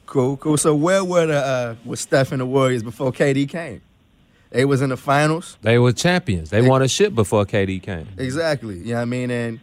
Cool, 0.05 0.37
cool. 0.37 0.57
So 0.57 0.75
where 0.75 1.05
were 1.05 1.27
the 1.27 1.37
uh, 1.37 1.75
was 1.85 2.01
Steph 2.01 2.31
and 2.31 2.41
the 2.41 2.45
Warriors 2.45 2.83
before 2.83 3.11
KD 3.11 3.47
came? 3.47 3.81
They 4.49 4.65
was 4.65 4.81
in 4.81 4.89
the 4.89 4.97
finals. 4.97 5.57
They 5.61 5.77
were 5.77 5.93
champions. 5.93 6.49
They 6.49 6.63
won 6.63 6.81
a 6.81 6.87
ship 6.87 7.13
before 7.13 7.45
KD 7.45 7.81
came. 7.83 8.07
Exactly. 8.17 8.79
You 8.79 8.85
know 8.85 8.95
what 8.95 9.01
I 9.01 9.05
mean? 9.05 9.29
And 9.29 9.59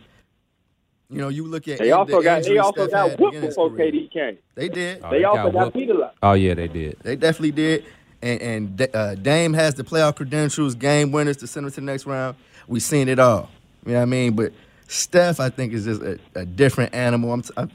you 1.11 1.19
know, 1.21 1.29
you 1.29 1.47
look 1.47 1.69
at 1.69 1.79
They 1.79 1.93
also 1.93 2.19
the 2.19 2.25
got 2.25 2.43
they 2.43 2.59
also 2.59 2.87
Steph 2.87 2.91
got 2.91 3.11
had 3.11 3.21
whooped 3.21 3.21
beginning 3.33 3.43
his 3.43 3.55
before 3.55 3.71
career. 3.71 3.93
KD 3.93 4.11
came. 4.13 4.39
They 4.55 4.69
did. 4.69 5.01
Oh, 5.05 5.11
They 5.11 5.25
also 5.25 5.43
got 5.45 5.53
got 5.53 5.65
whooped. 5.65 5.77
beat 5.77 5.91
a 5.91 5.95
lot. 5.95 6.15
Oh 6.23 6.33
yeah, 6.33 6.55
they 6.55 6.69
did. 6.69 6.97
They 7.03 7.17
definitely 7.17 7.53
did. 7.53 7.85
And, 8.23 8.41
and 8.43 8.89
uh, 8.95 9.15
Dame 9.17 9.53
has 9.55 9.75
the 9.75 9.85
playoff 9.85 10.17
credentials, 10.17 10.75
game 10.75 11.13
winners 11.13 11.37
to 11.39 11.47
send 11.47 11.67
them 11.67 11.73
to 11.73 11.81
the 11.81 11.87
next 11.87 12.07
round. 12.07 12.37
We've 12.67 12.83
seen 12.83 13.09
it 13.09 13.19
all. 13.19 13.51
You 13.85 13.93
know 13.93 13.99
what 13.99 14.03
I 14.03 14.07
mean? 14.07 14.35
But 14.35 14.53
Steph, 14.89 15.39
I 15.39 15.51
think, 15.51 15.73
is 15.75 15.85
just 15.85 16.03
a, 16.03 16.19
a 16.35 16.45
different 16.47 16.95
animal. 16.95 17.33
I'm, 17.33 17.43
t- 17.43 17.51
I, 17.57 17.69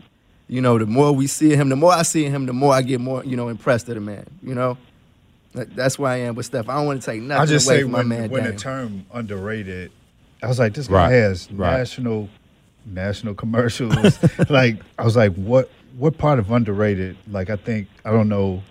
you 0.50 0.60
know, 0.60 0.78
the 0.78 0.86
more 0.88 1.14
we 1.14 1.28
see 1.28 1.56
him, 1.56 1.70
the 1.70 1.76
more 1.78 1.94
I 1.94 2.02
see 2.02 2.26
him, 2.26 2.48
the 2.48 2.54
more 2.54 2.74
I 2.74 2.82
get 2.82 3.00
more, 3.00 3.24
you 3.24 3.38
know, 3.38 3.48
impressed 3.50 3.88
with 3.88 3.96
the 3.96 4.02
man. 4.02 4.26
You 4.44 4.56
know, 4.56 4.78
that's 5.54 5.98
where 6.00 6.12
I 6.12 6.18
am 6.18 6.36
with 6.36 6.48
Steph. 6.48 6.68
I 6.68 6.76
don't 6.76 6.88
want 6.88 7.02
to 7.02 7.06
take 7.06 7.22
I 7.22 7.26
nothing 7.26 7.48
just 7.48 7.68
away 7.68 7.78
say 7.78 7.84
from 7.84 7.92
when, 7.94 8.08
my 8.08 8.18
man 8.18 8.30
when 8.30 8.44
the 8.44 8.54
term 8.54 9.06
underrated, 9.14 9.92
I 10.44 10.48
was 10.48 10.60
like, 10.60 10.74
this 10.74 10.88
guy 10.88 10.94
Right, 10.96 11.12
has 11.14 11.50
right. 11.52 11.78
national 11.78 12.30
national 12.86 13.34
commercials. 13.36 14.20
like 14.50 14.78
I 14.98 15.04
was 15.04 15.16
like, 15.16 15.34
what 15.36 15.70
what 15.98 16.18
part 16.18 16.40
of 16.40 16.52
underrated? 16.52 17.18
Like 17.30 17.50
I 17.50 17.56
think 17.56 17.88
I 18.06 18.12
don't 18.12 18.30
know. 18.30 18.64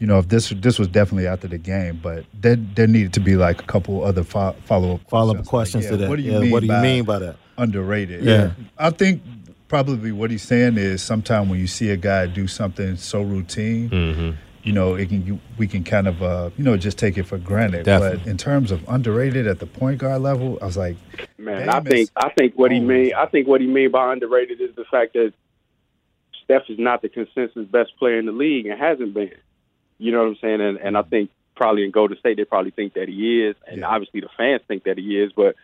You 0.00 0.08
know, 0.08 0.18
if 0.18 0.28
this 0.28 0.50
this 0.56 0.78
was 0.78 0.88
definitely 0.88 1.26
after 1.26 1.48
the 1.48 1.56
game, 1.56 2.00
but 2.02 2.24
there 2.34 2.56
there 2.56 2.86
needed 2.86 3.12
to 3.14 3.20
be 3.20 3.36
like 3.36 3.62
a 3.62 3.64
couple 3.66 4.04
other 4.04 4.24
fo- 4.24 4.56
follow 4.64 4.94
up 4.96 5.08
Follow 5.08 5.36
up 5.36 5.46
questions 5.46 5.86
to 5.86 5.96
that. 5.96 6.08
What 6.08 6.16
do 6.16 6.22
you 6.22 6.32
Yeah, 6.32 6.40
mean? 6.40 6.50
what 6.50 6.60
do 6.60 6.66
you 6.66 6.72
by 6.72 6.82
mean 6.82 7.04
by 7.04 7.18
that? 7.20 7.36
underrated? 7.56 8.24
Yeah. 8.24 8.50
I 8.76 8.90
think 8.90 9.22
probably 9.68 10.10
what 10.12 10.30
he's 10.30 10.42
saying 10.42 10.76
is 10.76 11.00
sometimes 11.02 11.48
when 11.48 11.58
you 11.60 11.68
see 11.68 11.90
a 11.90 11.96
guy 11.96 12.26
do 12.26 12.46
something 12.48 12.96
so 12.96 13.22
routine, 13.22 13.88
Mm-hmm. 13.90 14.30
You 14.64 14.72
know, 14.72 14.94
it 14.94 15.10
can 15.10 15.24
you, 15.26 15.38
we 15.58 15.68
can 15.68 15.84
kind 15.84 16.08
of 16.08 16.22
uh, 16.22 16.50
you 16.56 16.64
know 16.64 16.76
just 16.76 16.98
take 16.98 17.16
it 17.18 17.24
for 17.24 17.38
granted. 17.38 17.84
Definitely. 17.84 18.18
But 18.18 18.26
in 18.26 18.38
terms 18.38 18.70
of 18.70 18.82
underrated 18.88 19.46
at 19.46 19.60
the 19.60 19.66
point 19.66 19.98
guard 19.98 20.22
level, 20.22 20.58
I 20.60 20.66
was 20.66 20.76
like, 20.76 20.96
Man, 21.38 21.68
I 21.68 21.80
think 21.80 22.10
I 22.16 22.30
think 22.30 22.54
what 22.56 22.72
he 22.72 22.80
mean 22.80 23.12
I 23.14 23.26
think 23.26 23.46
what 23.46 23.60
he 23.60 23.66
mean 23.66 23.90
by 23.90 24.12
underrated 24.12 24.60
is 24.60 24.74
the 24.74 24.84
fact 24.90 25.12
that 25.12 25.32
Steph 26.44 26.62
is 26.68 26.78
not 26.78 27.02
the 27.02 27.08
consensus 27.08 27.66
best 27.66 27.96
player 27.98 28.18
in 28.18 28.26
the 28.26 28.32
league 28.32 28.66
and 28.66 28.80
hasn't 28.80 29.14
been. 29.14 29.32
You 29.98 30.12
know 30.12 30.18
what 30.20 30.28
I'm 30.28 30.36
saying? 30.40 30.60
And 30.60 30.78
and 30.78 30.96
I 30.96 31.02
think 31.02 31.30
probably 31.54 31.84
in 31.84 31.90
Golden 31.90 32.18
State 32.18 32.38
they 32.38 32.44
probably 32.44 32.70
think 32.70 32.94
that 32.94 33.08
he 33.08 33.44
is, 33.44 33.56
and 33.70 33.80
Yeah. 33.80 33.88
obviously 33.88 34.20
the 34.20 34.30
fans 34.36 34.62
think 34.66 34.84
that 34.84 34.98
he 34.98 35.20
is, 35.20 35.30
but 35.36 35.56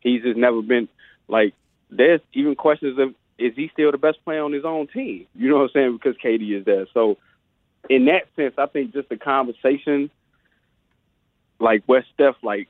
he's 0.00 0.22
just 0.22 0.36
never 0.38 0.62
been 0.62 0.88
like. 1.26 1.54
There's 1.94 2.22
even 2.32 2.54
questions 2.54 2.98
of 2.98 3.14
is 3.36 3.52
he 3.54 3.68
still 3.72 3.92
the 3.92 3.98
best 3.98 4.24
player 4.24 4.42
on 4.42 4.52
his 4.52 4.64
own 4.64 4.86
team? 4.86 5.26
You 5.34 5.50
know 5.50 5.56
what 5.56 5.64
I'm 5.64 5.70
saying? 5.74 5.92
Because 5.92 6.16
KD 6.16 6.58
is 6.60 6.64
there. 6.64 6.86
So 6.94 7.18
in 7.88 8.06
that 8.06 8.24
sense, 8.36 8.54
I 8.58 8.66
think 8.66 8.92
just 8.92 9.08
the 9.08 9.16
conversation, 9.16 10.10
like 11.58 11.82
where 11.86 12.04
Steph 12.14 12.36
like 12.42 12.68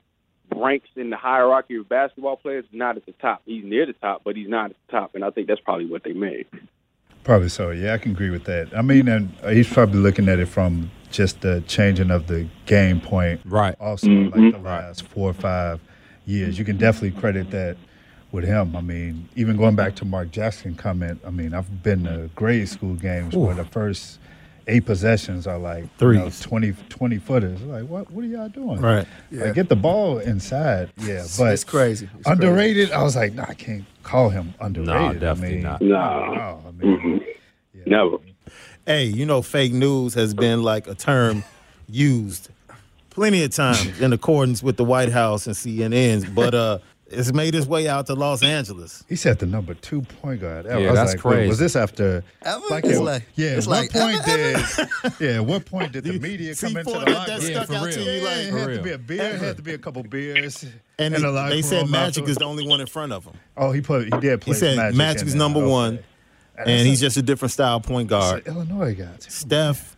ranks 0.55 0.89
in 0.95 1.09
the 1.09 1.17
hierarchy 1.17 1.75
of 1.77 1.89
basketball 1.89 2.37
players, 2.37 2.65
not 2.71 2.97
at 2.97 3.05
the 3.05 3.11
top. 3.13 3.41
He's 3.45 3.63
near 3.63 3.85
the 3.85 3.93
top, 3.93 4.21
but 4.23 4.35
he's 4.35 4.49
not 4.49 4.71
at 4.71 4.75
the 4.87 4.91
top, 4.91 5.15
and 5.15 5.23
I 5.23 5.29
think 5.29 5.47
that's 5.47 5.61
probably 5.61 5.85
what 5.85 6.03
they 6.03 6.13
made. 6.13 6.45
probably 7.23 7.47
so. 7.47 7.71
Yeah, 7.71 7.93
I 7.93 7.99
can 7.99 8.11
agree 8.11 8.29
with 8.31 8.43
that. 8.45 8.75
I 8.75 8.81
mean, 8.81 9.07
and 9.07 9.31
he's 9.49 9.71
probably 9.71 9.99
looking 9.99 10.27
at 10.27 10.39
it 10.39 10.47
from 10.49 10.91
just 11.09 11.39
the 11.39 11.63
changing 11.67 12.11
of 12.11 12.27
the 12.27 12.47
game 12.65 12.99
point. 12.99 13.39
Right. 13.45 13.75
Also, 13.79 14.07
Mhm. 14.07 14.35
like 14.35 14.51
the 14.51 14.59
last 14.59 15.03
four 15.07 15.29
or 15.29 15.33
five 15.33 15.79
years, 16.25 16.59
you 16.59 16.65
can 16.65 16.75
definitely 16.75 17.17
credit 17.17 17.49
that 17.51 17.77
with 18.33 18.43
him. 18.43 18.75
I 18.75 18.81
mean, 18.81 19.29
even 19.37 19.55
going 19.55 19.75
back 19.75 19.95
to 19.97 20.05
Mark 20.05 20.31
Jackson 20.31 20.75
comment. 20.75 21.21
I 21.25 21.29
mean, 21.29 21.53
I've 21.53 21.81
been 21.81 22.03
to 22.03 22.29
grade 22.35 22.67
school 22.67 22.95
games 22.95 23.37
where 23.37 23.55
the 23.55 23.63
first 23.63 24.19
eight 24.67 24.85
possessions 24.85 25.45
are 25.47 25.57
like 25.57 25.85
you 25.99 26.13
know, 26.13 26.29
20, 26.41 26.73
20 26.89 27.17
footers. 27.19 27.61
Like, 27.61 27.85
what? 27.87 28.09
What 28.11 28.23
are 28.23 28.27
y'all 28.27 28.49
doing? 28.49 28.79
Right. 28.79 29.07
Yeah. 29.31 29.45
Like, 29.45 29.55
get 29.55 29.69
the 29.69 29.75
ball 29.75 30.19
inside. 30.19 30.91
Yeah, 30.97 31.25
but 31.37 31.53
it's 31.53 31.63
crazy. 31.63 32.09
It's 32.19 32.27
underrated. 32.27 32.91
I 32.91 33.03
was 33.03 33.15
like, 33.15 33.33
nah, 33.33 33.45
I 33.47 33.53
can't 33.53 33.85
call 34.03 34.29
him 34.29 34.53
underrated. 34.59 35.21
definitely 35.21 35.59
I 35.59 35.61
not. 35.61 35.81
mean, 35.81 35.89
No. 35.89 36.33
no, 36.33 36.63
I 36.67 36.71
mean, 36.71 37.21
yeah. 37.73 37.83
Never. 37.85 38.17
Hey, 38.85 39.05
you 39.05 39.25
know, 39.25 39.41
fake 39.41 39.73
news 39.73 40.13
has 40.15 40.33
been 40.33 40.61
like 40.63 40.87
a 40.87 40.95
term 40.95 41.43
used 41.87 42.49
plenty 43.09 43.43
of 43.43 43.51
times 43.51 44.01
in 44.01 44.11
accordance 44.11 44.61
with 44.63 44.75
the 44.77 44.83
White 44.83 45.11
House 45.11 45.45
and 45.47 45.55
CNN's, 45.55 46.25
but 46.25 46.53
uh, 46.55 46.79
it's 47.13 47.33
made 47.33 47.55
its 47.55 47.65
way 47.67 47.87
out 47.87 48.07
to 48.07 48.13
Los 48.15 48.43
Angeles. 48.43 49.03
He 49.07 49.15
said 49.15 49.39
the 49.39 49.45
number 49.45 49.73
two 49.73 50.01
point 50.01 50.41
guard. 50.41 50.65
ever. 50.65 50.79
Yeah, 50.81 50.87
I 50.87 50.91
was 50.91 50.99
that's 50.99 51.11
like, 51.13 51.21
crazy. 51.21 51.49
Was 51.49 51.59
this 51.59 51.75
after? 51.75 52.23
Ever? 52.41 52.61
Like, 52.69 52.85
It's 52.85 52.97
at- 52.97 53.03
like- 53.03 53.23
yeah. 53.35 53.49
it's 53.57 53.67
what 53.67 53.79
like, 53.81 53.91
point 53.91 54.27
ever, 54.27 54.63
did? 55.07 55.13
Yeah. 55.19 55.39
What 55.39 55.65
point 55.65 55.91
did 55.93 56.03
the 56.03 56.19
media 56.19 56.55
come 56.55 56.75
into 56.77 56.91
the 56.91 56.97
C4 56.99 57.13
locker 57.13 57.25
that 57.31 57.39
room? 57.39 57.41
stuck 57.51 57.67
for 57.67 57.73
out 57.75 57.85
real. 57.85 57.93
to 57.95 58.01
you 58.03 58.11
Yeah, 58.11 58.23
like, 58.23 58.37
it 58.37 58.51
For 58.51 58.57
had 58.59 58.73
to 58.77 58.81
be 58.83 58.91
a 58.91 58.97
beer. 58.97 59.23
It 59.23 59.39
had 59.41 59.57
to 59.57 59.63
be 59.63 59.73
a 59.73 59.77
couple 59.77 60.03
beers. 60.03 60.65
and 60.99 61.15
in 61.15 61.21
the 61.21 61.31
they, 61.31 61.49
they 61.49 61.61
said 61.61 61.89
Magic 61.89 62.27
is 62.27 62.37
the 62.37 62.45
only 62.45 62.67
one 62.67 62.81
in 62.81 62.87
front 62.87 63.11
of 63.13 63.25
him. 63.25 63.33
Oh, 63.57 63.71
he 63.71 63.81
put. 63.81 64.05
He 64.13 64.19
did 64.19 64.41
play. 64.41 64.53
He 64.53 64.59
said 64.59 64.77
Magic 64.77 64.97
Magic 64.97 65.27
is 65.27 65.35
number 65.35 65.59
Okay. 65.59 65.69
one, 65.69 65.95
That's 66.57 66.69
and 66.69 66.81
a- 66.81 66.83
he's 66.83 66.99
just 66.99 67.17
a 67.17 67.21
different 67.21 67.51
style 67.51 67.79
point 67.79 68.09
guard. 68.09 68.45
an 68.47 68.53
Illinois 68.55 68.95
guy. 68.95 69.07
Steph, 69.19 69.95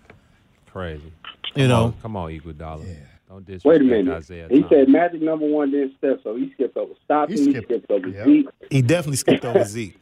Crazy. 0.68 1.12
you 1.56 1.68
know, 1.68 1.94
come 2.02 2.16
on, 2.18 2.30
Iguodala. 2.32 2.86
Yeah. 2.88 2.94
Don't 3.36 3.46
disrespect 3.46 3.66
Wait 3.66 3.82
a 3.82 3.84
minute. 3.84 4.14
Isaiah 4.16 4.48
He 4.50 4.62
Thomas. 4.62 4.70
said 4.70 4.90
Magic 4.90 5.22
number 5.22 5.46
one, 5.46 5.72
then 5.72 5.94
Steph, 5.98 6.20
so 6.24 6.36
he 6.38 6.52
skipped 6.54 6.78
over 6.78 6.94
Stockton, 7.04 7.36
He 7.38 7.44
he 7.44 7.52
skipped- 7.52 7.68
skipped, 7.68 7.92
over 7.92 8.08
yep. 8.08 8.26
Zeke. 8.26 8.48
he 8.72 8.82
definitely 8.82 9.18
skipped 9.18 9.44
over 9.46 9.64
Zeke. 9.66 10.00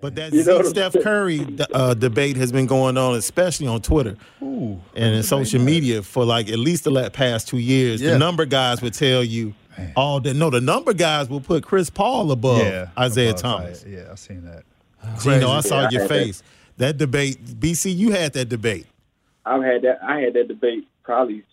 But 0.00 0.16
that 0.16 0.32
You 0.32 0.42
know 0.42 0.62
Zeke 0.62 0.66
Steph? 0.90 0.96
Curry 1.04 1.46
uh, 1.72 1.94
debate 1.94 2.36
has 2.36 2.50
been 2.50 2.66
going 2.66 2.98
on, 2.98 3.14
especially 3.14 3.68
on 3.68 3.82
Twitter 3.82 4.16
Ooh. 4.42 4.80
and 4.96 5.14
in 5.14 5.22
social 5.22 5.60
media 5.60 6.02
for 6.02 6.24
like 6.24 6.48
at 6.50 6.58
least 6.58 6.82
the 6.84 6.90
la- 6.90 7.08
past 7.08 7.46
two 7.46 7.58
years. 7.58 8.02
Yeah. 8.02 8.12
The 8.14 8.18
number 8.18 8.44
guys 8.44 8.82
would 8.82 8.94
tell 8.94 9.22
you 9.22 9.54
Man. 9.78 9.92
all 9.94 10.18
that. 10.18 10.34
No, 10.34 10.50
the 10.50 10.60
number 10.60 10.92
guys 10.92 11.28
will 11.30 11.40
put 11.40 11.62
Chris 11.62 11.88
Paul 11.88 12.32
above 12.32 12.58
Yeah. 12.58 12.88
Isaiah 12.98 13.30
above 13.30 13.42
Thomas. 13.42 13.84
Isaiah. 13.84 14.04
Yeah, 14.06 14.10
I've 14.10 14.18
seen 14.18 14.44
that. 14.44 14.64
Gino, 15.22 15.50
I 15.50 15.60
saw 15.60 15.82
Yeah, 15.82 15.86
I 15.86 15.90
your 15.90 16.00
that. 16.02 16.08
face. 16.08 16.42
That 16.78 16.96
debate, 16.98 17.38
BC, 17.60 17.94
you 17.96 18.10
had 18.10 18.32
that 18.32 18.48
debate. 18.48 18.86
I've 19.46 19.62
had 19.62 19.82
that. 19.82 20.00
I 20.02 20.18
had 20.20 20.34
that 20.34 20.48
debate 20.48 20.88
probably 21.04 21.44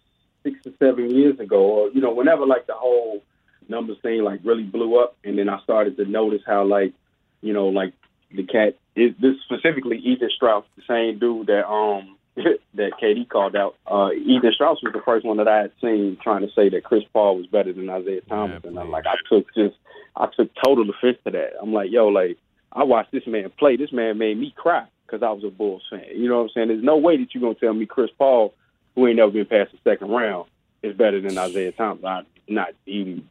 six 0.43 0.59
or 0.65 0.71
seven 0.79 1.09
years 1.09 1.39
ago, 1.39 1.59
or 1.59 1.89
you 1.89 2.01
know, 2.01 2.13
whenever 2.13 2.45
like 2.45 2.67
the 2.67 2.73
whole 2.73 3.23
numbers 3.67 3.97
thing 4.01 4.23
like 4.23 4.39
really 4.43 4.63
blew 4.63 4.99
up, 4.99 5.15
and 5.23 5.37
then 5.37 5.49
I 5.49 5.61
started 5.63 5.97
to 5.97 6.05
notice 6.05 6.41
how 6.45 6.65
like, 6.65 6.93
you 7.41 7.53
know, 7.53 7.67
like 7.67 7.93
the 8.31 8.43
cat 8.43 8.77
is 8.95 9.13
this 9.21 9.35
specifically 9.45 9.97
Ethan 9.97 10.29
Strauss, 10.35 10.65
the 10.75 10.83
same 10.87 11.19
dude 11.19 11.47
that 11.47 11.67
um 11.67 12.17
that 12.75 12.91
KD 13.01 13.27
called 13.27 13.55
out. 13.55 13.75
Uh, 13.85 14.11
Ethan 14.13 14.53
Strauss 14.53 14.81
was 14.83 14.93
the 14.93 15.01
first 15.05 15.25
one 15.25 15.37
that 15.37 15.47
I 15.47 15.57
had 15.57 15.71
seen 15.81 16.17
trying 16.21 16.41
to 16.41 16.53
say 16.53 16.69
that 16.69 16.83
Chris 16.83 17.03
Paul 17.11 17.37
was 17.37 17.47
better 17.47 17.73
than 17.73 17.89
Isaiah 17.89 18.21
Thomas, 18.21 18.63
and 18.63 18.79
I'm 18.79 18.91
like, 18.91 19.05
I 19.05 19.15
took 19.29 19.53
just 19.53 19.75
I 20.15 20.27
took 20.35 20.49
total 20.63 20.89
offense 20.89 21.17
to 21.25 21.31
that. 21.31 21.53
I'm 21.61 21.73
like, 21.73 21.91
yo, 21.91 22.07
like 22.07 22.37
I 22.71 22.83
watched 22.83 23.11
this 23.11 23.27
man 23.27 23.51
play. 23.57 23.75
This 23.77 23.91
man 23.91 24.17
made 24.17 24.37
me 24.37 24.53
cry 24.55 24.85
because 25.05 25.23
I 25.23 25.31
was 25.31 25.43
a 25.43 25.49
Bulls 25.49 25.83
fan. 25.89 26.05
You 26.15 26.29
know 26.29 26.37
what 26.37 26.43
I'm 26.43 26.49
saying? 26.53 26.67
There's 26.69 26.83
no 26.83 26.97
way 26.97 27.17
that 27.17 27.33
you're 27.33 27.41
gonna 27.41 27.55
tell 27.55 27.73
me 27.73 27.85
Chris 27.85 28.11
Paul, 28.17 28.53
who 28.99 29.07
ain't 29.07 29.17
never 29.17 29.31
been 29.31 29.45
past 29.45 29.71
the 29.71 29.77
second 29.89 30.09
round, 30.09 30.49
is 30.83 30.95
better 30.95 31.21
than 31.21 31.37
Isaiah 31.37 31.71
Thomas. 31.71 32.03
I, 32.03 32.23
not 32.47 32.69
even. 32.85 33.27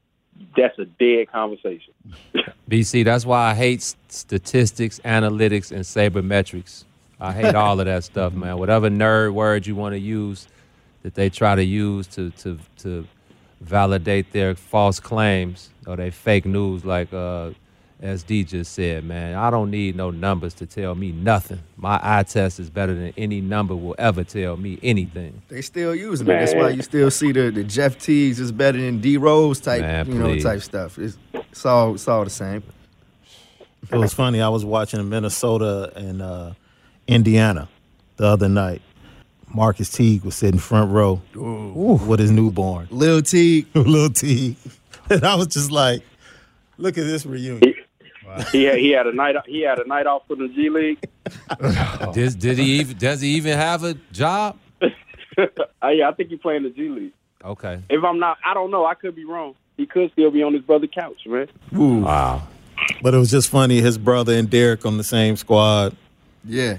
That's 0.57 0.79
a 0.79 0.85
dead 0.85 1.31
conversation. 1.33 1.93
BC, 2.71 3.05
that's 3.05 3.27
why 3.27 3.51
I 3.51 3.55
hate 3.55 3.83
statistics, 4.09 5.01
analytics, 5.05 5.73
and 5.73 5.81
sabermetrics. 5.81 6.85
I 7.21 7.33
hate 7.33 7.57
all 7.57 7.81
of 7.81 7.87
that 7.87 8.05
stuff, 8.05 8.33
man. 8.33 8.57
Whatever 8.59 8.89
nerd 8.89 9.35
word 9.35 9.67
you 9.67 9.75
want 9.75 9.95
to 9.95 9.99
use 9.99 10.47
that 11.03 11.15
they 11.15 11.29
try 11.29 11.55
to 11.57 11.65
use 11.65 12.07
to 12.09 12.31
to 12.31 12.59
to 12.79 13.07
validate 13.61 14.33
their 14.33 14.55
false 14.55 15.01
claims 15.01 15.71
or 15.87 15.97
they 15.97 16.11
fake 16.11 16.47
news, 16.47 16.85
like 16.85 17.13
uh, 17.13 17.51
SD 18.03 18.47
just 18.47 18.73
said, 18.75 19.05
man. 19.05 19.35
I 19.35 19.51
don't 19.51 19.71
need 19.71 19.97
no 19.97 20.11
numbers 20.11 20.55
to 20.55 20.67
tell 20.67 20.95
me 20.95 21.11
nothing. 21.11 21.59
My 21.77 21.99
eye 22.01 22.23
test 22.23 22.61
is 22.61 22.71
better 22.71 22.95
than 22.95 23.13
any 23.17 23.41
number 23.41 23.75
will 23.75 23.97
ever 23.99 24.23
tell 24.23 24.57
me 24.57 24.79
anything. 24.85 25.43
They 25.49 25.63
still 25.63 25.95
using 25.95 26.29
it. 26.29 26.31
That's 26.31 26.55
why 26.55 26.69
you 26.71 26.83
still 26.83 27.11
see 27.11 27.33
the, 27.33 27.51
the 27.51 27.65
Jeff 27.65 27.99
Teagues 27.99 28.39
is 28.39 28.53
better 28.53 28.79
than 28.81 29.01
D 29.01 29.17
Rose 29.17 29.61
type, 29.61 29.81
Man, 29.81 30.07
you 30.07 30.15
know, 30.15 30.27
please. 30.27 30.45
type 30.45 30.63
stuff. 30.63 30.97
It's, 30.99 31.19
it's 31.35 31.67
all 31.67 31.95
it's 31.95 32.07
all 32.07 32.23
the 32.23 32.31
same. 32.31 32.63
It 33.91 33.97
was 33.97 34.15
funny. 34.15 34.41
I 34.41 34.49
was 34.49 34.65
watching 34.65 35.09
Minnesota 35.09 35.93
and 35.97 36.23
uh, 36.23 36.53
Indiana 37.09 37.69
the 38.17 38.27
other 38.27 38.49
night. 38.49 38.83
Marcus 39.53 39.91
Teague 39.91 40.25
was 40.25 40.35
sitting 40.37 40.61
front 40.61 40.93
row 40.93 41.23
with 41.35 42.21
his 42.21 42.31
newborn, 42.31 42.87
Lil 42.91 43.23
Teague, 43.23 43.67
Lil 43.75 44.11
Teague, 44.11 44.57
and 45.09 45.25
I 45.25 45.35
was 45.37 45.47
just 45.47 45.71
like, 45.73 46.03
"Look 46.77 46.99
at 46.99 47.05
this 47.05 47.25
reunion." 47.25 47.75
He 48.53 48.65
had, 48.65 48.79
he 48.79 48.91
had 48.91 49.07
a 49.07 49.13
night 49.13 49.37
he 49.47 49.61
had 49.63 49.79
a 49.79 49.87
night 49.87 50.07
off 50.07 50.23
for 50.27 50.37
the 50.37 50.49
G 50.49 50.71
League. 50.71 50.99
Did, 52.15 52.39
did 52.39 52.59
he 52.59 52.81
even 52.81 52.97
does 52.97 53.21
he 53.21 53.29
even 53.31 53.57
have 53.57 53.85
a 53.85 53.95
job? 54.13 54.59
Uh, 55.81 55.91
yeah, 55.91 56.09
I 56.09 56.13
think 56.15 56.31
he's 56.31 56.41
playing 56.41 56.65
the 56.65 56.71
G 56.71 56.89
League. 56.89 57.13
Okay. 57.45 57.81
If 57.89 58.03
I'm 58.03 58.19
not, 58.19 58.39
I 58.45 58.55
don't 58.55 58.73
know. 58.73 58.85
I 58.85 58.95
could 58.95 59.15
be 59.15 59.25
wrong. 59.25 59.55
He 59.77 59.87
could 59.87 60.11
still 60.11 60.33
be 60.33 60.43
on 60.43 60.53
his 60.53 60.63
brother's 60.63 60.91
couch, 60.93 61.25
man. 61.27 61.47
Wow. 61.71 62.43
But 63.01 63.15
it 63.15 63.19
was 63.19 63.31
just 63.31 63.49
funny. 63.49 63.81
His 63.81 63.97
brother 63.99 64.33
and 64.35 64.51
Derek 64.51 64.85
on 64.85 64.97
the 64.97 65.05
same 65.05 65.37
squad. 65.37 65.97
Yeah. 66.45 66.79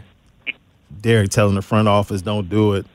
Derek 1.00 1.30
telling 1.30 1.56
the 1.56 1.62
front 1.62 1.88
office, 1.88 2.22
"Don't 2.22 2.50
do 2.50 2.74
it." 2.74 2.86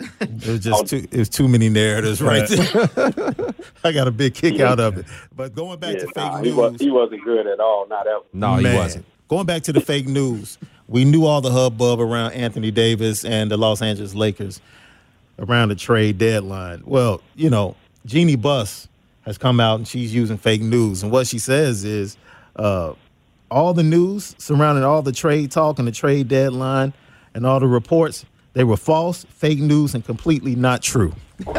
It 0.20 0.46
was 0.46 0.60
just 0.60 0.86
too. 0.86 1.06
It 1.10 1.18
was 1.18 1.28
too 1.28 1.48
many 1.48 1.68
narratives 1.68 2.22
right 2.22 2.48
there. 2.48 3.54
I 3.84 3.92
got 3.92 4.06
a 4.06 4.10
big 4.12 4.34
kick 4.34 4.60
out 4.60 4.78
of 4.78 4.96
it. 4.98 5.06
But 5.34 5.54
going 5.54 5.78
back 5.80 5.94
Yeah, 5.94 6.00
to 6.00 6.06
fake 6.06 6.16
nah, 6.16 6.36
he, 6.38 6.42
news, 6.44 6.54
was, 6.56 6.80
he 6.80 6.90
wasn't 6.90 7.24
good 7.24 7.46
at 7.46 7.58
all. 7.60 7.86
Not 7.88 8.06
ever. 8.06 8.22
No, 8.32 8.56
he 8.56 8.74
wasn't. 8.74 9.04
Going 9.28 9.46
back 9.46 9.62
to 9.62 9.72
the 9.72 9.80
fake 9.80 10.06
news, 10.06 10.56
we 10.88 11.04
knew 11.04 11.24
all 11.26 11.40
the 11.40 11.50
hubbub 11.50 12.00
around 12.00 12.32
Anthony 12.32 12.70
Davis 12.70 13.24
and 13.24 13.50
the 13.50 13.56
Los 13.56 13.82
Angeles 13.82 14.14
Lakers 14.14 14.60
around 15.38 15.68
the 15.68 15.74
trade 15.74 16.18
deadline. 16.18 16.82
Well, 16.84 17.20
you 17.34 17.50
know, 17.50 17.74
Jeannie 18.06 18.36
Buss 18.36 18.88
has 19.22 19.36
come 19.36 19.60
out 19.60 19.76
and 19.76 19.86
she's 19.86 20.14
using 20.14 20.38
fake 20.38 20.62
news. 20.62 21.02
And 21.02 21.12
what 21.12 21.26
she 21.26 21.38
says 21.38 21.84
is 21.84 22.16
uh, 22.56 22.94
all 23.50 23.74
the 23.74 23.82
news 23.82 24.34
surrounding 24.38 24.84
all 24.84 25.02
the 25.02 25.12
trade 25.12 25.50
talk 25.50 25.78
and 25.78 25.86
the 25.86 25.92
trade 25.92 26.28
deadline 26.28 26.92
and 27.34 27.44
all 27.44 27.60
the 27.60 27.66
reports, 27.66 28.24
they 28.58 28.64
were 28.64 28.76
false, 28.76 29.24
fake 29.30 29.60
news, 29.60 29.94
and 29.94 30.04
completely 30.04 30.56
not 30.56 30.82
true. 30.82 31.12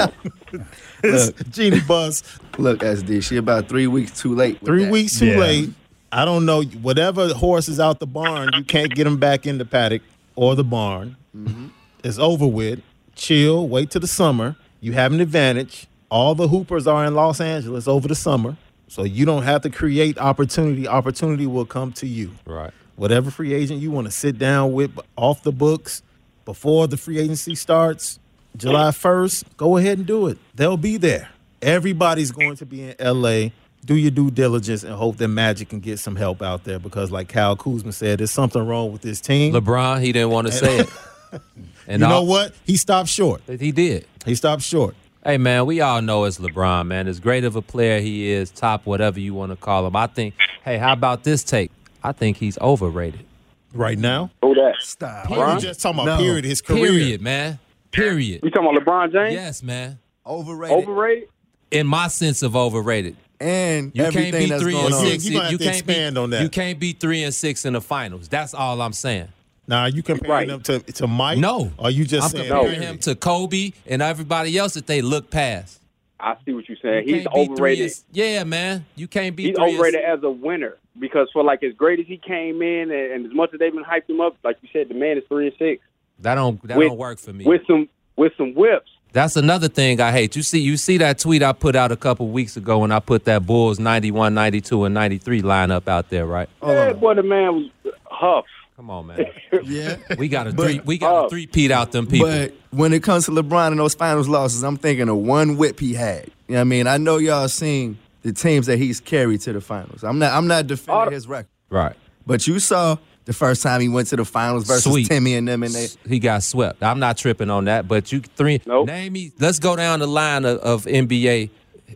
It's 1.01 1.31
Jeannie 1.49 1.79
Buss 1.79 2.23
Look, 2.57 2.79
SD, 2.79 3.23
she 3.23 3.37
about 3.37 3.69
three 3.69 3.87
weeks 3.87 4.19
too 4.19 4.35
late. 4.35 4.59
Three 4.65 4.83
that. 4.83 4.91
weeks 4.91 5.17
too 5.17 5.27
Yeah. 5.27 5.37
late. 5.37 5.69
I 6.11 6.25
don't 6.25 6.45
know. 6.45 6.61
Whatever 6.63 7.33
horse 7.33 7.69
is 7.69 7.79
out 7.79 7.99
the 7.99 8.05
barn, 8.07 8.49
you 8.53 8.65
can't 8.65 8.93
get 8.93 9.07
him 9.07 9.15
back 9.15 9.47
in 9.47 9.59
the 9.59 9.63
paddock 9.63 10.01
or 10.35 10.57
the 10.57 10.63
barn. 10.65 11.15
Mm-hmm. 11.33 11.67
It's 12.03 12.19
over 12.19 12.45
with. 12.45 12.81
Chill. 13.15 13.65
Wait 13.65 13.91
till 13.91 14.01
the 14.01 14.07
summer. 14.07 14.57
You 14.81 14.91
have 14.91 15.13
an 15.13 15.21
advantage. 15.21 15.87
All 16.11 16.35
the 16.35 16.49
hoopers 16.49 16.85
are 16.85 17.05
in 17.05 17.15
Los 17.15 17.39
Angeles 17.39 17.87
over 17.87 18.09
the 18.09 18.15
summer, 18.15 18.57
so 18.89 19.03
you 19.05 19.23
don't 19.25 19.43
have 19.43 19.61
to 19.61 19.69
create 19.69 20.17
opportunity. 20.17 20.85
Opportunity 20.85 21.47
will 21.47 21.65
come 21.65 21.93
to 21.93 22.07
you. 22.07 22.31
Right. 22.45 22.71
Whatever 22.97 23.31
free 23.31 23.53
agent 23.53 23.79
you 23.79 23.89
want 23.89 24.07
to 24.07 24.11
sit 24.11 24.37
down 24.37 24.73
with 24.73 24.91
off 25.15 25.43
the 25.43 25.53
books 25.53 26.01
before 26.49 26.87
the 26.87 26.97
free 26.97 27.19
agency 27.19 27.53
starts, 27.53 28.17
July 28.57 28.89
1st, 28.89 29.43
go 29.55 29.77
ahead 29.77 29.99
and 29.99 30.07
do 30.07 30.25
it. 30.25 30.39
They'll 30.55 30.77
be 30.77 30.97
there. 30.97 31.29
Everybody's 31.61 32.31
going 32.31 32.55
to 32.55 32.65
be 32.65 32.89
in 32.89 32.95
LA. 32.99 33.49
Do 33.85 33.95
your 33.95 34.09
due 34.09 34.31
diligence 34.31 34.81
and 34.83 34.93
hope 34.95 35.17
that 35.17 35.27
Magic 35.27 35.69
can 35.69 35.79
get 35.79 35.99
some 35.99 36.15
help 36.15 36.41
out 36.41 36.63
there 36.63 36.79
because, 36.79 37.11
like 37.11 37.29
Kyle 37.29 37.55
Kuzma 37.55 37.91
said, 37.91 38.17
there's 38.17 38.31
something 38.31 38.65
wrong 38.65 38.91
with 38.91 39.03
this 39.03 39.21
team. 39.21 39.53
LeBron, 39.53 40.01
he 40.01 40.11
didn't 40.11 40.31
want 40.31 40.47
to 40.47 40.53
say 40.53 40.79
it. 40.79 40.89
And 41.87 42.01
you 42.01 42.07
know 42.07 42.15
all- 42.15 42.25
what? 42.25 42.55
He 42.65 42.75
stopped 42.77 43.09
short. 43.09 43.43
He 43.47 43.71
did. 43.71 44.07
He 44.25 44.33
stopped 44.33 44.63
short. 44.63 44.95
Hey 45.23 45.37
man, 45.37 45.67
we 45.67 45.79
all 45.81 46.01
know 46.01 46.23
it's 46.23 46.39
LeBron, 46.39 46.87
man. 46.87 47.07
As 47.07 47.19
great 47.19 47.43
of 47.43 47.55
a 47.55 47.61
player 47.61 47.99
he 47.99 48.29
is, 48.29 48.49
top 48.49 48.87
whatever 48.87 49.19
you 49.19 49.35
want 49.35 49.51
to 49.51 49.55
call 49.55 49.85
him. 49.85 49.95
I 49.95 50.07
think. 50.07 50.33
Hey, 50.65 50.79
how 50.79 50.93
about 50.93 51.23
this 51.23 51.43
take? 51.43 51.71
I 52.03 52.11
think 52.11 52.37
he's 52.37 52.57
overrated. 52.59 53.25
Right 53.73 53.97
now, 53.99 54.31
Who 54.41 54.55
that? 54.55 54.75
Stop. 54.79 55.29
you 55.29 55.59
just 55.59 55.81
talking 55.81 56.01
about 56.01 56.17
No. 56.19 56.23
period. 56.23 56.45
His 56.45 56.61
career. 56.61 56.87
Period, 56.87 57.21
man. 57.21 57.59
Period. 57.91 58.41
You 58.43 58.49
talking 58.49 58.69
about 58.77 58.83
LeBron 58.83 59.11
James? 59.11 59.33
Yes, 59.33 59.61
man. 59.63 59.99
Overrated. 60.25 60.77
Overrated? 60.77 61.29
In 61.71 61.85
my 61.87 62.07
sense 62.07 62.41
of 62.41 62.55
overrated, 62.55 63.15
and 63.39 63.91
you 63.93 64.03
everything 64.03 64.31
can't 64.31 64.43
be 64.43 64.49
that's 64.49 64.63
three 64.63 64.71
going 64.73 64.85
and 64.87 64.93
on. 64.95 65.03
You- 65.05 65.11
six. 65.11 65.25
you 65.25 65.31
gonna 65.33 65.43
have 65.49 65.51
to 65.59 65.63
can't 65.63 65.75
expand 65.77 66.15
be, 66.15 66.21
on 66.21 66.29
that. 66.31 66.41
You 66.41 66.49
can't 66.49 66.79
be 66.79 66.93
three 66.93 67.21
and 67.23 67.33
six 67.33 67.63
in 67.65 67.73
the 67.73 67.81
finals. 67.81 68.27
That's 68.27 68.53
all 68.55 68.81
I'm 68.81 68.93
saying. 68.93 69.27
Now, 69.67 69.81
are 69.81 69.89
you 69.89 70.01
comparing 70.01 70.31
Right. 70.31 70.47
them 70.47 70.61
to, 70.81 70.91
to 70.93 71.05
Mike? 71.07 71.37
No. 71.37 71.71
Or 71.77 71.85
are 71.85 71.91
you 71.91 72.03
just 72.05 72.23
I'm 72.25 72.29
saying 72.31 72.47
comparing 72.47 72.73
period? 72.79 72.89
him 72.89 72.97
to 72.99 73.13
Kobe 73.15 73.71
and 73.85 74.01
everybody 74.01 74.57
else 74.57 74.73
that 74.73 74.87
they 74.87 75.03
look 75.03 75.29
past. 75.29 75.78
I 76.19 76.35
see 76.45 76.53
what 76.53 76.67
you're 76.67 76.77
saying. 76.81 77.07
You 77.07 77.15
He's 77.15 77.23
can't 77.27 77.35
be 77.35 77.45
three 77.55 77.73
overrated. 77.73 77.93
yeah, 78.11 78.43
man. 78.43 78.85
You 78.95 79.07
can't 79.07 79.35
be 79.35 79.43
He's 79.49 79.57
overrated 79.57 80.01
as 80.01 80.21
a 80.23 80.29
winner 80.29 80.77
because 80.99 81.29
for 81.31 81.43
like 81.43 81.63
as 81.63 81.73
great 81.73 81.99
as 81.99 82.07
he 82.07 82.17
came 82.17 82.61
in 82.61 82.91
and, 82.91 83.11
and 83.13 83.25
as 83.25 83.33
much 83.33 83.51
as 83.53 83.59
they've 83.59 83.73
been 83.73 83.83
hyped 83.85 84.09
him 84.09 84.19
up, 84.21 84.35
like 84.43 84.57
you 84.61 84.69
said, 84.73 84.89
the 84.89 84.95
man 84.95 85.17
is 85.17 85.23
three 85.29 85.47
and 85.47 85.55
six 85.57 85.81
That 86.19 86.35
don't 86.35 86.61
that 86.67 86.77
With- 86.77 86.89
don't 86.89 86.97
work 86.97 87.19
for 87.19 87.31
me. 87.33 87.45
with 87.45 87.61
some 87.67 87.87
with 88.15 88.33
some 88.37 88.53
whips. 88.53 88.89
That's 89.11 89.35
another 89.37 89.69
thing 89.69 89.99
I 90.01 90.11
hate. 90.11 90.35
You 90.35 90.43
see, 90.43 90.59
you 90.59 90.77
see 90.77 90.97
that 90.97 91.17
tweet 91.17 91.41
I 91.41 91.51
put 91.53 91.75
out 91.75 91.91
a 91.91 91.95
couple 91.95 92.27
weeks 92.27 92.55
ago 92.57 92.79
when 92.79 92.91
I 92.91 92.99
put 92.99 93.25
that 93.25 93.43
Bulls 93.43 93.79
91, 93.79 94.35
92, 94.35 94.85
and 94.85 94.93
93 94.93 95.41
lineup 95.41 95.87
out 95.87 96.09
there, 96.11 96.27
right? 96.27 96.47
Yeah, 96.61 96.93
boy, 96.93 97.15
the 97.15 97.23
man 97.23 97.55
was 97.55 97.93
huff. 98.05 98.45
Come 98.79 98.89
on, 98.91 99.07
man. 99.07 99.25
Yeah. 99.65 99.97
We 100.17 100.29
got 100.29 100.47
a 100.47 100.53
But- 100.53 100.63
three 100.63 100.79
we 100.85 100.97
got 100.97 101.11
a 101.13 101.25
Oh. 101.25 101.29
three 101.29 101.45
peat 101.47 101.69
out 101.69 101.91
them 101.91 102.07
people. 102.07 102.29
But 102.29 102.53
when 102.71 102.93
it 102.93 103.03
comes 103.03 103.25
to 103.25 103.31
LeBron 103.31 103.71
and 103.71 103.79
those 103.79 103.93
finals 103.93 104.29
losses, 104.29 104.63
I'm 104.63 104.77
thinking 104.77 105.09
of 105.09 105.17
one 105.17 105.57
whip 105.57 105.81
he 105.81 105.93
had. 105.95 106.27
You 106.47 106.53
know 106.53 106.55
what 106.55 106.61
I 106.61 106.63
mean? 106.63 106.87
I 106.87 106.95
know 106.97 107.17
y'all 107.17 107.49
seen 107.49 107.97
the 108.21 108.31
teams 108.31 108.67
that 108.67 108.77
he's 108.77 109.01
carried 109.01 109.41
to 109.41 109.51
the 109.51 109.59
finals. 109.59 110.05
I'm 110.05 110.17
not 110.17 110.31
I'm 110.31 110.47
not 110.47 110.65
defending 110.67 111.07
Oh. 111.09 111.11
his 111.11 111.27
record. 111.27 111.49
right. 111.69 111.93
But 112.25 112.47
you 112.47 112.57
saw 112.59 112.95
the 113.25 113.33
first 113.33 113.61
time 113.63 113.81
he 113.81 113.89
went 113.89 114.07
to 114.09 114.15
the 114.15 114.23
finals 114.23 114.65
versus 114.65 114.83
Sweet. 114.89 115.07
Timmy 115.07 115.35
and 115.35 115.45
them 115.45 115.61
and 115.63 115.73
they 115.73 115.87
He 116.07 116.19
got 116.19 116.41
swept. 116.43 116.81
I'm 116.81 116.99
not 116.99 117.17
tripping 117.17 117.49
on 117.49 117.65
that. 117.65 117.85
But 117.85 118.13
you 118.13 118.21
three 118.21 118.61
Nope. 118.65 118.87
name 118.87 119.11
me. 119.11 119.33
Let's 119.39 119.59
go 119.59 119.75
down 119.75 119.99
the 119.99 120.07
line 120.07 120.45
of, 120.45 120.57
of 120.59 120.85
NBA 120.85 121.49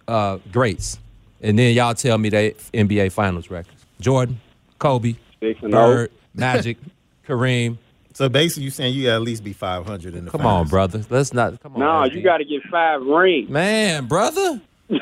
uh, 0.10 0.40
greats, 0.52 1.00
and 1.42 1.58
then 1.58 1.74
y'all 1.76 1.94
tell 1.94 2.18
me 2.18 2.28
they 2.28 2.56
NBA 2.74 3.10
Finals 3.14 3.50
records. 3.50 3.86
Jordan, 4.02 4.42
Kobe, 4.80 5.16
Six 5.40 5.62
Bird, 5.62 6.12
Magic, 6.34 6.78
Kareem. 7.28 7.78
So 8.14 8.30
basically, 8.30 8.66
you 8.66 8.70
saying 8.70 8.94
you 8.94 9.04
got 9.04 9.10
to 9.10 9.16
at 9.16 9.22
least 9.24 9.44
be 9.44 9.54
500 9.54 10.14
in 10.14 10.26
the 10.26 10.32
Come 10.32 10.42
finals. 10.42 10.62
on, 10.66 10.68
brother. 10.68 11.02
Let's 11.10 11.34
not. 11.34 11.60
Come 11.62 11.74
on. 11.74 11.80
No, 11.80 11.86
SB. 12.10 12.16
you 12.16 12.22
got 12.22 12.38
to 12.38 12.46
get 12.46 12.62
five 12.70 13.02
rings. 13.02 13.50
Man, 13.50 14.06
brother. 14.06 14.62
you 14.90 15.00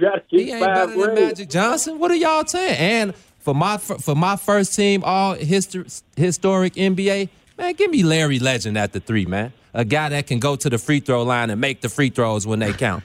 got 0.00 0.16
to 0.16 0.22
get 0.30 0.40
He 0.40 0.52
ain't 0.52 0.64
five 0.64 0.88
better 0.90 1.06
than. 1.06 1.14
Magic 1.14 1.48
Johnson. 1.48 1.98
What 1.98 2.10
are 2.10 2.16
y'all 2.16 2.44
saying? 2.44 2.76
And 2.78 3.14
for 3.38 3.54
my 3.54 3.78
for 3.78 4.14
my 4.14 4.36
first 4.36 4.74
team, 4.74 5.02
all 5.04 5.34
histor- 5.36 6.02
historic 6.16 6.74
NBA, 6.74 7.28
man, 7.56 7.72
give 7.74 7.90
me 7.90 8.02
Larry 8.02 8.38
Legend 8.38 8.76
at 8.76 8.92
the 8.92 9.00
three, 9.00 9.24
man. 9.24 9.52
A 9.72 9.84
guy 9.84 10.08
that 10.10 10.26
can 10.26 10.38
go 10.38 10.56
to 10.56 10.68
the 10.70 10.78
free 10.78 11.00
throw 11.00 11.22
line 11.22 11.48
and 11.50 11.60
make 11.60 11.80
the 11.80 11.88
free 11.88 12.10
throws 12.10 12.46
when 12.46 12.58
they 12.58 12.72
count. 12.72 13.04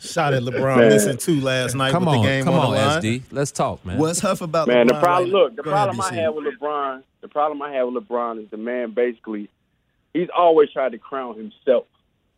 Shot 0.00 0.34
at 0.34 0.42
LeBron 0.42 0.88
missing 0.88 1.16
two 1.16 1.40
last 1.40 1.74
night 1.74 1.92
Come 1.92 2.04
with 2.06 2.14
on, 2.16 2.22
the 2.22 2.28
game 2.28 2.44
come 2.44 2.54
on, 2.54 2.74
on. 2.76 3.02
SD. 3.02 3.22
Let's 3.30 3.50
talk, 3.52 3.84
man. 3.84 3.98
what's 3.98 4.20
huff 4.20 4.40
about 4.40 4.68
Man, 4.68 4.86
the 4.86 4.94
problem 4.94 5.32
right 5.32 5.32
look, 5.32 5.56
the 5.56 5.62
Go 5.62 5.70
ahead, 5.70 5.84
problem 5.88 6.00
I 6.00 6.10
BC. 6.10 6.22
have 6.22 6.34
with 6.34 6.44
LeBron, 6.58 7.02
the 7.20 7.28
problem 7.28 7.62
I 7.62 7.72
have 7.72 7.88
with 7.92 8.06
LeBron 8.08 8.42
is 8.44 8.50
the 8.50 8.56
man 8.56 8.92
basically 8.92 9.48
he's 10.12 10.28
always 10.36 10.70
tried 10.70 10.92
to 10.92 10.98
crown 10.98 11.36
himself. 11.36 11.86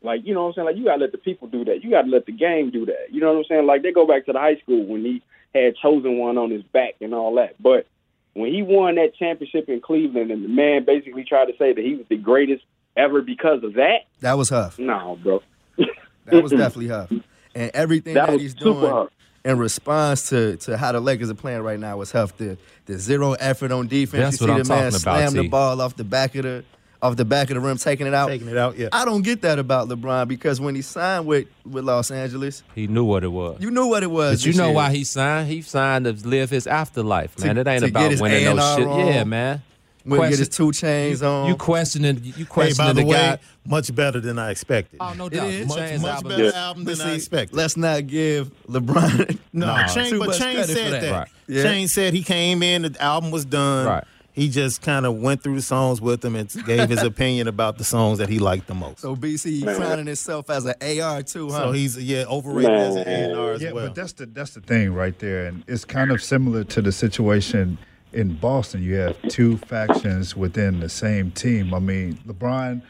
Like, 0.02 0.20
you 0.24 0.34
know 0.34 0.42
what 0.42 0.48
I'm 0.48 0.54
saying? 0.54 0.66
Like 0.66 0.76
you 0.76 0.84
gotta 0.84 1.00
let 1.00 1.12
the 1.12 1.18
people 1.18 1.48
do 1.48 1.64
that. 1.64 1.82
You 1.82 1.90
gotta 1.90 2.08
let 2.08 2.26
the 2.26 2.32
game 2.32 2.70
do 2.70 2.86
that. 2.86 3.08
You 3.10 3.20
know 3.20 3.32
what 3.32 3.38
I'm 3.38 3.44
saying? 3.48 3.66
Like 3.66 3.82
they 3.82 3.92
go 3.92 4.06
back 4.06 4.26
to 4.26 4.32
the 4.32 4.38
high 4.38 4.56
school 4.56 4.84
when 4.86 5.02
he 5.02 5.22
had 5.54 5.74
chosen 5.76 6.18
one 6.18 6.38
on 6.38 6.50
his 6.50 6.62
back 6.62 6.94
and 7.00 7.14
all 7.14 7.34
that. 7.36 7.60
But 7.60 7.86
when 8.34 8.52
he 8.52 8.62
won 8.62 8.96
that 8.96 9.14
championship 9.16 9.68
in 9.68 9.80
Cleveland 9.80 10.30
and 10.30 10.44
the 10.44 10.48
man 10.48 10.84
basically 10.84 11.24
tried 11.24 11.46
to 11.46 11.56
say 11.58 11.72
that 11.72 11.82
he 11.84 11.94
was 11.94 12.06
the 12.08 12.18
greatest 12.18 12.62
ever 12.96 13.20
because 13.22 13.64
of 13.64 13.74
that, 13.74 14.00
That 14.20 14.36
was 14.38 14.50
huff. 14.50 14.78
no, 14.78 15.18
bro. 15.22 15.42
That 16.26 16.42
was 16.42 16.50
definitely 16.52 16.88
huff. 16.88 17.10
And 17.56 17.70
everything 17.74 18.14
That 18.14 18.30
that, 18.30 18.40
he's 18.40 18.54
doing 18.54 18.80
huff. 18.80 19.08
in 19.44 19.58
response 19.58 20.28
to, 20.28 20.56
to 20.58 20.76
how 20.76 20.92
the 20.92 21.00
Lakers 21.00 21.30
are 21.30 21.34
playing 21.34 21.62
right 21.62 21.80
now 21.80 21.96
was 21.96 22.12
huff. 22.12 22.36
The 22.36 22.58
the 22.84 22.98
zero 22.98 23.32
effort 23.32 23.72
on 23.72 23.88
defense. 23.88 24.38
That's 24.38 24.40
you 24.40 24.46
what 24.46 24.66
see 24.66 24.72
I'm 24.74 24.78
the 24.78 24.82
man 24.82 24.88
about, 24.88 25.00
slam 25.00 25.32
the 25.32 25.48
ball 25.48 25.80
off 25.80 25.96
the 25.96 26.04
back 26.04 26.34
of 26.34 26.42
the 26.42 26.64
off 27.02 27.16
the 27.16 27.24
back 27.24 27.50
of 27.50 27.54
the 27.54 27.60
rim, 27.60 27.76
taking 27.78 28.06
it 28.06 28.14
out. 28.14 28.28
Taking 28.28 28.48
it 28.48 28.56
out, 28.56 28.78
yeah. 28.78 28.88
I 28.92 29.04
don't 29.04 29.22
get 29.22 29.42
that 29.42 29.58
about 29.58 29.88
LeBron 29.88 30.28
because 30.28 30.60
when 30.60 30.74
he 30.74 30.82
signed 30.82 31.26
with, 31.26 31.46
with 31.64 31.84
Los 31.84 32.10
Angeles, 32.10 32.62
he 32.74 32.86
knew 32.86 33.04
what 33.04 33.22
it 33.22 33.28
was. 33.28 33.60
you 33.60 33.70
knew 33.70 33.86
what 33.86 34.02
it 34.02 34.10
was. 34.10 34.40
but 34.42 34.46
you 34.46 34.52
know 34.54 34.66
year. 34.66 34.74
why 34.74 34.90
he 34.92 35.04
signed? 35.04 35.48
He 35.48 35.60
signed 35.62 36.06
to 36.06 36.12
live 36.12 36.48
his 36.50 36.66
afterlife, 36.66 37.38
man. 37.38 37.54
To- 37.56 37.60
it 37.62 37.66
ain't 37.66 37.84
about 37.84 38.18
winning 38.20 38.44
no 38.56 38.62
A&R 38.62 38.78
shit. 38.78 38.86
on. 38.86 39.06
Yeah, 39.08 39.24
man. 39.24 39.62
When 40.06 40.22
he 40.22 40.30
get 40.30 40.38
his 40.38 40.48
two 40.48 40.72
chains 40.72 41.22
on. 41.22 41.48
You 41.48 41.56
questioning 41.56 42.20
you 42.22 42.32
Hey, 42.32 42.44
questioning 42.44 42.88
by 42.90 42.92
the, 42.94 43.00
the, 43.02 43.06
way, 43.06 43.12
guy. 43.16 43.38
much 43.66 43.94
better 43.94 44.20
than 44.20 44.38
I 44.38 44.50
expected. 44.52 44.98
Oh 45.00 45.12
no 45.14 45.26
It 45.26 45.32
doubt. 45.34 45.48
is. 45.48 45.66
Much, 45.68 45.78
Chainz 45.78 46.00
much 46.02 46.10
album 46.12 46.28
better 46.30 46.44
is- 46.44 46.54
album 46.54 46.84
But 46.84 46.98
than 46.98 47.06
I 47.08 47.14
expected. 47.14 47.56
Let's 47.56 47.76
not 47.76 48.06
give 48.06 48.50
LeBron 48.68 49.38
No, 49.52 49.66
Nah. 49.76 49.86
Chain, 49.88 50.10
too 50.10 50.18
but 50.20 50.28
much 50.28 50.38
Chain 50.38 50.54
credit 50.54 50.66
for 50.68 50.72
said 50.74 50.92
that. 50.92 51.00
that. 51.02 51.12
Right. 51.12 51.28
Yeah. 51.48 51.62
Chain 51.64 51.88
said 51.88 52.14
he 52.14 52.22
came 52.22 52.62
in, 52.62 52.82
the 52.82 52.96
album 53.02 53.30
was 53.30 53.44
done. 53.44 53.86
Right. 53.86 54.04
He 54.32 54.50
just 54.50 54.82
kind 54.82 55.06
of 55.06 55.14
went 55.16 55.42
through 55.42 55.56
the 55.56 55.62
songs 55.62 55.98
with 55.98 56.22
him 56.22 56.36
and 56.36 56.48
gave 56.66 56.90
his 56.90 57.02
opinion 57.12 57.48
about 57.48 57.78
the 57.78 57.84
songs 57.84 58.18
that 58.18 58.28
he 58.28 58.38
liked 58.38 58.66
the 58.66 58.74
most. 58.74 59.00
So, 59.00 59.14
So 59.14 59.20
BC 59.20 59.62
crowning 59.76 60.04
himself 60.06 60.50
as 60.50 60.66
an 60.66 60.74
AR 61.00 61.22
too, 61.22 61.48
huh? 61.48 61.58
So 61.68 61.72
he's 61.72 61.96
yeah 61.96 62.24
overrated 62.28 62.70
as 62.70 62.96
an 62.96 63.34
AR 63.34 63.52
as 63.52 63.62
Yeah, 63.62 63.72
well. 63.72 63.84
Yeah, 63.84 63.88
but 63.88 63.94
that's 63.94 64.12
the 64.12 64.26
that's 64.26 64.50
the 64.50 64.60
thing 64.60 64.92
right 64.92 65.18
there, 65.20 65.46
and 65.46 65.64
it's 65.66 65.86
kind 65.86 66.10
of 66.10 66.22
similar 66.22 66.64
to 66.64 66.82
the 66.82 66.92
situation 66.92 67.78
in 68.16 68.34
Boston. 68.34 68.82
You 68.82 68.94
have 68.96 69.20
two 69.28 69.58
factions 69.58 70.34
within 70.34 70.80
the 70.80 70.88
same 70.88 71.30
team. 71.30 71.72
I 71.74 71.78
mean, 71.78 72.18
LeBron 72.26 72.82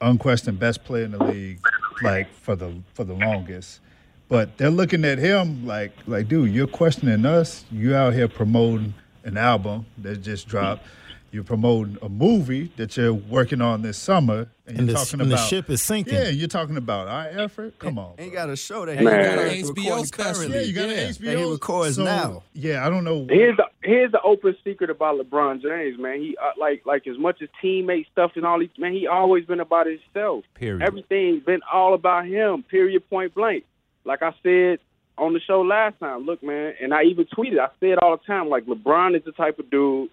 unquestioned 0.00 0.58
best 0.58 0.84
player 0.84 1.04
in 1.04 1.12
the 1.12 1.24
league, 1.24 1.60
like 2.02 2.30
for 2.34 2.56
the 2.56 2.74
for 2.92 3.04
the 3.04 3.14
longest. 3.14 3.80
But 4.28 4.58
they're 4.58 4.70
looking 4.70 5.04
at 5.04 5.18
him 5.18 5.64
like 5.64 5.92
like, 6.06 6.28
dude, 6.28 6.52
you're 6.52 6.66
questioning 6.66 7.24
us. 7.24 7.64
You 7.70 7.94
out 7.94 8.12
here 8.12 8.28
promoting 8.28 8.94
an 9.24 9.38
album 9.38 9.86
that 9.98 10.22
just 10.22 10.48
dropped. 10.48 10.84
You're 11.32 11.44
promoting 11.44 11.98
a 12.02 12.08
movie 12.08 12.70
that 12.76 12.96
you're 12.96 13.12
working 13.12 13.60
on 13.60 13.82
this 13.82 13.98
summer, 13.98 14.48
and, 14.66 14.78
And 14.78 14.88
you're 14.88 14.96
the- 14.96 15.04
talking 15.04 15.20
and 15.20 15.30
the 15.30 15.36
ship 15.36 15.68
is 15.68 15.82
sinking. 15.82 16.14
Yeah, 16.14 16.28
you're 16.28 16.48
talking 16.48 16.76
about 16.76 17.08
our 17.08 17.26
effort. 17.28 17.78
Come 17.78 17.98
on, 17.98 18.14
Ain't 18.18 18.32
got 18.32 18.48
a 18.48 18.56
show 18.56 18.86
that 18.86 19.02
Man. 19.02 19.04
he 19.04 19.04
got 19.04 19.38
an 19.38 19.74
HBO 19.74 20.04
special. 20.06 20.32
currently. 20.34 20.58
yeah, 20.58 20.62
you 20.64 20.72
got 20.72 20.82
Yeah. 20.88 20.94
an 20.94 20.96
That 21.12 21.20
he 21.20 21.28
HBO. 21.44 21.52
records 21.52 21.96
so, 21.96 22.04
now. 22.04 22.42
Yeah, 22.54 22.86
I 22.86 22.90
don't 22.90 23.04
know. 23.04 23.26
Here's 23.28 23.56
the 23.56 23.66
here's 23.82 24.12
the 24.12 24.20
open 24.22 24.56
secret 24.64 24.88
about 24.88 25.18
LeBron 25.20 25.60
James, 25.62 25.98
man. 25.98 26.20
He 26.20 26.36
uh, 26.40 26.52
like 26.58 26.86
like 26.86 27.06
as 27.06 27.18
much 27.18 27.42
as 27.42 27.48
teammate 27.62 28.06
stuff 28.12 28.32
and 28.36 28.46
all 28.46 28.58
these 28.58 28.70
man, 28.78 28.92
he 28.92 29.06
always 29.06 29.44
been 29.44 29.60
about 29.60 29.86
himself. 29.86 30.44
Period. 30.54 30.82
Everything's 30.82 31.42
been 31.44 31.60
all 31.70 31.92
about 31.94 32.26
him. 32.26 32.62
Period. 32.62 33.08
Point 33.10 33.34
blank. 33.34 33.64
Like 34.04 34.22
I 34.22 34.32
said 34.42 34.78
on 35.18 35.32
the 35.32 35.40
show 35.40 35.62
last 35.62 35.98
time. 35.98 36.24
Look, 36.24 36.42
man, 36.42 36.74
and 36.80 36.94
I 36.94 37.02
even 37.04 37.26
tweeted. 37.26 37.58
I 37.58 37.68
say 37.80 37.90
it 37.90 37.98
all 37.98 38.16
the 38.16 38.22
time. 38.24 38.48
Like 38.48 38.64
LeBron 38.66 39.16
is 39.16 39.24
the 39.24 39.32
type 39.32 39.58
of 39.58 39.70
dude. 39.70 40.08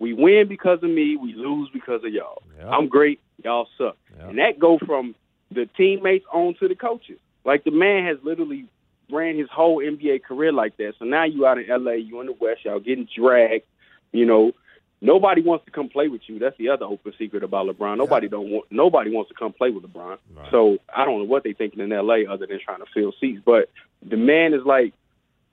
We 0.00 0.14
win 0.14 0.48
because 0.48 0.82
of 0.82 0.90
me. 0.90 1.16
We 1.16 1.34
lose 1.34 1.68
because 1.72 2.02
of 2.02 2.12
y'all. 2.12 2.42
Yeah. 2.58 2.70
I'm 2.70 2.88
great. 2.88 3.20
Y'all 3.44 3.68
suck. 3.78 3.96
Yeah. 4.18 4.28
And 4.28 4.38
that 4.38 4.58
go 4.58 4.78
from 4.78 5.14
the 5.52 5.66
teammates 5.76 6.24
on 6.32 6.54
to 6.58 6.68
the 6.68 6.74
coaches. 6.74 7.18
Like 7.44 7.64
the 7.64 7.70
man 7.70 8.06
has 8.06 8.16
literally 8.24 8.66
ran 9.10 9.38
his 9.38 9.48
whole 9.50 9.78
NBA 9.78 10.24
career 10.24 10.52
like 10.52 10.76
that. 10.78 10.94
So 10.98 11.04
now 11.04 11.24
you 11.24 11.46
out 11.46 11.58
in 11.58 11.66
LA, 11.68 11.92
you 11.92 12.20
in 12.20 12.26
the 12.26 12.32
West, 12.32 12.64
y'all 12.64 12.80
getting 12.80 13.08
dragged. 13.14 13.64
You 14.12 14.24
know, 14.24 14.52
nobody 15.00 15.42
wants 15.42 15.66
to 15.66 15.70
come 15.70 15.88
play 15.88 16.08
with 16.08 16.22
you. 16.26 16.38
That's 16.38 16.56
the 16.56 16.70
other 16.70 16.86
open 16.86 17.12
secret 17.18 17.44
about 17.44 17.66
LeBron. 17.66 17.98
Nobody 17.98 18.28
don't 18.28 18.50
want. 18.50 18.66
Nobody 18.70 19.10
wants 19.10 19.28
to 19.28 19.34
come 19.34 19.52
play 19.52 19.70
with 19.70 19.84
LeBron. 19.84 20.16
Right. 20.34 20.50
So 20.50 20.78
I 20.94 21.04
don't 21.04 21.18
know 21.18 21.24
what 21.26 21.44
they 21.44 21.52
thinking 21.52 21.80
in 21.80 21.90
LA 21.90 22.22
other 22.28 22.46
than 22.46 22.58
trying 22.64 22.80
to 22.80 22.86
fill 22.94 23.12
seats. 23.20 23.42
But 23.44 23.68
the 24.02 24.16
man 24.16 24.54
is 24.54 24.62
like. 24.64 24.94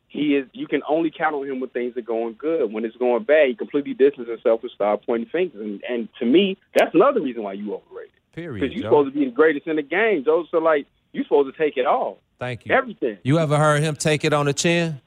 He 0.09 0.35
is. 0.35 0.47
You 0.53 0.67
can 0.67 0.81
only 0.87 1.11
count 1.11 1.35
on 1.35 1.45
him 1.47 1.59
when 1.59 1.69
things 1.69 1.97
are 1.97 2.01
going 2.01 2.35
good. 2.37 2.71
When 2.71 2.85
it's 2.85 2.95
going 2.95 3.23
bad, 3.23 3.49
he 3.49 3.55
completely 3.55 3.93
distances 3.93 4.31
himself 4.31 4.61
and 4.63 4.71
start 4.71 5.05
pointing 5.05 5.29
fingers. 5.29 5.59
And, 5.61 5.83
and 5.89 6.07
to 6.19 6.25
me, 6.25 6.57
that's 6.77 6.95
another 6.95 7.21
reason 7.21 7.43
why 7.43 7.53
you 7.53 7.73
overrated. 7.73 8.11
Period. 8.33 8.61
Because 8.61 8.73
you're 8.73 8.83
Joe. 8.83 8.89
supposed 8.89 9.13
to 9.13 9.19
be 9.19 9.25
the 9.25 9.31
greatest 9.31 9.67
in 9.67 9.75
the 9.75 9.81
game, 9.81 10.23
Joe. 10.23 10.45
So 10.49 10.59
like, 10.59 10.85
you're 11.11 11.23
supposed 11.25 11.53
to 11.53 11.57
take 11.61 11.75
it 11.77 11.85
all, 11.85 12.19
Thank 12.39 12.65
you. 12.65 12.73
everything. 12.75 13.17
You 13.23 13.39
ever 13.39 13.57
heard 13.57 13.81
him 13.81 13.95
take 13.95 14.23
it 14.23 14.31
on 14.33 14.45
the 14.45 14.53
chin? 14.53 15.01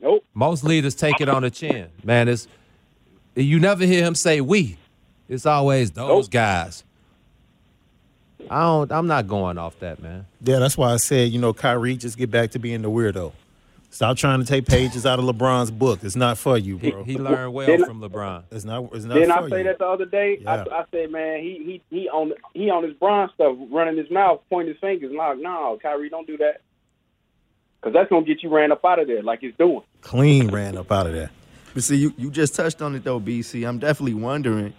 Nope. 0.00 0.24
Most 0.34 0.62
leaders 0.64 0.94
take 0.94 1.20
it 1.20 1.28
on 1.28 1.42
the 1.42 1.50
chin. 1.50 1.88
Man, 2.04 2.28
it's 2.28 2.46
you 3.34 3.58
never 3.58 3.84
hear 3.84 4.04
him 4.04 4.14
say 4.14 4.40
we. 4.40 4.76
It's 5.28 5.46
always 5.46 5.90
those 5.92 6.26
Nope. 6.26 6.30
guys. 6.30 6.84
I 8.50 8.60
don't 8.62 8.90
I'm 8.92 9.06
not 9.06 9.28
going 9.28 9.58
off 9.58 9.78
that, 9.80 10.00
man. 10.02 10.26
Yeah, 10.42 10.58
that's 10.58 10.76
why 10.76 10.92
I 10.92 10.96
said, 10.96 11.30
you 11.30 11.38
know, 11.38 11.52
Kyrie, 11.52 11.96
just 11.96 12.16
get 12.16 12.30
back 12.30 12.50
to 12.52 12.58
being 12.58 12.82
the 12.82 12.90
weirdo. 12.90 13.32
Stop 13.92 14.16
trying 14.16 14.38
to 14.40 14.46
take 14.46 14.66
pages 14.66 15.04
out 15.04 15.18
of 15.18 15.24
LeBron's 15.24 15.70
book. 15.72 15.98
It's 16.04 16.14
not 16.14 16.38
for 16.38 16.56
you, 16.56 16.78
bro. 16.78 17.02
he 17.02 17.18
learned 17.18 17.52
well 17.52 17.66
Didn't- 17.66 17.86
from 17.86 18.00
LeBron. 18.00 18.44
it's 18.52 18.64
not. 18.64 18.84
It's 18.94 19.04
not 19.04 19.14
Didn't 19.14 19.30
for 19.32 19.44
I 19.46 19.48
say 19.50 19.58
you. 19.58 19.64
that 19.64 19.78
the 19.78 19.86
other 19.86 20.04
day? 20.06 20.38
Yeah. 20.40 20.64
I, 20.70 20.80
I 20.80 20.84
said, 20.92 21.10
man, 21.10 21.40
he 21.42 21.82
he 21.90 21.96
he 22.02 22.08
on 22.08 22.32
he 22.54 22.70
on 22.70 22.84
his 22.84 22.94
Bron 22.94 23.28
stuff, 23.34 23.56
running 23.70 23.96
his 23.96 24.08
mouth, 24.10 24.40
pointing 24.48 24.74
his 24.74 24.80
fingers. 24.80 25.12
Like, 25.12 25.38
no, 25.38 25.76
Kyrie, 25.82 26.08
don't 26.08 26.26
do 26.26 26.36
that, 26.38 26.60
because 27.80 27.92
that's 27.92 28.08
gonna 28.10 28.24
get 28.24 28.42
you 28.44 28.48
ran 28.48 28.70
up 28.70 28.84
out 28.84 29.00
of 29.00 29.08
there, 29.08 29.22
like 29.24 29.40
he's 29.40 29.54
doing. 29.58 29.82
Clean 30.02 30.48
ran 30.50 30.76
up 30.78 30.90
out 30.92 31.06
of 31.08 31.12
there. 31.12 31.30
But 31.74 31.82
see, 31.82 31.96
you, 31.96 32.14
you 32.16 32.30
just 32.30 32.54
touched 32.54 32.80
on 32.82 32.94
it 32.94 33.02
though, 33.04 33.20
BC. 33.20 33.66
I'm 33.68 33.78
definitely 33.80 34.14
wondering 34.14 34.72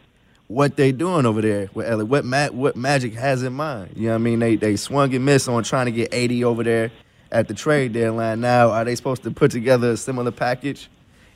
what 0.48 0.78
they 0.78 0.92
doing 0.94 1.26
over 1.26 1.42
there 1.42 1.70
with 1.74 1.86
Ellie. 1.86 2.06
What 2.06 2.24
ma- 2.26 2.48
what 2.48 2.76
Magic 2.78 3.14
has 3.16 3.44
in 3.44 3.52
mind? 3.54 3.92
You 3.96 4.04
know 4.08 4.14
what 4.14 4.16
I 4.16 4.20
mean? 4.20 4.40
They 4.40 4.56
they 4.56 4.76
swung 4.78 5.14
and 5.14 5.26
missed 5.26 5.50
on 5.50 5.64
trying 5.64 5.88
to 5.88 5.92
get 5.92 6.14
AD 6.14 6.32
over 6.44 6.64
there 6.64 6.92
at 7.32 7.48
the 7.48 7.54
trade 7.54 7.94
deadline. 7.94 8.42
Now, 8.42 8.70
are 8.72 8.84
they 8.86 8.96
supposed 8.96 9.24
to 9.24 9.32
put 9.32 9.52
together 9.52 9.92
a 9.92 9.98
similar 9.98 10.32
package 10.32 10.90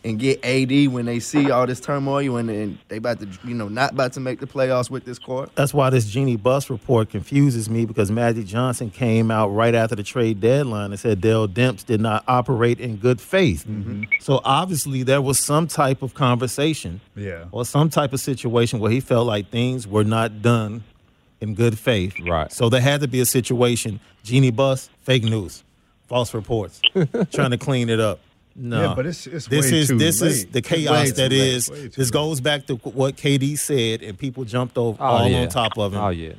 and 0.03 0.19
get 0.19 0.43
AD 0.45 0.93
when 0.93 1.05
they 1.05 1.19
see 1.19 1.49
all 1.49 1.65
this 1.65 1.79
turmoil 1.79 2.37
and, 2.37 2.47
and 2.47 2.77
they 2.89 2.97
about 2.97 3.19
to 3.21 3.27
you 3.43 3.55
know 3.55 3.67
not 3.69 3.93
about 3.93 4.13
to 4.13 4.19
make 4.19 4.39
the 4.39 4.45
playoffs 4.45 4.87
with 4.89 5.03
this 5.03 5.17
core? 5.17 5.47
That's 5.55 5.73
why 5.73 5.89
this 5.89 6.05
Jeannie 6.05 6.35
Buss 6.35 6.69
report 6.69 7.09
confuses 7.09 7.69
me 7.71 7.85
because 7.85 8.11
Magic 8.11 8.45
Johnson 8.45 8.91
came 8.91 9.31
out 9.31 9.47
right 9.47 9.73
after 9.73 9.95
the 9.95 10.03
trade 10.03 10.39
deadline 10.41 10.91
and 10.91 10.99
said 10.99 11.21
Dell 11.21 11.47
Demps 11.47 11.83
did 11.83 12.01
not 12.01 12.23
operate 12.27 12.79
in 12.79 12.97
good 12.97 13.19
faith. 13.19 13.65
Mm-hmm. 13.67 14.03
So 14.19 14.41
obviously 14.43 15.01
there 15.01 15.23
was 15.23 15.39
some 15.39 15.65
type 15.65 16.03
of 16.03 16.13
conversation 16.13 17.01
Yeah. 17.15 17.45
or 17.51 17.65
some 17.65 17.89
type 17.89 18.13
of 18.13 18.19
situation 18.19 18.79
where 18.79 18.91
he 18.91 18.99
felt 18.99 19.25
like 19.25 19.49
things 19.49 19.87
were 19.87 20.03
not 20.03 20.43
done 20.43 20.83
in 21.41 21.55
good 21.55 21.79
faith. 21.79 22.13
Right. 22.27 22.51
So 22.51 22.69
there 22.69 22.79
had 22.81 23.01
to 23.01 23.07
be 23.07 23.21
a 23.21 23.25
situation. 23.25 23.99
Jeannie 24.23 24.51
Buss, 24.51 24.89
fake 25.01 25.23
news, 25.23 25.63
false 26.07 26.33
reports, 26.33 26.81
trying 27.31 27.51
to 27.51 27.57
clean 27.57 27.89
it 27.89 27.99
up. 27.99 28.19
No, 28.57 28.81
Yeah, 28.81 28.93
but 28.95 29.05
it's- 29.05 29.27
it's 29.27 29.47
this 29.47 29.71
way 29.71 29.79
is 29.79 29.87
too 29.89 29.97
this 29.97 30.21
is 30.21 30.45
the 30.45 30.61
chaos 30.61 31.07
too 31.07 31.13
that 31.15 31.31
late. 31.31 31.39
is. 31.55 31.69
Way 31.69 31.75
too 31.75 31.89
This 31.89 31.97
late. 32.07 32.11
goes 32.13 32.39
back 32.39 32.65
to 32.67 32.75
what 32.75 33.17
KD 33.17 33.57
said, 33.57 34.01
and 34.01 34.17
people 34.17 34.45
jumped 34.45 34.77
over 34.77 34.97
Oh, 35.03 35.05
all 35.05 35.27
yeah. 35.27 35.41
on 35.41 35.49
top 35.49 35.77
of 35.77 35.93
him. 35.93 35.99
Oh 35.99 36.09
yeah. 36.09 36.33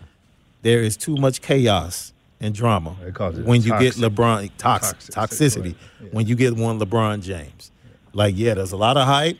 There 0.63 0.81
is 0.83 0.97
too 0.97 1.17
much 1.17 1.43
chaos 1.43 2.13
and 2.41 2.55
drama 2.55 2.97
They 3.05 3.13
call 3.13 3.33
when 3.33 3.63
you 3.63 3.79
get. 3.79 3.95
LeBron 3.95 4.51
toxic, 4.59 4.99
Toxic, 5.11 5.15
toxicity. 5.15 5.75
right, 6.01 6.13
When 6.15 6.27
you 6.27 6.35
get 6.37 6.57
one 6.57 6.79
LeBron 6.81 7.23
James, 7.23 7.71
like 8.15 8.35
yeah, 8.37 8.55
there's 8.55 8.73
a 8.73 8.77
lot 8.79 8.97
of 8.97 9.07
hype. 9.07 9.39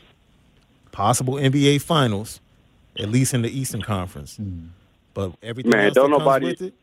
Possible 0.91 1.33
NBA 1.35 1.81
Finals, 1.81 2.39
at 2.99 3.09
least 3.09 3.33
in 3.33 3.41
the 3.43 3.49
Eastern 3.49 3.81
Conference, 3.81 4.37
hmm. 4.37 4.67
but 5.13 5.33
everything 5.43 5.71
Man, 5.71 5.85
else 5.85 5.93
don't 5.95 6.09
that 6.11 6.17
comes 6.17 6.25
nobody- 6.25 6.45
with 6.47 6.61
it. 6.61 6.73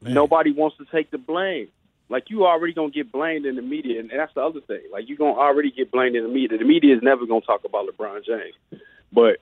man. 0.00 0.14
Nobody 0.14 0.52
wants 0.52 0.76
to 0.78 0.84
take 0.86 1.10
the 1.10 1.18
blame. 1.18 1.68
Like 2.08 2.30
you 2.30 2.46
already 2.46 2.72
gonna 2.72 2.90
get 2.90 3.10
blamed 3.10 3.46
in 3.46 3.56
the 3.56 3.62
media, 3.62 3.98
and 4.00 4.10
that's 4.10 4.32
the 4.34 4.40
other 4.40 4.60
thing. 4.60 4.82
Like 4.92 5.08
you 5.08 5.16
gonna 5.16 5.38
already 5.38 5.70
get 5.72 5.90
blamed 5.90 6.14
in 6.14 6.22
the 6.22 6.28
media. 6.28 6.58
The 6.58 6.64
media 6.64 6.94
is 6.94 7.02
never 7.02 7.26
gonna 7.26 7.40
talk 7.40 7.64
about 7.64 7.88
LeBron 7.88 8.24
James, 8.24 8.82
but 9.12 9.38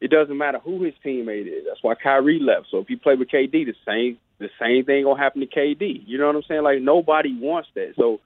it 0.00 0.10
doesn't 0.10 0.36
matter 0.36 0.58
who 0.58 0.82
his 0.82 0.94
teammate 1.04 1.46
is. 1.46 1.64
That's 1.66 1.82
why 1.82 1.94
Kyrie 1.94 2.38
left. 2.38 2.68
So 2.70 2.78
if 2.78 2.88
you 2.88 2.98
play 2.98 3.16
with 3.16 3.28
KD, 3.28 3.52
the 3.52 3.74
same 3.86 4.18
the 4.38 4.50
same 4.60 4.84
thing 4.84 5.04
gonna 5.04 5.20
happen 5.20 5.40
to 5.40 5.46
KD. 5.46 6.04
You 6.06 6.18
know 6.18 6.26
what 6.26 6.36
I'm 6.36 6.42
saying? 6.42 6.62
Like 6.62 6.80
nobody 6.80 7.34
wants 7.38 7.68
that. 7.74 7.94
So 7.96 8.20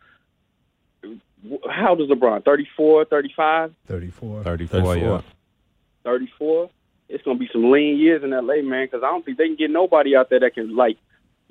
w- 1.02 1.60
how 1.68 1.94
does 1.94 2.08
LeBron? 2.08 2.44
34, 2.44 3.06
35, 3.06 3.74
34. 3.86 4.44
34, 4.44 4.82
34. 4.82 4.96
yeah. 4.96 5.20
34? 6.04 6.70
It's 7.08 7.24
gonna 7.24 7.38
be 7.38 7.48
some 7.52 7.70
lean 7.70 7.98
years 7.98 8.22
in 8.22 8.30
LA, 8.30 8.62
man. 8.62 8.86
Because 8.86 9.02
I 9.02 9.10
don't 9.10 9.24
think 9.24 9.36
they 9.36 9.46
can 9.46 9.56
get 9.56 9.70
nobody 9.70 10.16
out 10.16 10.30
there 10.30 10.40
that 10.40 10.54
can 10.54 10.76
like 10.76 10.96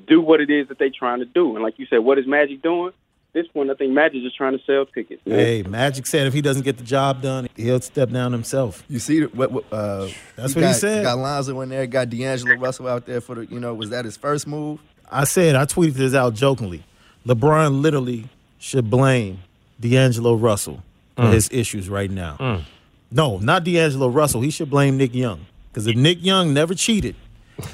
do 0.07 0.21
what 0.21 0.41
it 0.41 0.49
is 0.49 0.67
that 0.69 0.79
they're 0.79 0.89
trying 0.89 1.19
to 1.19 1.25
do. 1.25 1.55
And 1.55 1.63
like 1.63 1.77
you 1.77 1.85
said, 1.87 1.99
what 1.99 2.17
is 2.19 2.25
Magic 2.27 2.61
doing? 2.61 2.91
This 3.31 3.47
point, 3.47 3.69
I 3.69 3.75
think 3.75 3.91
Magic 3.93 4.23
is 4.23 4.33
trying 4.35 4.57
to 4.57 4.63
sell 4.65 4.87
tickets. 4.87 5.21
Man. 5.25 5.37
Hey, 5.37 5.61
Magic 5.61 6.07
said 6.07 6.25
if 6.25 6.33
he 6.33 6.41
doesn't 6.41 6.63
get 6.63 6.77
the 6.77 6.83
job 6.83 7.21
done, 7.21 7.47
he'll 7.55 7.79
step 7.79 8.09
down 8.09 8.31
himself. 8.31 8.83
You 8.89 8.97
see 8.97 9.21
what? 9.25 9.51
what 9.51 9.65
uh, 9.71 10.07
That's 10.35 10.53
he 10.53 10.59
what 10.61 10.67
he 10.67 10.71
got, 10.71 10.75
said. 10.75 11.03
Got 11.03 11.19
Lonzo 11.19 11.61
in 11.61 11.69
there. 11.69 11.85
Got 11.85 12.09
D'Angelo 12.09 12.55
Russell 12.55 12.87
out 12.87 13.05
there 13.05 13.21
for 13.21 13.35
the. 13.35 13.45
You 13.45 13.59
know, 13.59 13.75
was 13.75 13.91
that 13.91 14.03
his 14.05 14.17
first 14.17 14.47
move? 14.47 14.79
I 15.11 15.25
said 15.25 15.55
I 15.55 15.65
tweeted 15.65 15.93
this 15.93 16.15
out 16.15 16.33
jokingly. 16.33 16.83
LeBron 17.27 17.81
literally 17.81 18.29
should 18.57 18.89
blame 18.89 19.39
D'Angelo 19.79 20.33
Russell 20.33 20.81
for 21.15 21.23
Mm. 21.23 21.33
his 21.33 21.49
issues 21.51 21.87
right 21.89 22.09
now. 22.09 22.63
No, 23.11 23.37
not 23.37 23.63
D'Angelo 23.63 24.07
Russell. 24.07 24.41
He 24.41 24.49
should 24.49 24.69
blame 24.71 24.97
Nick 24.97 25.13
Young 25.13 25.45
because 25.71 25.85
if 25.85 25.95
Nick 25.95 26.23
Young 26.23 26.53
never 26.53 26.73
cheated, 26.73 27.15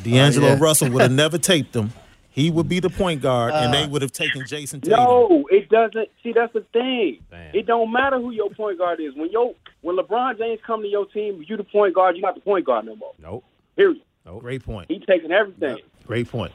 D'Angelo 0.03 0.47
Oh, 0.47 0.49
yeah. 0.55 0.57
Russell 0.59 0.89
would 0.89 1.01
have 1.01 1.11
never 1.11 1.37
taped 1.37 1.75
him. 1.75 1.93
He 2.35 2.51
would 2.51 2.67
be 2.67 2.81
the 2.81 2.89
point 2.89 3.21
guard, 3.21 3.53
and 3.53 3.73
Uh. 3.73 3.79
they 3.81 3.87
would 3.87 4.01
have 4.01 4.11
taken 4.11 4.41
Jayson 4.45 4.81
Tatum. 4.81 4.99
No, 4.99 5.47
it 5.49 5.69
doesn't. 5.69 6.09
See, 6.21 6.33
that's 6.33 6.51
the 6.51 6.65
thing. 6.73 7.19
Damn. 7.31 7.55
It 7.55 7.65
don't 7.65 7.89
matter 7.93 8.19
who 8.19 8.31
your 8.31 8.49
point 8.49 8.77
guard 8.77 8.99
is. 8.99 9.15
When 9.15 9.31
yo, 9.31 9.55
when 9.79 9.95
LeBron 9.95 10.37
James 10.37 10.59
come 10.67 10.81
to 10.81 10.87
your 10.89 11.05
team, 11.05 11.45
you 11.47 11.55
the 11.55 11.63
point 11.63 11.95
guard. 11.95 12.17
You 12.17 12.21
not 12.21 12.35
the 12.35 12.41
point 12.41 12.65
guard 12.65 12.87
no 12.87 12.97
more. 12.97 13.13
Nope. 13.23 13.45
Period. 13.77 14.01
Great 14.39 14.65
point. 14.65 14.91
He 14.91 14.99
taking 14.99 15.31
everything. 15.31 15.77
Great 16.05 16.27
point. 16.29 16.51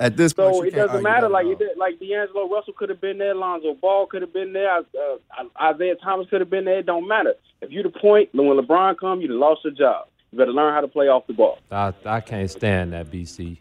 At 0.00 0.16
this 0.16 0.32
point, 0.32 0.56
So 0.56 0.62
you 0.64 0.70
it 0.70 0.74
doesn't 0.74 1.04
matter. 1.04 1.28
Like 1.28 1.46
it, 1.46 1.78
like 1.78 2.00
D'Angelo 2.00 2.48
Russell 2.48 2.72
could 2.72 2.88
have 2.88 3.00
been 3.00 3.18
there, 3.18 3.34
Lonzo 3.34 3.74
Ball 3.74 4.06
could 4.06 4.22
have 4.22 4.32
been 4.32 4.52
there, 4.52 4.78
uh, 4.78 5.44
Isaiah 5.62 5.94
Thomas 6.02 6.28
could 6.30 6.40
have 6.40 6.50
been 6.50 6.64
there. 6.64 6.78
It 6.80 6.86
don't 6.86 7.06
matter. 7.06 7.34
If 7.60 7.70
you 7.70 7.84
the 7.84 7.90
point, 7.90 8.30
when 8.32 8.46
LeBron 8.48 8.98
come, 8.98 9.20
you 9.20 9.28
lost 9.28 9.62
your 9.62 9.72
job. 9.72 10.08
You 10.32 10.38
better 10.38 10.52
learn 10.52 10.74
how 10.74 10.80
to 10.80 10.88
play 10.88 11.06
off 11.06 11.28
the 11.28 11.34
ball. 11.34 11.58
I, 11.70 11.92
I 12.04 12.20
can't 12.22 12.50
stand 12.50 12.92
that 12.92 13.08
BC. 13.10 13.58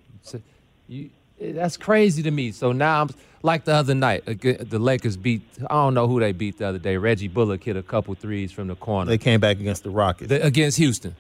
You, 0.88 1.10
that's 1.40 1.78
crazy 1.78 2.24
to 2.24 2.32
me. 2.32 2.52
So 2.52 2.72
now 2.72 3.02
I'm 3.02 3.10
like 3.44 3.66
the 3.66 3.74
other 3.74 3.96
night. 3.96 4.26
The 4.26 4.80
Lakers 4.80 5.18
beat. 5.18 5.42
I 5.70 5.74
don't 5.74 5.94
know 5.94 6.08
who 6.08 6.20
they 6.20 6.32
beat 6.32 6.58
the 6.58 6.68
other 6.68 6.80
day. 6.80 6.98
Reggie 6.98 7.28
Bullock 7.28 7.64
hit 7.64 7.78
a 7.78 7.84
couple 7.84 8.14
threes 8.16 8.52
from 8.52 8.68
the 8.68 8.76
corner 8.76 9.10
They 9.10 9.18
came 9.18 9.40
back 9.40 9.60
against 9.60 9.84
the 9.84 9.90
Rockets. 9.90 10.30
The- 10.30 10.46
against 10.46 10.78
Houston. 10.78 11.16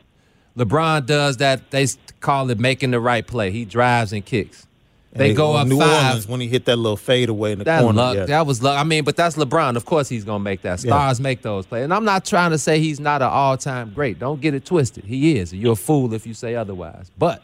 LeBron 0.57 1.05
does 1.05 1.37
that. 1.37 1.71
They 1.71 1.87
call 2.19 2.49
it 2.49 2.59
making 2.59 2.91
the 2.91 2.99
right 2.99 3.25
play. 3.25 3.51
He 3.51 3.63
drives 3.65 4.11
and 4.11 4.25
kicks. 4.25 4.65
They 5.13 5.29
Hey, 5.29 5.33
go 5.33 5.55
up 5.55 5.67
New 5.67 5.79
five. 5.79 6.05
Orleans 6.07 6.27
when 6.27 6.39
he 6.41 6.47
hit 6.47 6.65
that 6.65 6.75
little 6.75 6.97
fade 6.97 7.29
away 7.29 7.53
in 7.53 7.59
the 7.59 7.65
That 7.65 7.81
corner. 7.81 7.97
luck. 7.97 8.15
yeah. 8.17 8.25
That 8.25 8.45
was 8.45 8.61
luck. 8.61 8.77
I 8.79 8.83
mean, 8.83 9.03
but 9.03 9.15
that's 9.15 9.37
LeBron. 9.37 9.75
Of 9.75 9.85
course, 9.85 10.07
he's 10.09 10.23
gonna 10.23 10.43
make 10.43 10.61
that. 10.63 10.83
Yeah. 10.83 10.89
Stars 10.91 11.19
make 11.19 11.41
those 11.41 11.65
plays. 11.65 11.83
And 11.83 11.93
I'm 11.93 12.05
not 12.05 12.25
trying 12.25 12.51
to 12.51 12.59
say 12.59 12.79
he's 12.79 12.99
not 12.99 13.21
an 13.23 13.29
all-time 13.29 13.91
great. 13.95 14.19
Don't 14.19 14.39
get 14.39 14.53
it 14.53 14.65
twisted. 14.65 15.05
He 15.05 15.37
is. 15.39 15.51
You're 15.53 15.73
a 15.73 15.75
fool 15.77 16.13
if 16.13 16.27
you 16.27 16.33
say 16.35 16.53
otherwise. 16.55 17.09
But 17.17 17.41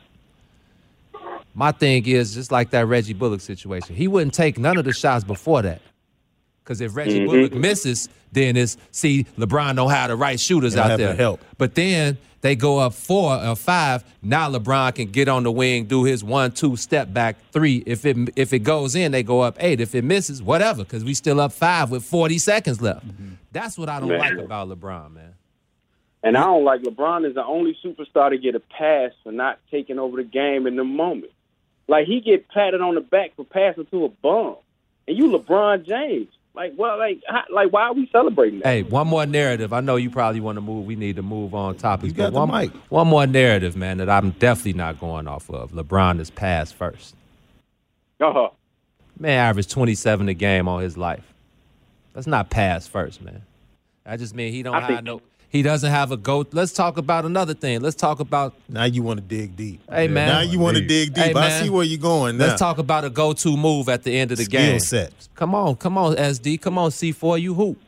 My 1.55 1.71
thing 1.71 2.05
is 2.05 2.33
just 2.33 2.51
like 2.51 2.69
that 2.71 2.85
Reggie 2.85 3.13
Bullock 3.13 3.41
situation. 3.41 3.95
He 3.95 4.07
wouldn't 4.07 4.33
take 4.33 4.59
none 4.59 4.77
of 4.77 4.85
the 4.85 4.93
shots 4.93 5.23
before 5.23 5.61
that. 5.63 5.81
Because 6.63 6.81
if 6.81 6.95
Reggie 6.95 7.21
Mhm. 7.21 7.25
Bullock 7.27 7.53
misses, 7.53 8.09
then 8.31 8.57
it's 8.57 8.75
see 8.91 9.25
LeBron 9.37 9.75
know 9.75 9.87
how 9.87 10.07
to 10.07 10.13
the 10.13 10.17
right 10.17 10.39
shooters 10.39 10.73
He'll 10.73 10.83
out 10.83 10.97
there. 10.97 11.15
help. 11.15 11.39
But 11.57 11.75
then 11.75 12.17
they 12.41 12.55
go 12.55 12.79
up 12.79 12.93
four 12.93 13.35
or 13.37 13.55
five. 13.55 14.03
Now 14.21 14.49
LeBron 14.51 14.95
can 14.95 15.11
get 15.11 15.29
on 15.29 15.43
the 15.43 15.51
wing, 15.51 15.85
do 15.85 16.03
his 16.03 16.23
one, 16.23 16.51
two, 16.51 16.75
step 16.75 17.13
back 17.13 17.37
three. 17.51 17.83
If 17.85 18.03
it 18.05 18.17
if 18.35 18.51
it 18.51 18.59
goes 18.59 18.95
in, 18.95 19.11
they 19.13 19.23
go 19.23 19.41
up 19.41 19.55
eight. 19.59 19.79
If 19.79 19.95
it 19.95 20.03
misses, 20.03 20.41
whatever, 20.43 20.83
because 20.83 21.05
we 21.05 21.13
still 21.13 21.39
up 21.39 21.53
five 21.53 21.89
with 21.91 22.03
40 22.03 22.37
seconds 22.39 22.81
left. 22.81 23.05
That's 23.53 23.77
what 23.77 23.87
I 23.87 23.99
don't 23.99 24.09
Man. 24.09 24.19
like 24.19 24.37
about 24.37 24.67
LeBron, 24.67 25.13
man. 25.13 25.33
And 26.23 26.35
I 26.35 26.41
don't 26.45 26.65
like 26.65 26.81
LeBron 26.81 27.25
is 27.29 27.35
the 27.35 27.45
only 27.45 27.77
superstar 27.85 28.31
to 28.31 28.37
get 28.39 28.55
a 28.55 28.59
pass 28.59 29.11
for 29.23 29.31
not 29.31 29.59
taking 29.69 29.99
over 29.99 30.17
the 30.17 30.23
game 30.23 30.65
in 30.65 30.75
the 30.75 30.83
moment. 30.83 31.31
Like 31.87 32.07
he 32.07 32.19
get 32.21 32.47
patted 32.49 32.81
on 32.81 32.95
the 32.95 33.01
back 33.01 33.35
for 33.35 33.45
passing 33.45 33.85
to 33.87 34.05
a 34.05 34.09
bum, 34.09 34.55
and 35.07 35.17
you 35.17 35.25
LeBron 35.27 35.85
James. 35.85 36.29
Like 36.55 36.73
well, 36.77 36.97
like 36.97 37.21
how, 37.27 37.43
like 37.51 37.71
why 37.73 37.83
are 37.83 37.93
we 37.93 38.07
celebrating 38.11 38.59
that? 38.59 38.67
Hey, 38.67 38.83
one 38.83 39.07
more 39.07 39.25
narrative. 39.25 39.73
I 39.73 39.81
know 39.81 39.97
you 39.97 40.09
probably 40.09 40.39
want 40.39 40.55
to 40.55 40.61
move. 40.61 40.85
We 40.85 40.95
need 40.95 41.17
to 41.17 41.21
move 41.21 41.53
on 41.53 41.75
topics. 41.75 42.11
You 42.11 42.13
got 42.17 42.31
but 42.33 42.39
the 42.39 42.45
one, 42.45 42.61
mic. 42.61 42.71
one 42.89 43.07
more 43.07 43.27
narrative, 43.27 43.75
man, 43.75 43.97
that 43.97 44.09
I'm 44.09 44.31
definitely 44.31 44.73
not 44.73 44.99
going 44.99 45.27
off 45.27 45.49
of. 45.49 45.71
LeBron 45.73 46.19
is 46.21 46.29
pass 46.29 46.71
first. 46.71 47.13
Uh-huh. 48.21 48.49
Man 49.19 49.37
averaged 49.37 49.69
27 49.71 50.29
a 50.29 50.33
game 50.33 50.67
all 50.69 50.79
his 50.79 50.97
life. 50.97 51.25
That's 52.13 52.27
not 52.27 52.49
pass 52.49 52.87
first, 52.87 53.21
man. 53.21 53.41
I 54.05 54.15
just 54.15 54.33
mean 54.33 54.53
he 54.53 54.63
don't 54.63 54.75
I 54.75 54.79
have 54.79 54.87
think- 54.89 55.03
no. 55.03 55.21
He 55.55 55.61
doesn't 55.61 55.89
have 55.89 56.11
a 56.11 56.17
go. 56.17 56.45
Let's 56.51 56.73
talk 56.73 56.97
about 56.97 57.23
another 57.23 57.53
thing. 57.53 57.79
Let's 57.79 57.95
talk 57.95 58.19
about. 58.19 58.55
Now 58.67 58.83
you 58.83 59.01
want 59.01 59.21
to 59.21 59.25
dig 59.25 59.55
deep. 59.55 59.79
Hey 59.89 60.09
man. 60.09 60.27
Now 60.27 60.41
you 60.41 60.59
want 60.59 60.75
to 60.75 60.85
dig 60.85 61.13
deep. 61.13 61.23
Hey, 61.23 61.33
I 61.33 61.61
see 61.61 61.69
where 61.69 61.85
you're 61.85 61.97
going. 61.97 62.37
Let's 62.37 62.59
talk 62.59 62.77
about 62.77 63.05
a 63.05 63.09
go-to 63.09 63.55
move 63.55 63.87
at 63.87 64.03
the 64.03 64.19
end 64.19 64.31
of 64.33 64.37
the 64.37 64.43
Skill 64.43 64.59
game. 64.59 64.79
set. 64.81 65.13
Come 65.33 65.55
on, 65.55 65.77
come 65.77 65.97
on, 65.97 66.17
SD. 66.17 66.59
Come 66.59 66.77
on, 66.77 66.91
C4. 66.91 67.41
You 67.41 67.53
hoop. 67.53 67.79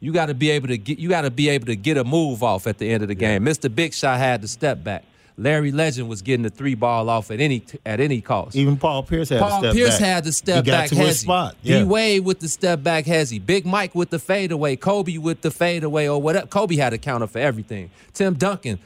You 0.00 0.12
got 0.12 0.26
to 0.26 0.34
be 0.34 0.50
able 0.50 0.68
to 0.68 0.76
get. 0.76 0.98
You 0.98 1.08
got 1.08 1.22
to 1.22 1.30
be 1.30 1.48
able 1.48 1.64
to 1.68 1.76
get 1.76 1.96
a 1.96 2.04
move 2.04 2.42
off 2.42 2.66
at 2.66 2.76
the 2.76 2.90
end 2.90 3.02
of 3.02 3.08
the 3.08 3.14
game. 3.14 3.42
Mr. 3.42 3.74
Big 3.74 3.94
Shot 3.94 4.18
had 4.18 4.42
to 4.42 4.48
step 4.48 4.84
back. 4.84 5.02
Larry 5.38 5.70
Legend 5.70 6.08
was 6.08 6.20
getting 6.20 6.42
the 6.42 6.50
three 6.50 6.74
ball 6.74 7.08
off 7.08 7.30
at 7.30 7.38
any 7.40 7.62
at 7.86 8.00
any 8.00 8.20
cost. 8.20 8.56
Even 8.56 8.76
Paul 8.76 9.04
Pierce 9.04 9.28
had 9.28 9.40
Paul 9.40 9.62
to 9.62 9.68
step 9.68 9.74
Pierce 9.74 9.98
back. 10.00 10.08
had 10.08 10.24
to 10.24 10.32
step 10.32 10.64
he 10.64 10.70
got 10.70 10.88
to 10.88 10.94
hezzy. 10.96 11.06
his 11.06 11.20
spot. 11.20 11.56
Yeah. 11.62 11.78
D 11.78 11.84
Wade 11.84 12.24
with 12.24 12.40
the 12.40 12.48
step 12.48 12.82
back 12.82 13.04
hezzy. 13.04 13.38
Big 13.44 13.64
Mike 13.64 13.94
with 13.94 14.10
the 14.10 14.18
fadeaway. 14.18 14.74
Kobe 14.76 15.16
with 15.16 15.40
the 15.42 15.50
fadeaway 15.52 16.08
or 16.08 16.20
whatever. 16.20 16.46
Kobe 16.48 16.74
had 16.76 16.92
a 16.92 16.98
counter 16.98 17.28
for 17.28 17.38
everything. 17.38 17.90
Tim 18.12 18.34
Duncan 18.34 18.80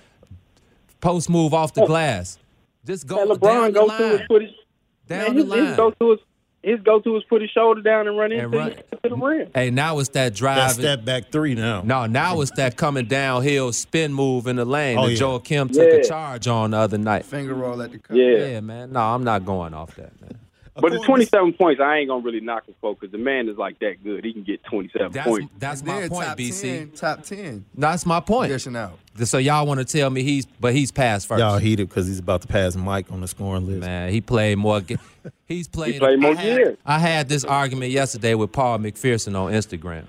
post 1.00 1.30
move 1.30 1.54
off 1.54 1.72
the 1.74 1.86
glass. 1.86 2.38
Just 2.84 3.06
go 3.06 3.16
Man, 3.16 3.28
down 3.28 3.38
LeBron 3.38 3.66
the 3.68 3.72
go 3.72 3.84
line. 3.86 3.98
to 4.00 4.08
his 4.18 4.20
put 4.28 4.42
his 4.42 4.50
Down 5.08 5.18
man, 5.18 5.34
the 5.36 5.40
his, 5.42 5.50
line. 5.50 5.66
his 5.66 5.76
go 5.76 5.90
to 5.90 6.10
his 6.10 6.20
his 6.62 6.80
go 6.80 7.00
to 7.00 7.16
is 7.16 7.24
put 7.28 7.40
his 7.42 7.50
shoulder 7.50 7.80
down 7.82 8.06
and 8.08 8.16
run 8.16 8.32
into 8.32 8.48
run- 8.48 8.70
to 9.02 9.08
the 9.08 9.16
rim. 9.16 9.50
Hey, 9.54 9.70
now 9.70 9.98
it's 9.98 10.10
that 10.10 10.34
drive. 10.34 10.56
That 10.56 10.70
step 10.74 11.04
back 11.04 11.30
three 11.32 11.54
now. 11.54 11.82
No, 11.82 12.06
now 12.06 12.40
it's 12.40 12.52
that 12.52 12.76
coming 12.76 13.06
downhill 13.06 13.72
spin 13.72 14.12
move 14.14 14.46
in 14.46 14.56
the 14.56 14.64
lane 14.64 14.98
Oh, 14.98 15.06
that 15.06 15.12
yeah. 15.12 15.18
Joel 15.18 15.40
Kim 15.40 15.68
took 15.68 15.88
Yeah. 15.88 15.96
a 15.98 16.04
charge 16.04 16.46
on 16.46 16.70
the 16.70 16.76
other 16.78 16.98
night. 16.98 17.24
Finger 17.24 17.54
roll 17.54 17.80
at 17.82 17.92
the 17.92 17.98
cup. 17.98 18.16
Yeah. 18.16 18.46
Yeah, 18.46 18.60
man. 18.60 18.92
No, 18.92 19.00
I'm 19.00 19.24
not 19.24 19.44
going 19.44 19.74
off 19.74 19.94
that, 19.96 20.20
man. 20.20 20.38
But 20.74 20.92
the 20.92 21.00
27 21.00 21.52
points, 21.52 21.80
I 21.82 21.98
ain't 21.98 22.08
gonna 22.08 22.24
really 22.24 22.40
knock 22.40 22.66
him 22.66 22.74
for 22.80 22.94
because 22.94 23.12
the 23.12 23.18
man 23.18 23.46
is 23.48 23.58
like 23.58 23.78
that 23.80 24.02
good. 24.02 24.24
He 24.24 24.32
can 24.32 24.42
get 24.42 24.64
27 24.64 25.12
That's, 25.12 25.28
points. 25.28 25.52
that's 25.58 25.84
my 25.84 26.00
Then 26.00 26.08
point, 26.08 26.26
top 26.28 26.38
BC. 26.38 26.60
10, 26.62 26.90
top 26.92 27.22
10. 27.24 27.64
That's 27.76 28.06
my 28.06 28.20
point. 28.20 28.50
Dishing 28.50 28.74
out. 28.76 28.98
So 29.24 29.36
y'all 29.36 29.66
want 29.66 29.80
to 29.80 29.84
tell 29.84 30.08
me 30.08 30.22
he's, 30.22 30.46
but 30.46 30.72
he's 30.74 30.90
passed 30.90 31.26
first. 31.28 31.40
Y'all 31.40 31.58
heated 31.58 31.90
because 31.90 32.06
he's 32.06 32.18
about 32.20 32.40
to 32.42 32.48
pass 32.48 32.74
Mike 32.74 33.12
on 33.12 33.20
the 33.20 33.28
scoring 33.28 33.66
list. 33.66 33.80
Man, 33.80 34.10
he 34.10 34.22
played 34.22 34.56
more. 34.56 34.80
ga- 34.80 34.96
He's 35.46 35.68
played. 35.68 35.98
played 36.00 36.18
more 36.18 36.32
I 36.32 36.34
had, 36.36 36.44
years. 36.58 36.78
I 36.86 36.98
had 36.98 37.28
this 37.28 37.44
argument 37.44 37.90
yesterday 37.92 38.34
with 38.34 38.50
Paul 38.52 38.78
McPherson 38.78 39.38
on 39.38 39.52
Instagram. 39.52 40.04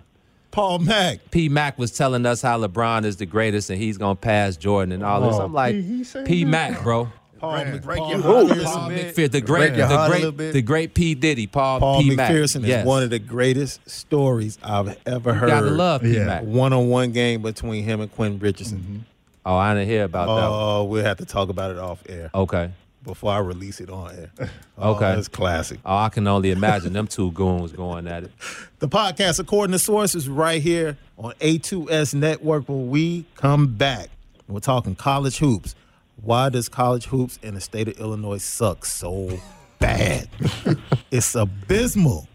Paul 0.51 0.80
Mack. 0.80 1.30
P 1.32 1.49
Mac 1.49 1.78
was 1.78 1.91
telling 1.91 2.26
us 2.26 2.41
how 2.41 2.57
LeBron 2.66 3.03
is 3.03 3.18
the 3.18 3.26
greatest 3.26 3.70
and 3.70 3.78
he's 3.82 3.97
gonna 3.97 4.16
pass 4.16 4.55
Jordan 4.55 4.93
and 4.93 5.03
all 5.03 5.20
this. 5.22 5.36
Oh, 5.36 5.41
I'm 5.41 5.53
like, 5.53 5.76
he- 5.76 6.03
he 6.03 6.24
P 6.26 6.43
that? 6.45 6.49
Mac, 6.49 6.84
bro. 6.84 7.11
Paul, 7.44 7.52
Break- 7.64 7.74
Mc- 7.74 7.82
break 7.84 8.00
Paul 8.00 8.10
your 8.10 8.20
McPherson. 8.20 8.24
heart 8.24 8.44
a 8.44 8.54
little 8.56 8.64
Paul 8.74 8.89
bit. 8.89 9.16
McPherson, 9.16 9.32
the 9.32 9.41
great, 9.41 9.60
Break 9.74 9.78
your 9.78 9.88
the 9.89 10.32
great, 10.32 10.54
the 10.54 10.62
great 10.62 10.94
P 10.94 11.14
Diddy, 11.14 11.46
Paul, 11.48 11.80
Paul 11.82 12.02
P 12.02 12.16
Mac. 12.16 12.32
McPherson 12.32 12.66
Yes. 12.66 12.80
is 12.82 12.86
one 12.88 13.04
of 13.04 13.10
the 13.10 13.20
greatest 13.20 13.89
stories 13.89 14.58
I've 14.64 14.98
ever 15.06 15.34
heard. 15.34 15.50
Gotta 15.50 15.66
love 15.70 16.02
P 16.04 16.16
Yeah. 16.16 16.26
Mac. 16.26 16.44
One-on-one 16.44 17.12
game 17.12 17.41
between 17.41 17.84
him 17.84 18.00
and 18.00 18.10
Quentin 18.10 18.39
Richardson. 18.39 18.80
Mm-hmm. 18.80 18.98
Oh, 19.46 19.56
I 19.58 19.74
didn't 19.74 19.89
hear 19.89 20.06
about 20.06 20.28
that. 20.28 20.48
Oh, 20.48 20.86
we'll 20.86 21.04
have 21.04 21.18
to 21.18 21.26
talk 21.26 21.50
about 21.50 21.72
it 21.72 21.78
off 21.78 22.02
air 22.08 22.30
Okay. 22.34 22.72
before 23.04 23.34
I 23.34 23.39
release 23.39 23.82
it 23.82 23.89
on 23.89 24.12
air. 24.16 24.32
Oh, 24.78 24.96
Okay. 24.96 25.12
it's 25.20 25.28
classic. 25.28 25.80
Oh, 25.86 25.96
I 25.98 26.10
can 26.10 26.26
only 26.28 26.50
imagine 26.52 26.94
them 26.94 27.06
two 27.08 27.32
goons 27.34 27.72
going 27.74 28.08
at 28.08 28.24
it. 28.24 28.32
The 28.80 28.88
podcast, 28.88 29.39
according 29.39 29.72
to 29.74 29.80
sources, 29.80 30.28
right 30.30 30.62
here 30.62 30.98
on 31.18 31.34
A2S 31.41 32.14
Network. 32.16 32.68
When 32.70 32.89
we 32.89 33.26
come 33.36 33.68
back, 33.68 34.10
we're 34.48 34.60
talking 34.62 34.96
college 34.96 35.38
hoops. 35.38 35.76
Why 36.24 36.47
does 36.47 36.69
college 36.69 37.05
hoops 37.07 37.38
in 37.43 37.53
the 37.53 37.59
state 37.59 37.89
of 37.89 37.99
Illinois 37.99 38.38
suck 38.38 38.86
so 38.86 39.39
bad? 39.80 40.30
it's 41.11 41.36
abysmal. 41.36 42.30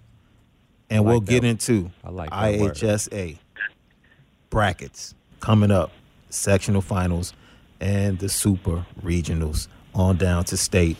And 0.91 1.07
we'll 1.07 1.21
get 1.21 1.43
into 1.43 1.91
I 2.05 2.11
like 2.11 2.31
that 2.31 2.61
word. 2.61 2.75
IHSA 2.75 3.39
brackets 4.51 5.15
coming 5.41 5.71
up, 5.71 5.91
sectional 6.29 6.83
finals, 6.83 7.33
and 7.81 8.19
the 8.19 8.29
super 8.29 8.85
regionals 9.03 9.69
on 9.95 10.19
down 10.19 10.45
to 10.45 10.59
state. 10.59 10.99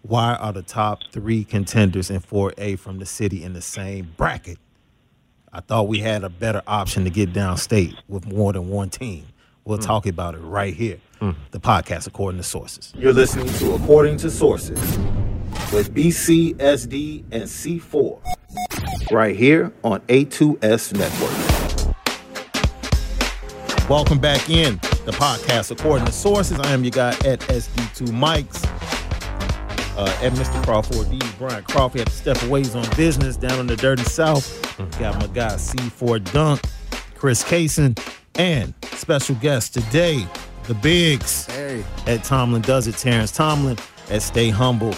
Why 0.00 0.36
are 0.36 0.54
the 0.54 0.62
top 0.62 1.00
three 1.12 1.44
contenders 1.44 2.10
in 2.10 2.20
4A 2.20 2.78
from 2.78 2.98
the 2.98 3.06
city 3.06 3.44
in 3.44 3.52
the 3.52 3.62
same 3.62 4.14
bracket? 4.16 4.58
I 5.52 5.60
thought 5.60 5.88
we 5.88 5.98
had 5.98 6.24
a 6.24 6.30
better 6.30 6.62
option 6.66 7.04
to 7.04 7.10
get 7.10 7.34
downstate 7.34 7.94
with 8.08 8.26
more 8.26 8.54
than 8.54 8.68
one 8.70 8.88
team. 8.88 9.26
We'll 9.64 9.78
hmm. 9.78 9.84
talk 9.84 10.06
about 10.06 10.34
it 10.34 10.38
right 10.38 10.72
here. 10.72 10.98
The 11.20 11.60
podcast, 11.60 12.06
according 12.06 12.38
to 12.38 12.44
sources. 12.44 12.92
You're 12.96 13.12
listening 13.12 13.48
to 13.54 13.74
According 13.74 14.18
to 14.18 14.30
Sources 14.30 14.78
with 15.72 15.94
BCSD 15.94 17.24
and 17.32 17.44
C4 17.44 18.20
right 19.10 19.34
here 19.34 19.72
on 19.82 20.00
A2S 20.00 20.92
Network. 20.92 21.32
Welcome 23.88 24.18
back 24.18 24.50
in 24.50 24.74
the 25.06 25.12
podcast, 25.12 25.70
according 25.70 26.06
to 26.06 26.12
sources. 26.12 26.60
I 26.60 26.72
am 26.72 26.84
your 26.84 26.90
guy 26.90 27.10
at 27.24 27.40
SD2 27.40 28.08
Mics. 28.08 28.64
Uh, 29.96 30.04
at 30.22 30.30
Mr. 30.32 30.62
Crawford 30.64 31.08
D. 31.10 31.18
Brian 31.38 31.64
Crawford 31.64 32.00
had 32.00 32.08
to 32.08 32.12
step 32.12 32.42
away. 32.42 32.60
He's 32.60 32.74
on 32.74 32.84
business 32.96 33.38
down 33.38 33.58
in 33.60 33.66
the 33.66 33.76
dirty 33.76 34.04
south. 34.04 34.60
Got 34.98 35.18
my 35.18 35.26
guy 35.28 35.54
C4 35.54 36.32
Dunk, 36.32 36.60
Chris 37.14 37.42
Kaysen, 37.42 37.98
and 38.34 38.74
special 38.92 39.36
guest 39.36 39.72
today, 39.72 40.26
the 40.66 40.74
Bigs 40.74 41.46
Hey. 41.46 41.84
at 42.06 42.24
Tomlin 42.24 42.62
Does 42.62 42.86
It, 42.86 42.96
Terrence 42.96 43.30
Tomlin 43.32 43.78
at 44.10 44.22
Stay 44.22 44.50
Humble, 44.50 44.94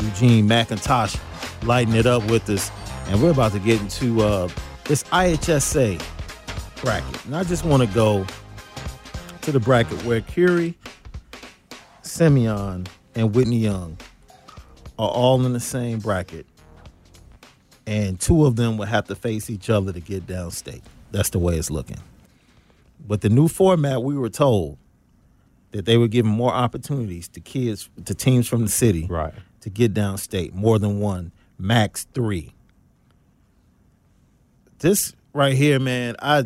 Eugene 0.00 0.48
McIntosh 0.48 1.18
lighting 1.66 1.94
it 1.94 2.06
up 2.06 2.24
with 2.30 2.48
us. 2.48 2.70
And 3.08 3.22
we're 3.22 3.30
about 3.30 3.52
to 3.52 3.58
get 3.58 3.80
into 3.80 4.22
uh, 4.22 4.48
this 4.84 5.02
IHSA 5.04 6.02
bracket. 6.82 7.24
And 7.26 7.36
I 7.36 7.44
just 7.44 7.64
want 7.64 7.82
to 7.82 7.88
go 7.94 8.26
to 9.42 9.52
the 9.52 9.60
bracket 9.60 10.02
where 10.04 10.20
Curie, 10.20 10.74
Simeon, 12.02 12.86
and 13.14 13.34
Whitney 13.34 13.58
Young 13.58 13.96
are 14.98 15.08
all 15.08 15.44
in 15.44 15.52
the 15.52 15.60
same 15.60 15.98
bracket. 15.98 16.46
And 17.86 18.20
two 18.20 18.44
of 18.44 18.56
them 18.56 18.76
will 18.76 18.86
have 18.86 19.06
to 19.06 19.14
face 19.14 19.48
each 19.48 19.70
other 19.70 19.92
to 19.92 20.00
get 20.00 20.26
downstate. 20.26 20.82
That's 21.10 21.30
the 21.30 21.38
way 21.38 21.56
it's 21.56 21.70
looking. 21.70 21.96
With 23.06 23.20
the 23.22 23.28
new 23.30 23.48
format, 23.48 24.02
we 24.02 24.16
were 24.16 24.28
told 24.28 24.78
that 25.70 25.84
they 25.84 25.96
were 25.96 26.08
giving 26.08 26.30
more 26.32 26.52
opportunities 26.52 27.28
to 27.28 27.40
kids, 27.40 27.88
to 28.04 28.14
teams 28.14 28.46
from 28.48 28.62
the 28.62 28.68
city, 28.68 29.06
Right. 29.08 29.34
to 29.60 29.70
get 29.70 29.94
downstate, 29.94 30.52
more 30.54 30.78
than 30.78 30.98
one, 31.00 31.32
max 31.58 32.06
three. 32.14 32.52
This 34.78 35.14
right 35.32 35.54
here, 35.54 35.78
man, 35.78 36.16
I 36.20 36.44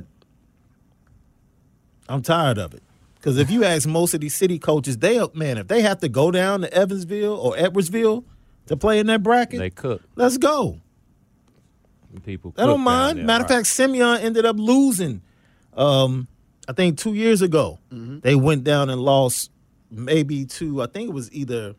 I'm 2.08 2.22
tired 2.22 2.58
of 2.58 2.74
it. 2.74 2.82
Because 3.14 3.38
if 3.38 3.50
you 3.50 3.64
ask 3.72 3.88
most 3.88 4.14
of 4.14 4.20
these 4.20 4.34
city 4.34 4.58
coaches, 4.58 4.98
they 4.98 5.20
man, 5.34 5.58
if 5.58 5.68
they 5.68 5.82
have 5.82 6.00
to 6.00 6.08
go 6.08 6.30
down 6.30 6.62
to 6.62 6.72
Evansville 6.72 7.34
or 7.38 7.54
Edwardsville 7.56 8.24
to 8.66 8.76
play 8.76 8.98
in 8.98 9.06
that 9.08 9.22
bracket, 9.22 9.58
They 9.58 9.70
cook. 9.70 10.02
let's 10.16 10.38
go. 10.38 10.80
People. 12.26 12.52
I 12.58 12.66
don't 12.66 12.82
mind. 12.82 13.24
Matter 13.24 13.44
of 13.44 13.50
right. 13.50 13.56
fact, 13.58 13.68
Simeon 13.68 14.18
ended 14.20 14.44
up 14.44 14.56
losing. 14.58 15.22
Um, 15.74 16.28
I 16.68 16.72
think 16.72 16.98
two 16.98 17.14
years 17.14 17.42
ago, 17.42 17.78
mm-hmm. 17.92 18.20
they 18.20 18.34
went 18.34 18.64
down 18.64 18.88
and 18.90 19.00
lost 19.00 19.50
maybe 19.90 20.44
to 20.46 20.82
I 20.82 20.86
think 20.86 21.08
it 21.10 21.12
was 21.12 21.30
either 21.32 21.74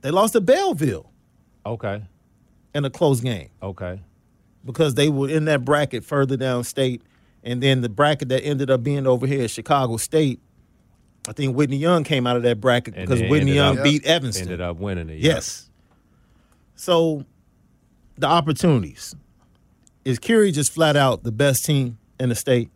they 0.00 0.10
lost 0.10 0.32
to 0.34 0.40
Belleville 0.40 1.10
Okay. 1.66 2.02
in 2.74 2.84
a 2.84 2.90
close 2.90 3.20
game 3.20 3.50
Okay. 3.62 4.00
because 4.64 4.94
they 4.94 5.08
were 5.08 5.28
in 5.28 5.44
that 5.46 5.64
bracket 5.64 6.04
further 6.04 6.36
down 6.36 6.64
state, 6.64 7.02
and 7.44 7.62
then 7.62 7.80
the 7.82 7.88
bracket 7.90 8.28
that 8.30 8.42
ended 8.42 8.70
up 8.70 8.82
being 8.82 9.06
over 9.06 9.26
here 9.26 9.42
at 9.42 9.50
Chicago 9.50 9.96
State, 9.98 10.40
I 11.28 11.32
think 11.32 11.54
Whitney 11.56 11.76
Young 11.76 12.02
came 12.04 12.26
out 12.26 12.36
of 12.36 12.42
that 12.44 12.60
bracket 12.60 12.94
And 12.96 13.06
because 13.08 13.28
Whitney 13.28 13.52
Young 13.54 13.76
up- 13.78 13.84
beat 13.84 14.06
Evanston. 14.06 14.44
Ended 14.44 14.60
up 14.62 14.78
winning 14.78 15.10
it. 15.10 15.18
yeah. 15.18 15.34
Yes. 15.34 15.68
So 16.74 17.24
the 18.16 18.26
opportunities. 18.26 19.14
Is 20.04 20.18
Curie 20.18 20.50
just 20.52 20.72
flat 20.72 20.96
out 20.96 21.24
the 21.24 21.32
best 21.32 21.66
team 21.66 21.98
in 22.18 22.30
the 22.30 22.34
state? 22.34 22.70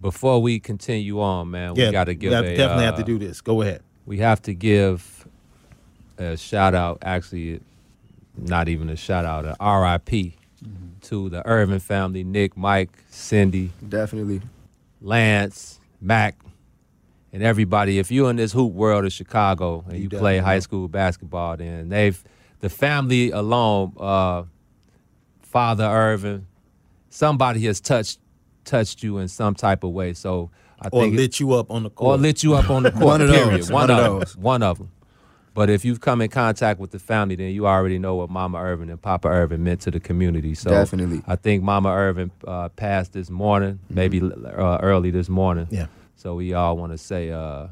Before 0.00 0.40
we 0.40 0.58
continue 0.60 1.20
on, 1.20 1.50
man, 1.50 1.74
we 1.74 1.90
got 1.90 2.04
to 2.04 2.14
give 2.14 2.30
we 2.30 2.34
have- 2.34 2.44
a, 2.44 2.56
definitely 2.56 2.84
have 2.84 2.94
uh, 2.94 2.98
to 2.98 3.04
do 3.04 3.18
this. 3.18 3.40
Go 3.40 3.62
ahead. 3.62 3.82
we 4.06 4.18
have 4.18 4.40
to 4.42 4.54
give 4.54 5.26
a 6.18 6.36
shout 6.36 6.74
out, 6.74 6.98
actually, 7.02 7.60
not 8.36 8.68
even 8.68 8.88
a 8.88 8.96
shout 8.96 9.24
out, 9.24 9.44
a 9.44 9.80
RIP 9.80 10.32
to 11.02 11.28
the 11.28 11.46
Irvin 11.46 11.80
family 11.80 12.24
Nick, 12.24 12.56
Mike, 12.56 12.90
Cindy, 13.08 13.72
Definitely. 13.86 14.42
Lance, 15.00 15.80
Mac, 16.00 16.36
and 17.32 17.42
everybody. 17.42 17.98
If 17.98 18.10
you're 18.10 18.30
in 18.30 18.36
this 18.36 18.52
hoop 18.52 18.72
world 18.72 19.04
of 19.04 19.12
Chicago 19.12 19.84
and 19.88 19.96
You 19.96 20.04
you, 20.04 20.08
play 20.10 20.38
high 20.38 20.58
school 20.58 20.88
basketball, 20.88 21.56
then 21.56 21.88
they've, 21.88 22.22
the 22.60 22.68
family 22.68 23.30
alone, 23.30 23.94
uh, 23.98 24.44
Father 25.42 25.84
Irvin, 25.84 26.46
somebody 27.08 27.60
has 27.64 27.80
touched 27.80 28.18
touched 28.64 29.02
you 29.02 29.18
in 29.18 29.28
some 29.28 29.54
type 29.54 29.84
of 29.84 29.90
way. 29.90 30.12
So 30.12 30.50
I 30.80 30.88
Or 30.92 31.02
think 31.02 31.16
lit 31.16 31.40
you 31.40 31.52
up 31.54 31.70
on 31.70 31.82
the 31.84 31.90
court. 31.90 32.18
or 32.18 32.22
lit 32.22 32.42
you 32.42 32.54
up 32.54 32.70
on 32.70 32.82
the 32.84 32.90
court. 32.92 33.04
One 33.04 33.20
of 33.22 33.30
period. 33.30 33.60
those, 33.62 33.70
One, 33.70 33.88
one 33.88 33.90
of 33.90 33.98
of 34.14 34.20
those. 34.20 34.32
them. 34.34 34.42
One 34.42 34.62
of 34.62 34.78
them. 34.78 34.90
But 35.52 35.68
if 35.68 35.84
you've 35.84 36.00
come 36.00 36.20
in 36.22 36.30
contact 36.30 36.78
with 36.78 36.92
the 36.92 36.98
family, 37.00 37.34
then 37.34 37.50
you 37.52 37.66
already 37.66 37.98
know 37.98 38.14
what 38.14 38.30
Mama 38.30 38.58
Irvin 38.58 38.88
and 38.88 39.02
Papa 39.02 39.26
Irvin 39.28 39.64
meant 39.64 39.80
to 39.82 39.90
the 39.90 39.98
community. 39.98 40.54
So 40.54 40.70
Definitely. 40.70 41.22
I 41.26 41.34
think 41.36 41.62
Mama 41.64 41.88
Irvin 41.90 42.30
uh, 42.46 42.68
passed 42.70 43.12
this 43.14 43.28
morning, 43.30 43.80
maybe 43.90 44.22
uh, 44.22 44.78
early 44.80 45.10
this 45.10 45.28
morning. 45.28 45.66
Mm-hmm. 45.66 45.74
Yeah. 45.74 45.86
So 46.16 46.36
we 46.36 46.54
all 46.54 46.76
want 46.76 46.92
to 46.92 46.98
say, 46.98 47.30
uh, 47.30 47.66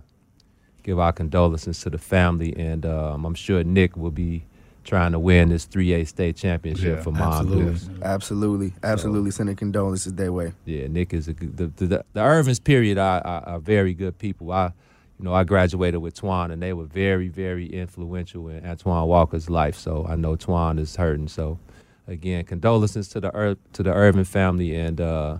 give 0.82 0.98
our 0.98 1.12
condolences 1.12 1.80
to 1.82 1.90
the 1.90 1.98
family, 1.98 2.54
and 2.56 2.84
um, 2.84 3.24
I'm 3.24 3.34
sure 3.34 3.62
Nick 3.62 3.96
will 3.96 4.10
be 4.10 4.44
trying 4.88 5.12
to 5.12 5.18
win 5.18 5.50
this 5.50 5.66
3A 5.66 6.08
state 6.08 6.34
championship 6.34 6.96
Yeah, 6.96 7.02
for 7.02 7.12
Mom 7.12 7.22
absolutely. 7.22 7.64
Blues. 7.64 7.90
Absolutely. 8.02 8.72
Absolutely. 8.82 9.30
Sending 9.30 9.54
condolences 9.54 10.14
their 10.14 10.32
way. 10.32 10.54
Yeah, 10.64 10.86
Nick 10.88 11.12
is 11.12 11.28
a 11.28 11.34
good. 11.34 11.56
The, 11.58 11.66
the, 11.66 11.86
the, 11.86 12.04
the 12.14 12.20
Irvins 12.20 12.62
period 12.62 12.96
are, 12.96 13.20
are, 13.20 13.42
are 13.46 13.58
very 13.60 13.92
good 13.92 14.18
people. 14.18 14.50
I, 14.50 14.72
you 15.18 15.24
know, 15.24 15.34
I 15.34 15.44
graduated 15.44 16.00
with 16.00 16.18
Twan, 16.18 16.50
and 16.50 16.62
they 16.62 16.72
were 16.72 16.86
very, 16.86 17.28
very 17.28 17.66
influential 17.66 18.48
in 18.48 18.64
Antoine 18.64 19.06
Walker's 19.06 19.50
life. 19.50 19.76
So 19.76 20.06
I 20.08 20.16
know 20.16 20.36
Twan 20.36 20.78
is 20.78 20.96
hurting. 20.96 21.28
So, 21.28 21.58
again, 22.06 22.44
condolences 22.46 23.08
to 23.08 23.20
the 23.20 23.28
Ir- 23.34 23.56
to 23.74 23.82
the 23.82 23.92
Irvin 23.92 24.24
family, 24.24 24.74
and 24.74 25.00
uh, 25.02 25.36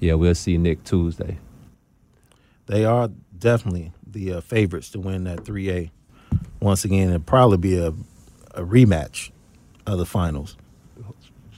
yeah, 0.00 0.14
we'll 0.14 0.34
see 0.34 0.58
Nick 0.58 0.82
Tuesday. 0.82 1.38
They 2.66 2.84
are 2.84 3.08
definitely 3.38 3.92
the 4.04 4.32
uh, 4.34 4.40
favorites 4.40 4.90
to 4.90 5.00
win 5.00 5.24
that 5.24 5.44
3A. 5.44 5.90
Once 6.60 6.84
again, 6.84 7.08
it'll 7.08 7.20
probably 7.20 7.58
be 7.58 7.76
a, 7.76 7.92
a 8.54 8.62
rematch 8.62 9.30
of 9.86 9.98
the 9.98 10.06
finals. 10.06 10.56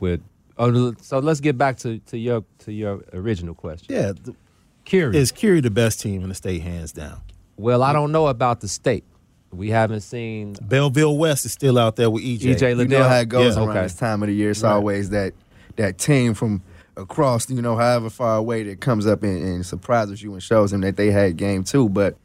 With 0.00 0.20
oh, 0.58 0.94
so 1.00 1.18
let's 1.20 1.40
get 1.40 1.56
back 1.56 1.78
to, 1.78 1.98
to 2.00 2.18
your 2.18 2.44
to 2.60 2.72
your 2.72 3.02
original 3.12 3.54
question. 3.54 3.94
Yeah. 3.94 4.12
th- 4.12 4.36
Curious. 4.84 5.16
Is 5.16 5.32
Curie 5.32 5.60
the 5.60 5.70
best 5.70 6.00
team 6.00 6.22
in 6.22 6.28
the 6.28 6.34
state, 6.34 6.62
hands 6.62 6.92
down? 6.92 7.20
well, 7.56 7.82
I 7.82 7.92
don't 7.94 8.12
know 8.12 8.26
about 8.26 8.60
the 8.60 8.68
state. 8.68 9.04
We 9.50 9.70
haven't 9.70 10.02
seen 10.02 10.54
Belleville 10.60 11.16
West 11.16 11.46
is 11.46 11.52
still 11.52 11.78
out 11.78 11.96
there 11.96 12.10
with 12.10 12.22
EJ. 12.22 12.54
EJ 12.56 12.68
You 12.70 12.74
Liddell. 12.76 13.00
know 13.00 13.08
how 13.08 13.16
it 13.20 13.28
goes 13.28 13.56
Yeah. 13.56 13.62
around 13.62 13.70
Okay. 13.70 13.82
this 13.84 13.94
time 13.94 14.22
of 14.22 14.26
the 14.28 14.34
year. 14.34 14.50
It's 14.50 14.62
Right. 14.62 14.72
always 14.72 15.10
that 15.10 15.32
that 15.76 15.96
team 15.98 16.34
from 16.34 16.62
across, 16.96 17.48
you 17.50 17.60
know, 17.62 17.76
however 17.76 18.10
far 18.10 18.36
away 18.36 18.62
that 18.64 18.80
comes 18.80 19.06
up 19.06 19.22
and, 19.22 19.42
and 19.42 19.64
surprises 19.66 20.22
you 20.22 20.32
and 20.34 20.42
shows 20.42 20.70
them 20.72 20.80
that 20.82 20.96
they 20.96 21.10
had 21.10 21.36
game 21.38 21.64
two. 21.64 21.88
But 21.88 22.16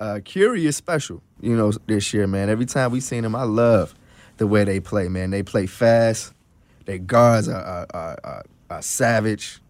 uh 0.00 0.18
Curie 0.24 0.66
is 0.66 0.76
special, 0.76 1.22
you 1.40 1.56
know, 1.56 1.70
this 1.86 2.12
year, 2.12 2.26
man. 2.26 2.48
Every 2.50 2.66
time 2.66 2.90
we 2.90 2.98
seen 3.00 3.24
him, 3.24 3.36
I 3.36 3.44
love 3.44 3.94
the 4.36 4.46
way 4.46 4.64
they 4.64 4.80
play, 4.80 5.08
man. 5.08 5.30
They 5.30 5.42
play 5.42 5.66
fast. 5.66 6.32
Their 6.86 6.98
guards 6.98 7.48
are 7.48 7.62
are, 7.62 7.86
are, 7.94 8.18
are, 8.24 8.44
are 8.70 8.82
savage. 8.82 9.60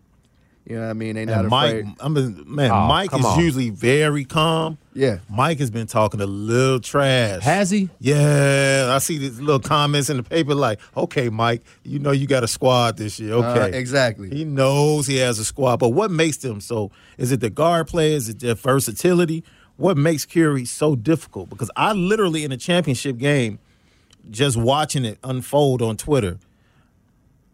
You 0.66 0.76
know 0.76 0.82
what 0.84 0.90
I 0.90 0.92
mean? 0.94 1.16
They 1.16 1.26
not 1.26 1.40
And 1.40 1.48
Mike, 1.50 1.74
afraid. 1.74 1.86
I 2.00 2.08
mean, 2.08 2.42
man, 2.46 2.70
Oh, 2.70 2.86
Mike 2.86 3.12
is 3.14 3.22
on. 3.22 3.38
usually 3.38 3.68
very 3.68 4.24
calm. 4.24 4.78
Yeah. 4.94 5.18
Mike 5.28 5.58
has 5.58 5.70
been 5.70 5.86
talking 5.86 6.22
a 6.22 6.26
little 6.26 6.80
trash. 6.80 7.42
Has 7.42 7.68
he? 7.68 7.90
Yeah, 8.00 8.88
I 8.90 8.96
see 8.96 9.18
these 9.18 9.38
little 9.40 9.60
comments 9.60 10.08
in 10.08 10.16
the 10.16 10.22
paper 10.22 10.54
like, 10.54 10.80
okay, 10.96 11.28
Mike, 11.28 11.62
you 11.82 11.98
know 11.98 12.12
you 12.12 12.26
got 12.26 12.44
a 12.44 12.48
squad 12.48 12.96
this 12.96 13.20
year. 13.20 13.34
Uh, 13.34 13.42
Okay. 13.54 13.78
exactly. 13.78 14.30
He 14.30 14.46
knows 14.46 15.06
he 15.06 15.16
has 15.18 15.38
a 15.38 15.44
squad, 15.44 15.76
but 15.80 15.90
what 15.90 16.10
makes 16.10 16.38
them 16.38 16.62
so? 16.62 16.90
Is 17.18 17.30
it 17.30 17.40
the 17.40 17.50
guard 17.50 17.86
play? 17.88 18.14
Is 18.14 18.30
it 18.30 18.40
their 18.40 18.54
versatility? 18.54 19.44
What 19.76 19.98
makes 19.98 20.24
Curie 20.24 20.64
so 20.64 20.96
difficult? 20.96 21.50
Because 21.50 21.70
I 21.76 21.92
literally 21.92 22.42
in 22.42 22.52
a 22.52 22.56
championship 22.56 23.18
game, 23.18 23.58
just 24.30 24.56
watching 24.56 25.04
it 25.04 25.18
unfold 25.22 25.82
on 25.82 25.96
Twitter, 25.96 26.38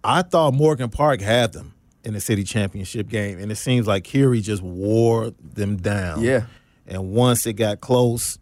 I 0.03 0.23
thought 0.23 0.55
Morgan 0.55 0.89
Park 0.91 1.21
had 1.21 1.53
them 1.53 1.75
in 2.05 2.15
the 2.15 2.21
city 2.21 2.45
championship 2.45 3.09
game, 3.09 3.39
and 3.39 3.53
it 3.53 3.57
seems 3.57 3.87
like 3.87 4.05
Curie 4.05 4.41
just 4.41 4.63
wore 4.63 5.33
them 5.43 5.77
down. 5.77 6.23
Yeah. 6.23 6.47
And 6.87 7.13
once 7.13 7.47
it 7.47 7.55
got 7.55 7.81
close, 7.81 8.39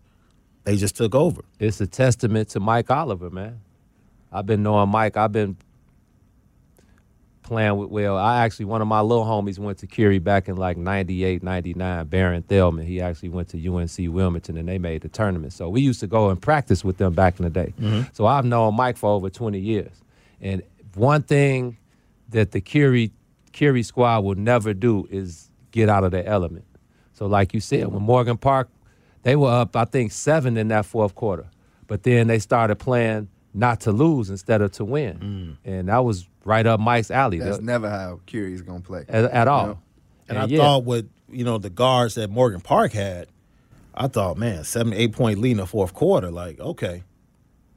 they 0.65 0.77
just 0.77 0.97
took 0.97 1.15
over. 1.15 1.43
it's 1.59 1.81
a 1.81 1.87
testament 1.87 2.51
to 2.51 2.61
Mike 2.61 2.91
Oliver, 2.91 3.31
man. 3.31 3.61
I've 4.31 4.47
been 4.47 4.63
knowing 4.63 4.91
Mike. 4.91 5.17
I've 5.17 5.33
been 5.33 5.57
playing 7.49 7.77
with, 7.79 7.89
well, 7.89 8.17
I 8.17 8.45
actually, 8.45 8.67
one 8.67 8.83
of 8.83 8.89
my 8.89 9.01
little 9.01 9.25
homies 9.25 9.59
went 9.59 9.79
to 9.79 9.87
Curie 9.87 10.19
back 10.19 10.49
in 10.49 10.57
like 10.57 10.77
98, 10.77 11.43
99, 11.43 12.07
Baron 12.07 12.43
Thelman. 12.43 12.85
He 12.85 13.01
actually 13.01 13.31
went 13.31 13.49
to 13.49 13.75
UNC 13.75 14.15
Wilmington 14.15 14.57
and 14.59 14.69
they 14.69 14.79
made 14.79 15.01
the 15.01 15.09
tournament. 15.09 15.55
So 15.55 15.69
we 15.69 15.81
used 15.81 16.01
to 16.01 16.07
go 16.07 16.29
and 16.29 16.41
practice 16.41 16.85
with 16.85 16.99
them 16.99 17.15
back 17.15 17.41
in 17.41 17.45
the 17.45 17.51
day. 17.51 17.73
Mm-hmm. 17.81 18.03
So 18.13 18.27
I've 18.27 18.45
known 18.45 18.77
Mike 18.77 18.99
for 18.99 19.11
over 19.11 19.31
20 19.31 19.59
years. 19.59 19.91
And 20.41 20.63
one 20.95 21.23
thing 21.23 21.79
that 22.29 22.53
the 22.53 22.61
Curie, 22.61 23.11
Curie 23.53 23.83
squad 23.83 24.21
will 24.25 24.37
never 24.37 24.75
do 24.75 25.09
is 25.11 25.51
get 25.71 25.89
out 25.89 26.05
of 26.05 26.11
their 26.11 26.27
element. 26.27 26.67
So, 27.15 27.27
like 27.27 27.55
you 27.55 27.61
said, 27.61 27.89
when 27.89 28.03
Morgan 28.03 28.37
Park, 28.37 28.69
they 29.23 29.35
were 29.35 29.51
up, 29.51 29.75
I 29.75 29.87
think, 29.87 30.13
seven 30.13 30.57
in 30.57 30.69
that 30.69 30.87
fourth 30.87 31.15
quarter. 31.15 31.47
But 31.87 32.03
then 32.03 32.29
they 32.29 32.39
started 32.39 32.77
playing 32.77 33.29
not 33.55 33.81
to 33.81 33.93
lose 33.93 34.31
instead 34.31 34.61
of 34.63 34.73
to 34.73 34.85
win. 34.85 35.59
Mm. 35.65 35.71
And 35.71 35.89
that 35.89 36.05
was 36.05 36.29
right 36.45 36.67
up 36.67 36.81
Mike's 36.81 37.11
alley 37.11 37.39
That's 37.39 37.59
the- 37.59 37.65
never 37.65 37.89
how 37.91 38.21
Curie's 38.27 38.63
gonna 38.63 38.81
play. 38.81 39.05
at, 39.09 39.25
at 39.25 39.49
all. 39.49 39.67
know? 39.67 39.79
And 40.29 40.39
I 40.39 40.45
yeah, 40.45 40.59
thought 40.59 40.85
with 40.85 41.09
you 41.31 41.45
know 41.45 41.59
the 41.59 41.71
guards 41.71 42.15
that 42.17 42.31
Morgan 42.31 42.61
Park 42.61 42.93
had, 42.93 43.29
I 43.95 44.09
thought, 44.09 44.37
man, 44.37 44.65
seven, 44.65 44.93
eight 44.93 45.13
point 45.13 45.39
lead 45.41 45.53
in 45.53 45.57
the 45.59 45.67
fourth 45.67 45.95
quarter. 45.95 46.31
Like, 46.31 46.61
okay, 46.61 47.03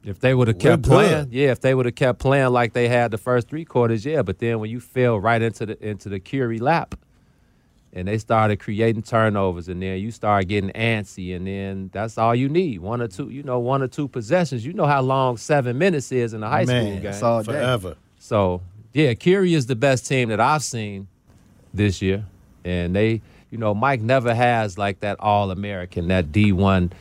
if 0.04 0.20
they 0.20 0.34
would 0.34 0.48
have 0.48 0.56
we're 0.56 0.60
kept 0.60 0.82
good. 0.82 0.90
playing, 0.90 1.28
yeah, 1.30 1.50
if 1.50 1.60
they 1.60 1.74
would 1.74 1.86
have 1.86 1.94
kept 1.94 2.18
playing 2.18 2.50
like 2.50 2.72
they 2.74 2.88
had 2.88 3.10
the 3.10 3.18
first 3.18 3.48
three 3.48 3.64
quarters, 3.64 4.04
yeah. 4.04 4.22
But 4.22 4.38
then 4.38 4.58
when 4.60 4.68
you 4.70 4.80
fell 4.80 5.18
right 5.18 5.40
into 5.40 5.64
the 5.66 5.86
into 5.88 6.08
the 6.10 6.20
Curie 6.20 6.58
lap, 6.58 6.94
and 7.92 8.08
they 8.08 8.18
started 8.18 8.58
creating 8.58 9.02
turnovers, 9.02 9.68
and 9.68 9.82
then 9.82 9.98
you 9.98 10.10
start 10.10 10.48
getting 10.48 10.70
antsy, 10.70 11.36
and 11.36 11.46
then 11.46 11.90
that's 11.92 12.16
all 12.16 12.34
you 12.34 12.48
need 12.48 12.80
one 12.80 13.02
or 13.02 13.08
two, 13.08 13.28
you 13.28 13.42
know, 13.42 13.58
one 13.58 13.82
or 13.82 13.88
two 13.88 14.08
possessions. 14.08 14.64
You 14.64 14.72
know 14.72 14.86
how 14.86 15.02
long 15.02 15.36
seven 15.36 15.76
minutes 15.78 16.10
is 16.10 16.32
in 16.32 16.42
a 16.42 16.48
high 16.48 16.64
man, 16.64 16.84
school 16.84 16.92
game. 16.94 17.02
That's 17.02 17.22
all 17.22 17.42
day. 17.42 17.52
forever. 17.52 17.96
So 18.18 18.62
yeah, 18.92 19.14
Curie 19.14 19.54
is 19.54 19.66
the 19.66 19.76
best 19.76 20.06
team 20.06 20.28
that 20.30 20.40
I've 20.40 20.62
seen 20.62 21.08
this 21.74 22.00
year, 22.00 22.24
and 22.64 22.94
they, 22.94 23.20
you 23.50 23.58
know, 23.58 23.74
Mike 23.74 24.00
never 24.00 24.34
has 24.34 24.78
like 24.78 25.00
that 25.00 25.18
All 25.20 25.50
American, 25.50 26.08
that 26.08 26.32
D 26.32 26.52
one 26.52 26.92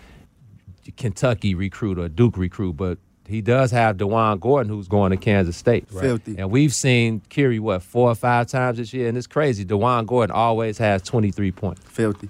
Kentucky 0.97 1.55
recruit 1.55 1.97
or 1.99 2.09
Duke 2.09 2.37
recruit, 2.37 2.73
but 2.73 2.97
he 3.27 3.41
does 3.41 3.71
have 3.71 3.97
DaJuan 3.97 4.39
Gordon 4.39 4.71
who's 4.71 4.87
going 4.87 5.11
to 5.11 5.17
Kansas 5.17 5.55
State. 5.55 5.87
Filthy. 5.89 6.35
And 6.37 6.51
we've 6.51 6.73
seen 6.73 7.21
Curie 7.29 7.59
what 7.59 7.81
four 7.83 8.09
or 8.09 8.15
five 8.15 8.47
times 8.47 8.77
this 8.77 8.93
year, 8.93 9.07
and 9.07 9.17
it's 9.17 9.27
crazy. 9.27 9.63
DaJuan 9.65 10.05
Gordon 10.05 10.35
always 10.35 10.77
has 10.79 11.01
twenty 11.01 11.31
three 11.31 11.51
points 11.51 11.81
Filthy. 11.85 12.29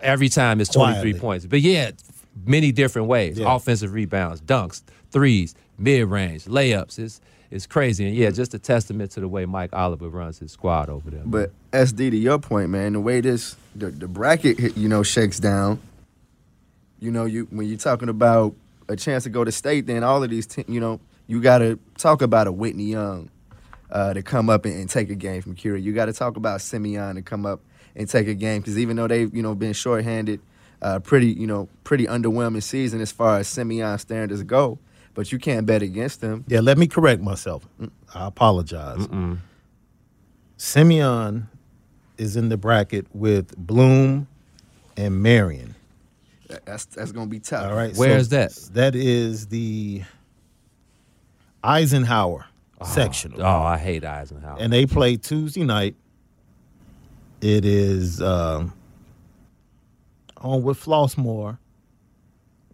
every 0.00 0.28
time 0.28 0.60
it's 0.60 0.70
23 0.70 1.00
Quietly. 1.00 1.20
points. 1.20 1.46
But 1.46 1.60
yeah, 1.60 1.90
many 2.46 2.72
different 2.72 3.08
ways. 3.08 3.38
Yeah. 3.38 3.54
Offensive 3.54 3.92
rebounds, 3.92 4.40
dunks, 4.40 4.82
threes, 5.10 5.54
mid-range, 5.78 6.44
layups. 6.44 6.98
It's 6.98 7.20
it's 7.50 7.66
crazy. 7.66 8.06
And 8.06 8.14
yeah, 8.14 8.30
just 8.30 8.52
a 8.54 8.58
testament 8.58 9.10
to 9.12 9.20
the 9.20 9.28
way 9.28 9.46
Mike 9.46 9.70
Oliver 9.72 10.08
runs 10.08 10.38
his 10.38 10.52
squad 10.52 10.90
over 10.90 11.10
there. 11.10 11.22
But 11.24 11.50
SD, 11.72 12.10
to 12.10 12.16
your 12.16 12.38
point, 12.38 12.68
man, 12.70 12.92
the 12.92 13.00
way 13.00 13.20
this 13.20 13.56
the, 13.74 13.86
the 13.90 14.08
bracket 14.08 14.76
you 14.76 14.88
know 14.88 15.02
shakes 15.02 15.38
down, 15.38 15.80
you 17.00 17.10
know, 17.10 17.24
you 17.24 17.46
when 17.50 17.66
you're 17.66 17.78
talking 17.78 18.08
about 18.08 18.54
a 18.88 18.96
chance 18.96 19.24
to 19.24 19.30
go 19.30 19.44
to 19.44 19.52
state, 19.52 19.86
then 19.86 20.02
all 20.02 20.22
of 20.22 20.30
these, 20.30 20.46
te- 20.46 20.64
you 20.68 20.80
know, 20.80 21.00
you 21.26 21.40
got 21.40 21.58
to 21.58 21.78
talk 21.96 22.22
about 22.22 22.46
a 22.46 22.52
Whitney 22.52 22.84
Young 22.84 23.30
uh, 23.90 24.14
to 24.14 24.22
come 24.22 24.48
up 24.50 24.64
and, 24.64 24.74
and 24.74 24.88
take 24.88 25.10
a 25.10 25.14
game 25.14 25.42
from 25.42 25.54
Curie. 25.54 25.82
You 25.82 25.92
got 25.92 26.06
to 26.06 26.12
talk 26.12 26.36
about 26.36 26.60
Simeon 26.60 27.16
to 27.16 27.22
come 27.22 27.46
up 27.46 27.60
and 27.94 28.08
take 28.08 28.28
a 28.28 28.34
game 28.34 28.60
because 28.60 28.78
even 28.78 28.96
though 28.96 29.08
they've 29.08 29.34
you 29.34 29.42
know 29.42 29.54
been 29.54 29.72
shorthanded, 29.72 30.40
uh, 30.82 31.00
pretty 31.00 31.28
you 31.28 31.46
know 31.46 31.68
pretty 31.84 32.06
underwhelming 32.06 32.62
season 32.62 33.00
as 33.00 33.12
far 33.12 33.38
as 33.38 33.48
Simeon 33.48 33.98
standards 33.98 34.42
go, 34.42 34.78
but 35.14 35.32
you 35.32 35.38
can't 35.38 35.66
bet 35.66 35.82
against 35.82 36.20
them. 36.20 36.44
Yeah, 36.48 36.60
let 36.60 36.78
me 36.78 36.86
correct 36.86 37.22
myself. 37.22 37.66
I 38.14 38.26
apologize. 38.26 39.06
Simeon 40.56 41.48
is 42.16 42.36
in 42.36 42.48
the 42.48 42.56
bracket 42.56 43.06
with 43.14 43.56
Bloom 43.56 44.26
and 44.96 45.22
Marian. 45.22 45.74
That- 46.48 46.64
That's 46.66 46.84
that's 46.86 47.12
gonna 47.12 47.26
be 47.26 47.40
tough. 47.40 47.66
All 47.70 47.76
right. 47.76 47.94
Where 47.96 48.16
is 48.16 48.30
that? 48.30 48.52
That 48.72 48.94
is 48.94 49.46
the 49.48 50.02
Eisenhower 51.62 52.46
sectional. 52.84 53.42
Oh, 53.42 53.62
I 53.62 53.76
hate 53.78 54.04
Eisenhower. 54.04 54.56
and 54.60 54.72
they 54.72 54.86
play 54.86 55.16
Tuesday 55.16 55.64
night. 55.64 55.94
It 57.40 57.64
is 57.64 58.20
um, 58.22 58.72
on 60.38 60.62
with 60.62 60.82
Flossmoor 60.82 61.58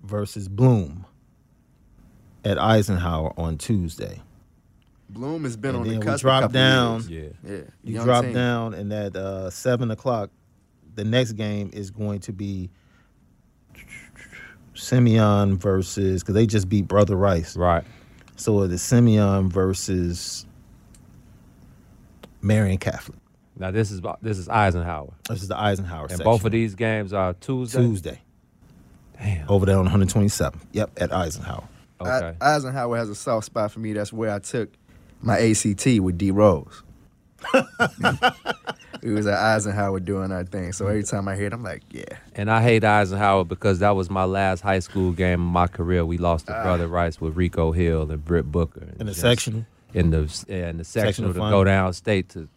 versus 0.02 0.48
Bloom 0.48 1.04
at 2.44 2.58
Eisenhower 2.58 3.32
on 3.38 3.58
Tuesday. 3.58 4.20
Bloom 5.10 5.44
has 5.44 5.56
been 5.56 5.70
And 5.74 5.78
on 5.80 5.84
then 5.84 5.94
the 5.94 6.00
we 6.00 6.06
cusp. 6.06 6.22
drop 6.22 6.50
down. 6.52 7.06
Years. 7.08 7.34
yeah. 7.44 7.50
Yeah, 7.52 7.60
You 7.82 7.94
young 7.94 8.04
drop 8.04 8.24
team. 8.24 8.32
down, 8.34 8.74
and 8.74 8.92
at 8.92 9.14
uh, 9.16 9.50
seven 9.50 9.90
o'clock, 9.90 10.30
the 10.94 11.04
next 11.04 11.32
game 11.32 11.70
is 11.72 11.90
going 11.90 12.20
to 12.20 12.32
be 12.32 12.70
Simeon 14.74 15.56
versus 15.56 16.22
because 16.22 16.34
they 16.34 16.46
just 16.46 16.68
beat 16.68 16.86
Brother 16.88 17.16
Rice. 17.16 17.56
Right. 17.56 17.84
So 18.36 18.62
it 18.62 18.72
is 18.72 18.82
Simeon 18.82 19.48
versus 19.48 20.46
Marian 22.42 22.78
Catholic. 22.78 23.18
Now 23.56 23.70
this 23.70 23.90
is 23.90 24.00
this 24.20 24.38
is 24.38 24.48
Eisenhower, 24.48 25.12
This 25.28 25.42
is 25.42 25.48
the 25.48 25.56
Eisenhower 25.58 26.02
and 26.02 26.10
section. 26.10 26.24
both 26.24 26.44
of 26.44 26.50
these 26.52 26.74
games 26.74 27.12
are 27.12 27.34
Tuesday. 27.34 27.78
Tuesday. 27.78 28.20
Damn. 29.16 29.48
Over 29.48 29.64
there 29.66 29.76
on 29.76 29.84
127. 29.84 30.60
Yep, 30.72 30.90
at 31.00 31.12
Eisenhower. 31.12 31.68
Okay. 32.00 32.34
I- 32.40 32.56
Eisenhower 32.56 32.96
has 32.96 33.08
a 33.08 33.14
soft 33.14 33.46
spot 33.46 33.70
for 33.70 33.78
me. 33.78 33.92
That's 33.92 34.12
where 34.12 34.34
I 34.34 34.40
took 34.40 34.70
my 35.22 35.38
ACT 35.38 36.00
with 36.00 36.18
D 36.18 36.32
Rose. 36.32 36.82
we 39.04 39.12
was 39.12 39.26
at 39.26 39.38
Eisenhower 39.38 40.00
doing 40.00 40.32
our 40.32 40.44
thing. 40.44 40.72
So 40.72 40.86
every 40.86 41.02
time 41.02 41.28
I 41.28 41.36
hear 41.36 41.46
it, 41.48 41.52
I'm 41.52 41.62
like, 41.62 41.82
yeah. 41.90 42.04
And 42.34 42.50
I 42.50 42.62
hate 42.62 42.84
Eisenhower 42.84 43.44
because 43.44 43.80
that 43.80 43.90
was 43.90 44.08
my 44.08 44.24
last 44.24 44.62
high 44.62 44.78
school 44.78 45.12
game 45.12 45.42
of 45.42 45.46
my 45.52 45.66
career. 45.66 46.06
We 46.06 46.16
lost 46.16 46.46
to 46.46 46.56
ah. 46.58 46.62
Brother 46.62 46.88
Rice 46.88 47.20
with 47.20 47.36
Rico 47.36 47.70
Hill 47.72 48.10
and 48.10 48.24
Britt 48.24 48.50
Booker. 48.50 48.80
and 48.80 49.00
In 49.00 49.06
the 49.06 49.12
just- 49.12 49.20
sectional. 49.20 49.66
In 49.92 50.10
the 50.10 50.44
yeah, 50.48 50.70
in 50.70 50.78
the 50.78 50.84
sectional 50.84 51.32
to 51.34 51.38
final. 51.38 51.60
go 51.60 51.64
down 51.64 51.92
state 51.92 52.30
to. 52.30 52.48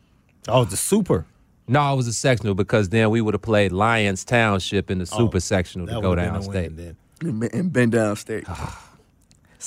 Oh, 0.47 0.63
the 0.63 0.77
super. 0.77 1.25
No, 1.67 1.93
it 1.93 1.97
was 1.97 2.07
a 2.07 2.13
sectional 2.13 2.55
because 2.55 2.89
then 2.89 3.09
we 3.11 3.19
would 3.19 3.33
have 3.33 3.41
played 3.41 3.73
Lyons 3.73 4.23
Township 4.23 4.89
in 4.89 4.99
the 4.99 5.09
oh, 5.11 5.17
super 5.17 5.39
sectional 5.41 5.85
to 5.87 5.97
Oh, 5.97 6.01
go 6.01 6.09
would've 6.11 6.25
down 6.25 6.41
state. 6.41 6.71
win 6.71 6.75
then. 6.77 6.97
And 7.21 7.39
been- 7.41 7.49
And 7.53 7.73
been 7.73 7.91
downstate. 7.91 8.45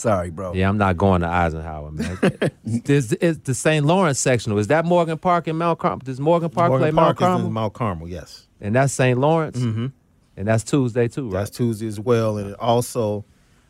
Sorry, 0.00 0.30
bro. 0.30 0.54
Yeah, 0.54 0.70
I'm 0.70 0.78
not 0.78 0.96
going 0.96 1.20
to 1.20 1.26
Eisenhower, 1.28 1.90
man. 1.90 2.18
this 2.64 3.12
is 3.12 3.38
the 3.40 3.54
St. 3.54 3.84
Lawrence 3.84 4.18
sectional. 4.18 4.58
Is 4.58 4.68
that 4.68 4.86
Morgan 4.86 5.18
Park 5.18 5.46
and 5.46 5.58
Mount 5.58 5.78
Carmel? 5.78 6.00
Does 6.02 6.18
Morgan 6.18 6.48
Park 6.48 6.70
Morgan 6.70 6.84
play 6.84 6.90
Mount 6.90 7.04
Park 7.04 7.16
is 7.16 7.20
Carmel? 7.20 7.46
in 7.48 7.52
Mount 7.52 7.72
Carmel, 7.74 8.08
yes. 8.08 8.46
and 8.62 8.74
that's 8.74 8.94
St. 8.94 9.18
Lawrence. 9.18 9.58
Mm-hmm. 9.58 9.88
And 10.38 10.48
that's 10.48 10.64
Tuesday 10.64 11.06
too, 11.06 11.28
right? 11.28 11.40
That's 11.40 11.50
Tuesday 11.50 11.86
as 11.86 12.00
well. 12.00 12.38
And 12.38 12.54
also 12.54 13.26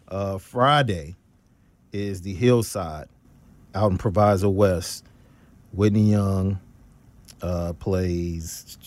uh, 0.07 0.39
Friday 0.39 1.17
is 1.93 2.23
the 2.23 2.33
Hillside 2.33 3.09
out 3.75 3.91
in 3.91 3.99
Proviso 3.99 4.51
West. 4.51 5.05
Whitney 5.73 6.13
Young 6.13 6.61
uh, 7.43 7.73
plays. 7.73 8.79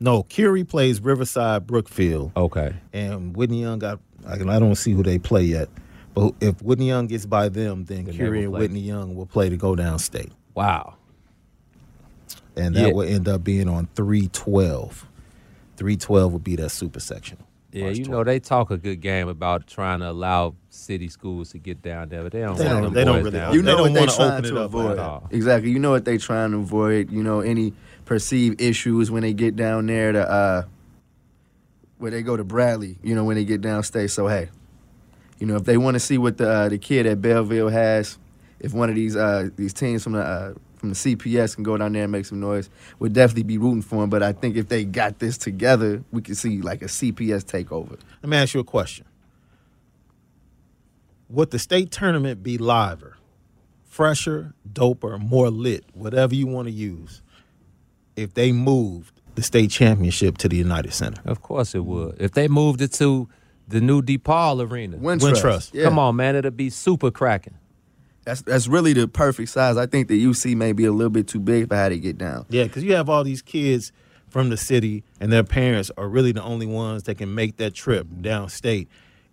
No, 0.00 0.24
Curie 0.24 0.64
plays 0.64 1.00
Riverside 1.00 1.64
Brookfield. 1.64 2.32
okay. 2.36 2.74
And 2.92 3.36
Whitney 3.36 3.60
Young 3.60 3.78
got. 3.78 4.00
I, 4.26 4.34
I 4.34 4.58
don't 4.58 4.74
see 4.74 4.94
who 4.94 5.04
they 5.04 5.20
play 5.20 5.44
yet. 5.44 5.68
But 6.18 6.34
if 6.40 6.62
Whitney 6.62 6.88
Young 6.88 7.06
gets 7.06 7.26
by 7.26 7.48
them, 7.48 7.84
then, 7.84 7.98
Then 7.98 8.04
they 8.06 8.12
Curie 8.12 8.44
and. 8.44 8.52
Whitney 8.52 8.80
Young 8.80 9.14
will 9.14 9.26
play 9.26 9.48
to 9.48 9.56
go 9.56 9.74
downstate. 9.76 10.30
Wow. 10.54 10.94
And 12.56 12.74
that 12.74 12.88
Yeah. 12.88 12.92
will 12.92 13.02
end 13.02 13.28
up 13.28 13.44
being 13.44 13.68
on 13.68 13.88
312. 13.94 15.06
312 15.76 16.32
would 16.32 16.42
be 16.44 16.56
that 16.56 16.70
super 16.70 16.98
section. 17.00 17.38
Yeah, 17.70 17.84
March 17.84 17.98
you 17.98 18.04
12th. 18.06 18.10
know 18.10 18.24
they 18.24 18.40
talk 18.40 18.70
a 18.70 18.78
good 18.78 19.00
game 19.00 19.28
about 19.28 19.66
trying 19.66 20.00
to 20.00 20.10
allow 20.10 20.54
city 20.70 21.08
schools 21.08 21.50
to 21.50 21.58
get 21.58 21.82
down 21.82 22.08
there, 22.08 22.22
but 22.22 22.32
they 22.32 22.40
don't. 22.40 22.56
They 22.56 22.64
want 22.64 22.74
don't- 22.76 22.82
them 22.84 22.92
they 22.94 23.04
don't 23.04 23.16
really- 23.18 23.30
down 23.30 23.52
You 23.54 23.60
They 23.62 23.66
know 23.66 23.72
don't 23.76 23.80
what 23.82 23.92
they're 23.92 24.02
wanna 24.02 24.12
trying 24.16 24.32
open 24.44 24.54
to 24.56 24.62
avoid. 24.62 24.92
at 24.92 24.98
all. 24.98 25.28
Exactly. 25.30 25.70
You 25.70 25.78
know 25.78 25.90
what 25.90 26.04
they're 26.04 26.18
trying 26.18 26.50
to 26.52 26.56
avoid. 26.58 27.10
You 27.12 27.22
know 27.22 27.40
any 27.40 27.74
perceived 28.06 28.60
issues 28.60 29.10
when 29.10 29.22
they 29.22 29.34
get 29.34 29.54
down 29.54 29.86
there 29.86 30.12
to 30.12 30.28
uh, 30.28 30.62
where 31.98 32.10
they 32.10 32.22
go 32.22 32.36
to 32.36 32.42
Bradley. 32.44 32.98
You 33.02 33.14
know 33.14 33.24
when 33.24 33.36
they 33.36 33.44
get 33.44 33.60
downstate. 33.60 34.10
So 34.10 34.26
hey, 34.28 34.48
you 35.38 35.46
know 35.46 35.56
if 35.56 35.64
they 35.64 35.76
want 35.76 35.94
to 35.94 36.00
see 36.00 36.18
what 36.18 36.38
the 36.38 36.48
uh, 36.48 36.68
the 36.68 36.78
kid 36.78 37.06
at 37.06 37.20
Belleville 37.20 37.68
has, 37.68 38.18
if 38.60 38.72
one 38.72 38.88
of 38.88 38.94
these 38.94 39.16
uh, 39.16 39.50
these 39.56 39.72
teams 39.72 40.02
from 40.02 40.12
the 40.12 40.22
uh, 40.22 40.54
from 40.76 40.90
the 40.90 40.94
CPS 40.94 41.54
can 41.54 41.64
go 41.64 41.76
down 41.76 41.92
there 41.92 42.04
and 42.04 42.12
make 42.12 42.24
some 42.24 42.40
noise, 42.40 42.70
we'll 42.98 43.10
definitely 43.10 43.42
be 43.42 43.58
rooting 43.58 43.82
for 43.82 44.00
them. 44.00 44.10
But 44.10 44.22
I 44.22 44.32
think 44.32 44.56
if 44.56 44.68
they 44.68 44.84
got 44.84 45.18
this 45.18 45.36
together, 45.36 46.02
we 46.12 46.22
could 46.22 46.36
see 46.36 46.60
like 46.62 46.82
a 46.82 46.86
CPS 46.86 47.44
takeover. 47.44 47.98
Let 48.22 48.28
me 48.28 48.36
ask 48.36 48.54
you 48.54 48.60
a 48.60 48.64
question. 48.64 49.04
Would 51.28 51.50
the 51.50 51.58
state 51.58 51.90
tournament 51.90 52.42
be 52.42 52.56
liver, 52.56 53.18
fresher, 53.84 54.54
doper, 54.72 55.20
more 55.20 55.50
lit, 55.50 55.84
whatever 55.92 56.34
you 56.34 56.46
want 56.46 56.68
to 56.68 56.72
use, 56.72 57.20
if 58.16 58.34
they 58.34 58.50
moved 58.50 59.20
the 59.34 59.42
state 59.42 59.70
championship 59.70 60.38
to 60.38 60.48
the 60.48 60.56
United 60.56 60.94
Center? 60.94 61.20
Of 61.26 61.42
course 61.42 61.74
it 61.74 61.84
would. 61.84 62.16
If 62.18 62.32
they 62.32 62.48
moved 62.48 62.80
it 62.80 62.92
to 62.94 63.28
the 63.68 63.80
new 63.80 64.02
DePaul 64.02 64.68
Arena, 64.68 64.96
Wintrust. 64.96 65.42
Wintrust. 65.42 65.74
Yeah. 65.74 65.84
come 65.84 65.98
on, 65.98 66.16
man, 66.16 66.34
it'll 66.36 66.50
be 66.50 66.70
super 66.70 67.10
cracking. 67.10 67.54
That's 68.24 68.42
that's 68.42 68.68
really 68.68 68.92
the 68.92 69.08
perfect 69.08 69.50
size. 69.50 69.76
I 69.76 69.86
think 69.86 70.08
the 70.08 70.22
UC 70.22 70.56
may 70.56 70.72
be 70.72 70.84
a 70.84 70.92
little 70.92 71.10
bit 71.10 71.28
too 71.28 71.40
big 71.40 71.68
for 71.68 71.76
how 71.76 71.88
they 71.88 71.98
get 71.98 72.18
down. 72.18 72.46
Yeah, 72.50 72.64
because 72.64 72.82
you 72.82 72.94
have 72.94 73.08
all 73.08 73.24
these 73.24 73.42
kids 73.42 73.92
from 74.28 74.50
the 74.50 74.56
city, 74.56 75.04
and 75.20 75.32
their 75.32 75.44
parents 75.44 75.90
are 75.96 76.08
really 76.08 76.32
the 76.32 76.42
only 76.42 76.66
ones 76.66 77.04
that 77.04 77.16
can 77.16 77.34
make 77.34 77.56
that 77.56 77.72
trip 77.74 78.06
downstate. 78.20 78.88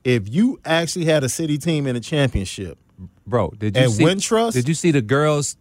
If 0.06 0.30
you 0.30 0.60
actually 0.64 1.06
had 1.06 1.24
a 1.24 1.30
city 1.30 1.58
team 1.58 1.88
in 1.88 1.96
a 1.96 2.00
championship, 2.00 2.78
Bro, 3.28 3.54
did 3.58 3.76
you 3.76 3.84
At 3.84 3.90
see 3.92 4.04
Wintrust? 4.04 4.54
Did 4.54 4.68
you 4.68 4.74
see 4.74 4.92
the 4.92 5.02
girls 5.02 5.58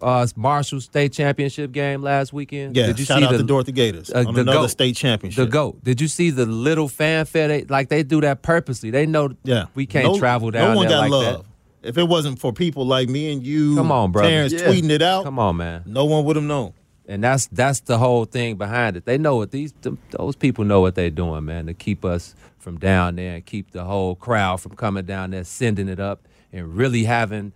uh, 0.00 0.26
Marshall 0.36 0.80
State 0.80 1.12
Championship 1.12 1.72
game 1.72 2.02
last 2.02 2.32
weekend? 2.32 2.76
yeah, 2.76 2.86
did 2.86 2.98
you 2.98 3.04
shout 3.04 3.18
see 3.18 3.24
out 3.24 3.32
the, 3.32 3.38
to 3.38 3.44
Dorothy 3.44 3.72
Gaters 3.72 4.10
uh, 4.10 4.24
on 4.26 4.34
the 4.34 4.40
another 4.42 4.58
GOAT. 4.60 4.66
state 4.68 4.96
championship. 4.96 5.44
The 5.46 5.50
GOAT. 5.50 5.82
Did 5.84 6.00
you 6.00 6.08
see 6.08 6.30
the 6.30 6.46
little 6.46 6.88
fanfare? 6.88 7.48
They, 7.48 7.64
like 7.64 7.88
they 7.88 8.02
do 8.02 8.20
that 8.20 8.42
purposely. 8.42 8.90
They 8.90 9.06
know 9.06 9.30
Yeah, 9.44 9.66
we 9.74 9.86
can't 9.86 10.06
No- 10.06 10.18
travel 10.18 10.50
down 10.50 10.70
No 10.72 10.76
one 10.76 10.88
there 10.88 10.96
got 10.96 11.00
like 11.02 11.10
love. 11.10 11.46
If 11.82 11.96
it 11.96 12.04
wasn't 12.08 12.38
for 12.40 12.52
people 12.52 12.86
like 12.86 13.08
me 13.08 13.32
and 13.32 13.44
you, 13.46 13.76
Come 13.76 13.92
on, 13.92 14.10
brother. 14.12 14.28
Terrence 14.28 14.52
Yeah. 14.52 14.60
tweeting 14.68 14.90
it 14.90 15.00
out, 15.02 15.24
Come 15.24 15.38
on, 15.38 15.56
man. 15.56 15.82
no 15.86 16.04
one 16.04 16.24
would 16.24 16.36
have 16.36 16.44
known. 16.44 16.72
And 17.06 17.24
that's 17.24 17.46
that's 17.46 17.80
the 17.80 17.96
whole 17.98 18.24
thing 18.26 18.56
behind 18.56 18.96
it. 18.96 19.06
They 19.06 19.16
know 19.16 19.36
what 19.36 19.50
these 19.50 19.72
them, 19.80 19.96
those 20.10 20.36
people 20.36 20.64
know 20.64 20.80
what 20.80 20.94
they're 20.94 21.08
doing, 21.08 21.44
man, 21.46 21.66
to 21.66 21.74
keep 21.74 22.04
us 22.04 22.34
from 22.58 22.78
down 22.78 23.16
there 23.16 23.36
and 23.36 23.46
keep 23.46 23.70
the 23.70 23.84
whole 23.84 24.14
crowd 24.14 24.60
from 24.60 24.72
coming 24.76 25.06
down 25.06 25.30
there, 25.30 25.44
sending 25.44 25.88
it 25.88 25.98
up, 26.00 26.26
and 26.52 26.76
really 26.76 27.04
having, 27.04 27.52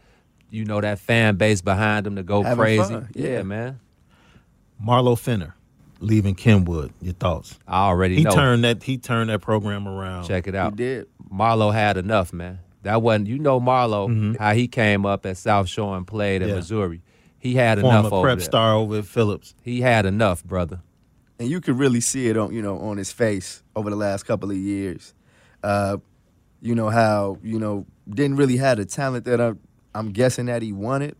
you 0.52 0.64
know, 0.64 0.80
that 0.80 0.98
fan 1.00 1.34
base 1.36 1.60
behind 1.62 2.06
them 2.06 2.14
to 2.16 2.22
go 2.22 2.42
Having 2.44 2.62
crazy. 2.62 2.82
fun, 2.82 3.08
Yeah. 3.14 3.28
yeah. 3.28 3.42
man. 3.42 3.80
Marlo 4.84 5.18
Finner 5.18 5.54
leaving 6.00 6.34
Kenwood. 6.34 6.92
Your 7.00 7.14
thoughts? 7.14 7.58
I 7.66 7.86
already 7.86 8.16
He 8.16 8.22
know. 8.24 8.30
turned 8.34 8.64
that. 8.64 8.82
He 8.82 8.98
turned 8.98 9.30
that 9.30 9.40
program 9.40 9.86
around. 9.88 10.24
Check 10.26 10.46
it 10.46 10.54
out. 10.54 10.72
He 10.72 10.76
did. 10.76 11.06
Marlo 11.32 11.72
had 11.72 11.96
enough, 11.96 12.32
man. 12.32 12.58
That 12.82 13.00
wasn't 13.02 13.28
you 13.28 13.38
know 13.38 13.60
Marlo 13.60 14.08
Mhm. 14.08 14.38
how 14.38 14.54
he 14.54 14.66
came 14.68 15.06
up 15.06 15.24
at 15.24 15.36
South 15.36 15.68
Shore 15.68 15.96
and 15.96 16.06
played 16.06 16.42
at 16.42 16.48
Yeah. 16.48 16.56
Missouri. 16.56 17.00
He 17.38 17.54
had 17.54 17.80
Former 17.80 17.98
enough 18.00 18.12
over 18.12 18.22
prep 18.26 18.38
there. 18.38 18.44
star 18.44 18.74
over 18.74 18.98
at 18.98 19.04
Phillips. 19.06 19.54
He 19.62 19.80
had 19.80 20.06
enough, 20.06 20.44
brother. 20.44 20.80
and 21.38 21.50
you 21.50 21.60
could 21.60 21.76
really 21.76 22.00
see 22.00 22.28
it 22.28 22.36
on 22.36 22.52
you 22.52 22.62
know 22.62 22.78
on 22.78 22.96
his 22.98 23.10
face 23.10 23.62
over 23.74 23.90
the 23.90 23.96
last 23.96 24.24
couple 24.24 24.50
of 24.50 24.56
years. 24.56 25.12
Uh, 25.64 25.96
you 26.60 26.72
know 26.74 26.88
how 26.88 27.38
you 27.42 27.58
know 27.58 27.84
didn't 28.08 28.36
really 28.36 28.56
have 28.58 28.78
the 28.78 28.84
talent 28.84 29.24
that 29.24 29.40
I, 29.40 29.52
I'm 29.94 30.10
guessing 30.10 30.46
that 30.46 30.62
he 30.62 30.72
wanted. 30.72 31.16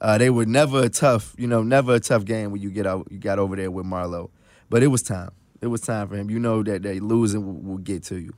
Uh, 0.00 0.18
they 0.18 0.30
were 0.30 0.46
never 0.46 0.82
a 0.84 0.88
tough, 0.88 1.34
you 1.38 1.46
know, 1.46 1.62
never 1.62 1.94
a 1.94 2.00
tough 2.00 2.24
game 2.24 2.50
when 2.50 2.60
you 2.60 2.70
get 2.70 2.86
out, 2.86 3.06
you 3.10 3.18
got 3.18 3.38
over 3.38 3.54
there 3.56 3.70
with 3.70 3.86
Marlo. 3.86 4.30
But 4.68 4.82
it 4.82 4.88
was 4.88 5.02
time. 5.02 5.30
It 5.60 5.68
was 5.68 5.80
time 5.80 6.08
for 6.08 6.16
him. 6.16 6.28
You 6.28 6.40
know 6.40 6.62
that 6.64 6.82
that 6.82 7.00
losing 7.02 7.46
will, 7.46 7.60
will 7.72 7.78
get 7.78 8.02
to 8.04 8.16
you. 8.18 8.34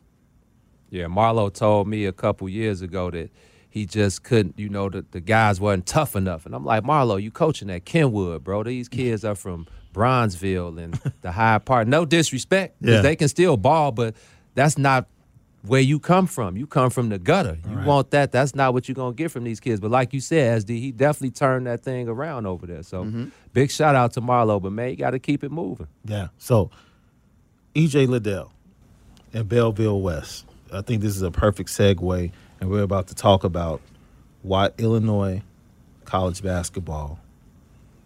Yeah, 0.91 1.05
Marlo 1.07 1.53
told 1.53 1.89
me 1.89 2.05
a 2.05 2.13
couple 2.13 2.49
years 2.49 2.83
ago 2.83 3.11
that 3.11 3.31
he 3.71 3.87
just 3.87 4.23
couldn't, 4.23 4.59
you 4.59 4.69
know, 4.69 4.89
the, 4.91 5.05
the 5.11 5.21
guys 5.21 5.61
weren't 5.61 5.87
tough 5.87 6.15
enough. 6.15 6.45
And 6.47 6.55
I'm 6.55 6.65
like, 6.65 6.85
Marlo, 6.85 7.21
you 7.21 7.31
coaching 7.31 7.71
at 7.71 7.85
Kenwood, 7.87 8.45
bro. 8.45 8.63
These 8.63 8.89
kids 8.91 9.25
are 9.25 9.35
from 9.35 9.67
Bronzeville 9.95 10.79
and 10.83 11.01
the 11.23 11.33
high 11.33 11.59
part. 11.59 11.89
No 11.89 12.05
disrespect, 12.05 12.77
Yeah. 12.81 13.01
they 13.01 13.17
can 13.17 13.29
still 13.29 13.57
ball, 13.57 13.91
but 13.91 14.15
that's 14.55 14.77
not 14.77 15.07
where 15.67 15.81
you 15.81 15.99
come 15.99 16.27
from. 16.27 16.57
You 16.57 16.67
come 16.67 16.91
from 16.91 17.09
the 17.09 17.19
gutter. 17.19 17.59
You 17.69 17.79
want 17.79 18.11
that. 18.11 18.33
That's 18.33 18.55
not 18.55 18.75
what 18.75 18.89
you're 18.89 18.95
going 18.95 19.15
to 19.15 19.17
get 19.17 19.31
from 19.31 19.45
these 19.45 19.61
kids. 19.61 19.81
But 19.81 19.91
like 19.91 20.13
you 20.13 20.21
said, 20.21 20.63
SD, 20.63 20.79
he 20.79 20.93
definitely 20.93 21.31
turned 21.31 21.67
that 21.67 21.83
thing 21.83 22.09
around 22.09 22.47
over 22.47 22.67
there. 22.67 22.83
So 22.83 23.05
mm-hmm. 23.05 23.29
big 23.53 23.71
shout 23.71 23.95
out 23.95 24.13
to 24.15 24.21
Marlo. 24.21 24.61
But 24.61 24.73
man, 24.73 24.91
you 24.91 24.97
got 24.97 25.11
to 25.11 25.19
keep 25.19 25.43
it 25.43 25.51
moving. 25.51 25.89
Yeah. 26.05 26.29
So, 26.39 26.71
EJ 27.75 28.09
Liddell 28.09 28.53
and 29.33 29.49
Belleville 29.49 30.01
West. 30.01 30.47
I 30.73 30.83
think 30.83 31.03
this 31.03 31.17
is 31.17 31.23
a 31.23 31.31
perfect 31.31 31.71
segue, 31.71 32.33
and 32.61 32.71
we're 32.71 32.83
about 32.83 33.09
to 33.09 33.15
talk 33.15 33.45
about 33.45 33.81
why 34.43 34.71
Illinois 34.79 35.43
college 36.05 36.43
basketball 36.43 37.19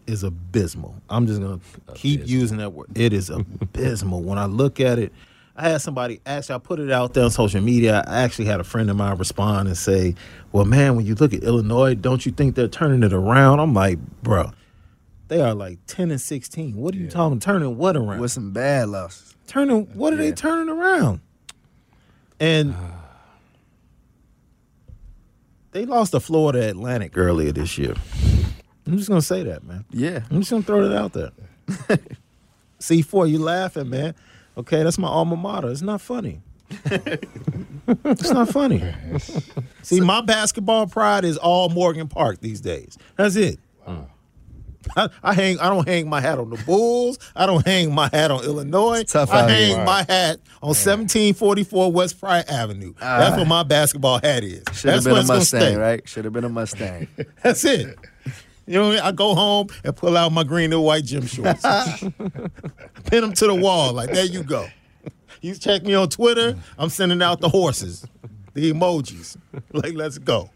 is 0.06 0.22
abysmal. 0.22 0.94
I'm 1.08 1.26
just 1.26 1.40
gonna 1.40 1.60
keep 1.94 2.26
using 2.26 2.58
that 2.58 2.70
word. 2.70 2.88
It 2.94 3.12
is 3.12 3.30
abysmal. 3.30 4.22
when 4.22 4.38
I 4.38 4.46
look 4.46 4.80
at 4.80 4.98
it, 4.98 5.12
I 5.58 5.70
had 5.70 5.82
somebody 5.82 6.20
actually 6.24 6.54
I 6.54 6.58
put 6.58 6.78
it 6.78 6.92
out 6.92 7.14
there 7.14 7.24
on 7.24 7.32
social 7.32 7.60
media. 7.60 8.04
I 8.06 8.22
actually 8.22 8.44
had 8.44 8.60
a 8.60 8.64
friend 8.64 8.88
of 8.90 8.96
mine 8.96 9.16
respond 9.16 9.66
and 9.66 9.76
say, 9.76 10.14
"Well, 10.52 10.64
man, 10.64 10.94
when 10.94 11.04
you 11.04 11.16
look 11.16 11.34
at 11.34 11.42
Illinois, 11.42 11.96
don't 11.96 12.24
you 12.24 12.30
think 12.30 12.54
they're 12.54 12.68
turning 12.68 13.02
it 13.02 13.12
around?" 13.12 13.58
I'm 13.58 13.74
like, 13.74 13.98
bro, 14.22 14.52
they 15.26 15.40
are 15.40 15.54
like 15.54 15.80
ten 15.88 16.12
and 16.12 16.20
sixteen. 16.20 16.76
What 16.76 16.94
are 16.94 16.98
you 16.98 17.10
talking? 17.10 17.40
Turning 17.40 17.76
what 17.76 17.96
around? 17.96 18.20
With 18.20 18.30
some 18.30 18.52
bad 18.52 18.88
losses. 18.88 19.34
turning 19.48 19.86
what 19.94 20.12
are 20.12 20.16
they 20.16 20.30
turning 20.30 20.68
around? 20.68 21.20
And 22.38 22.70
they 25.72 25.86
lost 25.86 26.12
to 26.12 26.20
Florida 26.20 26.68
Atlantic 26.68 27.18
earlier 27.18 27.50
this 27.50 27.76
year. 27.76 27.94
I'm 28.86 28.96
just 28.96 29.08
gonna 29.08 29.20
say 29.20 29.42
that, 29.42 29.64
man. 29.64 29.84
Yeah. 29.90 30.20
I'm 30.30 30.38
just 30.38 30.52
gonna 30.52 30.62
throw 30.62 30.84
it 30.84 30.96
out 30.96 31.14
there. 31.14 31.32
C4, 32.78 33.28
you 33.28 33.40
laughing, 33.40 33.90
man. 33.90 34.14
Okay, 34.58 34.82
that's 34.82 34.98
my 34.98 35.08
alma 35.08 35.36
mater. 35.36 35.70
It's 35.70 35.82
not 35.82 36.00
funny. 36.00 36.42
it's 36.84 38.30
not 38.30 38.48
funny. 38.48 38.82
See, 39.82 40.00
my 40.00 40.20
basketball 40.20 40.86
pride 40.86 41.24
is 41.24 41.36
all 41.38 41.68
Morgan 41.68 42.08
Park 42.08 42.40
these 42.40 42.60
days. 42.60 42.98
That's 43.16 43.36
it. 43.36 43.58
I, 44.96 45.08
I 45.22 45.34
hang. 45.34 45.58
I 45.60 45.68
don't 45.68 45.86
hang 45.86 46.08
my 46.08 46.20
hat 46.20 46.38
on 46.38 46.50
the 46.50 46.56
Bulls. 46.64 47.18
I 47.34 47.46
don't 47.46 47.66
hang 47.66 47.94
my 47.94 48.08
hat 48.12 48.30
on 48.30 48.44
Illinois. 48.44 49.04
tough 49.04 49.30
I 49.30 49.48
hang 49.48 49.84
my 49.84 49.98
hat 50.08 50.40
on 50.62 50.68
1744 50.68 51.92
West 51.92 52.20
Pryor 52.20 52.44
Avenue. 52.48 52.94
Ah. 53.00 53.18
That's 53.18 53.36
what 53.36 53.48
my 53.48 53.62
basketball 53.64 54.20
hat 54.22 54.44
is. 54.44 54.62
Should 54.72 54.90
have 54.94 55.04
been 55.04 55.16
a 55.16 55.24
Mustang, 55.24 55.76
right? 55.76 56.08
Should 56.08 56.24
have 56.24 56.32
been 56.32 56.44
a 56.44 56.48
Mustang. 56.48 57.08
That's 57.42 57.64
it. 57.64 57.98
You 58.68 58.74
know, 58.74 58.90
I 59.02 59.12
go 59.12 59.34
home 59.34 59.68
and 59.82 59.96
pull 59.96 60.16
out 60.16 60.30
my 60.30 60.44
green 60.44 60.72
and 60.72 60.82
white 60.84 61.04
gym 61.04 61.26
shorts, 61.26 61.62
pin 63.06 63.20
them 63.22 63.32
to 63.32 63.46
the 63.46 63.54
wall. 63.54 63.92
Like 63.92 64.12
there 64.12 64.24
you 64.26 64.42
go. 64.42 64.66
You 65.40 65.54
check 65.54 65.82
me 65.84 65.94
on 65.94 66.08
Twitter. 66.08 66.56
I'm 66.78 66.88
sending 66.90 67.22
out 67.22 67.40
the 67.40 67.48
horses, 67.48 68.04
the 68.54 68.72
emojis. 68.72 69.36
Like 69.72 69.94
let's 69.94 70.18
go. 70.18 70.50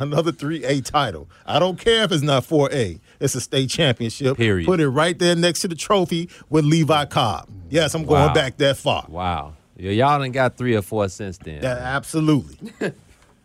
Another 0.00 0.30
3A 0.30 0.84
title. 0.84 1.28
I 1.44 1.58
don't 1.58 1.76
care 1.78 2.04
if 2.04 2.12
it's 2.12 2.22
not 2.22 2.44
4A. 2.44 3.00
It's 3.18 3.34
a 3.34 3.40
state 3.40 3.68
championship. 3.68 4.36
Period. 4.36 4.64
Put 4.64 4.78
it 4.78 4.88
right 4.88 5.18
there 5.18 5.34
next 5.34 5.60
to 5.60 5.68
the 5.68 5.74
trophy 5.74 6.30
with 6.48 6.64
Levi 6.64 7.06
Cobb. 7.06 7.48
Yes, 7.68 7.94
I'm 7.94 8.04
going 8.04 8.26
Wow. 8.28 8.32
back 8.34 8.56
that 8.58 8.76
far. 8.76 9.04
Wow. 9.08 9.54
Yeah, 9.76 9.90
y'all 9.90 10.20
done 10.20 10.30
got 10.30 10.56
three 10.56 10.76
or 10.76 10.82
four 10.82 11.08
since 11.08 11.36
then. 11.38 11.62
Yeah, 11.64 11.70
absolutely. 11.80 12.72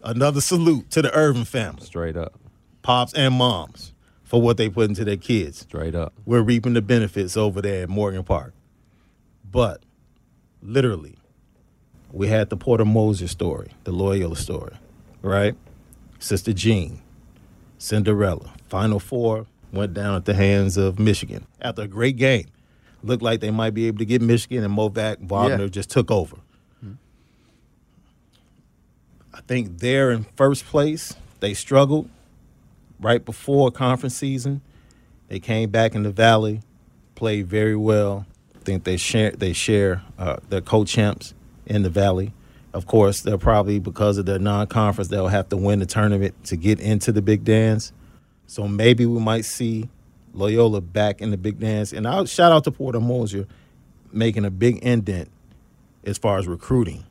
Another 0.04 0.42
salute 0.42 0.92
to 0.92 1.02
the 1.02 1.12
Irvin 1.16 1.44
family, 1.46 1.82
Straight 1.86 2.16
up. 2.18 2.34
pops 2.84 3.14
and 3.14 3.34
moms, 3.34 3.93
for 4.34 4.42
what 4.42 4.58
they 4.58 4.68
put 4.68 4.90
into 4.90 5.06
their 5.06 5.16
kids. 5.16 5.60
Straight 5.60 5.94
up. 5.94 6.12
we're 6.26 6.42
reaping 6.42 6.74
the 6.74 6.82
benefits 6.82 7.38
over 7.38 7.62
there 7.62 7.84
at 7.84 7.90
Morgan 7.90 8.24
Park. 8.24 8.56
But 9.52 9.84
literally, 10.60 11.18
we 12.12 12.30
had 12.30 12.50
the 12.50 12.58
Porter 12.58 12.84
Moser 12.84 13.28
story, 13.28 13.70
the 13.84 13.92
Loyola 13.92 14.36
story, 14.36 14.74
right? 15.22 15.54
Sister 16.18 16.52
Jean, 16.52 17.00
Cinderella, 17.78 18.54
Final 18.70 19.00
Four 19.00 19.46
went 19.72 19.94
down 19.94 20.16
at 20.16 20.26
the 20.26 20.34
hands 20.34 20.78
of 20.78 20.98
Michigan 20.98 21.46
after 21.62 21.84
a 21.84 21.88
great 21.88 22.18
game. 22.18 22.48
Looked 23.04 23.22
like 23.22 23.40
they 23.40 23.52
might 23.52 23.76
be 23.76 23.86
able 23.86 24.00
to 24.00 24.06
get 24.06 24.24
Michigan, 24.24 24.64
and 24.64 24.76
Movac 24.76 25.20
Wagner 25.20 25.66
Yeah. 25.66 25.70
just 25.70 25.92
took 25.92 26.10
over. 26.10 26.38
I 29.32 29.42
think 29.42 29.78
they're 29.78 30.10
in 30.10 30.24
first 30.36 30.66
place. 30.66 31.14
They 31.40 31.54
struggled 31.54 32.10
right 33.04 33.24
before 33.24 33.72
conference 33.72 34.16
season. 34.16 34.62
They 35.28 35.40
came 35.40 35.70
back 35.70 35.96
in 35.96 36.04
the 36.04 36.12
valley, 36.12 36.62
played 37.16 37.48
very 37.48 37.76
well. 37.76 38.26
I 38.56 38.60
think 38.60 38.84
they 38.84 38.98
share 38.98 39.32
they 39.32 39.54
share 39.54 40.02
uh, 40.18 40.38
their 40.50 40.62
co-champs 40.62 41.34
in 41.66 41.84
the 41.84 41.90
valley. 41.90 42.34
Of 42.74 42.88
course, 42.88 43.22
they'll 43.22 43.38
probably 43.38 43.80
because 43.80 44.18
of 44.18 44.26
their 44.26 44.40
non-conference, 44.40 45.10
they'll 45.10 45.28
have 45.28 45.50
to 45.50 45.58
win 45.58 45.80
the 45.80 45.86
tournament 45.86 46.44
to 46.46 46.56
get 46.56 46.80
into 46.80 47.12
the 47.12 47.22
big 47.22 47.44
dance. 47.44 47.92
So 48.48 48.68
maybe 48.68 49.06
we 49.06 49.20
might 49.20 49.46
see 49.46 49.90
Loyola 50.34 50.82
back 50.82 51.22
in 51.22 51.32
the 51.32 51.38
big 51.38 51.60
dance. 51.60 51.94
And 51.94 52.08
I'll 52.08 52.26
shout 52.26 52.52
out 52.52 52.64
to 52.64 52.72
Porter 52.72 53.00
Moser 53.00 53.48
making 54.12 54.46
a 54.46 54.52
big 54.52 54.78
indent 54.80 55.30
as 56.04 56.18
far 56.18 56.38
as 56.38 56.48
recruiting 56.48 57.06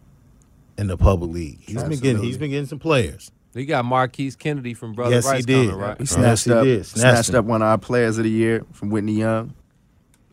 in 0.76 0.88
the 0.88 0.96
public 0.96 1.30
league. 1.30 1.58
He's 1.60 1.82
been 1.82 1.98
getting 1.98 2.22
he's 2.22 2.38
been 2.38 2.50
getting 2.50 2.66
some 2.66 2.78
players. 2.78 3.30
You 3.54 3.66
got 3.66 3.84
Marquise 3.84 4.34
Kennedy 4.36 4.72
from 4.74 4.94
Brother 4.94 5.16
Yes, 5.16 5.24
he 5.26 5.30
Rice 5.30 5.44
did. 5.44 5.68
coming, 5.70 5.80
right? 5.82 5.96
He 5.98 6.02
Yes, 6.04 6.10
snatched 6.12 6.44
he 6.46 6.52
up, 6.52 6.64
did. 6.64 6.86
Snatched 6.86 7.00
snatched 7.26 7.34
up 7.34 7.44
one 7.44 7.60
of 7.62 7.68
our 7.68 7.78
players 7.78 8.16
of 8.18 8.24
the 8.24 8.30
year 8.30 8.64
from 8.72 8.88
Whitney 8.90 9.12
Young. 9.14 9.52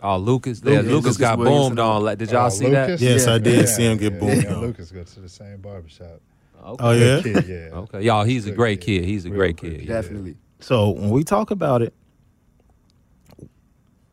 Oh, 0.02 0.18
Lucas. 0.18 0.62
Yeah, 0.64 0.76
Lucas- 0.78 0.86
Lucas, 0.86 0.94
Lucas 1.04 1.18
got 1.18 1.38
Williamson. 1.40 1.70
boomed 1.72 1.80
on. 1.80 2.04
Like, 2.04 2.18
Did 2.18 2.32
y'all 2.32 2.46
Oh, 2.46 2.50
see 2.50 2.70
that? 2.70 2.88
Lucas? 2.92 3.02
Yes, 3.02 3.28
I 3.28 3.38
did 3.38 3.68
see 3.68 3.84
him 3.84 3.98
get 3.98 4.14
yeah, 4.14 4.20
boomed 4.20 4.44
yeah, 4.44 4.54
on. 4.56 4.62
Lucas 4.62 4.92
go 4.92 5.04
to 5.04 5.20
the 5.20 5.28
same 5.28 5.58
barbershop. 5.60 6.22
Okay. 6.66 6.84
Oh 6.84 6.92
yeah. 6.92 7.22
Kid, 7.22 7.48
yeah. 7.48 7.70
Okay. 7.74 8.02
Y'all, 8.04 8.24
he's 8.24 8.46
a 8.48 8.52
great 8.52 8.80
kid. 8.80 9.02
kid. 9.02 9.06
He's 9.10 9.26
a 9.26 9.30
Real 9.30 9.38
great 9.40 9.58
kid. 9.58 9.80
kid. 9.80 9.88
Definitely. 9.88 10.38
So 10.62 10.90
when 10.92 11.10
we 11.10 11.24
talk 11.26 11.52
about 11.52 11.82
it, 11.82 11.94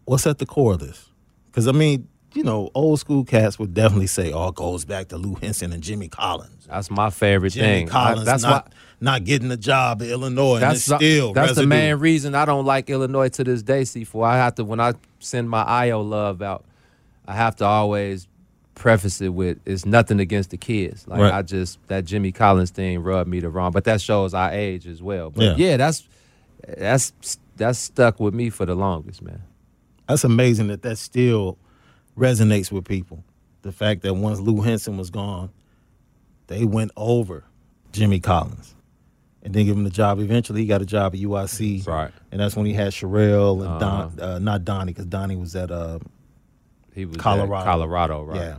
what's 0.04 0.26
at 0.26 0.38
the 0.38 0.46
core 0.46 0.74
of 0.74 0.80
this? 0.80 1.08
Because 1.46 1.66
I 1.68 1.72
mean, 1.72 2.08
you 2.36 2.42
know, 2.44 2.70
old 2.74 3.00
school 3.00 3.24
cats 3.24 3.58
would 3.58 3.74
definitely 3.74 4.06
say, 4.06 4.32
"Oh, 4.32 4.50
goes 4.52 4.84
back 4.84 5.08
to 5.08 5.16
Lou 5.16 5.34
Henson 5.36 5.72
and 5.72 5.82
Jimmy 5.82 6.08
Collins." 6.08 6.66
That's 6.68 6.90
my 6.90 7.10
favorite 7.10 7.50
Jimmy 7.50 7.66
thing. 7.66 7.88
I- 7.88 7.90
Collins 7.90 8.24
that's 8.26 8.42
not 8.42 8.66
why. 8.66 8.72
not 9.00 9.24
getting 9.24 9.48
the 9.48 9.56
job 9.56 10.02
in 10.02 10.10
Illinois. 10.10 10.60
That's 10.60 10.82
still 10.82 11.32
that's 11.32 11.54
the 11.56 11.66
main 11.66 11.96
reason 11.96 12.34
I 12.34 12.44
don't 12.44 12.64
like 12.66 12.90
Illinois 12.90 13.28
to 13.30 13.44
this 13.44 13.62
day. 13.62 13.82
C4. 13.82 14.26
I 14.26 14.36
have 14.36 14.54
to 14.56 14.64
when 14.64 14.80
I 14.80 14.92
send 15.20 15.48
my 15.50 15.62
IO 15.62 16.02
love 16.02 16.42
out, 16.42 16.64
I 17.26 17.34
have 17.34 17.56
to 17.56 17.64
always 17.64 18.28
preface 18.74 19.22
it 19.22 19.30
with 19.30 19.58
it's 19.64 19.86
nothing 19.86 20.20
against 20.20 20.50
the 20.50 20.58
kids. 20.58 21.08
Like 21.08 21.20
Right. 21.20 21.32
I 21.32 21.40
just 21.42 21.78
that 21.88 22.04
Jimmy 22.04 22.30
Collins 22.32 22.70
thing 22.70 23.02
rubbed 23.02 23.30
me 23.30 23.40
the 23.40 23.48
wrong, 23.48 23.72
but 23.72 23.84
that 23.84 24.00
shows 24.02 24.34
our 24.34 24.50
age 24.50 24.86
as 24.86 25.02
well. 25.02 25.30
But 25.30 25.44
Yeah. 25.44 25.54
yeah, 25.70 25.76
that's 25.78 26.06
that's 26.76 27.12
that's 27.56 27.78
stuck 27.78 28.20
with 28.20 28.34
me 28.34 28.50
for 28.50 28.66
the 28.66 28.74
longest, 28.74 29.22
man. 29.22 29.42
That's 30.08 30.24
amazing 30.24 30.66
that 30.68 30.82
that's 30.82 31.00
still 31.00 31.56
resonates 32.16 32.70
with 32.72 32.84
people. 32.84 33.24
The 33.62 33.72
fact 33.72 34.02
that 34.02 34.14
once 34.14 34.38
Lou 34.40 34.60
Henson 34.60 34.96
was 34.96 35.10
gone, 35.10 35.50
they 36.46 36.64
went 36.64 36.92
over 36.96 37.44
Jimmy 37.92 38.20
Collins 38.20 38.74
and 39.42 39.54
then 39.54 39.66
give 39.66 39.76
him 39.76 39.84
the 39.84 39.90
job. 39.90 40.20
Eventually, 40.20 40.60
he 40.60 40.66
got 40.66 40.82
a 40.82 40.86
job 40.86 41.14
at 41.14 41.20
UIC. 41.20 41.86
Right. 41.86 42.10
And 42.30 42.40
that's 42.40 42.54
when 42.56 42.66
he 42.66 42.72
had 42.74 42.92
Sherell 42.92 43.58
and 43.60 43.68
Uh-huh. 43.68 43.78
Don, 43.78 44.20
uh, 44.20 44.38
not 44.38 44.64
Donnie, 44.64 44.92
because 44.92 45.06
Donnie 45.06 45.36
was 45.36 45.56
at 45.56 45.70
uh, 45.70 45.98
He 46.94 47.04
was 47.04 47.16
Colorado. 47.16 47.64
Colorado, 47.64 48.22
right? 48.22 48.36
Yeah. 48.40 48.56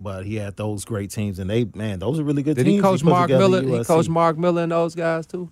But 0.00 0.26
he 0.26 0.34
had 0.36 0.56
those 0.56 0.84
great 0.84 1.10
teams, 1.10 1.38
and 1.38 1.48
they 1.48 1.64
man, 1.74 1.98
those 1.98 2.18
are 2.18 2.24
really 2.24 2.42
good 2.42 2.56
Did 2.56 2.64
teams. 2.64 2.76
he 2.76 2.82
coach 2.82 3.00
put 3.02 3.08
Mark 3.10 3.30
Miller? 3.30 3.62
He 3.62 3.84
coached 3.84 4.08
Mark 4.10 4.36
Miller 4.36 4.62
and 4.64 4.72
those 4.72 4.94
guys 4.94 5.24
too. 5.26 5.50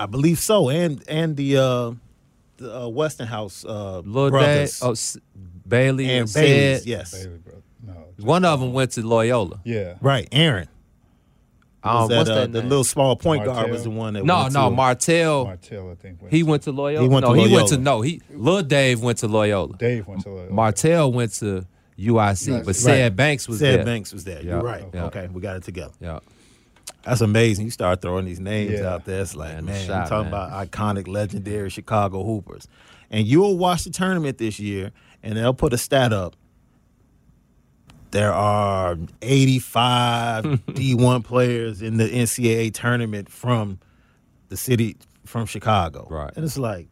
I 0.00 0.06
believe 0.06 0.38
so, 0.40 0.68
and 0.70 1.04
and 1.06 1.36
the 1.36 1.58
uh, 1.58 1.92
the 2.56 2.80
uh, 2.84 2.88
Westinghouse 2.88 3.64
uh, 3.64 4.00
Lil 4.00 4.30
brothers 4.30 4.82
oh, 4.82 4.92
S- 4.92 5.18
Bailey 5.70 6.04
and 6.10 6.20
and 6.28 6.34
Bailey's, 6.34 6.78
Sid. 6.80 6.86
yes, 6.88 7.12
Bailey, 7.24 7.38
bro. 7.38 7.54
No. 7.86 7.94
One 8.18 8.44
of 8.44 8.60
them 8.60 8.74
went 8.74 8.90
to 8.92 9.06
Loyola. 9.06 9.60
Yeah. 9.64 9.94
right. 10.02 10.28
Aaron 10.32 10.68
Um, 11.82 11.94
was 11.94 12.08
that, 12.10 12.16
what's 12.18 12.30
uh, 12.30 12.34
that 12.34 12.52
the 12.52 12.60
name? 12.60 12.68
little 12.68 12.84
small 12.84 13.16
point 13.16 13.44
guard 13.46 13.70
was 13.70 13.84
the 13.84 13.90
one 13.90 14.12
that 14.14 14.24
No, 14.24 14.42
went 14.42 14.52
no, 14.52 14.68
to, 14.68 14.76
Martell. 14.76 15.44
Martell, 15.46 15.90
I 15.90 15.94
think. 15.94 16.20
Went 16.20 16.34
He 16.34 16.40
to- 16.40 16.46
went 16.46 16.62
to 16.64 16.72
Loyola. 16.72 17.02
He 17.02 17.08
went 17.08 17.24
no, 17.26 17.34
to 17.34 17.40
he 17.42 17.54
went 17.54 17.68
to 17.68 17.78
no. 17.78 18.00
He 18.02 18.20
Lil 18.30 18.62
Dave 18.62 19.00
went 19.02 19.18
to 19.18 19.28
Loyola. 19.28 19.74
Dave 19.78 20.06
went 20.06 20.22
to 20.24 20.28
Loyola. 20.30 20.50
Martell 20.52 21.10
went 21.12 21.32
to 21.36 21.64
UIC, 21.98 22.58
but 22.58 22.66
Right. 22.66 22.76
Sid 22.76 23.16
Banks 23.16 23.48
was 23.48 23.58
Said 23.60 23.78
there. 23.80 23.84
Banks 23.86 24.12
was 24.12 24.24
there. 24.24 24.42
Yeah, 24.42 24.50
You're 24.56 24.62
right. 24.62 24.84
yeah. 24.92 25.04
Okay, 25.06 25.28
we 25.32 25.40
got 25.40 25.56
it 25.56 25.62
together. 25.62 25.92
Yeah, 26.00 26.18
That's 27.04 27.20
amazing. 27.22 27.64
You 27.64 27.70
start 27.70 28.02
throwing 28.02 28.26
these 28.26 28.40
names 28.40 28.72
Yeah. 28.80 28.92
out 28.92 29.04
there. 29.06 29.22
It's 29.22 29.34
like, 29.34 29.52
Man, 29.54 29.64
man, 29.66 29.86
shot, 29.86 29.96
you're 29.96 30.06
talking 30.18 30.30
man. 30.30 30.48
about 30.50 30.70
iconic, 30.70 31.08
legendary 31.08 31.70
Chicago 31.70 32.22
Hoopers. 32.24 32.68
And 33.10 33.26
you'll 33.26 33.56
watch 33.58 33.84
the 33.84 33.90
tournament 33.90 34.36
this 34.38 34.60
year, 34.60 34.92
and 35.22 35.36
they'll 35.36 35.54
put 35.54 35.72
a 35.72 35.78
stat 35.78 36.12
up. 36.12 36.36
There 38.10 38.32
are 38.32 38.96
85 39.22 40.44
D1 40.44 41.24
players 41.24 41.80
in 41.80 41.96
the 41.96 42.08
NCAA 42.08 42.74
tournament 42.74 43.28
from 43.30 43.78
the 44.48 44.56
city, 44.56 44.96
from 45.24 45.46
Chicago. 45.46 46.08
Right. 46.10 46.32
And 46.34 46.44
it's 46.44 46.58
like, 46.58 46.88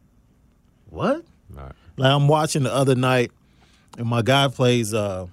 what? 0.90 1.24
right. 1.50 1.72
Like 1.96 2.12
I'm 2.12 2.28
watching 2.28 2.62
the 2.62 2.72
other 2.72 2.94
night, 2.94 3.32
and 3.96 4.06
my 4.06 4.22
guy 4.22 4.48
plays 4.48 4.94
uh, 4.94 5.26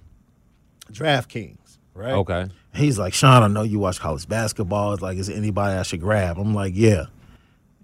DraftKings, 0.91 1.78
right? 1.93 2.14
Okay. 2.14 2.48
He's 2.74 2.98
like, 3.00 3.14
Sean, 3.14 3.43
I 3.43 3.48
know 3.48 3.62
you 3.62 3.80
watch 3.80 4.00
college 4.00 4.28
basketball. 4.28 4.93
It's 4.93 5.02
like, 5.02 5.18
is 5.18 5.28
there 5.28 5.38
anybody 5.38 5.78
I 5.78 5.84
should 5.84 6.02
grab? 6.02 6.38
I'm 6.38 6.54
like, 6.54 6.74
yeah. 6.76 7.06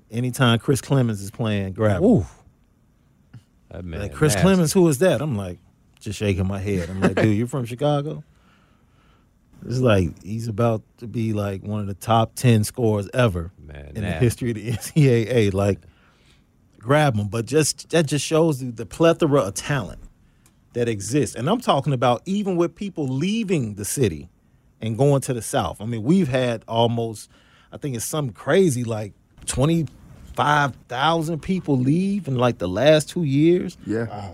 Anytime 0.09 0.59
Chris 0.59 0.81
Clemons 0.81 1.21
is 1.21 1.31
playing, 1.31 1.73
grab 1.73 2.01
him. 2.01 2.03
Ooh. 2.03 2.25
Oh, 3.71 3.77
that 3.77 3.85
man. 3.85 4.01
Like, 4.01 4.13
Chris 4.13 4.33
nasty. 4.33 4.45
Clemens, 4.45 4.73
who 4.73 4.87
is 4.87 4.99
that? 4.99 5.21
I'm 5.21 5.35
like, 5.35 5.59
just 5.99 6.19
shaking 6.19 6.47
my 6.47 6.59
head. 6.59 6.89
I'm 6.89 6.99
like, 6.99 7.15
dude, 7.15 7.37
you're 7.37 7.47
from 7.47 7.65
Chicago? 7.65 8.23
It's 9.65 9.79
like 9.79 10.23
he's 10.23 10.47
about 10.47 10.81
to 10.97 11.07
be 11.07 11.33
like 11.33 11.61
one 11.61 11.81
of 11.81 11.87
the 11.87 11.93
top 11.93 12.33
ten 12.35 12.63
scores 12.63 13.07
ever 13.13 13.51
Man, 13.59 13.91
in 13.95 14.03
the 14.03 14.11
history 14.11 14.49
of 14.49 14.55
the 14.55 14.71
NCAA. 14.71 15.53
Like, 15.53 15.79
grab 16.79 17.15
him. 17.15 17.27
But 17.27 17.45
just 17.45 17.89
that 17.91 18.07
just 18.07 18.25
shows 18.25 18.63
you 18.63 18.71
the 18.71 18.85
plethora 18.85 19.41
of 19.41 19.53
talent 19.53 20.01
that 20.73 20.89
exists. 20.89 21.35
And 21.35 21.47
I'm 21.49 21.61
talking 21.61 21.93
about 21.93 22.23
even 22.25 22.55
with 22.55 22.75
people 22.75 23.07
leaving 23.07 23.75
the 23.75 23.85
city 23.85 24.29
and 24.81 24.97
going 24.97 25.21
to 25.21 25.33
the 25.33 25.41
south. 25.41 25.79
I 25.79 25.85
mean, 25.85 26.01
we've 26.01 26.27
had 26.27 26.63
almost, 26.67 27.29
I 27.71 27.77
think 27.77 27.95
it's 27.95 28.05
something 28.05 28.33
crazy 28.33 28.83
like 28.83 29.13
25,000 30.35 31.41
people 31.41 31.77
leave 31.77 32.27
in 32.27 32.35
like 32.35 32.57
the 32.57 32.67
last 32.67 33.09
two 33.09 33.23
years. 33.23 33.77
Yeah. 33.85 34.33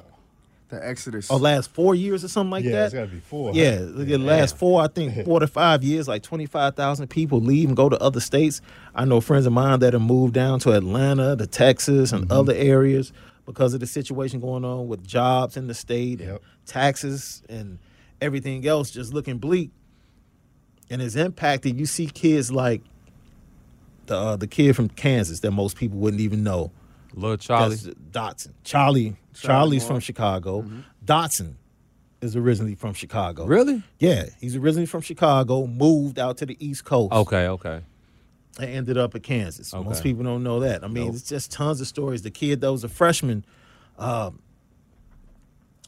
The 0.70 0.86
Exodus. 0.86 1.32
Or 1.32 1.40
last 1.40 1.72
four 1.72 1.96
years 1.96 2.26
or 2.26 2.28
something 2.28 2.52
like 2.52 2.66
Yeah, 2.66 2.72
that. 2.72 2.86
it's 2.86 2.94
gotta 2.94 3.08
be 3.08 3.20
four. 3.20 3.54
Yeah, 3.54 3.80
look 3.82 4.02
at 4.02 4.08
the 4.08 4.18
last 4.18 4.58
four, 4.58 4.82
I 4.82 4.88
think 4.88 5.26
four 5.26 5.40
to 5.40 5.48
five 5.48 5.82
years, 5.82 6.10
like 6.10 6.24
25,000 6.24 7.08
people 7.08 7.40
leave 7.40 7.70
and 7.70 7.78
go 7.78 7.88
to 7.88 7.98
other 8.02 8.20
states. 8.20 8.62
I 8.94 9.06
know 9.06 9.22
friends 9.22 9.46
of 9.46 9.54
mine 9.54 9.80
that 9.80 9.94
have 9.94 10.02
moved 10.02 10.34
down 10.34 10.60
to 10.62 10.74
Atlanta, 10.74 11.38
to 11.38 11.48
Texas, 11.48 12.12
and 12.12 12.24
mm-hmm. 12.24 12.34
other 12.34 12.54
areas 12.54 13.14
because 13.46 13.74
of 13.74 13.80
the 13.80 13.88
situation 13.88 14.42
going 14.42 14.66
on 14.66 14.90
with 14.90 15.08
jobs 15.08 15.56
in 15.56 15.68
the 15.68 15.74
state, 15.74 16.20
and 16.20 16.38
taxes, 16.66 17.44
and 17.48 17.80
everything 18.20 18.68
else 18.68 18.92
just 18.92 19.14
looking 19.14 19.38
bleak. 19.38 19.72
And 20.90 21.02
it's 21.02 21.16
impacted. 21.16 21.80
You 21.80 21.86
see 21.86 22.08
kids 22.08 22.52
like 22.52 22.82
the 24.08 24.18
uh, 24.18 24.36
the 24.36 24.48
kid 24.48 24.76
from 24.76 24.90
Kansas 24.90 25.42
that 25.42 25.52
most 25.52 25.78
people 25.78 25.98
wouldn't 26.00 26.22
even 26.22 26.44
know. 26.44 26.72
Little 27.14 27.38
Charlie. 27.38 27.76
That's 27.76 28.48
Dotson. 28.48 28.54
Charlie. 28.64 29.16
Charlie's 29.34 29.86
from 29.86 30.00
Chicago. 30.00 30.66
Dotson 31.06 31.54
is 32.22 32.36
originally 32.36 32.76
from 32.76 32.94
Chicago. 32.94 33.46
Really? 33.46 33.84
Yeah, 34.00 34.26
he's 34.40 34.56
originally 34.56 34.86
from 34.88 35.02
Chicago, 35.02 35.68
moved 35.68 36.20
out 36.20 36.38
to 36.38 36.46
the 36.46 36.58
East 36.60 36.86
Coast. 36.86 37.14
Okay, 37.14 37.48
okay. 37.48 37.82
And 38.60 38.70
ended 38.70 38.98
up 38.98 39.14
at 39.14 39.22
Kansas. 39.22 39.74
Okay. 39.74 39.84
Most 39.84 40.02
people 40.02 40.24
don't 40.24 40.44
know 40.44 40.60
that. 40.62 40.84
I 40.84 40.88
mean, 40.88 41.06
Nope. 41.06 41.16
it's 41.16 41.30
just 41.30 41.52
tons 41.52 41.80
of 41.80 41.88
stories. 41.88 42.24
The 42.24 42.32
kid 42.32 42.62
that 42.62 42.72
was 42.72 42.84
a 42.84 42.90
freshman 42.90 43.46
um, 44.00 44.40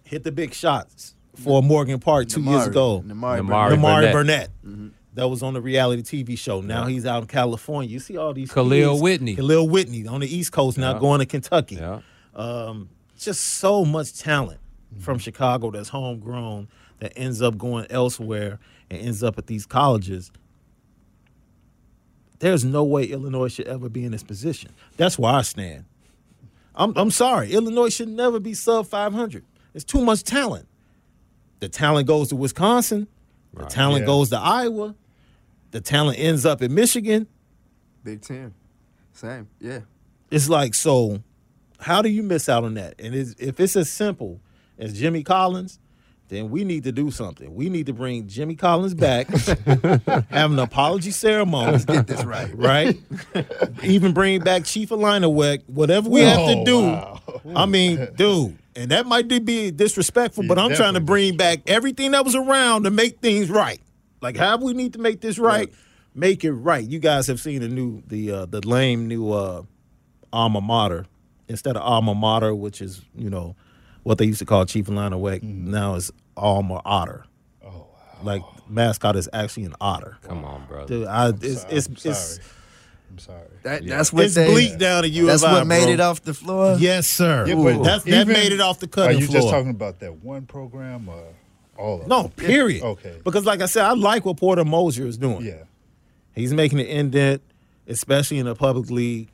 hit 0.03 0.23
the 0.23 0.31
big 0.31 0.53
shots 0.53 1.15
for 1.35 1.63
Morgan 1.63 1.99
Park 1.99 2.27
two 2.27 2.41
years 2.41 2.67
ago. 2.67 3.03
Namari 3.05 3.39
Namari 3.41 3.75
Namari 3.75 4.11
Burnett. 4.11 4.49
Burnett. 4.63 4.91
That 5.15 5.27
was 5.27 5.41
on 5.41 5.53
the 5.55 5.61
reality 5.61 6.03
TV 6.23 6.37
show. 6.37 6.61
Now 6.61 6.85
he's 6.85 7.05
out 7.05 7.23
in 7.23 7.27
California. 7.27 7.89
You 7.89 7.99
see 7.99 8.15
all 8.17 8.33
these 8.33 8.51
Kahlil 8.51 8.91
kids- 8.91 9.01
Whitney. 9.01 9.35
Kahlil 9.35 9.69
Whitney 9.69 10.07
on 10.07 10.21
the 10.21 10.33
East 10.33 10.51
Coast 10.51 10.77
now 10.77 10.97
going 10.99 11.19
to 11.19 11.25
Kentucky. 11.25 11.75
Yeah. 11.75 12.01
Um, 12.35 12.89
just 13.17 13.41
so 13.41 13.83
much 13.83 14.17
talent 14.19 14.59
from 14.99 15.17
Chicago 15.17 15.71
that's 15.71 15.89
homegrown 15.89 16.67
that 16.99 17.13
ends 17.17 17.41
up 17.41 17.57
going 17.57 17.87
elsewhere 17.89 18.59
and 18.89 19.01
ends 19.01 19.23
up 19.23 19.37
at 19.37 19.47
these 19.47 19.65
colleges. 19.65 20.31
There's 22.39 22.63
no 22.63 22.83
way 22.83 23.05
Illinois 23.05 23.49
should 23.49 23.67
ever 23.67 23.89
be 23.89 24.05
in 24.05 24.11
this 24.11 24.23
position. 24.23 24.71
That's 24.95 25.19
where 25.19 25.33
I 25.33 25.41
stand. 25.41 25.85
I'm, 26.75 26.93
I'm 26.95 27.11
sorry. 27.11 27.51
Illinois 27.51 27.89
should 27.89 28.07
never 28.07 28.39
be 28.39 28.53
sub 28.53 28.87
500. 28.87 29.43
It's 29.73 29.83
too 29.83 30.01
much 30.03 30.23
talent. 30.23 30.67
The 31.59 31.67
talent 31.67 32.07
goes 32.07 32.29
to 32.29 32.37
Wisconsin. 32.37 33.07
The 33.53 33.65
talent 33.65 34.01
Yeah. 34.01 34.05
goes 34.07 34.29
to 34.29 34.37
Iowa. 34.39 34.95
The 35.71 35.81
talent 35.81 36.19
ends 36.19 36.45
up 36.45 36.61
in 36.61 36.73
Michigan. 36.73 37.27
Big 38.03 38.21
Ten. 38.21 38.53
Same. 39.13 39.47
Yeah. 39.59 39.81
It's 40.31 40.49
like, 40.49 40.73
so 40.73 41.21
how 41.79 42.01
do 42.01 42.09
you 42.09 42.23
miss 42.23 42.47
out 42.49 42.63
on 42.63 42.75
that? 42.75 42.95
And 42.99 43.13
it's, 43.15 43.35
if 43.39 43.59
it's 43.59 43.75
as 43.75 43.89
simple 43.89 44.39
as 44.77 44.97
Jimmy 44.97 45.23
Collins, 45.23 45.79
then 46.29 46.49
we 46.49 46.63
need 46.63 46.83
to 46.85 46.91
do 46.91 47.11
something. 47.11 47.53
We 47.53 47.69
need 47.69 47.87
to 47.87 47.93
bring 47.93 48.27
Jimmy 48.27 48.55
Collins 48.55 48.93
back, 48.93 49.27
have 49.27 50.51
an 50.51 50.59
apology 50.59 51.11
ceremony. 51.11 51.71
Let's 51.73 51.85
get 51.85 52.07
this 52.07 52.23
right. 52.23 52.49
Right? 52.55 52.97
Even 53.83 54.13
bring 54.13 54.41
back 54.41 54.63
Chief 54.65 54.89
Illiniwek, 54.89 55.67
whatever 55.67 56.09
we 56.09 56.21
have 56.21 56.37
to 56.37 56.59
Oh, 56.59 56.65
do. 56.65 56.81
wow. 56.81 57.21
I 57.55 57.65
mean, 57.65 58.07
dude, 58.15 58.57
and 58.75 58.91
that 58.91 59.05
might 59.05 59.27
be 59.27 59.71
disrespectful, 59.71 60.45
but 60.47 60.57
I'm 60.59 60.73
trying 60.75 60.93
to 60.93 60.99
bring 60.99 61.35
back 61.35 61.59
everything 61.67 62.11
that 62.11 62.23
was 62.23 62.35
around 62.35 62.83
to 62.83 62.91
make 62.91 63.19
things 63.19 63.49
right. 63.49 63.81
Like, 64.21 64.37
how 64.37 64.57
we 64.57 64.73
need 64.73 64.93
to 64.93 64.99
make 64.99 65.21
this 65.21 65.39
right? 65.39 65.71
Make 66.13 66.43
it 66.43 66.51
right. 66.53 66.83
You 66.87 66.99
guys 66.99 67.27
have 67.27 67.39
seen 67.39 67.61
the 67.61 67.69
new, 67.69 68.03
the 68.07 68.31
uh, 68.31 68.45
the 68.45 68.67
lame 68.67 69.07
new 69.07 69.31
uh, 69.31 69.63
alma 70.33 70.59
mater 70.61 71.05
instead 71.47 71.75
of 71.77 71.81
alma 71.83 72.13
mater, 72.13 72.53
which 72.53 72.81
is 72.81 73.01
you 73.15 73.29
know 73.29 73.55
what 74.03 74.17
they 74.17 74.25
used 74.25 74.39
to 74.39 74.45
call 74.45 74.65
Chief 74.65 74.85
Illiniwek. 74.85 75.41
Mm-hmm. 75.41 75.71
Now 75.71 75.95
it's 75.95 76.11
alma 76.37 76.81
otter. 76.85 77.25
Oh, 77.63 77.69
wow. 77.69 77.85
Like 78.23 78.41
mascot 78.69 79.15
is 79.15 79.27
actually 79.33 79.65
an 79.65 79.75
otter. 79.81 80.17
Come 80.23 80.43
on, 80.45 80.65
brother. 80.67 80.87
Dude, 80.87 81.07
I, 81.07 81.29
it's, 81.29 81.61
sorry. 81.61 81.75
it's, 81.75 81.87
I'm 81.87 81.93
it's, 81.93 82.01
sorry. 82.03 82.45
I'm 83.11 83.19
sorry. 83.19 83.47
That, 83.63 83.85
That's 83.85 84.13
what 84.13 84.25
it's 84.25 84.35
they. 84.35 84.47
bleak 84.51 84.77
down 84.77 85.03
to 85.03 85.09
you. 85.09 85.25
That's 85.25 85.41
what 85.41 85.65
made 85.67 85.91
it 85.91 85.99
off 85.99 86.21
the 86.23 86.33
floor. 86.33 86.75
Yes, 86.79 87.07
sir. 87.07 87.45
Yeah, 87.47 87.55
but 87.55 87.83
That's, 87.83 88.03
that 88.03 88.21
even- 88.21 88.27
made 88.33 88.51
it 88.51 88.61
off 88.61 88.79
the 88.79 88.87
cutting 88.87 89.17
floor. 89.17 89.17
Are 89.17 89.21
you 89.21 89.27
floor. 89.27 89.41
just 89.41 89.49
talking 89.53 89.71
about 89.71 89.99
that 89.99 90.23
one 90.23 90.45
program 90.45 91.09
or 91.09 91.23
all 91.77 92.01
of 92.01 92.07
No, 92.07 92.23
them? 92.23 92.31
period. 92.31 92.83
Okay. 92.83 93.19
Because 93.23 93.45
like 93.45 93.61
I 93.61 93.65
said, 93.65 93.83
I 93.85 93.93
like 93.93 94.25
what 94.25 94.37
Porter 94.37 94.63
Moser 94.63 95.07
is 95.07 95.17
doing. 95.17 95.41
Yeah. 95.45 95.63
He's 96.35 96.53
making 96.53 96.79
an 96.79 96.85
indent, 96.85 97.41
especially 97.87 98.37
in 98.37 98.45
the 98.45 98.55
public 98.55 98.89
league. 98.91 99.29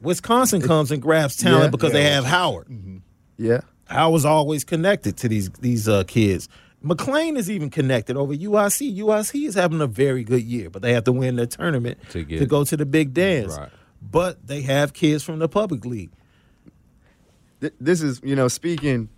Wisconsin 0.00 0.60
comes 0.60 0.90
and 0.90 1.00
grabs 1.00 1.36
talent 1.36 1.64
Yeah. 1.64 1.70
because 1.70 1.92
they 1.92 2.02
have 2.10 2.24
Howard. 2.24 2.66
Mm-hmm. 2.68 2.96
Yeah. 3.38 3.60
Howard's 3.86 4.24
always 4.24 4.64
connected 4.64 5.16
to 5.18 5.28
these 5.28 5.50
these 5.50 5.88
uh, 5.88 6.04
kids. 6.04 6.48
McClain 6.84 7.38
is 7.38 7.50
even 7.50 7.70
connected 7.70 8.16
over 8.16 8.34
UIC. 8.34 8.98
UIC 8.98 9.48
is 9.48 9.54
having 9.54 9.80
a 9.80 9.86
very 9.86 10.22
good 10.22 10.42
year, 10.42 10.68
but 10.68 10.82
they 10.82 10.92
have 10.92 11.04
to 11.04 11.12
win 11.12 11.36
the 11.36 11.46
tournament 11.46 11.98
To 12.10 12.24
to, 12.24 12.46
go 12.46 12.62
to 12.64 12.76
the 12.76 12.84
big 12.84 13.14
dance. 13.14 13.56
Right. 13.56 13.70
But 14.02 14.46
they 14.46 14.60
have 14.62 14.92
kids 14.92 15.24
from 15.24 15.38
the 15.38 15.48
public 15.48 15.86
league. 15.86 16.10
Th- 17.60 17.72
this 17.80 18.02
is 18.02 18.20
you 18.22 18.36
know 18.36 18.48
speaking 18.48 19.08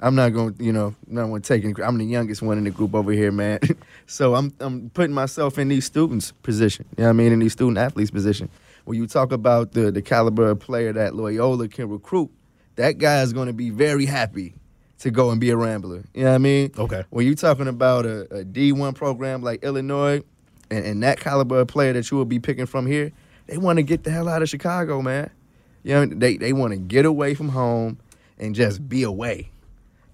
i'm 0.00 0.14
not 0.14 0.30
going 0.30 0.54
to 0.54 0.64
you 0.64 0.72
know 0.72 0.94
not 1.06 1.28
want 1.28 1.44
to 1.44 1.48
take 1.48 1.64
any 1.64 1.74
i'm 1.82 1.98
the 1.98 2.04
youngest 2.04 2.40
one 2.40 2.56
in 2.56 2.64
the 2.64 2.70
group 2.70 2.94
over 2.94 3.12
here 3.12 3.30
man 3.30 3.58
so 4.06 4.34
i'm 4.34 4.52
i'm 4.60 4.90
putting 4.90 5.14
myself 5.14 5.58
in 5.58 5.68
these 5.68 5.84
students 5.84 6.32
position 6.42 6.86
you 6.96 7.02
know 7.02 7.08
what 7.08 7.10
i 7.10 7.12
mean 7.12 7.32
in 7.32 7.40
these 7.40 7.52
student 7.52 7.76
athletes 7.78 8.10
position 8.10 8.48
when 8.84 8.98
you 8.98 9.06
talk 9.06 9.32
about 9.32 9.72
the 9.72 9.90
the 9.90 10.00
caliber 10.02 10.48
of 10.50 10.60
player 10.60 10.92
that 10.92 11.14
loyola 11.14 11.68
can 11.68 11.88
recruit 11.88 12.30
that 12.76 12.98
guy 12.98 13.22
is 13.22 13.32
going 13.32 13.46
to 13.46 13.52
be 13.52 13.70
very 13.70 14.06
happy 14.06 14.54
to 14.98 15.10
go 15.10 15.30
and 15.30 15.40
be 15.40 15.50
a 15.50 15.56
rambler 15.56 16.04
you 16.14 16.22
know 16.24 16.30
what 16.30 16.34
i 16.34 16.38
mean 16.38 16.70
Okay. 16.78 17.04
when 17.10 17.26
you're 17.26 17.34
talking 17.34 17.68
about 17.68 18.06
a, 18.06 18.22
a 18.40 18.44
d1 18.44 18.94
program 18.94 19.42
like 19.42 19.62
illinois 19.62 20.22
and, 20.70 20.84
and 20.84 21.02
that 21.02 21.20
caliber 21.20 21.60
of 21.60 21.68
player 21.68 21.92
that 21.92 22.10
you 22.10 22.16
will 22.16 22.24
be 22.24 22.38
picking 22.38 22.66
from 22.66 22.86
here 22.86 23.12
they 23.46 23.58
want 23.58 23.76
to 23.78 23.82
get 23.82 24.04
the 24.04 24.10
hell 24.10 24.28
out 24.28 24.40
of 24.42 24.48
chicago 24.48 25.02
man 25.02 25.30
you 25.82 25.92
know, 25.94 26.06
they 26.06 26.38
they 26.38 26.54
want 26.54 26.72
to 26.72 26.78
get 26.78 27.04
away 27.04 27.34
from 27.34 27.50
home 27.50 27.98
and 28.38 28.54
just 28.54 28.88
be 28.88 29.02
away. 29.02 29.50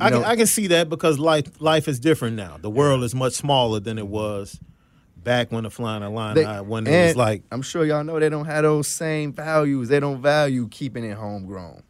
You 0.01 0.07
I 0.07 0.11
can 0.11 0.25
I 0.25 0.35
can 0.35 0.47
see 0.49 0.67
that 0.67 0.89
because 0.89 1.21
life 1.21 1.47
life 1.61 1.87
is 1.87 2.01
different 2.01 2.35
now. 2.35 2.57
The 2.61 2.69
world 2.69 3.05
is 3.05 3.15
much 3.15 3.35
smaller 3.35 3.79
than 3.79 3.97
it 3.97 4.09
was 4.09 4.59
back 5.23 5.53
when 5.53 5.63
the 5.63 5.71
flying 5.71 6.03
Illini 6.03 6.35
they- 6.35 6.61
when 6.61 6.89
it 6.89 7.07
was 7.07 7.15
like 7.17 7.45
I'm 7.53 7.63
sure 7.63 7.85
y'all 7.85 8.03
know 8.03 8.19
they 8.19 8.29
don't 8.29 8.47
have 8.47 8.65
those 8.65 8.89
same 8.89 9.33
values. 9.33 9.89
They 9.89 10.01
don't 10.01 10.21
value 10.21 10.67
keeping 10.73 11.05
it 11.05 11.17
homegrown. 11.17 11.85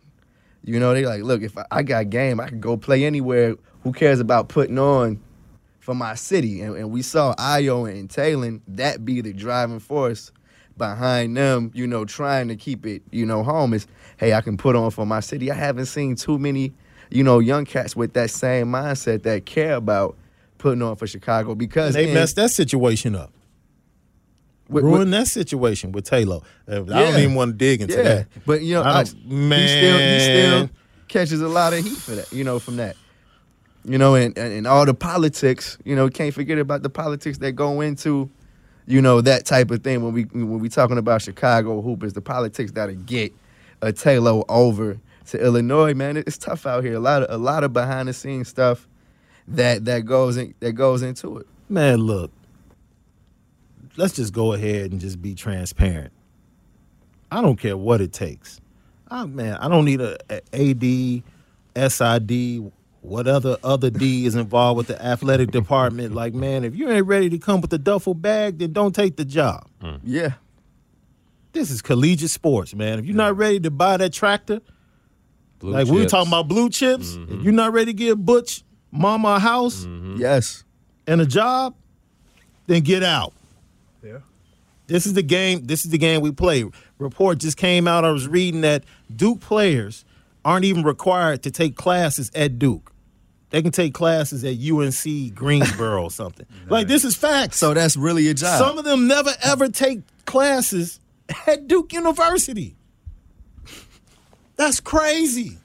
You 0.64 0.78
know, 0.78 0.92
they 0.94 1.06
like, 1.06 1.22
look, 1.22 1.42
if 1.42 1.56
I, 1.56 1.64
I 1.70 1.82
got 1.82 2.10
game, 2.10 2.40
I 2.40 2.48
can 2.48 2.60
go 2.60 2.76
play 2.76 3.04
anywhere. 3.04 3.56
Who 3.82 3.92
cares 3.92 4.20
about 4.20 4.48
putting 4.48 4.78
on 4.78 5.20
for 5.78 5.94
my 5.94 6.14
city? 6.14 6.60
And, 6.60 6.76
and 6.76 6.90
we 6.90 7.02
saw 7.02 7.34
Ayo 7.36 7.90
and 7.90 8.10
Talon 8.10 8.62
that 8.68 9.04
be 9.04 9.20
the 9.20 9.32
driving 9.32 9.78
force 9.80 10.32
behind 10.76 11.36
them. 11.36 11.70
You 11.74 11.86
know, 11.86 12.04
trying 12.04 12.48
to 12.48 12.56
keep 12.56 12.84
it, 12.84 13.02
you 13.10 13.24
know, 13.24 13.42
home 13.42 13.72
is, 13.72 13.86
hey, 14.18 14.34
I 14.34 14.42
can 14.42 14.56
put 14.56 14.76
on 14.76 14.90
for 14.90 15.06
my 15.06 15.20
city. 15.20 15.50
I 15.50 15.54
haven't 15.54 15.86
seen 15.86 16.14
too 16.14 16.38
many, 16.38 16.72
you 17.10 17.24
know, 17.24 17.38
young 17.38 17.64
cats 17.64 17.96
with 17.96 18.12
that 18.12 18.30
same 18.30 18.68
mindset 18.68 19.22
that 19.22 19.46
care 19.46 19.74
about 19.74 20.16
putting 20.58 20.82
on 20.82 20.96
for 20.96 21.06
Chicago 21.06 21.54
because 21.54 21.94
they 21.94 22.08
in- 22.08 22.14
messed 22.14 22.36
that 22.36 22.50
situation 22.50 23.16
up. 23.16 23.32
With- 24.70 24.84
Ruined 24.84 25.12
that 25.12 25.26
situation 25.28 25.92
with 25.92 26.04
Taylor. 26.04 26.40
Uh, 26.68 26.72
I 26.72 26.74
don't 26.76 26.88
Yeah. 26.88 27.18
even 27.18 27.34
want 27.34 27.52
to 27.52 27.56
dig 27.56 27.82
into 27.82 27.96
yeah, 27.96 28.02
that. 28.02 28.26
but 28.46 28.62
you 28.62 28.74
know, 28.74 28.82
I 28.82 29.02
don't- 29.04 29.16
he 29.28 29.68
still 29.68 29.98
he 29.98 30.20
still 30.20 30.70
catches 31.08 31.40
a 31.42 31.48
lot 31.48 31.72
of 31.72 31.84
heat 31.84 31.96
for 31.96 32.12
that. 32.12 32.32
You 32.32 32.44
know, 32.44 32.58
from 32.58 32.76
that. 32.76 32.96
You 33.84 33.96
know, 33.98 34.14
and, 34.14 34.36
and, 34.36 34.52
and 34.52 34.66
all 34.66 34.84
the 34.84 34.94
politics. 34.94 35.78
You 35.84 35.96
know, 35.96 36.08
can't 36.08 36.34
forget 36.34 36.58
about 36.58 36.82
the 36.82 36.90
politics 36.90 37.38
that 37.38 37.52
go 37.52 37.80
into, 37.80 38.30
you 38.86 39.00
know, 39.00 39.20
that 39.22 39.46
type 39.46 39.70
of 39.70 39.82
thing 39.82 40.02
when 40.02 40.12
we 40.12 40.22
when 40.24 40.58
we 40.60 40.68
talking 40.68 40.98
about 40.98 41.22
Chicago 41.22 41.80
hoopers, 41.80 42.12
the 42.12 42.20
politics 42.20 42.72
that'll 42.72 42.94
get 42.94 43.32
a 43.82 43.92
Taylor 43.92 44.42
over 44.50 44.98
to 45.30 45.42
Illinois. 45.42 45.94
Man, 45.94 46.16
it's 46.18 46.36
tough 46.36 46.66
out 46.66 46.84
here. 46.84 46.94
A 46.94 47.00
lot 47.00 47.22
of 47.22 47.34
a 47.34 47.38
lot 47.42 47.64
of 47.64 47.72
behind 47.72 48.08
the 48.08 48.12
scenes 48.12 48.48
stuff 48.48 48.86
that 49.48 49.86
that 49.86 50.04
goes 50.04 50.36
in, 50.36 50.54
that 50.60 50.72
goes 50.72 51.02
into 51.02 51.38
it. 51.38 51.46
Man, 51.68 52.00
look. 52.00 52.30
Let's 53.96 54.14
just 54.14 54.32
go 54.32 54.52
ahead 54.52 54.92
and 54.92 55.00
just 55.00 55.20
be 55.20 55.34
transparent. 55.34 56.12
I 57.30 57.40
don't 57.42 57.56
care 57.56 57.76
what 57.76 58.00
it 58.00 58.12
takes. 58.12 58.60
I, 59.08 59.26
man, 59.26 59.54
I 59.54 59.68
don't 59.68 59.84
need 59.84 60.00
a, 60.00 60.16
a 60.30 61.22
AD, 61.76 61.92
SID, 61.92 62.72
what 63.02 63.26
other 63.26 63.56
other 63.62 63.90
D 63.90 64.26
is 64.26 64.34
involved 64.34 64.76
with 64.76 64.86
the 64.88 65.02
athletic 65.02 65.50
department. 65.50 66.14
Like, 66.14 66.34
man, 66.34 66.64
if 66.64 66.74
you 66.76 66.88
ain't 66.90 67.06
ready 67.06 67.30
to 67.30 67.38
come 67.38 67.60
with 67.60 67.70
the 67.70 67.78
duffel 67.78 68.14
bag, 68.14 68.58
then 68.58 68.72
don't 68.72 68.94
take 68.94 69.16
the 69.16 69.24
job. 69.24 69.66
Mm. 69.82 70.00
Yeah. 70.04 70.32
This 71.52 71.70
is 71.70 71.82
collegiate 71.82 72.30
sports, 72.30 72.74
man. 72.74 72.98
If 72.98 73.06
you're 73.06 73.16
not 73.16 73.36
ready 73.36 73.58
to 73.60 73.70
buy 73.70 73.96
that 73.96 74.12
tractor, 74.12 74.60
Blue 75.58 75.72
like 75.72 75.88
we 75.88 76.00
were 76.00 76.06
talking 76.06 76.30
about 76.30 76.48
blue 76.48 76.70
chips, 76.70 77.14
if 77.14 77.20
mm-hmm. 77.20 77.40
you're 77.42 77.52
not 77.52 77.72
ready 77.72 77.92
to 77.92 77.96
give 77.96 78.24
Butch 78.24 78.62
mama 78.90 79.28
a 79.28 79.38
house 79.38 79.84
mm-hmm. 79.84 80.16
Yes. 80.16 80.64
and 81.06 81.20
a 81.20 81.26
job, 81.26 81.74
then 82.66 82.82
get 82.82 83.02
out. 83.02 83.34
Yeah. 84.02 84.18
This 84.86 85.06
is 85.06 85.14
the 85.14 85.22
game. 85.22 85.66
This 85.66 85.84
is 85.84 85.90
the 85.90 85.98
game 85.98 86.20
we 86.20 86.32
play. 86.32 86.64
Report 86.98 87.38
just 87.38 87.56
came 87.56 87.86
out. 87.86 88.04
I 88.04 88.10
was 88.10 88.26
reading 88.26 88.62
that 88.62 88.84
Duke 89.14 89.40
players 89.40 90.04
aren't 90.44 90.64
even 90.64 90.82
required 90.82 91.42
to 91.44 91.50
take 91.50 91.76
classes 91.76 92.30
at 92.34 92.58
Duke. 92.58 92.92
They 93.50 93.62
can 93.62 93.72
take 93.72 93.94
classes 93.94 94.44
at 94.44 94.56
UNC 94.58 95.34
Greensboro 95.34 96.04
or 96.04 96.10
something. 96.10 96.46
Like 96.68 96.86
this 96.86 97.04
is 97.04 97.16
facts. 97.16 97.58
So 97.58 97.74
that's 97.74 97.96
really 97.96 98.28
a 98.28 98.34
job. 98.34 98.58
Some 98.58 98.78
of 98.78 98.84
them 98.84 99.08
never 99.08 99.30
ever 99.42 99.68
take 99.68 100.00
classes 100.24 101.00
at 101.46 101.66
Duke 101.66 101.92
University. 101.92 102.76
That's 104.56 104.78
crazy. 104.80 105.58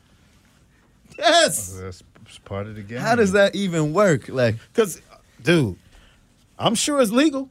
Yes. 1.17 1.77
That's 1.79 2.03
part 2.45 2.67
of 2.67 2.75
the 2.75 2.81
game. 2.81 2.97
How 2.99 3.15
does 3.15 3.33
that 3.33 3.55
even 3.55 3.93
work? 3.93 4.29
Like, 4.29 4.55
Because, 4.73 5.01
dude, 5.41 5.77
I'm 6.57 6.75
sure 6.75 7.01
it's 7.01 7.11
legal 7.11 7.49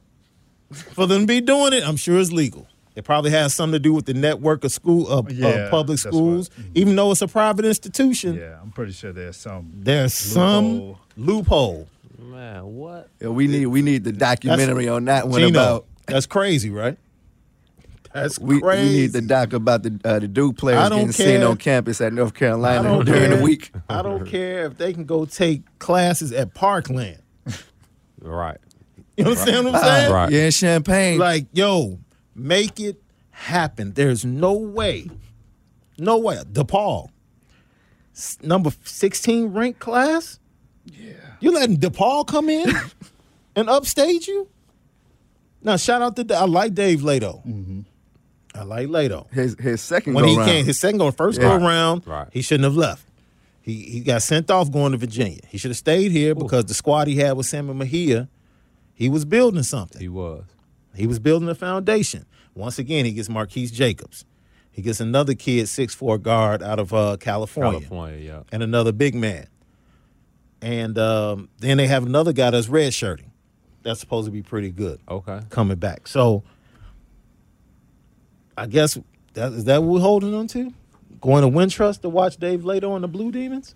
for 0.93 1.07
them 1.07 1.21
to 1.21 1.27
be 1.27 1.41
doing 1.41 1.73
it. 1.73 1.83
I'm 1.87 1.97
sure 1.97 2.19
it's 2.19 2.31
legal. 2.31 2.67
It 2.95 3.03
probably 3.03 3.31
has 3.31 3.53
something 3.53 3.73
to 3.73 3.79
do 3.79 3.93
with 3.93 4.05
the 4.05 4.13
network 4.13 4.63
of 4.63 4.71
school 4.71 5.07
of, 5.09 5.27
of 5.27 5.33
Yeah, 5.33 5.69
public 5.69 5.99
that's 5.99 6.15
schools, 6.15 6.49
even 6.75 6.95
though 6.95 7.11
it's 7.11 7.21
a 7.21 7.27
private 7.27 7.65
institution. 7.65 8.35
Yeah, 8.35 8.57
I'm 8.61 8.71
pretty 8.71 8.93
sure 8.93 9.11
there's 9.11 9.35
some. 9.35 9.69
There's 9.75 10.13
some 10.13 10.77
loophole. 10.77 10.99
loophole. 11.17 11.89
Man, 12.17 12.63
what? 12.75 13.09
yeah, 13.19 13.27
we 13.27 13.47
need 13.47 13.65
we 13.65 13.81
need 13.81 14.05
the 14.05 14.13
documentary 14.13 14.87
on 14.87 15.05
that 15.05 15.27
one 15.27 15.41
Gino, 15.41 15.59
about. 15.59 15.85
that's 16.07 16.25
crazy, 16.25 16.69
right? 16.69 16.97
That's 18.13 18.39
We, 18.39 18.59
we 18.59 18.75
need 18.77 19.11
the 19.11 19.21
doc 19.21 19.51
about 19.51 19.83
the 19.83 19.99
uh, 20.05 20.19
the 20.19 20.29
Duke 20.29 20.55
players 20.55 20.79
I 20.79 20.87
don't 20.87 21.07
getting 21.07 21.11
seen 21.11 21.43
on 21.43 21.57
campus 21.57 21.99
at 21.99 22.13
North 22.13 22.33
Carolina 22.33 23.03
during 23.03 23.29
care. 23.29 23.35
the 23.35 23.43
week. 23.43 23.71
I 23.89 24.01
don't 24.01 24.25
care 24.25 24.67
if 24.67 24.77
they 24.77 24.93
can 24.93 25.03
go 25.03 25.25
take 25.25 25.63
classes 25.79 26.31
at 26.31 26.53
Parkland. 26.53 27.21
Right. 28.21 28.57
You 29.17 29.25
understand 29.25 29.65
what 29.65 29.75
I'm 29.75 29.81
saying? 29.83 30.11
Right. 30.11 30.31
Yeah, 30.31 30.45
in 30.45 30.51
Champaign. 30.51 31.17
Like, 31.19 31.45
yo, 31.53 31.99
make 32.35 32.79
it 32.79 33.01
happen. 33.31 33.93
There's 33.93 34.25
no 34.25 34.53
way, 34.53 35.09
no 35.97 36.17
way. 36.17 36.35
DePaul, 36.51 37.09
s- 38.15 38.37
number 38.41 38.71
16 38.83 39.53
ranked 39.53 39.79
class? 39.79 40.39
Yeah. 40.85 41.13
You 41.39 41.51
letting 41.53 41.77
DePaul 41.77 42.27
come 42.27 42.49
in 42.49 42.69
and 43.55 43.69
upstage 43.69 44.27
you? 44.27 44.47
Now, 45.61 45.77
shout 45.77 46.01
out 46.01 46.15
to, 46.17 46.35
I 46.35 46.45
like 46.45 46.73
Dave 46.75 46.99
Leitao. 47.01 47.45
Mm-hmm. 47.45 47.79
I 48.53 48.63
like 48.63 48.87
Leitao. 48.87 49.31
his 49.33 49.55
his 49.59 49.81
second 49.81 50.13
When 50.13 50.23
go 50.25 50.29
he 50.31 50.37
round. 50.37 50.49
came, 50.49 50.65
his 50.65 50.79
second 50.79 50.99
go, 50.99 51.11
first 51.11 51.39
Yeah. 51.41 51.57
go 51.57 51.65
round, 51.65 52.05
Right. 52.07 52.27
he 52.31 52.41
shouldn't 52.41 52.63
have 52.65 52.75
left. 52.77 53.05
He 53.61 53.81
he 53.83 53.99
got 54.01 54.21
sent 54.21 54.49
off 54.51 54.71
going 54.71 54.91
to 54.93 54.97
Virginia. 54.97 55.39
He 55.49 55.57
should 55.57 55.71
have 55.71 55.77
stayed 55.77 56.11
here 56.11 56.35
because 56.35 56.65
the 56.65 56.73
squad 56.73 57.07
he 57.07 57.15
had 57.17 57.33
with 57.35 57.47
Sammy 57.47 57.73
Mejia, 57.73 58.29
he 58.95 59.09
was 59.09 59.25
building 59.25 59.61
something. 59.63 60.01
He 60.01 60.09
was. 60.09 60.43
He 60.95 61.05
was 61.05 61.19
building 61.19 61.47
a 61.49 61.55
foundation. 61.55 62.25
Once 62.55 62.79
again, 62.79 63.05
he 63.05 63.11
gets 63.11 63.27
Markese 63.27 63.71
Jacobs. 63.71 64.25
He 64.71 64.81
gets 64.81 64.99
another 64.99 65.35
kid, 65.35 65.69
six 65.69 65.93
four 65.93 66.17
guard 66.17 66.63
out 66.63 66.79
of 66.79 66.93
uh, 66.93 67.17
California, 67.19 67.79
California, 67.81 68.17
yeah. 68.19 68.43
and 68.51 68.63
another 68.63 68.91
big 68.91 69.13
man. 69.13 69.47
And 70.61 70.97
um, 70.97 71.49
then 71.59 71.77
they 71.77 71.87
have 71.87 72.05
another 72.05 72.33
guy 72.33 72.49
that's 72.49 72.67
redshirting. 72.67 73.29
That's 73.83 73.99
supposed 73.99 74.25
to 74.25 74.31
be 74.31 74.41
pretty 74.41 74.71
good 74.71 74.99
Okay. 75.07 75.41
coming 75.49 75.77
back. 75.77 76.07
So 76.07 76.43
I 78.57 78.65
guess 78.67 78.97
that 79.33 79.51
is 79.53 79.65
that 79.65 79.83
what 79.83 79.93
we're 79.95 79.99
holding 79.99 80.33
on 80.33 80.47
to? 80.47 80.73
Going 81.21 81.43
to 81.43 81.49
Wintrust 81.57 82.01
to 82.01 82.09
watch 82.09 82.37
Dave 82.37 82.61
Leitao 82.61 82.95
and 82.95 83.03
the 83.03 83.07
Blue 83.07 83.31
Demons? 83.31 83.75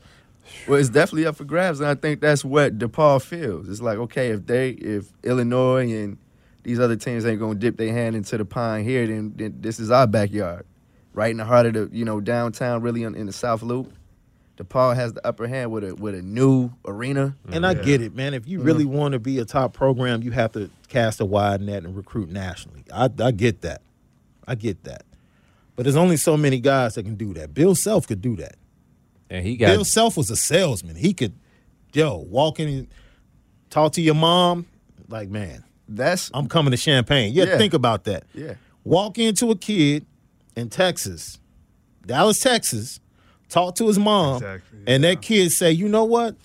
Well, 0.67 0.79
it's 0.79 0.89
definitely 0.89 1.25
up 1.25 1.35
for 1.35 1.45
grabs, 1.45 1.79
and 1.79 1.89
I 1.89 1.95
think 1.95 2.21
that's 2.21 2.45
what 2.45 2.77
DePaul 2.77 3.21
feels. 3.21 3.69
It's 3.69 3.81
like, 3.81 3.97
okay, 3.97 4.29
if 4.29 4.45
they, 4.45 4.69
if 4.71 5.11
Illinois 5.23 5.91
and 5.91 6.17
these 6.63 6.79
other 6.79 6.95
teams 6.95 7.25
ain't 7.25 7.39
gonna 7.39 7.55
dip 7.55 7.77
their 7.77 7.93
hand 7.93 8.15
into 8.15 8.37
the 8.37 8.45
pond 8.45 8.85
here, 8.85 9.07
then, 9.07 9.33
then 9.35 9.55
this 9.59 9.79
is 9.79 9.89
our 9.91 10.05
backyard, 10.05 10.65
right 11.13 11.31
in 11.31 11.37
the 11.37 11.45
heart 11.45 11.65
of 11.65 11.73
the, 11.73 11.89
you 11.91 12.05
know, 12.05 12.19
downtown, 12.19 12.81
really 12.81 13.03
in, 13.03 13.15
in 13.15 13.25
the 13.25 13.33
South 13.33 13.61
Loop. 13.61 13.93
DePaul 14.57 14.93
has 14.93 15.13
the 15.13 15.25
upper 15.25 15.47
hand 15.47 15.71
with 15.71 15.85
a 15.85 15.95
with 15.95 16.13
a 16.13 16.21
new 16.21 16.69
arena. 16.85 17.33
And 17.49 17.65
I 17.65 17.73
get 17.73 18.01
it, 18.01 18.13
man. 18.13 18.33
If 18.33 18.45
you 18.45 18.57
mm-hmm. 18.57 18.67
really 18.67 18.85
want 18.85 19.13
to 19.13 19.19
be 19.19 19.39
a 19.39 19.45
top 19.45 19.73
program, 19.73 20.21
you 20.21 20.31
have 20.31 20.51
to 20.51 20.69
cast 20.89 21.21
a 21.21 21.25
wide 21.25 21.61
net 21.61 21.85
and 21.85 21.95
recruit 21.95 22.29
nationally. 22.29 22.83
I, 22.93 23.09
I 23.23 23.31
get 23.31 23.61
that. 23.61 23.81
I 24.45 24.55
get 24.55 24.83
that. 24.83 25.03
But 25.77 25.83
there's 25.83 25.95
only 25.95 26.17
so 26.17 26.35
many 26.35 26.59
guys 26.59 26.95
that 26.95 27.03
can 27.03 27.15
do 27.15 27.33
that. 27.35 27.53
Bill 27.53 27.73
Self 27.73 28.05
could 28.05 28.21
do 28.21 28.35
that. 28.35 28.57
And 29.29 29.45
he 29.45 29.57
got 29.57 29.67
Bill 29.67 29.85
Self 29.85 30.17
was 30.17 30.29
a 30.31 30.35
salesman. 30.35 30.95
He 30.95 31.13
could, 31.13 31.33
yo, 31.93 32.17
walk 32.17 32.59
in 32.59 32.67
and 32.67 32.87
talk 33.69 33.93
to 33.93 34.01
your 34.01 34.15
mom. 34.15 34.65
Like, 35.07 35.29
man, 35.29 35.63
That's 35.87 36.29
I'm 36.33 36.47
coming 36.47 36.71
to 36.71 36.77
Champaign. 36.77 37.33
Yeah, 37.33 37.45
Yeah. 37.45 37.57
think 37.57 37.73
about 37.73 38.03
that. 38.05 38.23
yeah. 38.33 38.55
Walk 38.83 39.17
into 39.19 39.51
a 39.51 39.55
kid 39.55 40.05
in 40.55 40.69
Texas, 40.69 41.39
Dallas, 42.05 42.39
Texas, 42.39 42.99
talk 43.49 43.75
to 43.75 43.87
his 43.87 43.99
mom, 43.99 44.37
Exactly, 44.37 44.79
and 44.87 45.03
yeah. 45.03 45.09
that 45.11 45.21
kid 45.21 45.51
say, 45.51 45.71
you 45.71 45.87
know 45.89 46.05
what? 46.05 46.35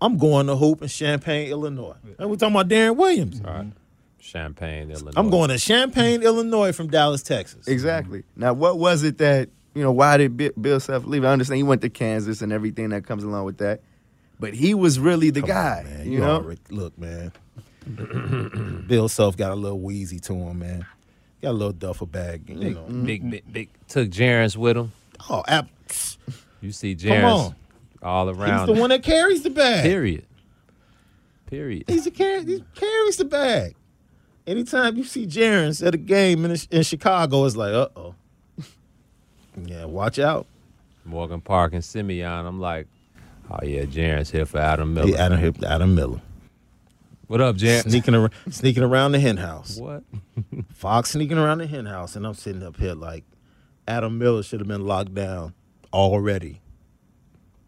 I'm 0.00 0.16
going 0.18 0.46
to 0.46 0.56
hoop 0.56 0.82
in 0.82 0.88
Champaign, 0.88 1.50
Illinois. 1.50 1.96
And 2.18 2.30
we're 2.30 2.36
talking 2.36 2.54
about 2.54 2.68
Deron 2.68 2.96
Williams. 2.96 3.40
All 3.44 3.52
right. 3.52 3.72
Champaign, 4.20 4.90
Illinois. 4.90 5.12
I'm 5.16 5.30
going 5.30 5.48
to 5.50 5.58
Champaign, 5.58 6.22
Illinois 6.22 6.72
from 6.72 6.88
Dallas, 6.88 7.22
Texas. 7.22 7.66
Exactly. 7.66 8.22
Now, 8.36 8.52
what 8.52 8.78
was 8.78 9.02
it 9.02 9.18
that 9.18 9.48
you 9.74 9.82
know? 9.82 9.92
Why 9.92 10.16
did 10.16 10.60
Bill 10.60 10.80
Self 10.80 11.04
leave? 11.04 11.24
I 11.24 11.28
understand 11.32 11.56
he 11.58 11.62
went 11.62 11.82
to 11.82 11.90
Kansas 11.90 12.42
and 12.42 12.52
everything 12.52 12.90
that 12.90 13.06
comes 13.06 13.24
along 13.24 13.44
with 13.44 13.58
that, 13.58 13.80
but 14.40 14.54
he 14.54 14.74
was 14.74 14.98
really 14.98 15.30
the 15.30 15.40
Come 15.40 15.48
guy. 15.48 15.84
on, 15.86 15.90
man. 15.92 16.06
you 16.06 16.12
You 16.12 16.18
know, 16.20 16.30
already- 16.36 16.60
look, 16.70 16.98
man. 16.98 17.32
Bill 18.86 19.08
Self 19.08 19.36
got 19.36 19.50
a 19.52 19.54
little 19.54 19.80
wheezy 19.80 20.18
to 20.20 20.34
him, 20.34 20.58
man. 20.58 20.86
Got 21.40 21.50
a 21.50 21.52
little 21.52 21.72
duffel 21.72 22.06
bag, 22.06 22.42
you 22.48 22.56
Big, 22.56 22.74
know. 22.74 22.82
big, 23.04 23.30
big, 23.30 23.52
big. 23.52 23.68
Took 23.88 24.10
Jerrance 24.10 24.56
with 24.56 24.76
him. 24.76 24.92
Oh, 25.30 25.42
ap- 25.48 25.68
You 26.60 26.72
see 26.72 26.94
Come 26.96 27.08
Jerrance 27.10 27.46
on. 27.48 27.54
all 28.02 28.28
he's 28.28 28.36
around. 28.38 28.66
the 28.66 28.72
one 28.74 28.90
that 28.90 29.02
carries 29.02 29.42
the 29.42 29.50
bag. 29.50 29.84
Period. 29.84 30.24
Period. 31.46 31.84
He's 31.88 32.04
the 32.04 32.10
carry, 32.10 32.44
he 32.44 32.62
carries 32.74 33.16
the 33.16 33.24
bag. 33.24 33.74
Anytime 34.46 34.96
you 34.96 35.04
see 35.04 35.26
Jerrance 35.26 35.86
at 35.86 35.94
a 35.94 35.98
game 35.98 36.44
in, 36.44 36.56
in 36.70 36.82
Chicago, 36.82 37.44
it's 37.44 37.56
like, 37.56 37.72
uh 37.72 37.88
oh. 37.96 38.14
Yeah, 39.66 39.84
watch 39.86 40.18
out. 40.18 40.46
Morgan 41.04 41.40
Park 41.40 41.72
and 41.72 41.84
Simeon. 41.84 42.46
I'm 42.46 42.60
like, 42.60 42.86
oh 43.50 43.58
yeah, 43.64 43.82
Jerrance 43.84 44.30
here 44.30 44.44
for 44.46 44.58
Adam 44.58 44.94
Miller. 44.94 45.08
Hey, 45.08 45.16
Adam, 45.16 45.38
here, 45.38 45.52
Adam 45.66 45.94
Miller 45.94 46.20
What 47.28 47.40
up, 47.40 47.56
Jerrance? 47.56 47.90
sneaking 47.90 48.14
around, 48.14 48.32
sneaking 48.50 48.82
around 48.82 49.12
the 49.12 49.20
hen 49.20 49.36
house. 49.38 49.78
What? 49.78 50.02
Fox 50.74 51.10
sneaking 51.10 51.38
around 51.38 51.58
the 51.58 51.66
hen 51.66 51.86
house, 51.86 52.14
and 52.16 52.26
I'm 52.26 52.34
sitting 52.34 52.62
up 52.62 52.76
here 52.76 52.94
like, 52.94 53.24
Adam 53.86 54.18
Miller 54.18 54.42
should 54.42 54.60
have 54.60 54.68
been 54.68 54.84
locked 54.86 55.14
down 55.14 55.54
already. 55.92 56.60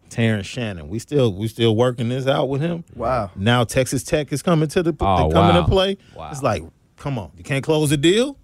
Terrence 0.09 0.45
Shannon, 0.45 0.89
we 0.89 0.99
still 0.99 1.33
we 1.33 1.47
still 1.47 1.73
working 1.75 2.09
this 2.09 2.27
out 2.27 2.49
with 2.49 2.59
him. 2.61 2.83
wow. 2.95 3.31
Now 3.35 3.63
Texas 3.63 4.03
Tech 4.03 4.31
is 4.33 4.41
coming 4.41 4.67
to 4.69 4.83
the 4.83 4.93
Oh, 4.99 5.29
they 5.29 5.33
coming 5.33 5.55
wow. 5.55 5.61
to 5.61 5.67
play. 5.67 5.97
Wow. 6.15 6.29
It's 6.31 6.43
like, 6.43 6.63
come 6.97 7.17
on, 7.17 7.31
you 7.37 7.43
can't 7.45 7.63
close 7.63 7.89
the 7.91 7.97
deal. 7.97 8.37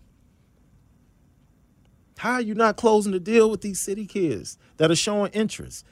How 2.18 2.34
are 2.34 2.42
you 2.42 2.56
not 2.56 2.76
closing 2.78 3.12
the 3.12 3.20
deal 3.20 3.50
with 3.50 3.62
these 3.62 3.80
city 3.80 4.06
kids 4.06 4.58
that 4.78 4.92
are 4.92 4.96
showing 4.96 5.32
interest? 5.32 5.86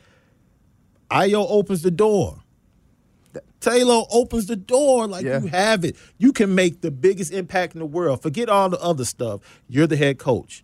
Ayo 1.11 1.45
opens 1.49 1.81
the 1.83 1.91
door. 1.91 2.41
Taylor 3.59 4.03
opens 4.11 4.45
the 4.45 4.55
door 4.55 5.07
like 5.07 5.25
Yeah. 5.25 5.41
you 5.41 5.47
have 5.47 5.83
it. 5.83 5.95
You 6.17 6.31
can 6.31 6.53
make 6.55 6.81
the 6.81 6.91
biggest 6.91 7.31
impact 7.33 7.73
in 7.73 7.79
the 7.79 7.85
world. 7.85 8.21
Forget 8.21 8.47
all 8.49 8.69
the 8.69 8.79
other 8.79 9.05
stuff. 9.05 9.41
You're 9.67 9.87
the 9.87 9.97
head 9.97 10.19
coach. 10.19 10.63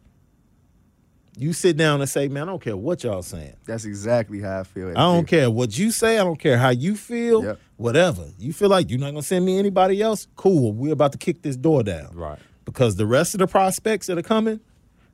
You 1.38 1.54
sit 1.54 1.78
down 1.78 2.02
and 2.02 2.10
say, 2.10 2.28
"Man, 2.28 2.44
I 2.44 2.46
don't 2.52 2.62
care 2.62 2.78
what 2.78 3.04
y'all 3.04 3.24
saying. 3.24 3.56
That's 3.66 3.86
exactly 3.86 4.42
how 4.42 4.60
I 4.60 4.64
feel. 4.64 4.90
I 4.90 4.94
don't 4.94 5.26
care 5.28 5.50
what 5.50 5.78
you 5.78 5.90
say. 5.92 6.20
I 6.20 6.24
don't 6.24 6.40
care 6.40 6.58
how 6.58 6.70
you 6.70 6.96
feel. 6.96 7.44
Yep. 7.44 7.60
Whatever. 7.78 8.26
You 8.38 8.54
feel 8.54 8.70
like 8.70 8.90
you're 8.90 9.00
not 9.00 9.12
gonna 9.12 9.24
send 9.24 9.46
me 9.46 9.58
anybody 9.58 10.02
else? 10.02 10.28
Cool. 10.36 10.74
We're 10.74 10.94
about 10.94 11.14
to 11.14 11.18
kick 11.18 11.42
this 11.42 11.56
door 11.56 11.84
down. 11.84 12.14
Right. 12.14 12.38
Because 12.66 12.98
the 12.98 13.08
rest 13.08 13.34
of 13.34 13.40
the 13.40 13.48
prospects 13.48 14.08
that 14.08 14.18
are 14.18 14.22
coming, 14.24 14.60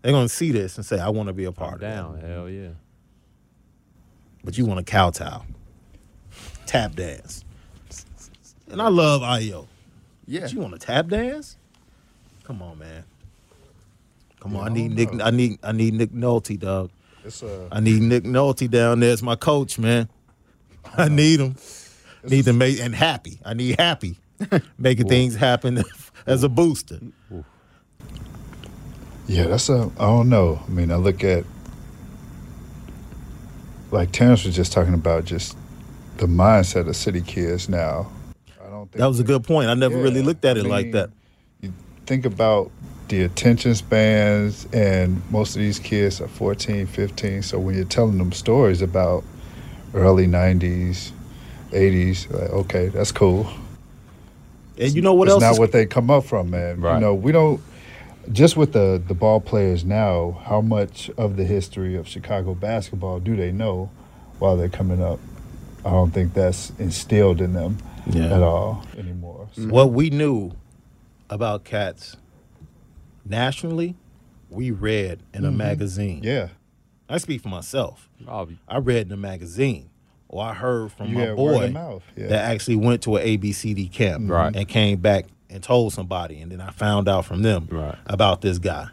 they're 0.01 0.11
gonna 0.11 0.29
see 0.29 0.51
this 0.51 0.77
and 0.77 0.85
say, 0.85 0.99
I 0.99 1.09
want 1.09 1.27
to 1.27 1.33
be 1.33 1.45
a 1.45 1.51
part 1.51 1.75
of 1.75 1.81
it. 1.83 1.85
Down. 1.85 2.19
that. 2.19 2.27
Hell 2.27 2.49
yeah. 2.49 2.69
But 4.43 4.57
you 4.57 4.65
want 4.65 4.85
to 4.85 4.89
kowtow. 4.89 5.43
Tap 6.65 6.95
dance. 6.95 7.43
And 8.69 8.81
I 8.81 8.89
love 8.89 9.21
Ayo. 9.21 9.67
Yeah. 10.25 10.41
But 10.41 10.53
you 10.53 10.59
want 10.59 10.73
to 10.73 10.79
tap 10.79 11.07
dance? 11.07 11.57
Come 12.43 12.61
on, 12.61 12.79
man. 12.79 13.03
Come 14.39 14.55
on. 14.55 14.63
I 14.63 14.65
I 14.67 14.73
need 14.73 14.87
don't 14.89 14.95
Nick 14.95 15.13
know. 15.13 15.25
I 15.25 15.31
need 15.31 15.59
I 15.63 15.71
need 15.71 15.93
Nick 15.93 16.11
Nolte, 16.11 16.59
dog. 16.59 16.91
It's 17.25 17.43
uh, 17.43 17.67
I 17.71 17.79
need 17.79 18.01
Nick 18.01 18.23
Nolte 18.23 18.69
down 18.69 18.99
there 18.99 19.11
as 19.11 19.23
my 19.23 19.35
coach, 19.35 19.79
man. 19.79 20.07
I 20.97 21.09
need 21.09 21.39
him. 21.39 21.55
Need 22.23 22.45
to 22.45 22.53
make 22.53 22.79
and 22.79 22.93
happy. 22.95 23.39
I 23.45 23.53
need 23.53 23.79
happy. 23.79 24.17
Making 24.77 25.07
things 25.07 25.35
happen 25.35 25.83
as 26.25 26.43
a 26.43 26.49
booster. 26.49 26.99
Yeah, 29.27 29.47
that's 29.47 29.69
a. 29.69 29.91
I 29.99 30.05
don't 30.05 30.29
know. 30.29 30.61
I 30.65 30.69
mean, 30.71 30.91
I 30.91 30.95
look 30.95 31.23
at 31.23 31.43
like 33.91 34.11
Terrence 34.11 34.45
was 34.45 34.55
just 34.55 34.71
talking 34.71 34.93
about 34.93 35.25
just 35.25 35.57
the 36.17 36.25
mindset 36.25 36.87
of 36.87 36.95
city 36.95 37.21
kids 37.21 37.69
now. 37.69 38.11
I 38.63 38.69
don't 38.69 38.87
think 38.87 38.99
That 38.99 39.07
was 39.07 39.19
a 39.19 39.23
good 39.23 39.43
point. 39.43 39.69
I 39.69 39.73
never 39.73 39.97
really 39.97 40.21
looked 40.21 40.45
at 40.45 40.57
I 40.57 40.61
it 40.61 40.65
like 40.65 40.91
that. 40.93 41.09
You 41.61 41.73
think 42.05 42.25
about 42.25 42.71
the 43.07 43.23
attention 43.23 43.75
spans, 43.75 44.67
and 44.73 45.21
most 45.31 45.55
of 45.55 45.61
these 45.61 45.79
kids 45.79 46.19
are 46.21 46.27
14, 46.27 46.87
15. 46.87 47.41
So 47.43 47.59
when 47.59 47.75
you're 47.75 47.85
telling 47.85 48.17
them 48.17 48.31
stories 48.31 48.81
about 48.81 49.23
early 49.93 50.27
90s, 50.27 51.11
80s, 51.71 52.29
like, 52.31 52.49
okay, 52.49 52.87
that's 52.87 53.11
cool. 53.11 53.49
And 54.77 54.93
you 54.93 55.01
know 55.01 55.13
what 55.13 55.27
it's 55.27 55.33
else? 55.33 55.41
not 55.41 55.51
is- 55.53 55.59
what 55.59 55.71
they 55.71 55.85
come 55.85 56.09
up 56.11 56.25
from, 56.25 56.49
man. 56.49 56.81
Right. 56.81 56.95
You 56.95 56.99
know, 57.01 57.13
we 57.13 57.31
don't 57.31 57.61
just 58.31 58.57
with 58.57 58.73
the 58.73 59.01
the 59.07 59.13
ball 59.13 59.39
players 59.39 59.83
now. 59.85 60.41
How 60.45 60.61
much 60.61 61.09
of 61.17 61.37
the 61.37 61.45
history 61.45 61.95
of 61.95 62.07
Chicago 62.07 62.53
basketball 62.53 63.19
do 63.19 63.35
they 63.35 63.51
know 63.51 63.89
while 64.39 64.57
they're 64.57 64.69
coming 64.69 65.01
up? 65.01 65.19
I 65.85 65.91
don't 65.91 66.11
think 66.11 66.33
that's 66.33 66.71
instilled 66.79 67.39
in 67.41 67.53
them 67.53 67.77
Yeah. 68.07 68.35
at 68.35 68.43
all 68.43 68.83
anymore. 68.97 69.47
So, 69.53 69.67
what 69.67 69.91
we 69.91 70.09
knew 70.09 70.51
about 71.29 71.63
cats 71.63 72.17
nationally, 73.25 73.95
we 74.49 74.71
read 74.71 75.21
in 75.33 75.45
a 75.45 75.51
magazine. 75.51 76.17
Mm-hmm. 76.17 76.25
yeah, 76.25 76.47
I 77.09 77.17
speak 77.19 77.41
for 77.41 77.49
myself. 77.49 78.09
Oh, 78.27 78.47
I 78.67 78.77
read 78.79 79.07
in 79.07 79.13
a 79.13 79.17
magazine, 79.17 79.89
or 80.27 80.43
I 80.43 80.53
heard 80.53 80.91
from 80.91 81.09
You 81.09 81.15
my 81.15 81.21
had 81.21 81.37
word 81.37 81.53
of 81.55 81.61
boy 81.61 81.79
mouth, 81.79 82.03
yeah. 82.15 82.27
that 82.27 82.51
actually 82.51 82.77
went 82.77 83.03
to 83.03 83.15
an 83.17 83.25
ABCD 83.25 83.91
camp 83.91 84.29
Right. 84.29 84.55
and 84.55 84.67
came 84.67 84.99
back 84.99 85.25
and 85.49 85.63
told 85.63 85.93
somebody, 85.93 86.39
and 86.39 86.51
then 86.51 86.61
I 86.61 86.71
found 86.71 87.07
out 87.07 87.25
from 87.25 87.41
them 87.41 87.67
Right. 87.71 87.95
about 88.05 88.41
this 88.41 88.57
guy. 88.59 88.87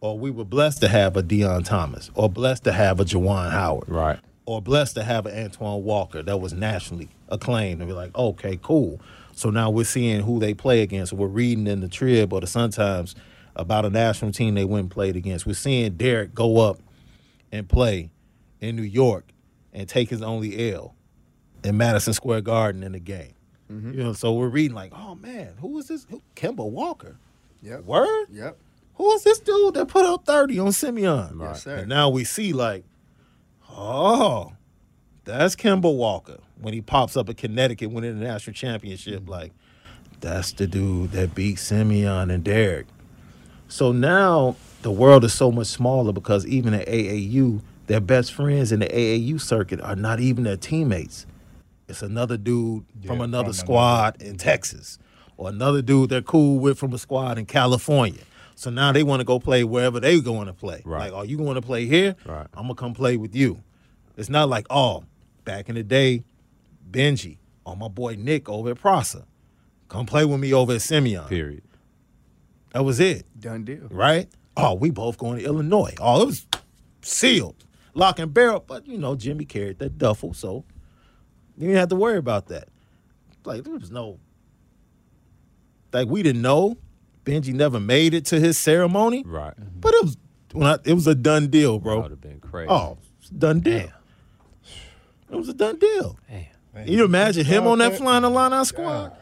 Or 0.00 0.18
we 0.18 0.30
were 0.30 0.44
blessed 0.44 0.80
to 0.82 0.88
have 0.88 1.16
a 1.16 1.22
Deon 1.22 1.64
Thomas, 1.64 2.10
or 2.14 2.28
blessed 2.30 2.64
to 2.64 2.72
have 2.72 3.00
a 3.00 3.04
Juwan 3.04 3.50
Howard, 3.50 3.88
right. 3.88 4.18
or 4.46 4.62
blessed 4.62 4.94
to 4.94 5.02
have 5.02 5.26
an 5.26 5.36
Antoine 5.44 5.82
Walker 5.82 6.22
that 6.22 6.40
was 6.40 6.52
nationally 6.52 7.08
acclaimed 7.28 7.80
and 7.80 7.88
be 7.88 7.94
like, 7.94 8.16
okay, 8.16 8.58
cool. 8.62 9.00
So 9.34 9.50
now 9.50 9.70
we're 9.70 9.84
seeing 9.84 10.20
who 10.20 10.38
they 10.38 10.54
play 10.54 10.82
against. 10.82 11.12
We're 11.12 11.26
reading 11.26 11.66
in 11.66 11.80
the 11.80 11.88
Trib 11.88 12.32
or 12.32 12.40
the 12.40 12.46
Sun 12.46 12.70
Times 12.70 13.14
about 13.56 13.84
a 13.84 13.90
national 13.90 14.30
team 14.32 14.54
they 14.54 14.64
went 14.64 14.82
and 14.84 14.90
played 14.90 15.16
against. 15.16 15.46
We're 15.46 15.54
seeing 15.54 15.92
Derrick 15.94 16.32
go 16.34 16.58
up 16.58 16.78
and 17.50 17.68
play 17.68 18.10
in 18.60 18.76
New 18.76 18.82
York 18.82 19.24
and 19.72 19.88
take 19.88 20.10
his 20.10 20.22
only 20.22 20.72
L 20.72 20.94
in 21.64 21.76
Madison 21.76 22.12
Square 22.14 22.42
Garden 22.42 22.82
in 22.84 22.92
the 22.92 23.00
game. 23.00 23.32
Mm-hmm. 23.70 23.92
You 23.92 24.04
know, 24.04 24.12
so 24.12 24.32
we're 24.32 24.48
reading 24.48 24.74
like, 24.74 24.92
oh 24.94 25.14
man, 25.14 25.54
who 25.60 25.78
is 25.78 25.88
this? 25.88 26.06
Who, 26.10 26.22
Kemba 26.36 26.68
Walker. 26.68 27.16
Yep. 27.62 27.84
Word? 27.84 28.26
Yep. 28.30 28.56
Who 28.94 29.12
is 29.12 29.22
this 29.22 29.38
dude 29.38 29.74
that 29.74 29.88
put 29.88 30.04
up 30.04 30.24
30 30.24 30.58
on 30.58 30.72
Simeon? 30.72 31.38
Yes, 31.40 31.62
sir. 31.62 31.76
And 31.76 31.88
now 31.88 32.08
we 32.08 32.24
see 32.24 32.52
like, 32.52 32.84
oh, 33.70 34.52
that's 35.24 35.54
Kemba 35.54 35.94
Walker 35.94 36.38
when 36.60 36.74
he 36.74 36.80
pops 36.80 37.16
up 37.16 37.28
at 37.28 37.36
Connecticut 37.36 37.90
winning 37.90 38.18
the 38.18 38.24
national 38.26 38.54
championship. 38.54 39.20
Mm-hmm. 39.22 39.30
Like, 39.30 39.52
that's 40.20 40.52
the 40.52 40.66
dude 40.66 41.12
that 41.12 41.34
beat 41.34 41.56
Simeon 41.56 42.30
and 42.30 42.42
Derrick. 42.42 42.86
So 43.68 43.92
now 43.92 44.56
the 44.82 44.90
world 44.90 45.24
is 45.24 45.34
so 45.34 45.52
much 45.52 45.68
smaller 45.68 46.12
because 46.12 46.46
even 46.46 46.74
at 46.74 46.86
AAU, 46.88 47.60
their 47.86 48.00
best 48.00 48.32
friends 48.32 48.72
in 48.72 48.80
the 48.80 48.86
AAU 48.86 49.40
circuit 49.40 49.80
are 49.80 49.96
not 49.96 50.20
even 50.20 50.44
their 50.44 50.56
teammates. 50.56 51.26
It's 51.88 52.02
another 52.02 52.36
dude 52.36 52.84
from 53.06 53.20
another 53.20 53.46
from 53.46 53.54
squad 53.54 54.20
in 54.20 54.28
mm-hmm. 54.28 54.36
Texas, 54.36 54.98
or 55.36 55.48
another 55.48 55.82
dude 55.82 56.10
they're 56.10 56.22
cool 56.22 56.58
with 56.58 56.78
from 56.78 56.92
a 56.92 56.98
squad 56.98 57.38
in 57.38 57.46
California. 57.46 58.22
So 58.54 58.70
now 58.70 58.92
they 58.92 59.02
want 59.02 59.20
to 59.20 59.24
go 59.24 59.38
play 59.38 59.64
wherever 59.64 60.00
they 60.00 60.20
going 60.20 60.46
to 60.46 60.52
play. 60.52 60.82
Right. 60.84 61.12
Like, 61.12 61.12
are 61.12 61.24
you 61.24 61.36
going 61.36 61.54
to 61.54 61.62
play 61.62 61.86
here? 61.86 62.16
Right. 62.26 62.46
I'm 62.54 62.64
gonna 62.64 62.74
come 62.74 62.92
play 62.92 63.16
with 63.16 63.34
you. 63.34 63.62
It's 64.16 64.28
not 64.28 64.48
like, 64.48 64.66
oh, 64.68 65.04
back 65.44 65.68
in 65.68 65.76
the 65.76 65.84
day, 65.84 66.24
Benji 66.90 67.38
or 67.68 67.76
my 67.76 67.88
boy 67.88 68.16
Nick 68.18 68.48
over 68.48 68.70
at 68.70 68.78
Prosser, 68.78 69.24
come 69.88 70.06
play 70.06 70.24
with 70.24 70.40
me 70.40 70.52
over 70.54 70.72
at 70.72 70.82
Simeon. 70.82 71.24
Period. 71.28 71.62
That 72.72 72.84
was 72.84 72.98
it 72.98 73.26
Done 73.38 73.64
deal. 73.64 73.86
right? 73.90 74.28
Oh, 74.56 74.74
we 74.74 74.90
both 74.90 75.18
going 75.18 75.38
to 75.38 75.44
Illinois. 75.44 75.94
Oh, 76.00 76.22
it 76.22 76.26
was 76.26 76.46
sealed, 77.02 77.64
lock 77.94 78.18
and 78.18 78.32
barrel. 78.32 78.64
But 78.66 78.86
you 78.86 78.98
know, 78.98 79.14
Jimmy 79.14 79.44
carried 79.44 79.78
that 79.78 79.98
duffel, 79.98 80.34
so 80.34 80.64
you 81.58 81.66
didn't 81.66 81.76
have 81.80 81.88
to 81.90 81.96
worry 81.96 82.16
about 82.18 82.46
that. 82.48 82.68
Like 83.44 83.64
there 83.64 83.72
was 83.74 83.90
no, 83.90 84.18
like 85.92 86.08
we 86.08 86.22
didn't 86.22 86.42
know. 86.42 86.76
Benji 87.24 87.52
never 87.52 87.78
made 87.78 88.14
it 88.14 88.24
to 88.26 88.40
his 88.40 88.56
ceremony, 88.56 89.22
Right. 89.26 89.52
Mm-hmm. 89.52 89.80
but 89.80 89.92
it 89.94 90.02
was 90.04 90.16
when 90.52 90.66
I, 90.66 90.78
it 90.84 90.94
was 90.94 91.06
a 91.06 91.14
done 91.14 91.48
deal, 91.48 91.74
That 91.78 91.84
bro. 91.84 92.00
would 92.00 92.10
have 92.10 92.20
been 92.22 92.40
crazy. 92.40 92.70
Oh, 92.70 92.96
it's 93.20 93.30
a 93.30 93.34
done 93.34 93.60
deal. 93.60 93.90
It 95.30 95.36
was 95.36 95.48
a 95.50 95.54
done 95.54 95.76
deal. 95.78 96.18
Damn. 96.26 96.36
man, 96.72 96.84
Can 96.86 96.92
you 96.94 97.04
imagine 97.04 97.44
him 97.44 97.66
on 97.66 97.78
that 97.78 97.90
that- 97.92 97.98
flying 97.98 98.22
the 98.22 98.30
line 98.30 98.54
out 98.54 98.66
squad? 98.66 99.12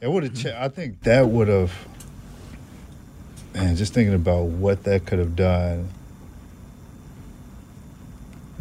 It 0.00 0.10
would 0.10 0.24
have. 0.24 0.34
Ch- 0.34 0.46
I 0.46 0.68
think 0.68 1.02
that 1.04 1.26
would 1.28 1.48
have. 1.48 1.72
Man, 3.54 3.74
just 3.74 3.94
thinking 3.94 4.14
about 4.14 4.42
what 4.44 4.84
that 4.84 5.06
could 5.06 5.18
have 5.18 5.34
done, 5.34 5.88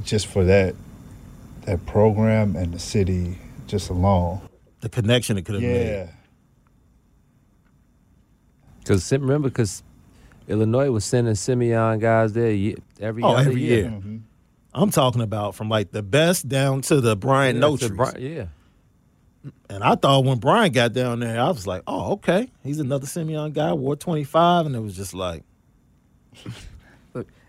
just 0.03 0.27
for 0.27 0.45
that, 0.45 0.75
that 1.65 1.85
program 1.85 2.55
and 2.55 2.73
the 2.73 2.79
city, 2.79 3.37
just 3.67 3.89
alone. 3.89 4.41
The 4.81 4.89
connection 4.89 5.37
it 5.37 5.45
could 5.45 5.55
have 5.55 5.63
made. 5.63 5.87
Yeah, 5.87 6.07
Because 8.79 9.11
remember, 9.11 9.49
because 9.49 9.83
Illinois 10.47 10.91
was 10.91 11.05
sending 11.05 11.35
Simeon 11.35 11.99
guys 11.99 12.33
there 12.33 12.51
ye- 12.51 12.77
every 12.99 13.23
Oh, 13.23 13.29
other 13.35 13.49
every 13.49 13.61
year. 13.61 13.77
year. 13.79 13.89
Mm-hmm. 13.89 14.17
I'm 14.75 14.91
talking 14.91 15.21
about 15.21 15.55
from 15.55 15.69
like 15.69 15.91
the 15.91 16.03
best 16.03 16.47
down 16.47 16.81
to 16.83 17.01
the 17.01 17.15
Brian 17.15 17.55
Yeah, 17.55 17.61
No. 17.61 17.77
Bri- 17.77 18.35
yeah. 18.35 18.45
And 19.69 19.83
I 19.83 19.95
thought 19.95 20.25
when 20.25 20.39
Brian 20.39 20.71
got 20.71 20.93
down 20.93 21.19
there, 21.19 21.39
I 21.39 21.49
was 21.49 21.65
like, 21.67 21.83
oh, 21.87 22.13
okay. 22.13 22.49
He's 22.63 22.79
another 22.79 23.05
Simeon 23.07 23.51
guy, 23.53 23.73
wore 23.73 23.95
25. 23.95 24.65
And 24.67 24.75
it 24.75 24.79
was 24.79 24.95
just 24.95 25.13
like, 25.13 25.43
Look, 26.43 26.53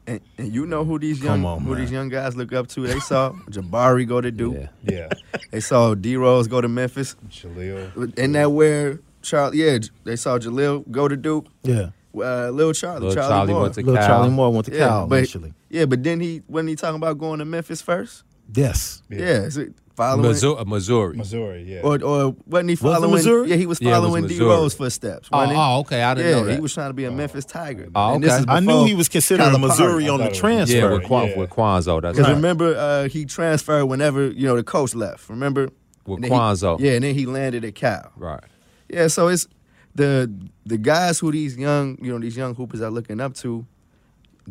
and, 0.07 0.21
and 0.39 0.55
you 0.55 0.67
know 0.67 0.85
who 0.85 0.99
these 0.99 1.23
young 1.23 1.45
on, 1.45 1.63
who 1.63 1.71
man. 1.71 1.81
these 1.81 1.91
young 1.91 2.09
guys 2.09 2.37
look 2.37 2.53
up 2.53 2.69
to? 2.69 2.87
They 2.87 3.01
saw 3.01 3.33
Jabari 3.51 4.07
go 4.07 4.21
to 4.21 4.31
Duke. 4.31 4.57
Yeah. 4.57 4.69
yeah. 4.83 5.09
They 5.51 5.61
saw 5.61 5.95
D 5.95 6.17
Rose 6.17 6.49
go 6.49 6.61
to 6.61 6.69
Memphis. 6.69 7.17
Jahlil. 7.29 8.19
And 8.19 8.35
that 8.35 8.51
where 8.51 9.01
Charlie, 9.23 9.59
yeah, 9.59 9.79
they 10.05 10.17
saw 10.17 10.39
Jahlil 10.39 10.91
go 10.91 11.09
to 11.09 11.17
Duke. 11.17 11.47
yeah. 11.63 11.91
Uh, 12.15 12.49
Lil 12.49 12.73
Charlie, 12.73 13.09
Lil 13.09 13.15
Charlie, 13.15 13.29
Charlie 13.29 13.53
Moore. 13.53 13.63
went 13.63 13.75
to 13.75 13.81
Little 13.83 13.97
Cal. 13.97 14.07
Charlie 14.07 14.31
Moore 14.31 14.51
went 14.51 14.65
to 14.67 14.73
yeah, 14.73 14.89
Cal 14.89 15.07
but, 15.07 15.17
initially. 15.19 15.53
yeah, 15.69 15.85
but 15.85 16.03
then 16.03 16.19
he 16.19 16.41
wasn't 16.49 16.71
he 16.71 16.75
talking 16.77 16.97
about 16.97 17.19
going 17.19 17.41
to 17.41 17.45
Memphis 17.45 17.83
first? 17.83 18.23
Yes. 18.55 19.03
Yeah, 19.11 19.51
so 19.51 19.67
following 19.97 20.23
Missouri. 20.23 20.65
Missouri. 20.67 21.17
Missouri. 21.17 21.63
Yeah. 21.65 21.81
or 21.83 22.03
or 22.05 22.37
wasn't 22.47 22.69
he 22.71 22.75
it 22.75 22.79
following? 22.79 23.11
Missouri? 23.13 23.49
Yeah, 23.51 23.57
he 23.57 23.67
was 23.67 23.81
Yeah, 23.81 23.99
was 23.99 23.99
following 24.07 24.27
D 24.29 24.39
Rose 24.41 24.75
footsteps. 24.75 25.29
Oh, 25.33 25.39
oh, 25.41 25.81
okay. 25.81 26.03
I 26.03 26.15
didn't 26.15 26.31
yeah, 26.31 26.37
know 26.37 26.45
that. 26.47 26.55
he 26.55 26.61
was 26.61 26.73
trying 26.75 26.91
to 26.91 26.95
be 26.95 27.05
a 27.07 27.11
Memphis 27.11 27.45
Tiger. 27.45 27.89
Oh, 27.95 28.15
And 28.15 28.23
this 28.25 28.33
okay. 28.33 28.41
is 28.41 28.47
I 28.49 28.61
knew 28.61 28.85
he 28.85 28.95
was 28.95 29.09
considering 29.09 29.51
Calipari. 29.51 29.61
Missouri 29.69 30.09
on 30.09 30.19
the 30.19 30.25
thought 30.25 30.27
it 30.27 30.31
was- 30.31 30.39
transfer. 30.39 30.77
yeah, 30.77 30.93
with, 30.93 31.05
Quan- 31.05 31.29
yeah. 31.31 31.39
with 31.39 31.51
Cuonzo. 31.51 32.03
That's 32.03 32.17
Because 32.17 32.29
right. 32.29 32.37
remember, 32.37 32.77
uh, 32.77 33.09
he 33.09 33.25
transferred 33.25 33.87
whenever 33.87 34.29
you 34.31 34.47
know 34.47 34.57
the 34.57 34.63
coach 34.65 34.95
left. 34.95 35.29
Remember, 35.29 35.71
With 36.07 36.17
And 36.17 36.25
then 36.25 36.31
he- 36.31 36.37
Cuonzo. 36.39 36.79
yeah, 36.79 36.93
and 36.93 37.03
then 37.05 37.15
he 37.15 37.27
landed 37.27 37.65
at 37.65 37.75
Cal. 37.75 38.13
Right. 38.17 38.45
Yeah, 38.89 39.09
so 39.09 39.27
it's 39.29 39.49
the 39.95 40.31
the 40.67 40.79
guys 40.79 41.19
who 41.21 41.33
these 41.33 41.57
young 41.57 41.97
you 42.03 42.13
know 42.13 42.19
these 42.21 42.37
young 42.37 42.55
hoopers 42.55 42.81
are 42.83 42.91
looking 42.91 43.21
up 43.21 43.35
to 43.43 43.67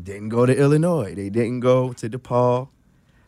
didn't 0.01 0.30
go 0.30 0.45
to 0.45 0.53
Illinois. 0.57 1.13
They 1.15 1.30
didn't 1.30 1.61
go 1.61 1.93
to 1.93 2.09
DePaul. 2.09 2.67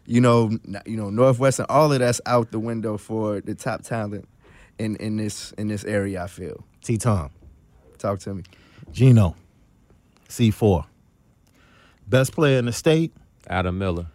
You 0.07 0.21
know, 0.21 0.49
you 0.85 0.95
know 0.97 1.09
Northwestern. 1.09 1.65
All 1.69 1.91
of 1.91 1.99
that's 1.99 2.21
out 2.25 2.51
the 2.51 2.59
window 2.59 2.97
for 2.97 3.41
the 3.41 3.53
top 3.53 3.83
talent 3.83 4.27
in 4.79 4.95
in 4.95 5.17
this 5.17 5.51
in 5.57 5.67
this 5.67 5.83
area. 5.83 6.23
I 6.23 6.27
feel. 6.27 6.63
T 6.81 6.97
Tom. 6.97 7.29
Talk 7.97 8.19
to 8.19 8.33
me. 8.33 8.43
Gino. 8.91 9.35
C4. 10.29 10.85
Best 12.07 12.31
player 12.33 12.57
in 12.59 12.65
the 12.65 12.71
state. 12.73 13.11
Adam 13.49 13.77
Miller. 13.77 14.07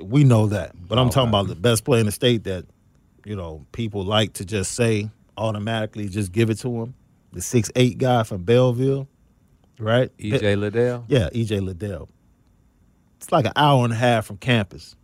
We 0.00 0.24
know 0.24 0.46
that. 0.48 0.72
But 0.88 0.98
I'm 0.98 1.06
Okay. 1.06 1.14
talking 1.14 1.28
about 1.28 1.46
the 1.48 1.54
best 1.54 1.84
player 1.84 2.00
in 2.00 2.06
the 2.06 2.12
state 2.12 2.44
that, 2.44 2.64
you 3.24 3.36
know, 3.36 3.64
people 3.72 4.04
like 4.04 4.32
to 4.34 4.44
just 4.44 4.72
say 4.72 5.10
automatically, 5.36 6.08
just 6.08 6.32
give 6.32 6.50
it 6.50 6.56
to 6.60 6.82
him. 6.82 6.94
The 7.32 7.42
six 7.42 7.70
eight 7.76 7.98
guy 7.98 8.22
from 8.22 8.42
Belleville, 8.44 9.08
right? 9.78 10.10
EJ 10.18 10.58
Liddell. 10.58 11.04
Yeah, 11.08 11.28
EJ 11.34 11.60
Liddell. 11.60 12.08
It's 13.26 13.32
like 13.32 13.44
an 13.46 13.52
hour 13.56 13.82
and 13.82 13.92
a 13.92 13.96
half 13.96 14.26
from 14.26 14.36
campus. 14.36 14.94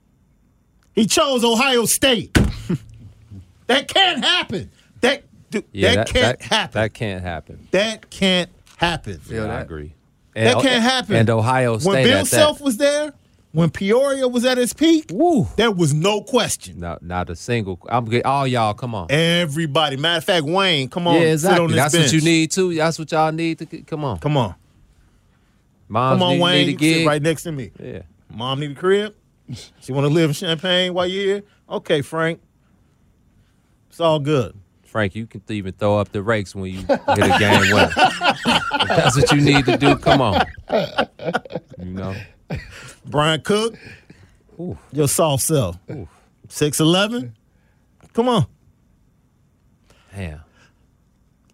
He 0.95 1.07
chose 1.07 1.43
Ohio 1.43 1.87
State. 1.87 2.33
that 3.67 3.89
can't 3.89 4.23
happen. 4.25 4.71
That 5.01 5.25
dude, 5.51 5.65
Yeah, 5.73 5.97
that, 5.97 6.07
can't 6.09 6.39
that, 6.39 6.43
happen. 6.49 6.81
That 6.81 6.95
can't 6.95 7.23
happen. 7.25 7.69
that 7.73 8.11
can't 8.11 8.49
happen. 8.77 9.19
Feel 9.19 9.39
Yeah, 9.47 9.53
I 9.53 9.57
that? 9.57 9.63
agree. 9.63 9.95
That 10.35 10.55
And- 10.55 10.63
can't 10.63 10.83
happen. 10.85 11.17
And 11.17 11.29
Ohio 11.31 11.79
State 11.79 11.89
when 11.91 12.05
Bill 12.05 12.19
at 12.19 12.27
Self 12.29 12.59
that. 12.59 12.65
was 12.65 12.77
there, 12.77 13.13
when 13.51 13.71
Peoria 13.71 14.29
was 14.29 14.45
at 14.45 14.57
its 14.57 14.73
peak, 14.73 15.07
Woo. 15.11 15.49
there 15.57 15.73
was 15.73 15.93
no 15.93 16.21
question. 16.23 16.79
Not, 16.79 17.03
not 17.03 17.29
a 17.29 17.35
single. 17.35 17.81
I'm 17.89 18.05
get 18.05 18.25
all 18.25 18.47
y'all. 18.47 18.73
Come 18.75 18.95
on. 18.95 19.09
Everybody. 19.11 19.97
Matter 19.97 20.19
of 20.19 20.25
fact, 20.25 20.45
Wayne, 20.47 20.89
come 20.89 21.09
on. 21.09 21.17
yeah, 21.21 21.35
Sit 21.35 21.59
on 21.59 21.65
exactly. 21.65 21.67
this 21.67 21.77
That's 21.77 21.95
bench. 21.95 22.05
what 22.07 22.13
you 22.13 22.21
need 22.21 22.51
too. 22.53 22.75
That's 22.77 22.99
what 23.01 23.11
y'all 23.11 23.33
need 23.33 23.59
to. 23.59 23.67
Come 23.83 24.05
on. 24.05 24.21
Come 24.21 24.37
on. 24.37 24.55
Moms 25.89 26.15
Come 26.21 26.23
on, 26.23 26.33
need, 26.37 26.41
Wayne. 26.43 26.67
need 26.69 26.81
a 26.81 26.85
you 26.85 26.95
sit 27.01 27.07
right 27.07 27.21
next 27.21 27.43
to 27.43 27.53
me. 27.53 27.71
Yeah. 27.83 28.03
Mom 28.33 28.61
need 28.61 28.73
a 28.73 28.75
crib. 28.75 29.15
She 29.81 29.93
want 29.93 30.05
to 30.07 30.09
live 30.13 30.31
in 30.31 30.35
Champaign 30.35 30.95
while 30.95 31.07
you're 31.07 31.25
here. 31.25 31.43
Okay, 31.69 32.01
Frank. 32.01 32.41
It's 33.91 34.01
all 34.01 34.19
good. 34.21 34.57
Frank, 34.85 35.15
you 35.15 35.27
can 35.27 35.43
even 35.49 35.73
throw 35.73 35.99
up 35.99 36.13
the 36.13 36.23
rakes 36.23 36.55
when 36.55 36.67
you 36.73 36.81
hit 36.81 36.89
a 36.89 37.39
game 37.39 37.61
winner. 37.73 37.91
if 37.97 38.89
that's 38.89 39.17
what 39.17 39.33
you 39.33 39.41
need 39.41 39.65
to 39.67 39.77
do, 39.77 39.97
come 39.97 40.21
on. 40.21 40.43
You 41.79 41.85
know? 41.85 42.15
Brian 43.07 43.41
Cook, 43.41 43.75
Ooh. 44.61 44.79
your 44.93 45.09
soft 45.09 45.43
self. 45.43 45.79
Six 46.49 46.81
eleven. 46.81 47.35
Come 48.13 48.29
on. 48.29 48.47
Damn. 50.15 50.41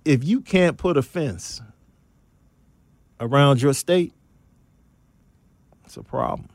If 0.04 0.24
you 0.24 0.40
can't 0.40 0.76
put 0.76 0.96
a 0.96 1.02
fence 1.02 1.60
around 3.20 3.62
your 3.62 3.74
state, 3.74 4.12
it's 5.84 5.96
a 5.96 6.02
problem. 6.02 6.48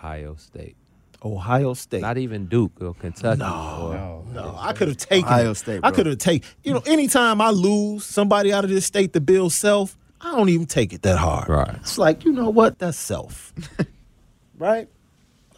Ohio 0.00 0.34
State. 0.36 0.76
Ohio 1.22 1.74
State. 1.74 2.00
Not 2.00 2.16
even 2.16 2.46
Duke 2.46 2.72
or 2.80 2.94
Kentucky. 2.94 3.40
No, 3.40 4.24
or- 4.26 4.32
no, 4.32 4.56
I 4.58 4.72
could 4.72 4.88
have 4.88 4.96
taken 4.96 5.28
Ohio 5.28 5.50
it. 5.50 5.54
State, 5.56 5.80
I 5.82 5.90
could 5.90 6.06
have 6.06 6.16
taken. 6.18 6.48
You 6.64 6.72
know, 6.74 6.82
anytime 6.86 7.40
I 7.42 7.50
lose 7.50 8.04
somebody 8.06 8.52
out 8.52 8.64
of 8.64 8.70
this 8.70 8.86
state 8.86 9.12
to 9.12 9.20
Bill 9.20 9.50
Self, 9.50 9.98
I 10.22 10.34
don't 10.34 10.48
even 10.48 10.64
take 10.66 10.94
it 10.94 11.02
that 11.02 11.18
hard. 11.18 11.48
Right. 11.48 11.76
It's 11.76 11.98
like 11.98 12.24
you 12.24 12.32
know 12.32 12.48
what? 12.48 12.78
That's 12.78 12.96
self. 12.96 13.52
right. 14.58 14.88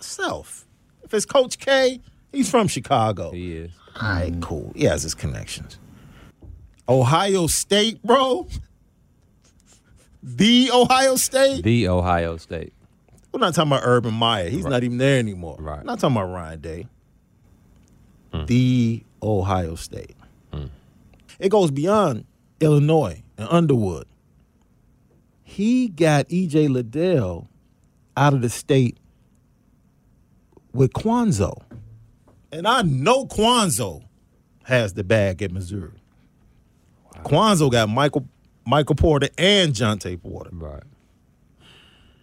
Self. 0.01 0.67
If 1.05 1.15
it's 1.15 1.25
Coach 1.27 1.59
K, 1.59 2.01
he's 2.33 2.51
from 2.51 2.67
Chicago. 2.67 3.31
He 3.31 3.57
is. 3.59 3.71
All 4.01 4.09
right, 4.09 4.35
cool. 4.41 4.73
He 4.75 4.85
has 4.85 5.03
his 5.05 5.15
connections. 5.15 5.79
Ohio 6.89 7.47
State, 7.47 8.03
bro. 8.03 8.49
The 10.23 10.71
Ohio 10.73 11.15
State. 11.17 11.63
The 11.63 11.89
Ohio 11.89 12.37
State. 12.39 12.73
We're 13.33 13.41
not 13.41 13.55
talking 13.55 13.73
about 13.73 13.83
Urban 13.85 14.15
Meyer. 14.15 14.51
He's 14.51 14.67
not 14.67 14.85
even 14.85 14.99
there 14.99 15.19
anymore. 15.19 15.57
Right. 15.59 15.79
We're 15.79 15.85
not 15.85 16.01
talking 16.01 16.17
about 16.17 16.33
Ryan 16.33 16.61
Day. 16.61 16.87
Mm. 18.33 18.47
The 18.47 19.03
Ohio 19.23 19.75
State. 19.75 20.17
Mm. 20.53 20.71
It 21.39 21.49
goes 21.49 21.71
beyond 21.71 22.27
Illinois 22.61 23.23
and 23.39 23.49
Underwood. 23.51 24.07
He 25.43 25.89
got 25.89 26.29
EJ 26.29 26.69
Liddell 26.71 27.49
out 28.17 28.35
of 28.35 28.43
the 28.43 28.49
state 28.49 28.99
with 30.73 30.93
Cuonzo. 30.93 31.63
And 32.51 32.67
I 32.67 32.83
know 32.83 33.27
Cuonzo 33.27 34.03
has 34.65 34.95
the 34.95 35.05
bag 35.05 35.43
at 35.43 35.53
Missouri. 35.53 36.03
Cuonzo 37.25 37.71
got 37.71 37.89
Michael 37.89 38.27
Michael 38.67 38.95
Porter 38.95 39.29
and 39.39 39.73
Jontay 39.73 40.21
Porter. 40.23 40.51
Right. 40.53 40.83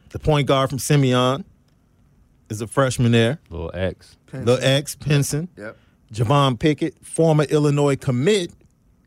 The 0.09 0.19
point 0.19 0.47
guard 0.47 0.69
from 0.69 0.79
Simeon 0.79 1.45
is 2.49 2.61
a 2.61 2.67
freshman 2.67 3.11
there. 3.11 3.39
Little 3.49 3.71
X. 3.73 4.17
The 4.31 4.57
ex 4.61 4.95
Pinson. 4.95 5.49
Yep. 5.57 5.77
Javon 6.13 6.57
Pickett, 6.59 7.05
former 7.05 7.43
Illinois 7.43 7.95
commit, 7.95 8.51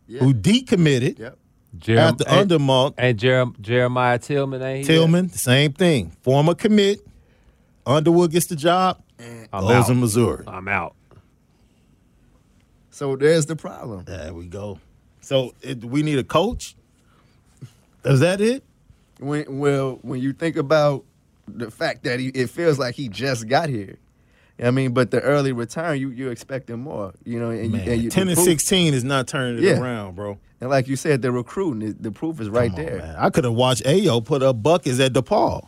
who 0.08 0.32
decommitted 0.32 1.18
Yep. 1.18 1.38
Jerem- 1.78 1.98
after 1.98 2.28
and, 2.28 2.50
Undermark. 2.50 2.94
and 2.98 3.18
Jerem- 3.18 3.58
Jeremiah 3.60 4.18
Tilmon, 4.18 4.62
ain't 4.62 4.86
he? 4.86 4.92
Tillman, 4.94 5.28
the 5.28 5.38
same 5.38 5.72
thing. 5.72 6.12
Former 6.22 6.54
commit. 6.54 7.00
Underwood 7.86 8.30
gets 8.30 8.46
the 8.46 8.56
job. 8.56 9.02
I'm 9.52 9.62
goes 9.62 9.70
out. 9.86 9.90
in 9.90 10.00
Missouri. 10.00 10.44
I'm 10.46 10.68
out. 10.68 10.94
So 12.90 13.16
there's 13.16 13.46
the 13.46 13.56
problem. 13.56 14.04
There 14.04 14.32
we 14.34 14.46
go. 14.46 14.78
So 15.20 15.54
it, 15.62 15.84
we 15.84 16.02
need 16.02 16.18
a 16.18 16.24
coach. 16.24 16.76
Is 18.04 18.20
that 18.20 18.40
it? 18.40 18.62
When 19.22 19.58
well, 19.58 19.98
when 20.02 20.20
you 20.20 20.32
think 20.32 20.56
about 20.56 21.04
the 21.48 21.70
fact 21.70 22.04
that 22.04 22.20
he, 22.20 22.28
it 22.28 22.50
feels 22.50 22.78
like 22.78 22.94
he 22.94 23.08
just 23.08 23.48
got 23.48 23.68
here. 23.68 23.96
I 24.62 24.70
mean, 24.70 24.92
but 24.92 25.10
the 25.10 25.20
early 25.20 25.52
return, 25.52 25.98
you 25.98 26.10
you 26.10 26.30
expecting 26.30 26.78
more, 26.78 27.14
you 27.24 27.40
know. 27.40 27.50
And, 27.50 27.72
Man, 27.72 27.84
you, 27.86 27.92
and 27.92 28.02
you, 28.02 28.10
ten 28.10 28.28
and 28.28 28.36
proof- 28.36 28.46
sixteen 28.46 28.94
is 28.94 29.02
not 29.04 29.26
turning 29.26 29.58
it 29.62 29.66
Yeah. 29.66 29.80
around, 29.80 30.14
bro. 30.16 30.38
And 30.60 30.70
like 30.70 30.86
you 30.86 30.94
said, 30.94 31.22
the 31.22 31.32
recruiting, 31.32 31.80
the, 31.88 31.94
the 31.94 32.10
proof 32.12 32.40
is 32.40 32.48
right 32.48 32.70
on, 32.70 32.76
there. 32.76 32.98
man. 32.98 33.16
I 33.18 33.30
could 33.30 33.42
have 33.44 33.54
watched 33.54 33.82
Ayo 33.84 34.24
put 34.24 34.42
up 34.42 34.62
buckets 34.62 35.00
at 35.00 35.12
DePaul. 35.12 35.66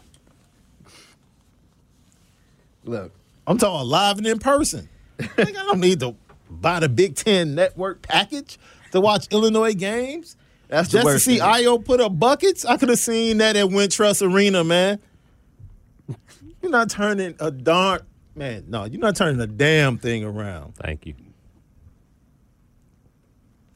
Look, 2.84 3.12
I'm 3.46 3.58
talking 3.58 3.88
live 3.88 4.18
and 4.18 4.26
in 4.26 4.38
person. 4.38 4.88
like, 5.18 5.38
I 5.38 5.52
don't 5.52 5.80
need 5.80 6.00
to 6.00 6.14
buy 6.50 6.80
the 6.80 6.88
Big 6.88 7.16
Ten 7.16 7.54
network 7.54 8.02
package 8.02 8.58
to 8.92 9.00
watch 9.00 9.26
Illinois 9.30 9.74
games. 9.74 10.36
That's 10.74 10.88
the 10.90 10.98
Just 10.98 11.08
to 11.08 11.20
see 11.20 11.38
thing. 11.38 11.46
Ayo 11.46 11.84
put 11.84 12.00
up 12.00 12.18
buckets, 12.18 12.64
I 12.64 12.76
could 12.76 12.88
have 12.88 12.98
seen 12.98 13.38
that 13.38 13.54
at 13.54 13.66
Wintrust 13.66 14.28
Arena, 14.28 14.64
man. 14.64 14.98
You're 16.60 16.72
not 16.72 16.90
turning 16.90 17.36
a 17.38 17.52
darn 17.52 18.00
man. 18.34 18.64
No, 18.66 18.84
you're 18.84 19.00
not 19.00 19.14
turning 19.14 19.40
a 19.40 19.46
damn 19.46 19.98
thing 19.98 20.24
around. 20.24 20.74
Thank 20.74 21.06
you. 21.06 21.14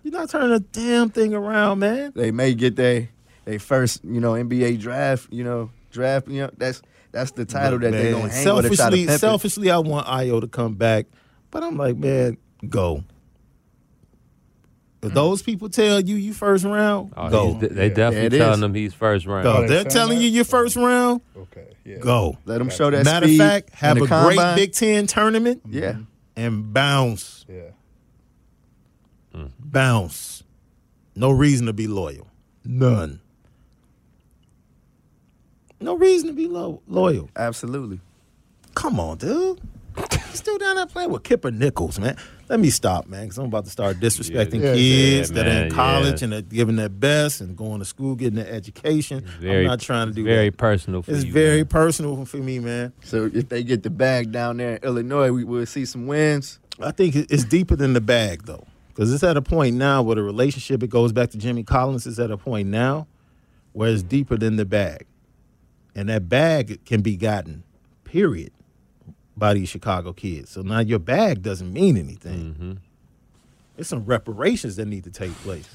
You're 0.02 0.12
not 0.12 0.28
turning 0.28 0.50
a 0.50 0.58
damn 0.58 1.10
thing 1.10 1.34
around, 1.34 1.78
man. 1.78 2.14
they 2.16 2.32
may 2.32 2.52
get 2.54 2.74
their 2.74 3.08
they 3.44 3.58
first, 3.58 4.04
you 4.04 4.20
know, 4.20 4.32
NBA 4.32 4.80
draft, 4.80 5.32
you 5.32 5.44
know, 5.44 5.70
draft. 5.92 6.26
You 6.26 6.42
know, 6.42 6.50
that's 6.56 6.82
that's 7.12 7.30
the 7.30 7.44
title 7.44 7.78
that 7.78 7.92
they're 7.92 8.10
Man, 8.10 8.22
gonna 8.22 8.32
hang 8.32 8.56
with 8.56 8.70
to 8.70 8.76
selfishly, 8.76 9.06
selfishly, 9.06 9.70
I 9.70 9.78
want 9.78 10.08
Ayo 10.08 10.40
to 10.40 10.48
come 10.48 10.74
back, 10.74 11.06
but 11.52 11.62
I'm 11.62 11.76
like, 11.76 11.96
man, 11.96 12.38
go. 12.68 13.04
If 15.00 15.14
those 15.14 15.42
people 15.42 15.68
tell 15.68 16.00
you 16.00 16.16
you 16.16 16.32
first 16.34 16.64
round, 16.64 17.12
Oh, 17.16 17.28
go. 17.30 17.54
he's- 17.54 17.72
they 17.72 17.88
Yeah, 17.88 17.94
definitely 17.94 18.36
it 18.36 18.40
telling 18.40 18.58
is. 18.58 18.62
him 18.64 18.74
he's 18.74 18.94
first 18.94 19.26
round. 19.26 19.44
Go. 19.44 19.52
Oh, 19.58 19.60
they 19.62 19.68
They're 19.68 19.84
telling 19.84 20.18
that? 20.18 20.24
you 20.24 20.30
your 20.30 20.44
first 20.44 20.74
round, 20.74 21.20
Okay. 21.36 21.66
Yeah. 21.84 21.98
go. 21.98 22.36
Let 22.46 22.58
them 22.58 22.68
show 22.68 22.90
that 22.90 23.04
Matter 23.04 23.26
of 23.26 23.36
fact, 23.36 23.70
have 23.74 23.96
a 23.96 24.00
the 24.00 24.06
great. 24.06 24.54
Big 24.56 24.72
Ten 24.72 25.06
tournament 25.06 25.62
Yeah, 25.70 25.98
and 26.36 26.72
bounce. 26.72 27.44
Yeah. 27.48 27.70
Mm. 29.34 29.50
Bounce. 29.60 30.42
No 31.14 31.30
reason 31.30 31.66
to 31.66 31.72
be 31.72 31.86
loyal. 31.86 32.26
None. 32.64 33.20
No 35.80 35.94
reason 35.96 36.26
to 36.28 36.34
be 36.34 36.48
lo- 36.48 36.82
loyal. 36.88 37.30
absolutely. 37.36 38.00
Come 38.74 38.98
on, 38.98 39.18
dude. 39.18 39.60
Still 40.32 40.58
down 40.58 40.76
there 40.76 40.86
playing 40.86 41.10
with 41.10 41.22
Kipper 41.22 41.50
Nichols, 41.50 41.98
man. 42.00 42.16
Let 42.48 42.60
me 42.60 42.70
stop, 42.70 43.06
man, 43.06 43.24
because 43.24 43.36
I'm 43.38 43.44
about 43.44 43.64
to 43.66 43.70
start 43.70 43.98
disrespecting 44.00 44.62
Yeah, 44.62 44.74
kids 44.74 45.30
yeah, 45.30 45.34
that 45.36 45.46
are 45.46 45.64
in 45.66 45.70
college 45.72 46.22
yeah. 46.22 46.24
and 46.24 46.34
are 46.34 46.40
giving 46.42 46.76
their 46.76 46.88
best 46.88 47.42
and 47.42 47.54
going 47.56 47.80
to 47.80 47.84
school, 47.84 48.14
getting 48.14 48.36
their 48.36 48.48
education. 48.50 49.22
Very, 49.40 49.64
I'm 49.64 49.66
not 49.66 49.80
trying 49.80 50.08
to 50.08 50.14
do 50.14 50.24
very 50.24 50.48
that. 50.48 50.56
personal 50.56 51.02
for 51.02 51.10
It's 51.10 51.24
you. 51.24 51.32
very 51.32 51.58
man. 51.58 51.66
personal 51.66 52.24
for 52.24 52.38
me, 52.38 52.58
man. 52.58 52.94
So 53.04 53.30
if 53.32 53.50
they 53.50 53.62
get 53.62 53.82
the 53.82 53.90
bag 53.90 54.32
down 54.32 54.56
there 54.56 54.76
in 54.76 54.82
Illinois, 54.82 55.30
we 55.30 55.44
will 55.44 55.66
see 55.66 55.84
some 55.84 56.06
wins. 56.06 56.58
I 56.80 56.90
think 56.92 57.16
it's 57.16 57.44
deeper 57.44 57.76
than 57.76 57.92
the 57.92 58.00
bag, 58.00 58.44
though, 58.44 58.64
because 58.88 59.12
it's 59.12 59.24
at 59.24 59.36
a 59.36 59.42
point 59.42 59.76
now 59.76 60.00
where 60.02 60.14
the 60.16 60.22
relationship 60.22 60.82
it 60.82 60.88
goes 60.88 61.12
back 61.12 61.30
to 61.30 61.38
Jimmy 61.38 61.64
Collins 61.64 62.06
is 62.06 62.18
at 62.18 62.30
a 62.30 62.38
point 62.38 62.68
now 62.68 63.06
where 63.72 63.90
it's 63.90 64.02
deeper 64.02 64.36
than 64.38 64.56
the 64.56 64.64
bag, 64.64 65.04
and 65.94 66.08
that 66.08 66.28
bag 66.30 66.82
can 66.86 67.02
be 67.02 67.14
gotten, 67.16 67.62
period, 68.04 68.52
by 69.38 69.54
these 69.54 69.68
Chicago 69.68 70.12
kids. 70.12 70.50
So 70.50 70.62
now 70.62 70.80
your 70.80 70.98
bag 70.98 71.42
doesn't 71.42 71.72
mean 71.72 71.96
anything. 71.96 72.54
Mm-hmm. 72.54 72.72
There's 73.76 73.88
some 73.88 74.04
reparations 74.04 74.76
that 74.76 74.86
need 74.86 75.04
to 75.04 75.10
take 75.10 75.32
place. 75.36 75.68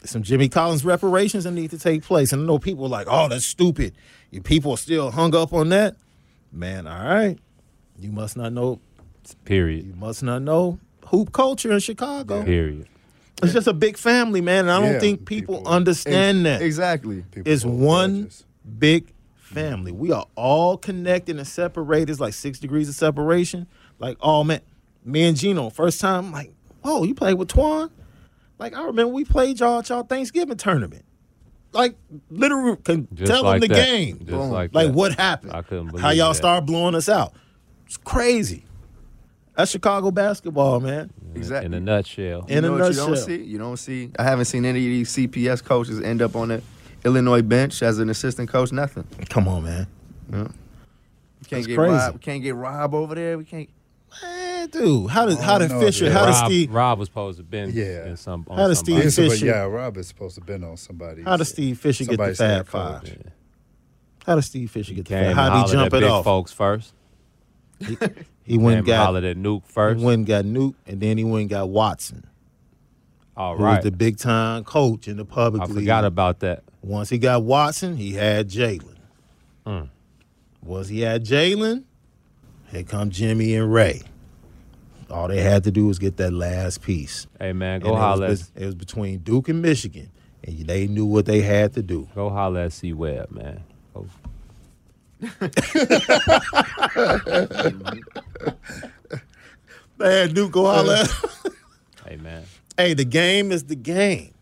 There's 0.00 0.10
some 0.10 0.22
Jimmy 0.22 0.48
Collins 0.48 0.84
reparations 0.84 1.44
that 1.44 1.50
need 1.52 1.70
to 1.70 1.78
take 1.78 2.02
place, 2.02 2.32
and 2.32 2.42
I 2.42 2.46
know 2.46 2.58
people 2.58 2.84
are 2.84 2.88
like, 2.88 3.06
"Oh, 3.10 3.28
that's 3.28 3.44
stupid." 3.44 3.94
You 4.30 4.40
people 4.42 4.72
are 4.72 4.76
still 4.78 5.10
hung 5.10 5.34
up 5.34 5.52
on 5.52 5.70
that, 5.70 5.96
man. 6.52 6.86
All 6.86 7.04
right, 7.04 7.38
you 7.98 8.12
must 8.12 8.36
not 8.36 8.52
know 8.52 8.80
Period. 9.44 9.86
you 9.86 9.94
must 9.94 10.22
not 10.22 10.42
know 10.42 10.78
hoop 11.06 11.32
culture 11.32 11.72
in 11.72 11.80
Chicago. 11.80 12.44
Period. 12.44 12.86
It's 13.42 13.52
just 13.52 13.66
a 13.66 13.72
big 13.72 13.96
family, 13.96 14.40
man. 14.40 14.60
And 14.66 14.70
I 14.70 14.80
don't 14.80 14.92
Yeah, 14.94 15.00
think 15.00 15.24
people, 15.26 15.56
people- 15.58 15.70
understand 15.72 16.46
that. 16.46 16.62
Exactly. 16.62 17.24
People 17.32 17.50
It's 17.52 17.64
one 17.64 18.20
grudges. 18.22 18.44
big 18.78 19.12
family. 19.54 19.92
We 19.92 20.12
are 20.12 20.26
all 20.34 20.76
connected 20.76 21.36
and 21.36 21.46
separated. 21.46 22.10
It's 22.10 22.20
like 22.20 22.34
six 22.34 22.58
degrees 22.58 22.88
of 22.88 22.94
separation. 22.94 23.66
Like, 23.98 24.16
oh 24.20 24.44
man, 24.44 24.60
me 25.04 25.22
and 25.24 25.36
Gino, 25.36 25.70
first 25.70 26.00
time, 26.00 26.32
like, 26.32 26.52
oh, 26.82 27.04
you 27.04 27.14
played 27.14 27.34
with 27.34 27.48
Twan? 27.48 27.90
Like, 28.58 28.74
I 28.76 28.84
remember 28.84 29.12
we 29.12 29.24
played 29.24 29.60
y'all 29.60 29.80
at 29.80 29.88
y'all 29.88 30.02
Thanksgiving 30.04 30.56
tournament. 30.56 31.04
Like, 31.72 31.96
literally, 32.30 32.76
can 32.84 33.08
Just 33.14 33.30
tell 33.32 33.42
like 33.42 33.60
them 33.60 33.68
the 33.68 33.74
that. 33.74 33.84
game. 33.84 34.18
Just 34.18 34.30
Boom. 34.30 34.50
like, 34.50 34.72
Like 34.74 34.88
that. 34.88 34.94
what 34.94 35.14
happened? 35.14 35.52
I 35.52 35.62
couldn't 35.62 35.88
believe 35.88 36.02
How 36.02 36.10
y'all 36.10 36.28
that. 36.28 36.34
start 36.36 36.66
blowing 36.66 36.94
us 36.94 37.08
out. 37.08 37.32
It's 37.86 37.96
crazy. 37.96 38.64
That's 39.56 39.70
Chicago 39.70 40.10
basketball, 40.10 40.80
man. 40.80 41.10
Exactly. 41.34 41.66
In 41.66 41.74
a 41.74 41.80
nutshell. 41.80 42.44
In 42.46 42.48
you 42.48 42.58
a 42.58 42.60
know 42.62 42.72
what 42.84 42.90
you 42.92 42.96
don't 42.96 43.10
nutshell. 43.10 43.26
see? 43.26 43.42
You 43.42 43.58
don't 43.58 43.76
see. 43.76 44.10
I 44.18 44.22
haven't 44.24 44.44
seen 44.46 44.64
any 44.64 44.78
of 44.80 44.84
these 44.84 45.10
CPS 45.16 45.62
coaches 45.64 46.00
end 46.00 46.22
up 46.22 46.34
on 46.36 46.48
the 46.48 46.62
Illinois 47.04 47.42
bench 47.42 47.82
as 47.82 47.98
an 47.98 48.08
assistant 48.10 48.48
coach. 48.48 48.72
Nothing. 48.72 49.04
Come 49.28 49.48
on, 49.48 49.64
man. 49.64 49.86
We 50.30 50.36
can't 50.38 50.54
That's 51.50 51.66
get 51.66 51.76
crazy. 51.76 51.92
Rob. 51.94 52.12
We 52.14 52.18
can't 52.20 52.42
get 52.42 52.54
Rob 52.54 52.94
over 52.94 53.14
there. 53.14 53.36
We 53.38 53.44
can't. 53.44 53.68
Man, 54.22 54.68
dude. 54.70 55.10
How 55.10 55.26
did 55.26 55.38
how 55.38 55.58
did 55.58 55.68
don't 55.68 55.80
know 55.80 55.86
Fisher? 55.86 56.06
if- 56.06 56.12
How 56.12 56.24
did 56.26 56.32
Rob, 56.32 56.46
Steve? 56.46 56.72
Rob 56.72 56.98
was 57.00 57.08
supposed 57.08 57.38
to 57.38 57.42
have 57.42 57.50
been 57.50 57.70
Yeah. 57.74 58.06
in 58.06 58.16
some. 58.16 58.46
On 58.48 58.56
How 58.58 58.68
does 58.68 58.78
somebody. 58.78 59.00
Steve 59.02 59.12
somebody- 59.12 59.40
Fisher- 59.40 59.46
yeah, 59.46 59.62
Rob 59.64 59.96
is 59.96 60.06
supposed 60.08 60.34
to 60.36 60.40
have 60.40 60.46
been 60.46 60.64
on 60.64 60.76
somebody. 60.76 61.22
How 61.22 61.36
does 61.36 61.48
Steve 61.48 61.78
Fisher 61.78 62.04
get 62.04 62.10
the 62.18 62.34
somebody's 62.34 62.38
Fab 62.38 62.66
Five? 62.68 63.00
coach. 63.02 63.12
How 64.26 64.34
does 64.36 64.46
Steve 64.46 64.70
Fisher 64.70 64.94
get 64.94 65.04
the 65.04 65.08
Came 65.14 65.24
Fab? 65.24 65.34
How 65.34 65.62
did 65.62 65.66
he 65.66 65.72
jump 65.72 65.92
at 65.92 65.96
it 65.98 66.00
big 66.00 66.10
off? 66.10 66.24
folks 66.24 66.52
first. 66.52 66.94
He 67.80 67.96
Came 67.96 68.62
went 68.62 68.78
and 68.78 68.78
and 68.78 68.86
got 68.86 69.04
hollered 69.06 69.24
at 69.24 69.36
Nuke 69.36 69.66
first. 69.66 69.98
he 70.00 70.04
went 70.04 70.18
and 70.20 70.26
got 70.26 70.44
Nuke, 70.44 70.74
and 70.86 71.00
then 71.00 71.18
he 71.18 71.24
went 71.24 71.42
and 71.42 71.50
got 71.50 71.68
Watson, 71.68 72.24
All 73.36 73.56
who 73.56 73.64
was 73.64 73.82
the 73.84 73.90
big 73.90 74.16
time 74.18 74.64
coach 74.64 75.08
in 75.08 75.16
the 75.18 75.24
public 75.24 75.62
I 75.62 75.66
league. 75.66 75.74
forgot 75.76 76.04
about 76.04 76.40
that. 76.40 76.63
Once 76.84 77.08
he 77.08 77.16
got 77.16 77.42
Watson, 77.42 77.96
he 77.96 78.12
had 78.12 78.50
Jalen. 78.50 78.96
Mm. 79.66 79.88
Once 80.62 80.88
he 80.88 81.00
had 81.00 81.24
Jalen, 81.24 81.84
here 82.70 82.82
come 82.82 83.08
Jimmy 83.08 83.56
and 83.56 83.72
Ray. 83.72 84.02
All 85.10 85.28
they 85.28 85.40
had 85.40 85.64
to 85.64 85.70
do 85.70 85.86
was 85.86 85.98
get 85.98 86.18
that 86.18 86.34
last 86.34 86.82
piece. 86.82 87.26
Hey 87.40 87.54
man, 87.54 87.80
go 87.80 87.88
it 87.88 87.92
was 87.92 88.00
holler. 88.00 88.26
It 88.26 88.66
was 88.66 88.74
between 88.74 89.20
Duke 89.20 89.48
and 89.48 89.62
Michigan, 89.62 90.10
and 90.42 90.66
they 90.66 90.86
knew 90.86 91.06
what 91.06 91.24
they 91.24 91.40
had 91.40 91.72
to 91.74 91.82
do. 91.82 92.06
go 92.14 92.28
holler 92.28 92.60
at 92.60 92.74
C 92.74 92.92
Webb, 92.92 93.30
man. 93.30 93.62
Go. 93.94 94.06
Man, 99.96 100.34
Duke 100.34 100.52
go 100.52 100.66
holler. 100.66 101.04
Hey 102.06 102.16
man. 102.16 102.42
hey, 102.76 102.92
the 102.92 103.04
game 103.04 103.52
is 103.52 103.64
the 103.64 103.76
game. 103.76 104.33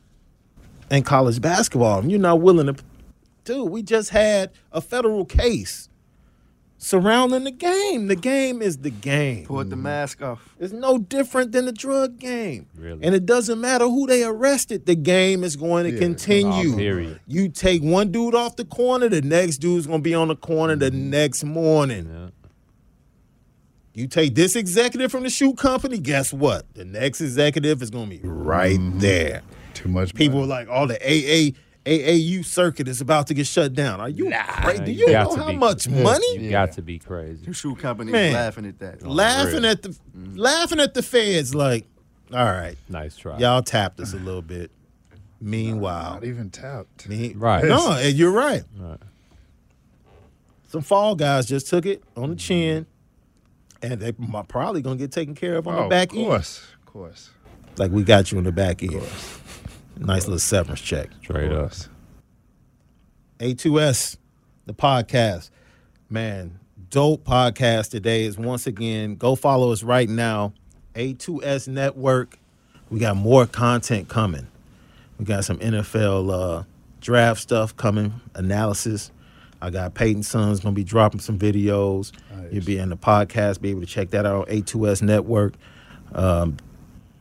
In 0.93 1.03
college 1.03 1.41
basketball, 1.41 2.01
and 2.01 2.11
you're 2.11 2.21
not 2.21 2.41
willing 2.41 2.67
to. 2.67 2.77
Dude, 3.45 3.71
we 3.71 3.83
just 3.83 4.11
had 4.11 4.51
a 4.71 4.81
federal 4.81 5.25
case 5.25 5.89
surrounding 6.77 7.45
the 7.45 7.51
game. 7.51 8.09
The 8.09 8.17
game 8.17 8.61
is 8.61 8.79
the 8.79 8.91
game. 8.91 9.47
Put 9.47 9.71
the 9.71 9.77
mm-hmm. 9.77 9.85
mask 9.85 10.21
off. 10.21 10.55
It's 10.61 10.73
no 10.73 10.99
different 10.99 11.53
than 11.53 11.65
the 11.65 11.73
drug 11.73 12.19
game. 12.19 12.67
Really? 12.77 13.03
And 13.03 13.15
it 13.15 13.25
doesn't 13.25 13.61
matter 13.61 13.85
who 13.87 14.07
they 14.07 14.23
arrested, 14.23 14.85
the 14.85 14.95
game 14.95 15.45
is 15.45 15.57
going 15.57 15.85
to 15.85 15.93
Yeah, 15.93 15.99
continue. 15.99 16.77
period. 16.77 17.21
You 17.27 17.49
take 17.49 17.83
one 17.83 18.13
dude 18.13 18.35
off 18.35 18.57
the 18.57 18.65
corner, 18.65 19.09
the 19.09 19.23
next 19.23 19.59
dude's 19.59 19.87
going 19.87 20.01
to 20.01 20.03
be 20.03 20.15
on 20.15 20.29
the 20.29 20.37
corner 20.37 20.77
the 20.77 20.91
mm-hmm. 20.91 21.11
next 21.11 21.43
morning. 21.43 22.11
Yeah. 22.13 22.29
You 23.95 24.09
take 24.09 24.35
this 24.35 24.57
executive 24.57 25.11
from 25.11 25.23
the 25.23 25.31
shoe 25.31 25.55
company, 25.55 25.99
guess 25.99 26.33
what? 26.33 26.67
The 26.75 26.85
next 26.85 27.21
executive 27.21 27.81
is 27.83 27.91
going 27.91 28.11
to 28.11 28.19
be 28.19 28.27
right 28.27 28.79
mm-hmm. 28.79 28.99
there. 28.99 29.43
Too 29.83 29.89
much. 29.89 30.15
People 30.15 30.39
are 30.45 30.47
money. 30.47 30.67
like, 30.67 30.69
oh, 30.71 30.87
the 30.87 30.97
AA, 31.03 31.53
AAU 31.85 32.45
circuit 32.45 32.87
is 32.87 33.01
about 33.01 33.27
to 33.27 33.35
get 33.35 33.47
shut 33.47 33.75
down. 33.75 34.01
Are 34.01 34.09
you 34.09 34.33
crazy? 34.63 34.85
Do 34.85 34.93
you 34.93 35.07
you 35.07 35.13
got 35.13 35.31
know 35.37 35.43
how 35.43 35.51
be- 35.51 35.57
much 35.57 35.89
money? 35.89 36.35
You 36.37 36.43
Yeah. 36.43 36.51
got 36.53 36.73
to 36.73 36.83
be 36.83 36.99
crazy. 37.01 37.45
The 37.45 37.53
shoe 37.53 37.75
company 37.75 38.13
Man. 38.13 38.33
laughing 38.33 38.67
at 38.67 38.79
that. 38.79 38.99
Oh, 39.05 39.09
laughing 39.11 39.65
at 39.65 39.83
the 39.83 39.89
mm-hmm. 39.89 40.37
laughing 40.37 40.79
at 40.79 40.95
the 40.95 41.03
feds 41.03 41.55
like, 41.55 41.87
all 42.33 42.45
right, 42.45 42.77
Nice 42.89 43.17
try. 43.17 43.39
y'all 43.39 43.63
tapped 43.63 43.99
us 44.01 44.13
a 44.15 44.19
little 44.19 44.43
bit. 44.43 44.71
Meanwhile, 45.41 46.15
Not 46.15 46.25
even 46.25 46.51
tapped. 46.51 47.09
me, 47.09 47.35
Right. 47.37 47.65
No, 47.65 47.93
and 47.93 48.15
you're 48.17 48.31
right. 48.31 48.63
Right. 48.79 49.01
Some 50.69 50.83
fall 50.83 51.17
guys 51.17 51.47
just 51.47 51.67
took 51.69 51.85
it 51.85 52.03
on 52.17 52.31
the 52.31 52.37
chin, 52.37 52.87
mm-hmm. 53.83 53.93
and 53.93 54.01
they 54.01 54.09
m- 54.09 54.45
probably 54.47 54.81
gonna 54.83 54.97
get 54.97 55.11
taken 55.13 55.35
care 55.35 55.57
of 55.57 55.67
on 55.67 55.75
Oh, 55.77 55.83
the 55.83 55.89
back 55.89 56.13
of 56.13 56.17
end. 56.19 56.27
Of 56.27 56.31
course, 56.31 56.63
of 56.79 56.87
course. 56.87 57.31
Like 57.77 57.91
we 57.91 58.05
got 58.05 58.31
you 58.31 58.39
on 58.39 58.45
the 58.45 58.53
back 58.53 58.83
end. 58.83 59.03
Nice 60.07 60.27
little 60.27 60.39
severance 60.39 60.81
check. 60.81 61.11
Straight 61.23 61.53
up. 61.53 61.61
course. 61.61 61.89
A2S, 63.39 64.17
the 64.67 64.75
podcast. 64.75 65.51
Man, 66.11 66.59
dope 66.91 67.25
podcast 67.25 67.91
today 67.91 68.25
is 68.25 68.37
once 68.37 68.67
again, 68.67 69.17
go 69.17 69.35
follow 69.35 69.73
us 69.73 69.83
right 69.83 70.09
now. 70.09 70.53
A2S 70.95 71.69
Network. 71.69 72.39
We 72.91 72.99
got 73.01 73.17
more 73.17 73.47
content 73.47 74.09
coming. 74.09 74.47
We 75.19 75.25
got 75.25 75.45
some 75.45 75.59
NFL 75.59 76.61
uh, 76.61 76.65
draft 77.01 77.41
stuff 77.41 77.77
coming, 77.77 78.21
analysis. 78.35 79.11
I 79.61 79.71
got 79.71 79.95
Peyton 79.95 80.25
Sons 80.25 80.61
gonna 80.61 80.75
be 80.75 80.85
dropping 80.85 81.21
some 81.21 81.39
videos. 81.39 82.13
Nice. 82.35 82.53
You'll 82.53 82.65
be 82.65 82.79
in 82.79 82.89
the 82.89 82.97
podcast, 82.97 83.61
be 83.61 83.71
able 83.71 83.81
to 83.83 83.87
check 83.87 84.11
that 84.11 84.27
out 84.27 84.49
on 84.49 84.55
A2S 84.55 85.03
Network. 85.03 85.55
Um, 86.13 86.57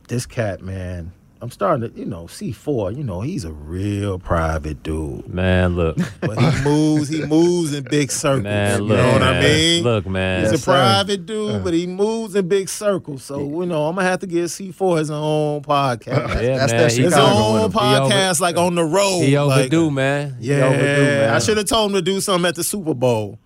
this 0.08 0.26
cat, 0.26 0.60
man, 0.60 1.12
I'm 1.42 1.50
starting 1.50 1.90
to, 1.90 1.98
you 1.98 2.04
know, 2.06 2.26
C4, 2.26 2.96
you 2.96 3.02
know, 3.02 3.20
he's 3.20 3.44
a 3.44 3.50
real 3.50 4.16
private 4.20 4.84
dude. 4.84 5.26
Man, 5.28 5.74
look. 5.74 5.98
But 6.20 6.38
he 6.38 6.62
moves, 6.62 7.08
he 7.08 7.26
moves 7.26 7.74
in 7.74 7.82
big 7.82 8.12
circles. 8.12 8.44
Man, 8.44 8.78
you 8.78 8.84
look. 8.86 8.96
know 8.98 9.12
what 9.14 9.20
man. 9.22 9.36
I 9.36 9.40
mean? 9.48 9.82
Look, 9.82 10.06
man. 10.06 10.42
He's 10.42 10.52
Yes, 10.52 10.60
a 10.60 10.62
sir. 10.62 10.70
private 10.72 11.26
dude, 11.26 11.64
but 11.64 11.74
he 11.74 11.88
moves 11.88 12.36
in 12.36 12.46
big 12.46 12.68
circles. 12.68 13.24
So, 13.24 13.40
you 13.40 13.66
know, 13.66 13.86
I'm 13.88 13.96
gonna 13.96 14.06
have 14.08 14.20
to 14.20 14.28
give 14.28 14.46
C4 14.50 14.98
his 14.98 15.10
own 15.10 15.62
podcast. 15.62 16.28
Yeah, 16.42 16.58
That's 16.58 16.72
man. 16.72 16.80
that 16.82 16.92
his 16.92 17.14
own 17.14 17.54
with 17.64 17.64
him. 17.64 17.72
podcast, 17.72 18.40
like 18.40 18.56
on 18.56 18.76
the 18.76 18.84
road. 18.84 19.22
he 19.22 19.36
like- 19.38 19.58
overdue, 19.62 19.90
man. 19.90 20.36
He 20.40 20.46
Yeah, 20.48 20.66
overdue, 20.66 21.02
man. 21.02 21.34
I 21.34 21.38
should 21.40 21.56
have 21.56 21.66
told 21.66 21.90
him 21.90 21.96
to 21.96 22.02
do 22.02 22.20
something 22.20 22.48
at 22.48 22.54
the 22.54 22.62
Super 22.64 22.94
Bowl. 22.94 23.38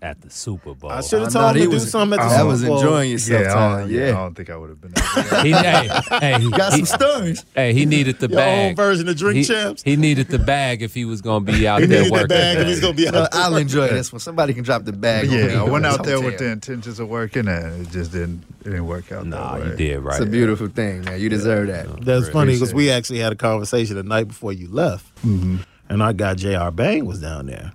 At 0.00 0.20
the 0.20 0.30
Super 0.30 0.74
Bowl. 0.74 0.92
I 0.92 1.00
should 1.00 1.22
have 1.22 1.32
told 1.32 1.56
him 1.56 1.62
he 1.62 1.64
to 1.66 1.70
do 1.72 1.78
something 1.80 2.20
at 2.20 2.22
the 2.22 2.28
Super 2.28 2.38
Bowl. 2.42 2.48
I 2.48 2.52
was 2.52 2.62
enjoying 2.62 3.10
yourself. 3.10 3.42
Yeah, 3.42 3.54
I 3.56 3.80
don't, 3.80 3.90
Yeah, 3.90 4.00
yeah, 4.00 4.08
I 4.10 4.12
don't 4.12 4.34
think 4.36 4.48
I 4.50 4.56
would 4.56 4.68
have 4.70 4.80
been. 4.80 4.92
able 4.92 5.28
to- 5.28 5.42
He, 5.42 5.50
hey, 5.50 5.88
hey, 6.20 6.40
he, 6.40 6.50
got 6.52 6.72
he- 6.72 6.84
some 6.84 7.00
stories. 7.00 7.44
hey, 7.56 7.72
he 7.72 7.84
needed 7.84 8.20
the 8.20 8.28
Your 8.30 8.38
own 8.38 8.44
bag. 8.46 8.76
version 8.76 9.08
of 9.08 9.16
drink 9.16 9.38
he, 9.38 9.44
champs. 9.44 9.82
he 9.82 9.96
needed 9.96 10.28
the 10.28 10.38
bag 10.38 10.82
if 10.82 10.94
he 10.94 11.04
was 11.04 11.20
gonna 11.20 11.44
be 11.44 11.66
out 11.66 11.80
He 11.80 11.86
there 11.86 12.02
needed 12.02 12.12
working. 12.12 12.28
that 12.28 12.54
bag 12.54 12.58
if 12.58 12.68
he's 12.68 12.80
gonna 12.80 12.92
be 12.94 13.08
out 13.08 13.12
there. 13.14 13.28
I'll 13.32 13.56
enjoy 13.56 13.88
this 13.88 14.12
one. 14.12 14.20
Somebody 14.20 14.54
can 14.54 14.62
drop 14.62 14.84
the 14.84 14.92
bag. 14.92 15.26
on 15.26 15.34
me 15.34 15.38
yeah, 15.52 15.62
I 15.62 15.64
in 15.64 15.72
went 15.72 15.84
out 15.84 16.04
there 16.04 16.20
with 16.20 16.38
the 16.38 16.48
intentions 16.48 17.00
of 17.00 17.08
working, 17.08 17.48
and 17.48 17.84
it 17.84 17.90
just 17.90 18.12
didn't 18.12 18.44
it 18.60 18.64
didn't 18.70 18.86
work 18.86 19.10
out. 19.10 19.26
Nah, 19.26 19.58
that 19.58 19.66
you 19.66 19.74
did 19.76 19.98
right. 19.98 20.14
It's 20.20 20.24
a 20.24 20.30
beautiful 20.30 20.68
thing, 20.68 21.04
man. 21.06 21.20
You 21.20 21.28
deserve 21.28 21.66
that. 21.68 22.04
That's 22.04 22.28
funny 22.28 22.52
because 22.52 22.72
we 22.72 22.92
actually 22.92 23.18
had 23.18 23.32
a 23.32 23.36
conversation 23.36 23.96
the 23.96 24.04
night 24.04 24.28
before 24.28 24.52
you 24.52 24.68
left, 24.68 25.12
mm-hmm. 25.26 25.56
and 25.88 26.02
our 26.04 26.12
guy 26.12 26.34
Jr. 26.34 26.70
Bang 26.70 27.04
was 27.04 27.20
down 27.20 27.46
there. 27.46 27.72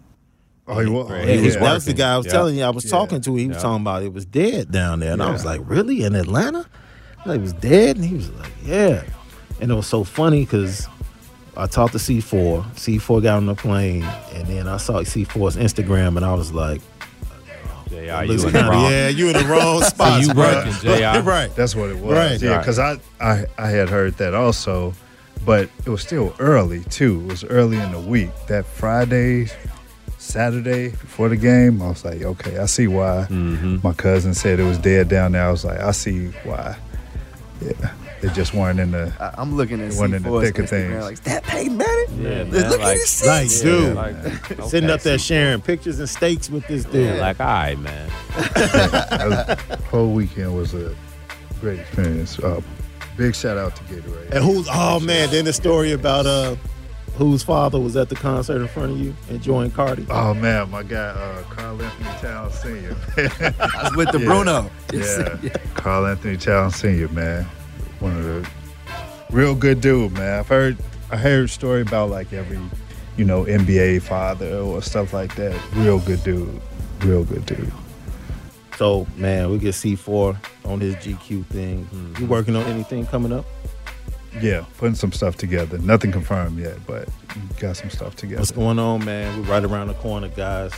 Oh, 0.67 0.79
he 0.79 0.87
was. 0.89 1.07
Oh, 1.09 1.13
Yeah, 1.15 1.23
Yeah, 1.25 1.41
he's 1.41 1.53
that 1.55 1.73
was 1.73 1.85
the 1.85 1.93
guy 1.93 2.13
I 2.13 2.17
was 2.17 2.25
Yeah. 2.25 2.31
telling 2.31 2.55
you. 2.57 2.63
I 2.63 2.69
was 2.69 2.85
Yeah. 2.85 2.91
talking 2.91 3.21
to. 3.21 3.31
Him, 3.31 3.37
he 3.37 3.47
was 3.47 3.57
Yeah. 3.57 3.61
talking 3.63 3.81
about 3.81 4.03
it 4.03 4.13
was 4.13 4.25
dead 4.25 4.71
down 4.71 4.99
there, 5.01 5.11
and 5.13 5.21
I 5.21 5.29
was 5.31 5.43
like, 5.45 5.61
"Really 5.65 6.03
in 6.03 6.15
Atlanta?" 6.15 6.65
Like, 7.25 7.39
it 7.39 7.41
was 7.41 7.53
dead, 7.53 7.97
and 7.97 8.05
he 8.05 8.15
was 8.15 8.29
like, 8.31 8.51
"Yeah." 8.65 9.01
And 9.59 9.71
it 9.71 9.75
was 9.75 9.87
so 9.87 10.03
funny 10.03 10.41
because 10.45 10.87
I 11.55 11.67
talked 11.67 11.93
to 11.93 11.99
C4. 11.99 12.65
C4 12.75 13.21
got 13.21 13.37
on 13.37 13.45
the 13.45 13.55
plane, 13.55 14.05
and 14.33 14.47
then 14.47 14.67
I 14.67 14.77
saw 14.77 15.01
C4's 15.03 15.55
Instagram, 15.57 16.15
and 16.17 16.25
I 16.25 16.33
was 16.33 16.51
like, 16.53 16.81
JR, 17.89 18.25
"Looks 18.25 18.41
you 18.43 18.47
in 18.47 18.53
the 18.53 18.63
wrong. 18.63 18.91
"Yeah, 18.91 19.07
you 19.09 19.27
in 19.29 19.33
the 19.33 19.45
wrong 19.45 19.83
spot, 19.83 20.21
you 20.21 20.33
bro." 20.33 20.43
working, 20.43 20.73
JR. 20.81 21.21
right? 21.23 21.55
That's 21.55 21.75
what 21.75 21.89
it 21.89 21.97
was. 21.99 22.13
Right. 22.13 22.41
Yeah, 22.41 22.51
Right. 22.51 22.57
because 22.59 22.79
I, 22.79 22.97
I 23.21 23.45
I 23.57 23.67
had 23.69 23.89
heard 23.89 24.17
that 24.17 24.33
also, 24.33 24.93
but 25.45 25.69
it 25.85 25.89
was 25.89 26.01
still 26.01 26.33
early 26.39 26.79
too. 26.85 27.21
It 27.25 27.31
was 27.31 27.43
early 27.43 27.77
in 27.77 27.91
the 27.91 27.99
week. 27.99 28.31
That 28.47 28.65
Friday, 28.65 29.47
Saturday 30.33 30.89
before 30.89 31.29
the 31.29 31.37
game, 31.37 31.79
I 31.81 31.89
was 31.89 32.03
like, 32.03 32.23
okay, 32.23 32.57
I 32.57 32.65
see 32.65 32.87
why. 32.87 33.27
Mm-hmm. 33.29 33.77
My 33.83 33.93
cousin 33.93 34.33
said 34.33 34.59
it 34.59 34.63
was 34.63 34.79
dead 34.79 35.07
down 35.07 35.33
there. 35.33 35.45
I 35.47 35.51
was 35.51 35.63
like, 35.63 35.79
I 35.79 35.91
see 35.91 36.29
why. 36.43 36.75
Yeah, 37.61 37.93
they 38.19 38.29
just 38.29 38.53
weren't 38.55 38.79
in 38.79 38.89
the. 38.91 39.13
I, 39.19 39.39
I'm 39.39 39.55
looking 39.55 39.79
at 39.79 39.93
One 39.93 40.11
in 40.15 40.23
the 40.23 40.29
C4's 40.29 40.45
thick 40.47 40.57
of 40.59 40.69
things. 40.69 41.03
Like, 41.03 41.19
that 41.25 41.43
Peyton 41.43 41.77
Manning? 41.77 42.21
Yeah, 42.23 42.29
Let's 42.49 42.51
man. 42.51 42.69
look 42.71 42.79
Like, 42.79 42.87
at 42.87 42.93
his 43.01 43.25
Like, 43.27 43.49
seats. 43.49 43.61
dude, 43.61 43.95
like, 43.95 44.15
sitting 44.69 44.89
up 44.89 45.01
there 45.01 45.19
see. 45.19 45.25
sharing 45.35 45.61
pictures 45.61 45.99
and 45.99 46.09
steaks 46.09 46.49
with 46.49 46.65
this 46.67 46.83
dude. 46.85 47.15
Yeah, 47.15 47.21
like, 47.21 47.39
all 47.39 47.45
right, 47.45 47.77
man. 47.77 48.09
that 48.79 49.79
whole 49.91 50.11
weekend 50.13 50.55
was 50.57 50.73
a 50.73 50.95
great 51.61 51.79
experience. 51.79 52.39
Uh, 52.39 52.59
big 53.17 53.35
shout 53.35 53.57
out 53.59 53.75
to 53.75 53.83
Gatorade. 53.83 54.31
And 54.31 54.43
who's 54.43 54.67
oh 54.71 54.99
man, 54.99 55.29
then 55.29 55.45
the 55.45 55.53
story 55.53 55.91
about 55.91 56.25
uh 56.25 56.55
whose 57.15 57.43
father 57.43 57.79
was 57.79 57.95
at 57.95 58.09
the 58.09 58.15
concert 58.15 58.61
in 58.61 58.67
front 58.67 58.91
of 58.91 58.99
you 58.99 59.15
enjoying 59.29 59.69
Cardi. 59.71 60.05
Oh 60.09 60.33
man, 60.33 60.69
my 60.71 60.83
guy 60.83 60.97
uh, 60.97 61.43
Karl-Anthony 61.43 62.09
Towns 62.19 62.53
Sr. 62.55 62.95
I 63.17 63.79
was 63.83 63.95
with 63.95 64.11
the 64.11 64.19
Yeah. 64.19 64.25
Bruno. 64.25 64.71
Yeah, 64.91 65.57
Karl-Anthony 65.75 66.37
Towns 66.37 66.75
Sr. 66.75 67.07
Man, 67.09 67.43
one 67.99 68.17
of 68.17 68.23
the 68.23 68.49
real 69.31 69.53
good 69.55 69.79
dude, 69.81 70.11
man. 70.13 70.39
I've 70.39 70.47
heard 70.47 70.77
I 71.11 71.17
heard 71.17 71.49
story 71.51 71.81
about 71.81 72.09
like 72.09 72.33
every, 72.33 72.59
you 73.17 73.25
know, 73.25 73.43
NBA 73.45 74.01
father 74.01 74.57
or 74.57 74.81
stuff 74.81 75.13
like 75.13 75.35
that. 75.35 75.59
Real 75.75 75.99
good 75.99 76.23
dude, 76.23 76.59
real 77.01 77.23
good 77.23 77.45
dude. 77.45 77.71
So 78.77 79.05
man, 79.17 79.51
we 79.51 79.59
get 79.59 79.73
C 79.73 79.95
four 79.95 80.35
on 80.65 80.79
his 80.79 80.95
GQ 80.95 81.45
thing. 81.45 81.87
You 82.19 82.25
working 82.25 82.55
on 82.55 82.63
anything 82.63 83.05
coming 83.05 83.31
up? 83.31 83.45
Yeah, 84.41 84.65
putting 84.77 84.95
some 84.95 85.11
stuff 85.11 85.37
together. 85.37 85.77
Nothing 85.77 86.11
confirmed 86.11 86.57
yet, 86.59 86.77
but 86.87 87.07
got 87.59 87.77
some 87.77 87.89
stuff 87.89 88.15
together. 88.15 88.39
What's 88.41 88.51
going 88.51 88.79
on, 88.79 89.05
man? 89.05 89.41
We're 89.41 89.51
right 89.51 89.63
around 89.63 89.87
the 89.89 89.93
corner, 89.95 90.29
guys. 90.29 90.71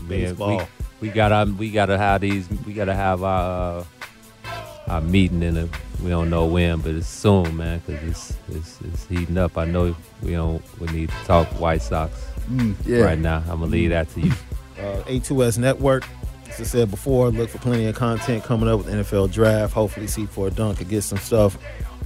Man, 0.00 0.08
Baseball. 0.08 0.68
we, 1.00 1.08
we 1.08 1.14
gotta 1.14 1.50
we 1.52 1.70
gotta 1.70 1.98
have 1.98 2.20
these 2.22 2.48
we 2.66 2.72
gotta 2.72 2.94
have 2.94 3.22
our 3.22 3.80
uh, 3.80 4.50
our 4.86 5.00
meeting 5.02 5.42
in 5.42 5.56
a 5.56 5.68
we 6.02 6.08
don't 6.08 6.30
know 6.30 6.46
when 6.46 6.80
but 6.80 6.94
it's 6.94 7.06
soon 7.08 7.56
man 7.56 7.82
because 7.86 8.02
it's, 8.08 8.36
it's 8.50 8.78
it's 8.80 9.06
heating 9.06 9.36
up 9.36 9.58
I 9.58 9.64
know 9.66 9.94
we 10.22 10.32
don't 10.32 10.62
we 10.80 10.86
need 10.88 11.10
to 11.10 11.14
talk 11.26 11.46
White 11.60 11.82
Sox 11.82 12.12
Mm, 12.48 12.74
Yeah. 12.86 13.00
right 13.00 13.18
now 13.18 13.38
I'm 13.40 13.58
gonna 13.60 13.66
leave 13.66 13.90
that 13.90 14.08
to 14.14 14.20
you 14.22 14.32
Uh, 14.78 15.02
A2S 15.06 15.58
Network. 15.58 16.04
As 16.48 16.58
I 16.60 16.64
said 16.64 16.90
before, 16.90 17.28
look 17.30 17.50
for 17.50 17.58
plenty 17.58 17.84
of 17.86 17.94
content 17.94 18.42
coming 18.44 18.68
up 18.70 18.78
with 18.78 18.86
NFL 18.88 19.30
Draft. 19.30 19.74
Hopefully, 19.74 20.06
C4 20.06 20.54
Dunk 20.54 20.78
could 20.78 20.88
get 20.88 21.02
some 21.02 21.18
stuff 21.18 21.58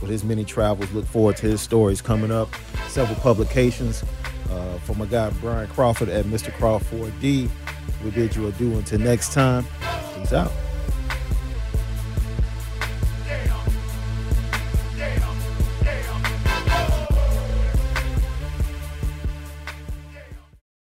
with 0.03 0.11
his 0.11 0.25
many 0.25 0.45
travels. 0.45 0.93
Look 0.93 1.07
forward 1.07 1.37
to 1.39 1.47
his 1.47 1.63
stories 1.63 2.03
coming 2.03 2.31
up. 2.31 2.49
Several 2.89 3.19
publications 3.21 4.05
uh, 4.51 4.79
from 4.81 4.99
my 4.99 5.07
guy 5.07 5.31
Brian 5.41 5.69
Crawford 5.69 6.11
at 6.11 6.27
Mr. 6.27 6.53
Crawford 6.53 7.19
D. 7.21 7.49
We 8.05 8.11
bid 8.11 8.37
you 8.37 8.49
adieu 8.49 8.77
until 8.77 8.99
next 8.99 9.33
time. 9.33 9.65
Peace 10.17 10.33
out. 10.33 10.53